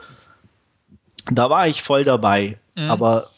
Da 1.31 1.49
war 1.49 1.67
ich 1.67 1.81
voll 1.81 2.03
dabei. 2.03 2.57
Mhm. 2.75 2.89
Aber 2.89 3.29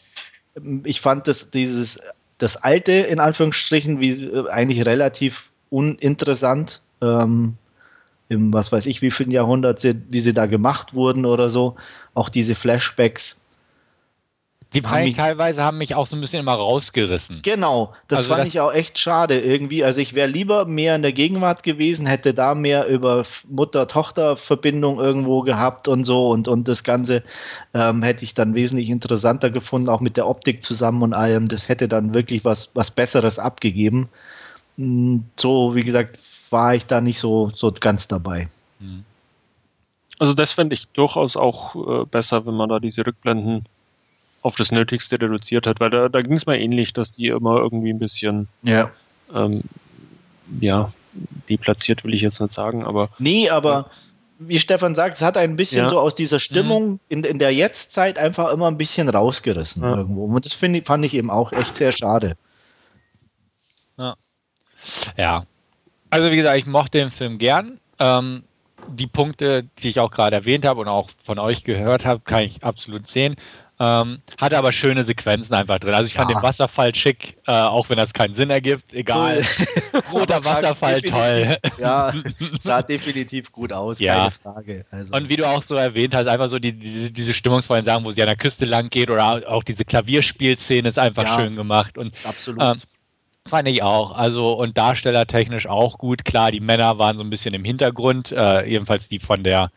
ich 0.83 1.01
fand 1.01 1.27
das, 1.27 1.49
dieses, 1.49 1.99
das 2.37 2.57
alte 2.57 2.91
in 2.91 3.19
Anführungsstrichen, 3.19 3.99
wie 3.99 4.25
äh, 4.25 4.49
eigentlich 4.49 4.85
relativ 4.85 5.49
uninteressant. 5.69 6.81
Ähm, 7.01 7.55
im 8.29 8.53
was 8.53 8.71
weiß 8.71 8.85
ich, 8.85 9.01
wie 9.01 9.11
vielen 9.11 9.31
Jahrhundert, 9.31 9.83
wie 9.83 10.19
sie 10.19 10.33
da 10.33 10.45
gemacht 10.45 10.93
wurden 10.93 11.25
oder 11.25 11.49
so. 11.49 11.75
Auch 12.13 12.29
diese 12.29 12.55
Flashbacks. 12.55 13.35
Die 14.73 14.83
haben 14.83 15.03
mich, 15.03 15.15
teilweise 15.15 15.63
haben 15.63 15.79
mich 15.79 15.95
auch 15.95 16.05
so 16.05 16.15
ein 16.15 16.21
bisschen 16.21 16.41
immer 16.41 16.53
rausgerissen. 16.53 17.41
Genau, 17.41 17.93
das 18.07 18.19
also 18.19 18.29
fand 18.29 18.41
das 18.41 18.47
ich 18.49 18.59
auch 18.59 18.71
echt 18.71 18.99
schade 18.99 19.39
irgendwie. 19.39 19.83
Also 19.83 19.99
ich 19.99 20.13
wäre 20.13 20.27
lieber 20.27 20.65
mehr 20.65 20.95
in 20.95 21.01
der 21.01 21.11
Gegenwart 21.11 21.63
gewesen, 21.63 22.05
hätte 22.05 22.35
da 22.35 22.53
mehr 22.53 22.87
über 22.87 23.25
Mutter-Tochter-Verbindung 23.47 24.99
irgendwo 24.99 25.41
gehabt 25.41 25.87
und 25.87 26.03
so 26.03 26.29
und, 26.29 26.47
und 26.47 26.67
das 26.67 26.83
Ganze 26.83 27.23
ähm, 27.73 28.03
hätte 28.03 28.23
ich 28.23 28.35
dann 28.35 28.53
wesentlich 28.53 28.89
interessanter 28.89 29.49
gefunden, 29.49 29.89
auch 29.89 30.01
mit 30.01 30.17
der 30.17 30.27
Optik 30.27 30.63
zusammen 30.63 31.01
und 31.01 31.13
allem. 31.13 31.47
Das 31.47 31.67
hätte 31.67 31.87
dann 31.87 32.13
wirklich 32.13 32.45
was, 32.45 32.69
was 32.75 32.91
Besseres 32.91 33.39
abgegeben. 33.39 34.07
Hm, 34.77 35.23
so, 35.35 35.73
wie 35.73 35.83
gesagt, 35.83 36.19
war 36.51 36.75
ich 36.75 36.85
da 36.85 37.01
nicht 37.01 37.17
so, 37.17 37.49
so 37.51 37.71
ganz 37.71 38.07
dabei. 38.07 38.49
Also 40.19 40.33
das 40.33 40.53
fände 40.53 40.75
ich 40.75 40.87
durchaus 40.89 41.35
auch 41.35 42.03
äh, 42.03 42.05
besser, 42.05 42.45
wenn 42.45 42.55
man 42.55 42.69
da 42.69 42.79
diese 42.79 43.05
Rückblenden 43.05 43.65
auf 44.41 44.55
das 44.55 44.71
Nötigste 44.71 45.21
reduziert 45.21 45.67
hat, 45.67 45.79
weil 45.79 45.89
da, 45.89 46.09
da 46.09 46.21
ging 46.21 46.33
es 46.33 46.45
mir 46.45 46.59
ähnlich, 46.59 46.93
dass 46.93 47.11
die 47.11 47.27
immer 47.27 47.57
irgendwie 47.57 47.91
ein 47.91 47.99
bisschen 47.99 48.47
ja, 48.61 48.91
ähm, 49.33 49.63
ja 50.59 50.91
deplatziert 51.49 52.03
will 52.03 52.13
ich 52.13 52.21
jetzt 52.21 52.39
nicht 52.39 52.53
sagen, 52.53 52.85
aber 52.85 53.09
nee, 53.19 53.49
aber 53.49 53.89
wie 54.39 54.59
Stefan 54.59 54.95
sagt, 54.95 55.17
es 55.17 55.21
hat 55.21 55.37
ein 55.37 55.57
bisschen 55.57 55.83
ja. 55.83 55.89
so 55.89 55.99
aus 55.99 56.15
dieser 56.15 56.39
Stimmung 56.39 56.91
mhm. 56.91 56.99
in, 57.09 57.23
in 57.25 57.39
der 57.39 57.53
Jetztzeit 57.53 58.17
einfach 58.17 58.51
immer 58.53 58.67
ein 58.67 58.77
bisschen 58.77 59.09
rausgerissen 59.09 59.83
ja. 59.83 59.97
irgendwo. 59.97 60.25
Und 60.25 60.45
das 60.45 60.57
ich, 60.61 60.85
fand 60.85 61.05
ich 61.05 61.13
eben 61.13 61.29
auch 61.29 61.51
echt 61.51 61.75
sehr 61.75 61.91
schade. 61.91 62.37
Ja. 63.97 64.15
ja. 65.17 65.43
Also 66.09 66.31
wie 66.31 66.37
gesagt, 66.37 66.57
ich 66.57 66.65
mochte 66.65 66.99
den 66.99 67.11
Film 67.11 67.37
gern. 67.37 67.79
Ähm, 67.99 68.43
die 68.87 69.07
Punkte, 69.07 69.65
die 69.83 69.89
ich 69.89 69.99
auch 69.99 70.09
gerade 70.09 70.37
erwähnt 70.37 70.65
habe 70.65 70.79
und 70.79 70.87
auch 70.87 71.09
von 71.21 71.37
euch 71.37 71.65
gehört 71.65 72.05
habe, 72.05 72.21
kann 72.21 72.43
ich 72.43 72.63
absolut 72.63 73.07
sehen. 73.09 73.35
Ähm, 73.81 74.19
hatte 74.37 74.57
aber 74.57 74.73
schöne 74.73 75.05
Sequenzen 75.05 75.55
einfach 75.55 75.79
drin. 75.79 75.93
Also 75.93 76.07
ich 76.07 76.13
fand 76.13 76.29
den 76.29 76.41
Wasserfall 76.41 76.93
schick, 76.93 77.37
äh, 77.47 77.53
auch 77.53 77.89
wenn 77.89 77.95
das 77.95 78.13
keinen 78.13 78.33
Sinn 78.33 78.49
ergibt. 78.49 78.93
Egal. 78.93 79.41
Roter 80.11 80.43
Wasserfall, 80.45 81.01
toll. 81.01 81.57
Ja, 81.77 82.11
sah 82.59 82.81
definitiv 82.81 83.53
gut 83.53 83.71
aus, 83.71 83.99
ja. 83.99 84.15
keine 84.15 84.31
Frage. 84.31 84.85
Also. 84.91 85.15
Und 85.15 85.29
wie 85.29 85.37
du 85.37 85.47
auch 85.47 85.63
so 85.63 85.75
erwähnt 85.75 86.13
hast, 86.13 86.27
einfach 86.27 86.49
so 86.49 86.59
die, 86.59 86.73
diese, 86.73 87.09
diese 87.11 87.33
stimmungsvollen 87.33 87.85
Sachen, 87.85 88.03
wo 88.03 88.11
sie 88.11 88.21
an 88.21 88.27
der 88.27 88.35
Küste 88.35 88.65
lang 88.65 88.89
geht 88.89 89.09
oder 89.09 89.43
auch 89.47 89.63
diese 89.63 89.85
Klavierspielszene 89.85 90.89
ist 90.89 90.99
einfach 90.99 91.23
ja, 91.23 91.39
schön 91.39 91.55
gemacht. 91.55 91.97
Und, 91.97 92.13
absolut. 92.25 92.61
Ähm, 92.61 92.77
Fand 93.47 93.67
ich 93.67 93.81
auch. 93.81 94.11
Also 94.11 94.53
und 94.53 94.77
darstellertechnisch 94.77 95.67
auch 95.67 95.97
gut. 95.97 96.25
Klar, 96.25 96.51
die 96.51 96.59
Männer 96.59 96.99
waren 96.99 97.17
so 97.17 97.23
ein 97.23 97.29
bisschen 97.29 97.53
im 97.53 97.63
Hintergrund, 97.63 98.31
äh, 98.31 98.65
jedenfalls 98.65 99.07
die 99.07 99.19
von 99.19 99.43
der 99.43 99.71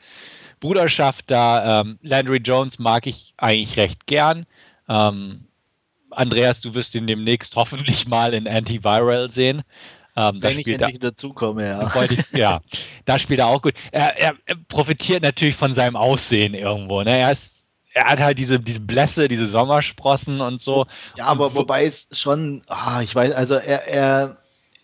Bruderschaft 0.63 1.31
da. 1.31 1.81
Ähm, 1.81 1.99
Landry 2.03 2.39
Jones 2.39 2.79
mag 2.79 3.07
ich 3.07 3.35
eigentlich 3.37 3.77
recht 3.77 4.07
gern. 4.07 4.47
Ähm, 4.89 5.45
Andreas, 6.11 6.61
du 6.63 6.75
wirst 6.75 6.95
ihn 6.95 7.07
demnächst 7.07 7.57
hoffentlich 7.57 8.07
mal 8.09 8.33
in 8.33 8.49
Antiviral 8.49 9.31
sehen. 9.31 9.63
Ähm, 10.17 10.39
Wenn 10.41 10.59
ich 10.59 10.69
endlich 10.69 10.99
dazukomme, 10.99 11.67
ja. 11.67 12.05
Ich, 12.05 12.33
ja, 12.33 12.61
da 13.07 13.19
spielt 13.19 13.41
er 13.41 13.47
auch 13.47 13.61
gut. 13.61 13.73
Er, 13.91 14.17
er, 14.19 14.35
er, 14.45 14.57
profitiert 14.69 15.23
natürlich 15.23 15.57
von 15.57 15.75
seinem 15.75 15.97
Aussehen 15.97 16.55
irgendwo. 16.55 17.03
Ne? 17.03 17.19
Er 17.19 17.33
ist 17.33 17.63
er 17.95 18.07
hat 18.07 18.21
halt 18.21 18.39
diese, 18.39 18.59
diese 18.59 18.81
Blässe, 18.81 19.29
diese 19.29 19.47
Sommersprossen 19.47 20.41
und 20.41 20.63
so. 20.63 20.87
Ja, 21.17 21.27
aber 21.27 21.55
wo, 21.55 21.61
wobei 21.61 21.85
es 21.85 22.09
schon, 22.13 22.63
ah, 22.69 23.03
ich 23.03 23.15
weiß, 23.15 23.33
also 23.33 23.55
er, 23.55 23.87
er, 23.87 24.37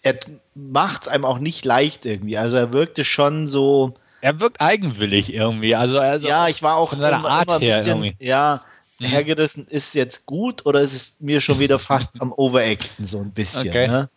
er 0.02 0.18
macht 0.54 1.02
es 1.02 1.08
einem 1.08 1.24
auch 1.24 1.38
nicht 1.38 1.64
leicht 1.64 2.04
irgendwie. 2.04 2.36
Also 2.36 2.56
er 2.56 2.72
wirkte 2.72 3.04
schon 3.04 3.46
so. 3.46 3.94
Er 4.20 4.40
wirkt 4.40 4.60
eigenwillig 4.60 5.32
irgendwie. 5.32 5.74
Also, 5.74 5.98
also 5.98 6.26
ja, 6.26 6.48
ich 6.48 6.62
war 6.62 6.76
auch 6.76 6.90
von 6.90 7.00
seiner 7.00 7.18
immer, 7.18 7.28
Art 7.28 7.48
immer 7.48 7.60
her 7.60 7.76
bisschen, 7.76 8.02
irgendwie. 8.02 8.24
Ja, 8.24 8.64
mhm. 8.98 9.06
hergerissen 9.06 9.66
ist 9.68 9.94
jetzt 9.94 10.26
gut 10.26 10.66
oder 10.66 10.80
ist 10.80 10.94
es 10.94 11.16
mir 11.20 11.40
schon 11.40 11.58
wieder 11.58 11.78
fast 11.78 12.10
am 12.18 12.32
Overacten 12.32 13.06
so 13.06 13.20
ein 13.20 13.30
bisschen. 13.30 13.68
Okay. 13.68 13.88
Ne? 13.88 14.08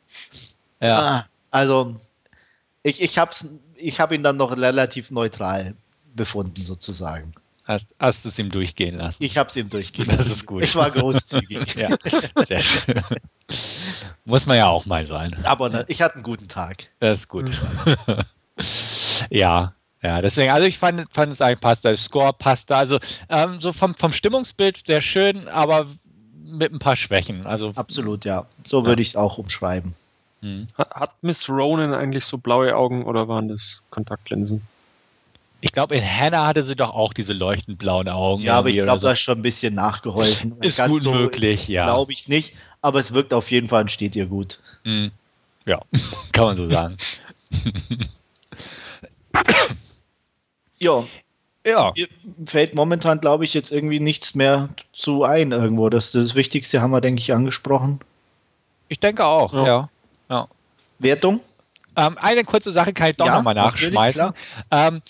Ja. 0.82 0.99
Ah, 0.99 1.26
also 1.52 1.95
ich, 2.84 3.02
ich 3.02 3.18
habe 3.18 3.34
ich 3.76 3.99
hab 3.99 4.11
ihn 4.11 4.23
dann 4.23 4.38
noch 4.38 4.52
relativ 4.52 5.11
neutral 5.11 5.76
befunden 6.15 6.64
sozusagen. 6.64 7.34
Hast, 7.64 7.88
hast 7.99 8.26
es 8.26 8.40
ihm 8.40 8.49
durchgehen 8.49 8.98
lassen? 8.98 9.23
Ich 9.23 9.38
habe 9.38 9.49
es 9.49 9.56
ihm 9.56 9.69
durchgehen 9.69 10.07
lassen. 10.07 10.18
Das 10.18 10.28
ist 10.28 10.45
gut. 10.48 10.64
Ich 10.64 10.76
war 10.76 10.90
großzügig. 10.90 11.76
ja, 11.76 11.95
sehr 12.44 12.60
schön. 12.60 13.02
Muss 14.26 14.45
man 14.48 14.57
ja 14.57 14.68
auch 14.68 14.86
mal 14.86 15.06
sein. 15.06 15.38
Aber 15.44 15.69
ne, 15.69 15.86
ich 15.88 16.02
hatte 16.02 16.15
einen 16.15 16.23
guten 16.23 16.48
Tag. 16.48 16.88
Das 16.99 17.19
ist 17.19 17.28
gut. 17.28 17.52
ja, 19.30 19.73
ja, 20.03 20.22
deswegen, 20.22 20.52
also 20.52 20.68
ich 20.68 20.78
fand, 20.78 21.06
fand 21.11 21.32
es 21.32 21.41
eigentlich 21.41 21.61
passt, 21.61 21.86
der 21.86 21.95
Score 21.95 22.34
passt 22.34 22.69
da. 22.69 22.80
Also 22.80 22.99
ähm, 23.30 23.61
so 23.61 23.72
vom, 23.72 23.95
vom 23.95 24.11
Stimmungsbild 24.11 24.84
sehr 24.86 25.02
schön, 25.02 25.48
aber 25.48 25.88
mit 26.44 26.73
ein 26.73 26.80
paar 26.80 26.95
Schwächen. 26.95 27.45
Also, 27.45 27.72
Absolut, 27.76 28.26
ja. 28.26 28.45
So 28.65 28.86
würde 28.86 29.02
ich 29.02 29.10
es 29.10 29.15
auch 29.15 29.38
umschreiben. 29.38 29.95
Hm. 30.41 30.68
Hat, 30.78 30.90
hat 30.91 31.11
Miss 31.22 31.48
Ronan 31.49 31.94
eigentlich 31.94 32.26
so 32.26 32.38
blaue 32.38 32.76
Augen 32.76 33.06
oder 33.06 33.28
waren 33.28 33.48
das 33.48 33.84
Kontaktlinsen? 33.91 34.61
Ich 35.64 35.72
glaube, 35.72 35.95
in 35.95 36.03
Hannah 36.03 36.48
hatte 36.48 36.64
sie 36.64 36.76
doch 36.76 36.90
auch 36.90 37.14
diese 37.14 37.34
leuchtend 37.34 37.78
blauen 37.78 38.10
Augen. 38.10 38.41
Ja, 38.41 38.57
aber 38.57 38.69
ich 38.69 38.82
glaube, 38.82 38.99
so. 38.99 39.06
da 39.06 39.14
ist 39.14 39.19
schon 39.19 39.38
ein 39.38 39.44
bisschen 39.44 39.76
nachgeholfen. 39.76 40.56
Ist 40.61 40.78
Ganz 40.78 40.91
gut 40.91 41.03
so 41.03 41.11
möglich, 41.11 41.68
ja. 41.68 41.86
Glaube 41.86 42.11
ich 42.11 42.28
nicht, 42.28 42.56
aber 42.82 42.99
es 42.99 43.14
wirkt 43.14 43.32
auf 43.32 43.52
jeden 43.52 43.68
Fall 43.68 43.84
und 43.84 43.91
steht 43.91 44.15
ihr 44.15 44.26
gut. 44.26 44.60
Mhm. 44.84 45.11
Ja, 45.65 45.80
kann 46.32 46.45
man 46.45 46.57
so 46.57 46.68
sagen. 46.68 46.95
ja. 50.81 51.03
Ja. 51.65 51.93
Mir 51.95 52.07
fällt 52.45 52.73
momentan, 52.73 53.19
glaube 53.19 53.43
ich, 53.43 53.53
jetzt 53.53 53.71
irgendwie 53.71 53.99
nichts 53.99 54.33
mehr 54.33 54.69
zu 54.93 55.23
ein 55.23 55.51
irgendwo. 55.51 55.89
Das, 55.89 56.11
das 56.11 56.33
Wichtigste 56.33 56.81
haben 56.81 56.91
wir, 56.91 57.01
denke 57.01 57.21
ich, 57.21 57.33
angesprochen. 57.33 57.99
Ich 58.87 58.99
denke 58.99 59.25
auch, 59.25 59.53
ja. 59.53 59.65
ja. 59.65 59.89
ja. 60.29 60.47
Wertung? 60.99 61.39
Ähm, 61.95 62.17
eine 62.19 62.43
kurze 62.43 62.71
Sache 62.71 62.93
kann 62.93 63.11
ich 63.11 63.17
doch 63.17 63.27
ja, 63.27 63.35
nochmal 63.35 63.53
nachschmeißen. 63.53 64.31
Ähm, 64.71 65.01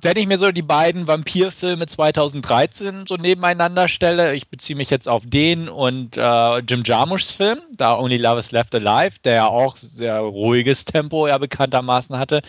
wenn 0.00 0.16
ich 0.16 0.26
mir 0.26 0.36
so 0.36 0.50
die 0.50 0.62
beiden 0.62 1.06
Vampirfilme 1.06 1.86
2013 1.86 3.06
so 3.06 3.16
nebeneinander 3.16 3.86
stelle, 3.86 4.34
ich 4.34 4.48
beziehe 4.48 4.76
mich 4.76 4.90
jetzt 4.90 5.06
auf 5.06 5.22
den 5.24 5.68
und 5.68 6.16
äh, 6.16 6.58
Jim 6.58 6.82
Jarmuschs 6.84 7.30
Film, 7.30 7.60
da 7.76 7.96
Only 7.96 8.16
Love 8.16 8.40
is 8.40 8.50
Left 8.50 8.74
Alive, 8.74 9.16
der 9.22 9.34
ja 9.34 9.46
auch 9.46 9.76
sehr 9.76 10.18
ruhiges 10.18 10.84
Tempo 10.84 11.28
ja 11.28 11.38
bekanntermaßen 11.38 12.18
hatte, 12.18 12.42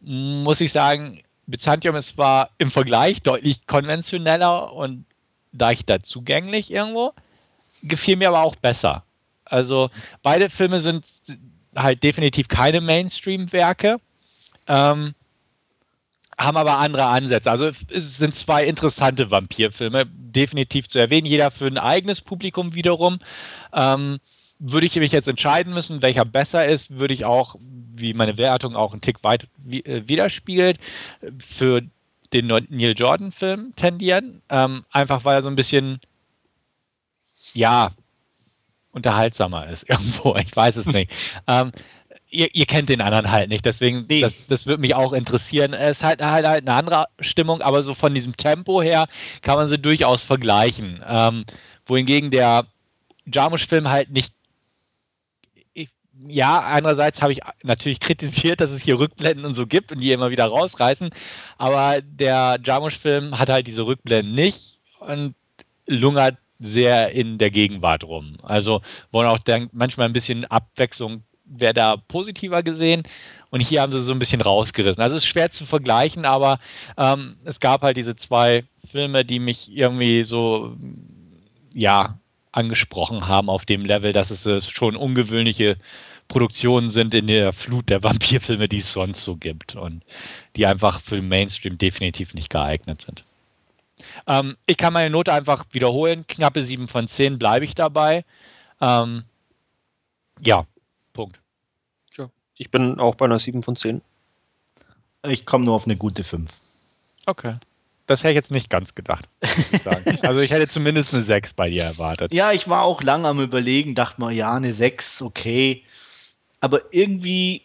muss 0.00 0.60
ich 0.60 0.70
sagen, 0.70 1.22
Byzantium 1.52 1.94
ist 1.94 2.08
zwar 2.08 2.50
im 2.58 2.70
Vergleich 2.72 3.22
deutlich 3.22 3.66
konventioneller 3.66 4.72
und 4.72 5.04
leichter 5.52 6.02
zugänglich 6.02 6.72
irgendwo, 6.72 7.12
gefiel 7.82 8.16
mir 8.16 8.28
aber 8.28 8.42
auch 8.42 8.56
besser. 8.56 9.04
Also 9.44 9.90
beide 10.22 10.50
Filme 10.50 10.80
sind 10.80 11.06
halt 11.76 12.02
definitiv 12.02 12.48
keine 12.48 12.80
Mainstream-Werke. 12.80 13.98
Ähm, 14.66 15.14
haben 16.38 16.56
aber 16.56 16.78
andere 16.78 17.06
Ansätze. 17.06 17.50
Also 17.50 17.70
es 17.88 18.16
sind 18.16 18.34
zwei 18.34 18.64
interessante 18.64 19.30
Vampirfilme, 19.30 20.06
definitiv 20.06 20.88
zu 20.88 20.98
erwähnen. 20.98 21.26
Jeder 21.26 21.50
für 21.50 21.66
ein 21.66 21.78
eigenes 21.78 22.20
Publikum 22.20 22.74
wiederum. 22.74 23.18
Ähm, 23.72 24.18
würde 24.64 24.86
ich 24.86 24.94
mich 24.94 25.10
jetzt 25.10 25.26
entscheiden 25.26 25.74
müssen, 25.74 26.02
welcher 26.02 26.24
besser 26.24 26.64
ist, 26.64 26.90
würde 26.96 27.14
ich 27.14 27.24
auch, 27.24 27.56
wie 27.94 28.14
meine 28.14 28.38
Wertung 28.38 28.76
auch 28.76 28.92
einen 28.92 29.00
Tick 29.00 29.24
weit 29.24 29.48
äh, 29.68 30.02
widerspiegelt, 30.06 30.78
für 31.38 31.82
den 32.32 32.46
Neil 32.46 32.94
Jordan-Film 32.96 33.74
tendieren. 33.74 34.40
Ähm, 34.48 34.84
einfach 34.92 35.24
weil 35.24 35.38
er 35.38 35.42
so 35.42 35.50
ein 35.50 35.56
bisschen, 35.56 36.00
ja, 37.54 37.90
unterhaltsamer 38.92 39.66
ist 39.66 39.82
irgendwo. 39.90 40.36
Ich 40.36 40.54
weiß 40.54 40.76
es 40.76 40.86
nicht. 40.86 41.10
ähm, 41.48 41.72
ihr, 42.30 42.54
ihr, 42.54 42.66
kennt 42.66 42.88
den 42.88 43.00
anderen 43.00 43.32
halt 43.32 43.48
nicht, 43.48 43.64
deswegen, 43.64 44.06
nee. 44.08 44.20
das, 44.20 44.46
das 44.46 44.64
würde 44.64 44.80
mich 44.80 44.94
auch 44.94 45.12
interessieren. 45.12 45.72
Es 45.72 45.98
ist 45.98 46.04
halt, 46.04 46.22
halt, 46.22 46.46
halt 46.46 46.68
eine 46.68 46.76
andere 46.76 47.06
Stimmung, 47.18 47.62
aber 47.62 47.82
so 47.82 47.94
von 47.94 48.14
diesem 48.14 48.36
Tempo 48.36 48.80
her 48.80 49.06
kann 49.42 49.56
man 49.56 49.68
sie 49.68 49.78
durchaus 49.78 50.22
vergleichen. 50.22 51.02
Ähm, 51.04 51.46
wohingegen 51.84 52.30
der 52.30 52.66
Jarmusch-Film 53.26 53.88
halt 53.88 54.10
nicht 54.10 54.32
ja, 56.26 56.60
einerseits 56.60 57.22
habe 57.22 57.32
ich 57.32 57.40
natürlich 57.62 58.00
kritisiert, 58.00 58.60
dass 58.60 58.70
es 58.70 58.82
hier 58.82 58.98
Rückblenden 58.98 59.44
und 59.44 59.54
so 59.54 59.66
gibt 59.66 59.92
und 59.92 60.00
die 60.00 60.12
immer 60.12 60.30
wieder 60.30 60.46
rausreißen, 60.46 61.10
aber 61.58 62.00
der 62.02 62.58
Jarmusch-Film 62.64 63.38
hat 63.38 63.48
halt 63.48 63.66
diese 63.66 63.86
Rückblenden 63.86 64.34
nicht 64.34 64.78
und 65.00 65.34
lungert 65.86 66.36
sehr 66.60 67.10
in 67.12 67.38
der 67.38 67.50
Gegenwart 67.50 68.04
rum. 68.04 68.36
Also 68.42 68.82
wollen 69.10 69.28
auch 69.28 69.40
manchmal 69.72 70.06
ein 70.06 70.12
bisschen 70.12 70.44
Abwechslung 70.44 71.22
wäre 71.44 71.74
da 71.74 71.96
positiver 71.96 72.62
gesehen. 72.62 73.02
Und 73.50 73.60
hier 73.60 73.82
haben 73.82 73.92
sie 73.92 74.00
so 74.00 74.12
ein 74.12 74.18
bisschen 74.18 74.40
rausgerissen. 74.40 75.02
Also 75.02 75.16
es 75.16 75.24
ist 75.24 75.28
schwer 75.28 75.50
zu 75.50 75.66
vergleichen, 75.66 76.24
aber 76.24 76.58
ähm, 76.96 77.36
es 77.44 77.60
gab 77.60 77.82
halt 77.82 77.96
diese 77.96 78.16
zwei 78.16 78.64
Filme, 78.90 79.24
die 79.24 79.38
mich 79.38 79.70
irgendwie 79.70 80.24
so, 80.24 80.74
ja, 81.74 82.18
angesprochen 82.50 83.28
haben 83.28 83.48
auf 83.48 83.64
dem 83.64 83.84
Level, 83.84 84.12
dass 84.12 84.30
es 84.30 84.46
äh, 84.46 84.60
schon 84.60 84.96
ungewöhnliche 84.96 85.76
Produktionen 86.32 86.88
sind 86.88 87.12
in 87.12 87.26
der 87.26 87.52
Flut 87.52 87.90
der 87.90 88.02
Vampirfilme, 88.02 88.66
die 88.66 88.78
es 88.78 88.90
sonst 88.90 89.22
so 89.22 89.36
gibt 89.36 89.76
und 89.76 90.02
die 90.56 90.66
einfach 90.66 91.02
für 91.02 91.16
den 91.16 91.28
Mainstream 91.28 91.76
definitiv 91.76 92.32
nicht 92.32 92.48
geeignet 92.48 93.02
sind. 93.02 93.22
Ähm, 94.26 94.56
ich 94.66 94.78
kann 94.78 94.94
meine 94.94 95.10
Note 95.10 95.30
einfach 95.30 95.66
wiederholen. 95.72 96.26
Knappe 96.26 96.64
7 96.64 96.88
von 96.88 97.06
10 97.06 97.38
bleibe 97.38 97.66
ich 97.66 97.74
dabei. 97.74 98.24
Ähm, 98.80 99.24
ja, 100.40 100.64
Punkt. 101.12 101.38
Ja, 102.16 102.30
ich 102.56 102.70
bin 102.70 102.98
auch 102.98 103.14
bei 103.16 103.26
einer 103.26 103.38
7 103.38 103.62
von 103.62 103.76
10. 103.76 104.00
Ich 105.28 105.44
komme 105.44 105.66
nur 105.66 105.74
auf 105.74 105.84
eine 105.84 105.96
gute 105.96 106.24
5. 106.24 106.50
Okay. 107.26 107.56
Das 108.06 108.20
hätte 108.20 108.30
ich 108.30 108.36
jetzt 108.36 108.50
nicht 108.50 108.70
ganz 108.70 108.94
gedacht. 108.94 109.28
also 110.22 110.40
ich 110.40 110.50
hätte 110.50 110.68
zumindest 110.68 111.12
eine 111.12 111.22
6 111.22 111.52
bei 111.52 111.68
dir 111.68 111.84
erwartet. 111.84 112.32
Ja, 112.32 112.52
ich 112.52 112.70
war 112.70 112.84
auch 112.84 113.02
lang 113.02 113.26
am 113.26 113.38
überlegen, 113.38 113.94
dachte 113.94 114.18
mal, 114.18 114.32
ja, 114.32 114.54
eine 114.54 114.72
6, 114.72 115.20
okay. 115.20 115.84
Aber 116.62 116.80
irgendwie, 116.92 117.62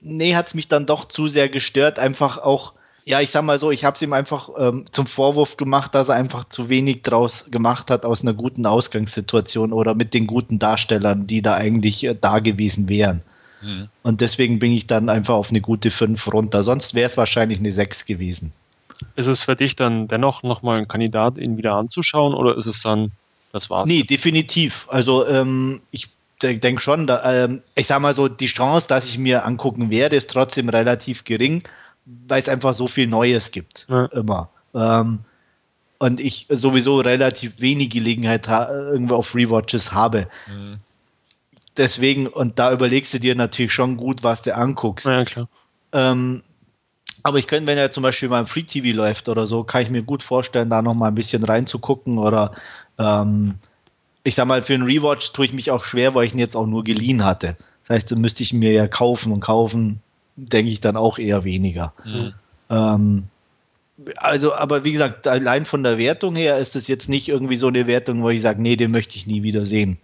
nee, 0.00 0.36
hat 0.36 0.46
es 0.46 0.54
mich 0.54 0.68
dann 0.68 0.86
doch 0.86 1.06
zu 1.06 1.26
sehr 1.26 1.48
gestört. 1.48 1.98
Einfach 1.98 2.38
auch, 2.38 2.72
ja, 3.04 3.20
ich 3.20 3.32
sag 3.32 3.42
mal 3.42 3.58
so, 3.58 3.72
ich 3.72 3.84
habe 3.84 3.96
es 3.96 4.02
ihm 4.02 4.12
einfach 4.12 4.48
ähm, 4.56 4.86
zum 4.92 5.06
Vorwurf 5.06 5.56
gemacht, 5.56 5.96
dass 5.96 6.08
er 6.08 6.14
einfach 6.14 6.48
zu 6.48 6.68
wenig 6.68 7.02
draus 7.02 7.46
gemacht 7.50 7.90
hat 7.90 8.06
aus 8.06 8.22
einer 8.22 8.32
guten 8.32 8.66
Ausgangssituation 8.66 9.72
oder 9.72 9.96
mit 9.96 10.14
den 10.14 10.28
guten 10.28 10.60
Darstellern, 10.60 11.26
die 11.26 11.42
da 11.42 11.56
eigentlich 11.56 12.04
äh, 12.04 12.14
da 12.18 12.38
gewesen 12.38 12.88
wären. 12.88 13.22
Mhm. 13.60 13.88
Und 14.04 14.20
deswegen 14.20 14.60
bin 14.60 14.70
ich 14.70 14.86
dann 14.86 15.08
einfach 15.08 15.34
auf 15.34 15.50
eine 15.50 15.60
gute 15.60 15.90
5 15.90 16.32
runter. 16.32 16.62
Sonst 16.62 16.94
wäre 16.94 17.10
es 17.10 17.16
wahrscheinlich 17.16 17.58
eine 17.58 17.72
6 17.72 18.06
gewesen. 18.06 18.52
Ist 19.16 19.26
es 19.26 19.42
für 19.42 19.56
dich 19.56 19.74
dann 19.74 20.06
dennoch 20.06 20.44
nochmal 20.44 20.78
ein 20.78 20.86
Kandidat, 20.86 21.36
ihn 21.36 21.56
wieder 21.56 21.74
anzuschauen 21.74 22.32
oder 22.32 22.56
ist 22.56 22.66
es 22.66 22.80
dann, 22.80 23.10
das 23.50 23.70
war's? 23.70 23.88
Nee, 23.88 24.04
definitiv. 24.04 24.86
Also 24.88 25.26
ähm, 25.26 25.80
ich 25.90 26.10
denke 26.42 26.80
schon, 26.80 27.06
da, 27.06 27.44
ähm, 27.44 27.62
ich 27.74 27.86
sag 27.86 28.00
mal 28.00 28.14
so, 28.14 28.28
die 28.28 28.46
Chance, 28.46 28.86
dass 28.88 29.08
ich 29.08 29.18
mir 29.18 29.44
angucken 29.44 29.90
werde, 29.90 30.16
ist 30.16 30.30
trotzdem 30.30 30.68
relativ 30.68 31.24
gering, 31.24 31.62
weil 32.04 32.40
es 32.40 32.48
einfach 32.48 32.74
so 32.74 32.88
viel 32.88 33.06
Neues 33.06 33.50
gibt. 33.50 33.86
Ja. 33.88 34.06
Immer. 34.06 34.50
Ähm, 34.74 35.20
und 35.98 36.20
ich 36.20 36.46
sowieso 36.50 36.98
relativ 36.98 37.60
wenig 37.60 37.90
Gelegenheit 37.90 38.46
irgendwo 38.48 39.14
auf 39.16 39.34
Rewatches 39.34 39.92
habe. 39.92 40.28
Mhm. 40.46 40.76
Deswegen, 41.76 42.26
und 42.26 42.58
da 42.58 42.72
überlegst 42.72 43.14
du 43.14 43.18
dir 43.18 43.34
natürlich 43.34 43.72
schon 43.72 43.96
gut, 43.96 44.22
was 44.22 44.42
du 44.42 44.54
anguckst. 44.54 45.06
Ja, 45.06 45.24
klar. 45.24 45.48
Ähm, 45.92 46.42
aber 47.22 47.38
ich 47.38 47.46
könnte, 47.46 47.66
wenn 47.66 47.78
er 47.78 47.90
zum 47.90 48.02
Beispiel 48.02 48.28
mal 48.28 48.40
im 48.40 48.46
Free 48.46 48.64
TV 48.64 48.94
läuft 48.94 49.28
oder 49.28 49.46
so, 49.46 49.64
kann 49.64 49.82
ich 49.82 49.90
mir 49.90 50.02
gut 50.02 50.22
vorstellen, 50.22 50.68
da 50.68 50.82
noch 50.82 50.94
mal 50.94 51.08
ein 51.08 51.14
bisschen 51.14 51.42
reinzugucken 51.42 52.18
oder 52.18 52.52
ähm, 52.98 53.54
ich 54.24 54.34
sag 54.34 54.46
mal, 54.46 54.62
für 54.62 54.74
einen 54.74 54.84
Rewatch 54.84 55.32
tue 55.32 55.46
ich 55.46 55.52
mich 55.52 55.70
auch 55.70 55.84
schwer, 55.84 56.14
weil 56.14 56.26
ich 56.26 56.32
ihn 56.32 56.38
jetzt 56.38 56.56
auch 56.56 56.66
nur 56.66 56.82
geliehen 56.82 57.24
hatte. 57.24 57.56
Das 57.86 57.96
heißt, 57.96 58.12
dann 58.12 58.20
müsste 58.20 58.42
ich 58.42 58.52
mir 58.52 58.72
ja 58.72 58.88
kaufen 58.88 59.30
und 59.32 59.40
kaufen, 59.40 60.00
denke 60.36 60.72
ich 60.72 60.80
dann 60.80 60.96
auch 60.96 61.18
eher 61.18 61.44
weniger. 61.44 61.92
Mhm. 62.04 62.32
Ähm, 62.70 63.22
also, 64.16 64.54
aber 64.54 64.84
wie 64.84 64.92
gesagt, 64.92 65.28
allein 65.28 65.64
von 65.66 65.82
der 65.82 65.98
Wertung 65.98 66.34
her 66.34 66.58
ist 66.58 66.74
es 66.74 66.88
jetzt 66.88 67.08
nicht 67.08 67.28
irgendwie 67.28 67.58
so 67.58 67.68
eine 67.68 67.86
Wertung, 67.86 68.22
wo 68.22 68.30
ich 68.30 68.40
sage, 68.40 68.60
nee, 68.60 68.76
den 68.76 68.90
möchte 68.90 69.16
ich 69.16 69.26
nie 69.26 69.42
wieder 69.42 69.66
sehen. 69.66 69.98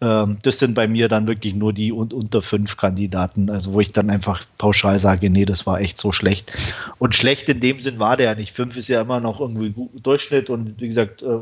Ähm, 0.00 0.38
das 0.42 0.58
sind 0.58 0.74
bei 0.74 0.86
mir 0.86 1.08
dann 1.08 1.26
wirklich 1.26 1.54
nur 1.54 1.72
die 1.72 1.92
un 1.92 2.12
unter 2.12 2.42
fünf 2.42 2.76
Kandidaten, 2.76 3.50
also 3.50 3.72
wo 3.72 3.80
ich 3.80 3.92
dann 3.92 4.10
einfach 4.10 4.42
pauschal 4.58 4.98
sage, 4.98 5.28
nee, 5.28 5.44
das 5.44 5.66
war 5.66 5.80
echt 5.80 5.98
so 5.98 6.12
schlecht. 6.12 6.52
Und 6.98 7.14
schlecht 7.14 7.48
in 7.48 7.60
dem 7.60 7.80
Sinn 7.80 7.98
war 7.98 8.16
der 8.16 8.26
ja 8.26 8.34
nicht. 8.34 8.54
Fünf 8.54 8.76
ist 8.76 8.88
ja 8.88 9.00
immer 9.00 9.20
noch 9.20 9.40
irgendwie 9.40 9.74
Durchschnitt 10.02 10.50
und 10.50 10.80
wie 10.80 10.88
gesagt, 10.88 11.22
äh, 11.22 11.38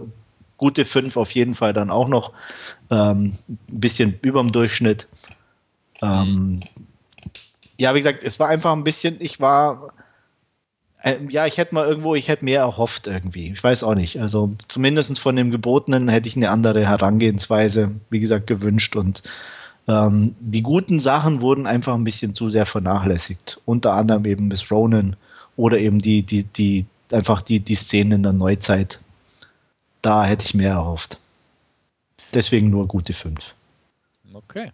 gute 0.56 0.84
fünf 0.84 1.16
auf 1.16 1.30
jeden 1.32 1.54
Fall 1.54 1.72
dann 1.72 1.90
auch 1.90 2.08
noch. 2.08 2.32
Ähm, 2.90 3.38
ein 3.48 3.58
bisschen 3.68 4.18
über 4.22 4.40
dem 4.40 4.52
Durchschnitt. 4.52 5.06
Ähm, 6.02 6.62
ja, 7.76 7.94
wie 7.94 7.98
gesagt, 7.98 8.22
es 8.24 8.38
war 8.38 8.48
einfach 8.48 8.72
ein 8.72 8.84
bisschen, 8.84 9.16
ich 9.20 9.40
war 9.40 9.92
ähm, 11.04 11.28
ja, 11.28 11.44
ich 11.46 11.58
hätte 11.58 11.74
mal 11.74 11.86
irgendwo, 11.86 12.14
ich 12.14 12.28
hätte 12.28 12.46
mehr 12.46 12.60
erhofft 12.60 13.06
irgendwie. 13.06 13.52
Ich 13.52 13.62
weiß 13.62 13.84
auch 13.84 13.94
nicht. 13.94 14.18
Also 14.20 14.54
zumindest 14.68 15.18
von 15.18 15.36
dem 15.36 15.50
Gebotenen 15.50 16.08
hätte 16.08 16.28
ich 16.28 16.36
eine 16.36 16.50
andere 16.50 16.86
Herangehensweise, 16.86 17.90
wie 18.08 18.20
gesagt, 18.20 18.46
gewünscht. 18.46 18.96
Und 18.96 19.22
ähm, 19.86 20.34
die 20.40 20.62
guten 20.62 20.98
Sachen 20.98 21.42
wurden 21.42 21.66
einfach 21.66 21.94
ein 21.94 22.04
bisschen 22.04 22.34
zu 22.34 22.48
sehr 22.48 22.64
vernachlässigt. 22.64 23.60
Unter 23.66 23.92
anderem 23.92 24.24
eben 24.24 24.48
Miss 24.48 24.70
Ronan 24.70 25.14
oder 25.58 25.78
eben 25.78 26.00
die, 26.00 26.22
die, 26.22 26.44
die, 26.44 26.86
einfach 27.12 27.42
die, 27.42 27.60
die 27.60 27.74
Szenen 27.74 28.12
in 28.12 28.22
der 28.22 28.32
Neuzeit. 28.32 28.98
Da 30.04 30.26
hätte 30.26 30.44
ich 30.44 30.52
mehr 30.52 30.72
erhofft. 30.72 31.16
Deswegen 32.34 32.68
nur 32.68 32.86
gute 32.86 33.14
fünf. 33.14 33.54
Okay. 34.34 34.70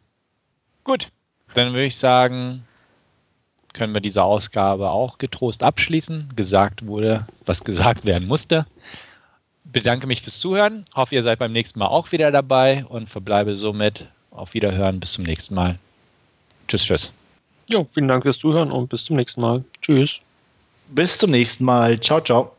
Gut. 0.82 1.09
Dann 1.55 1.73
würde 1.73 1.85
ich 1.85 1.97
sagen, 1.97 2.65
können 3.73 3.94
wir 3.94 4.01
diese 4.01 4.24
Ausgabe 4.24 4.90
auch 4.90 5.19
getrost 5.19 5.62
abschließen. 5.62 6.32
Gesagt 6.35 6.85
wurde, 6.85 7.28
was 7.47 7.62
gesagt 7.62 8.05
werden 8.07 8.27
musste. 8.27 8.66
Bedanke 9.62 10.09
mich 10.09 10.20
fürs 10.20 10.40
Zuhören. 10.40 10.85
Hoffe, 10.97 11.15
ihr 11.15 11.23
seid 11.23 11.39
beim 11.39 11.52
nächsten 11.52 11.78
Mal 11.78 11.86
auch 11.86 12.11
wieder 12.11 12.32
dabei 12.32 12.85
und 12.86 13.09
verbleibe 13.09 13.57
somit 13.57 14.07
auf 14.32 14.52
Wiederhören. 14.55 14.98
Bis 14.98 15.12
zum 15.12 15.23
nächsten 15.23 15.55
Mal. 15.55 15.78
Tschüss, 16.66 16.82
tschüss. 16.82 17.12
Ja, 17.69 17.85
vielen 17.85 18.09
Dank 18.09 18.24
fürs 18.24 18.39
Zuhören 18.39 18.73
und 18.73 18.89
bis 18.89 19.05
zum 19.05 19.15
nächsten 19.15 19.43
Mal. 19.43 19.62
Tschüss. 19.81 20.23
Bis 20.89 21.19
zum 21.19 21.31
nächsten 21.31 21.65
Mal. 21.65 22.01
Ciao, 22.01 22.20
ciao. 22.20 22.51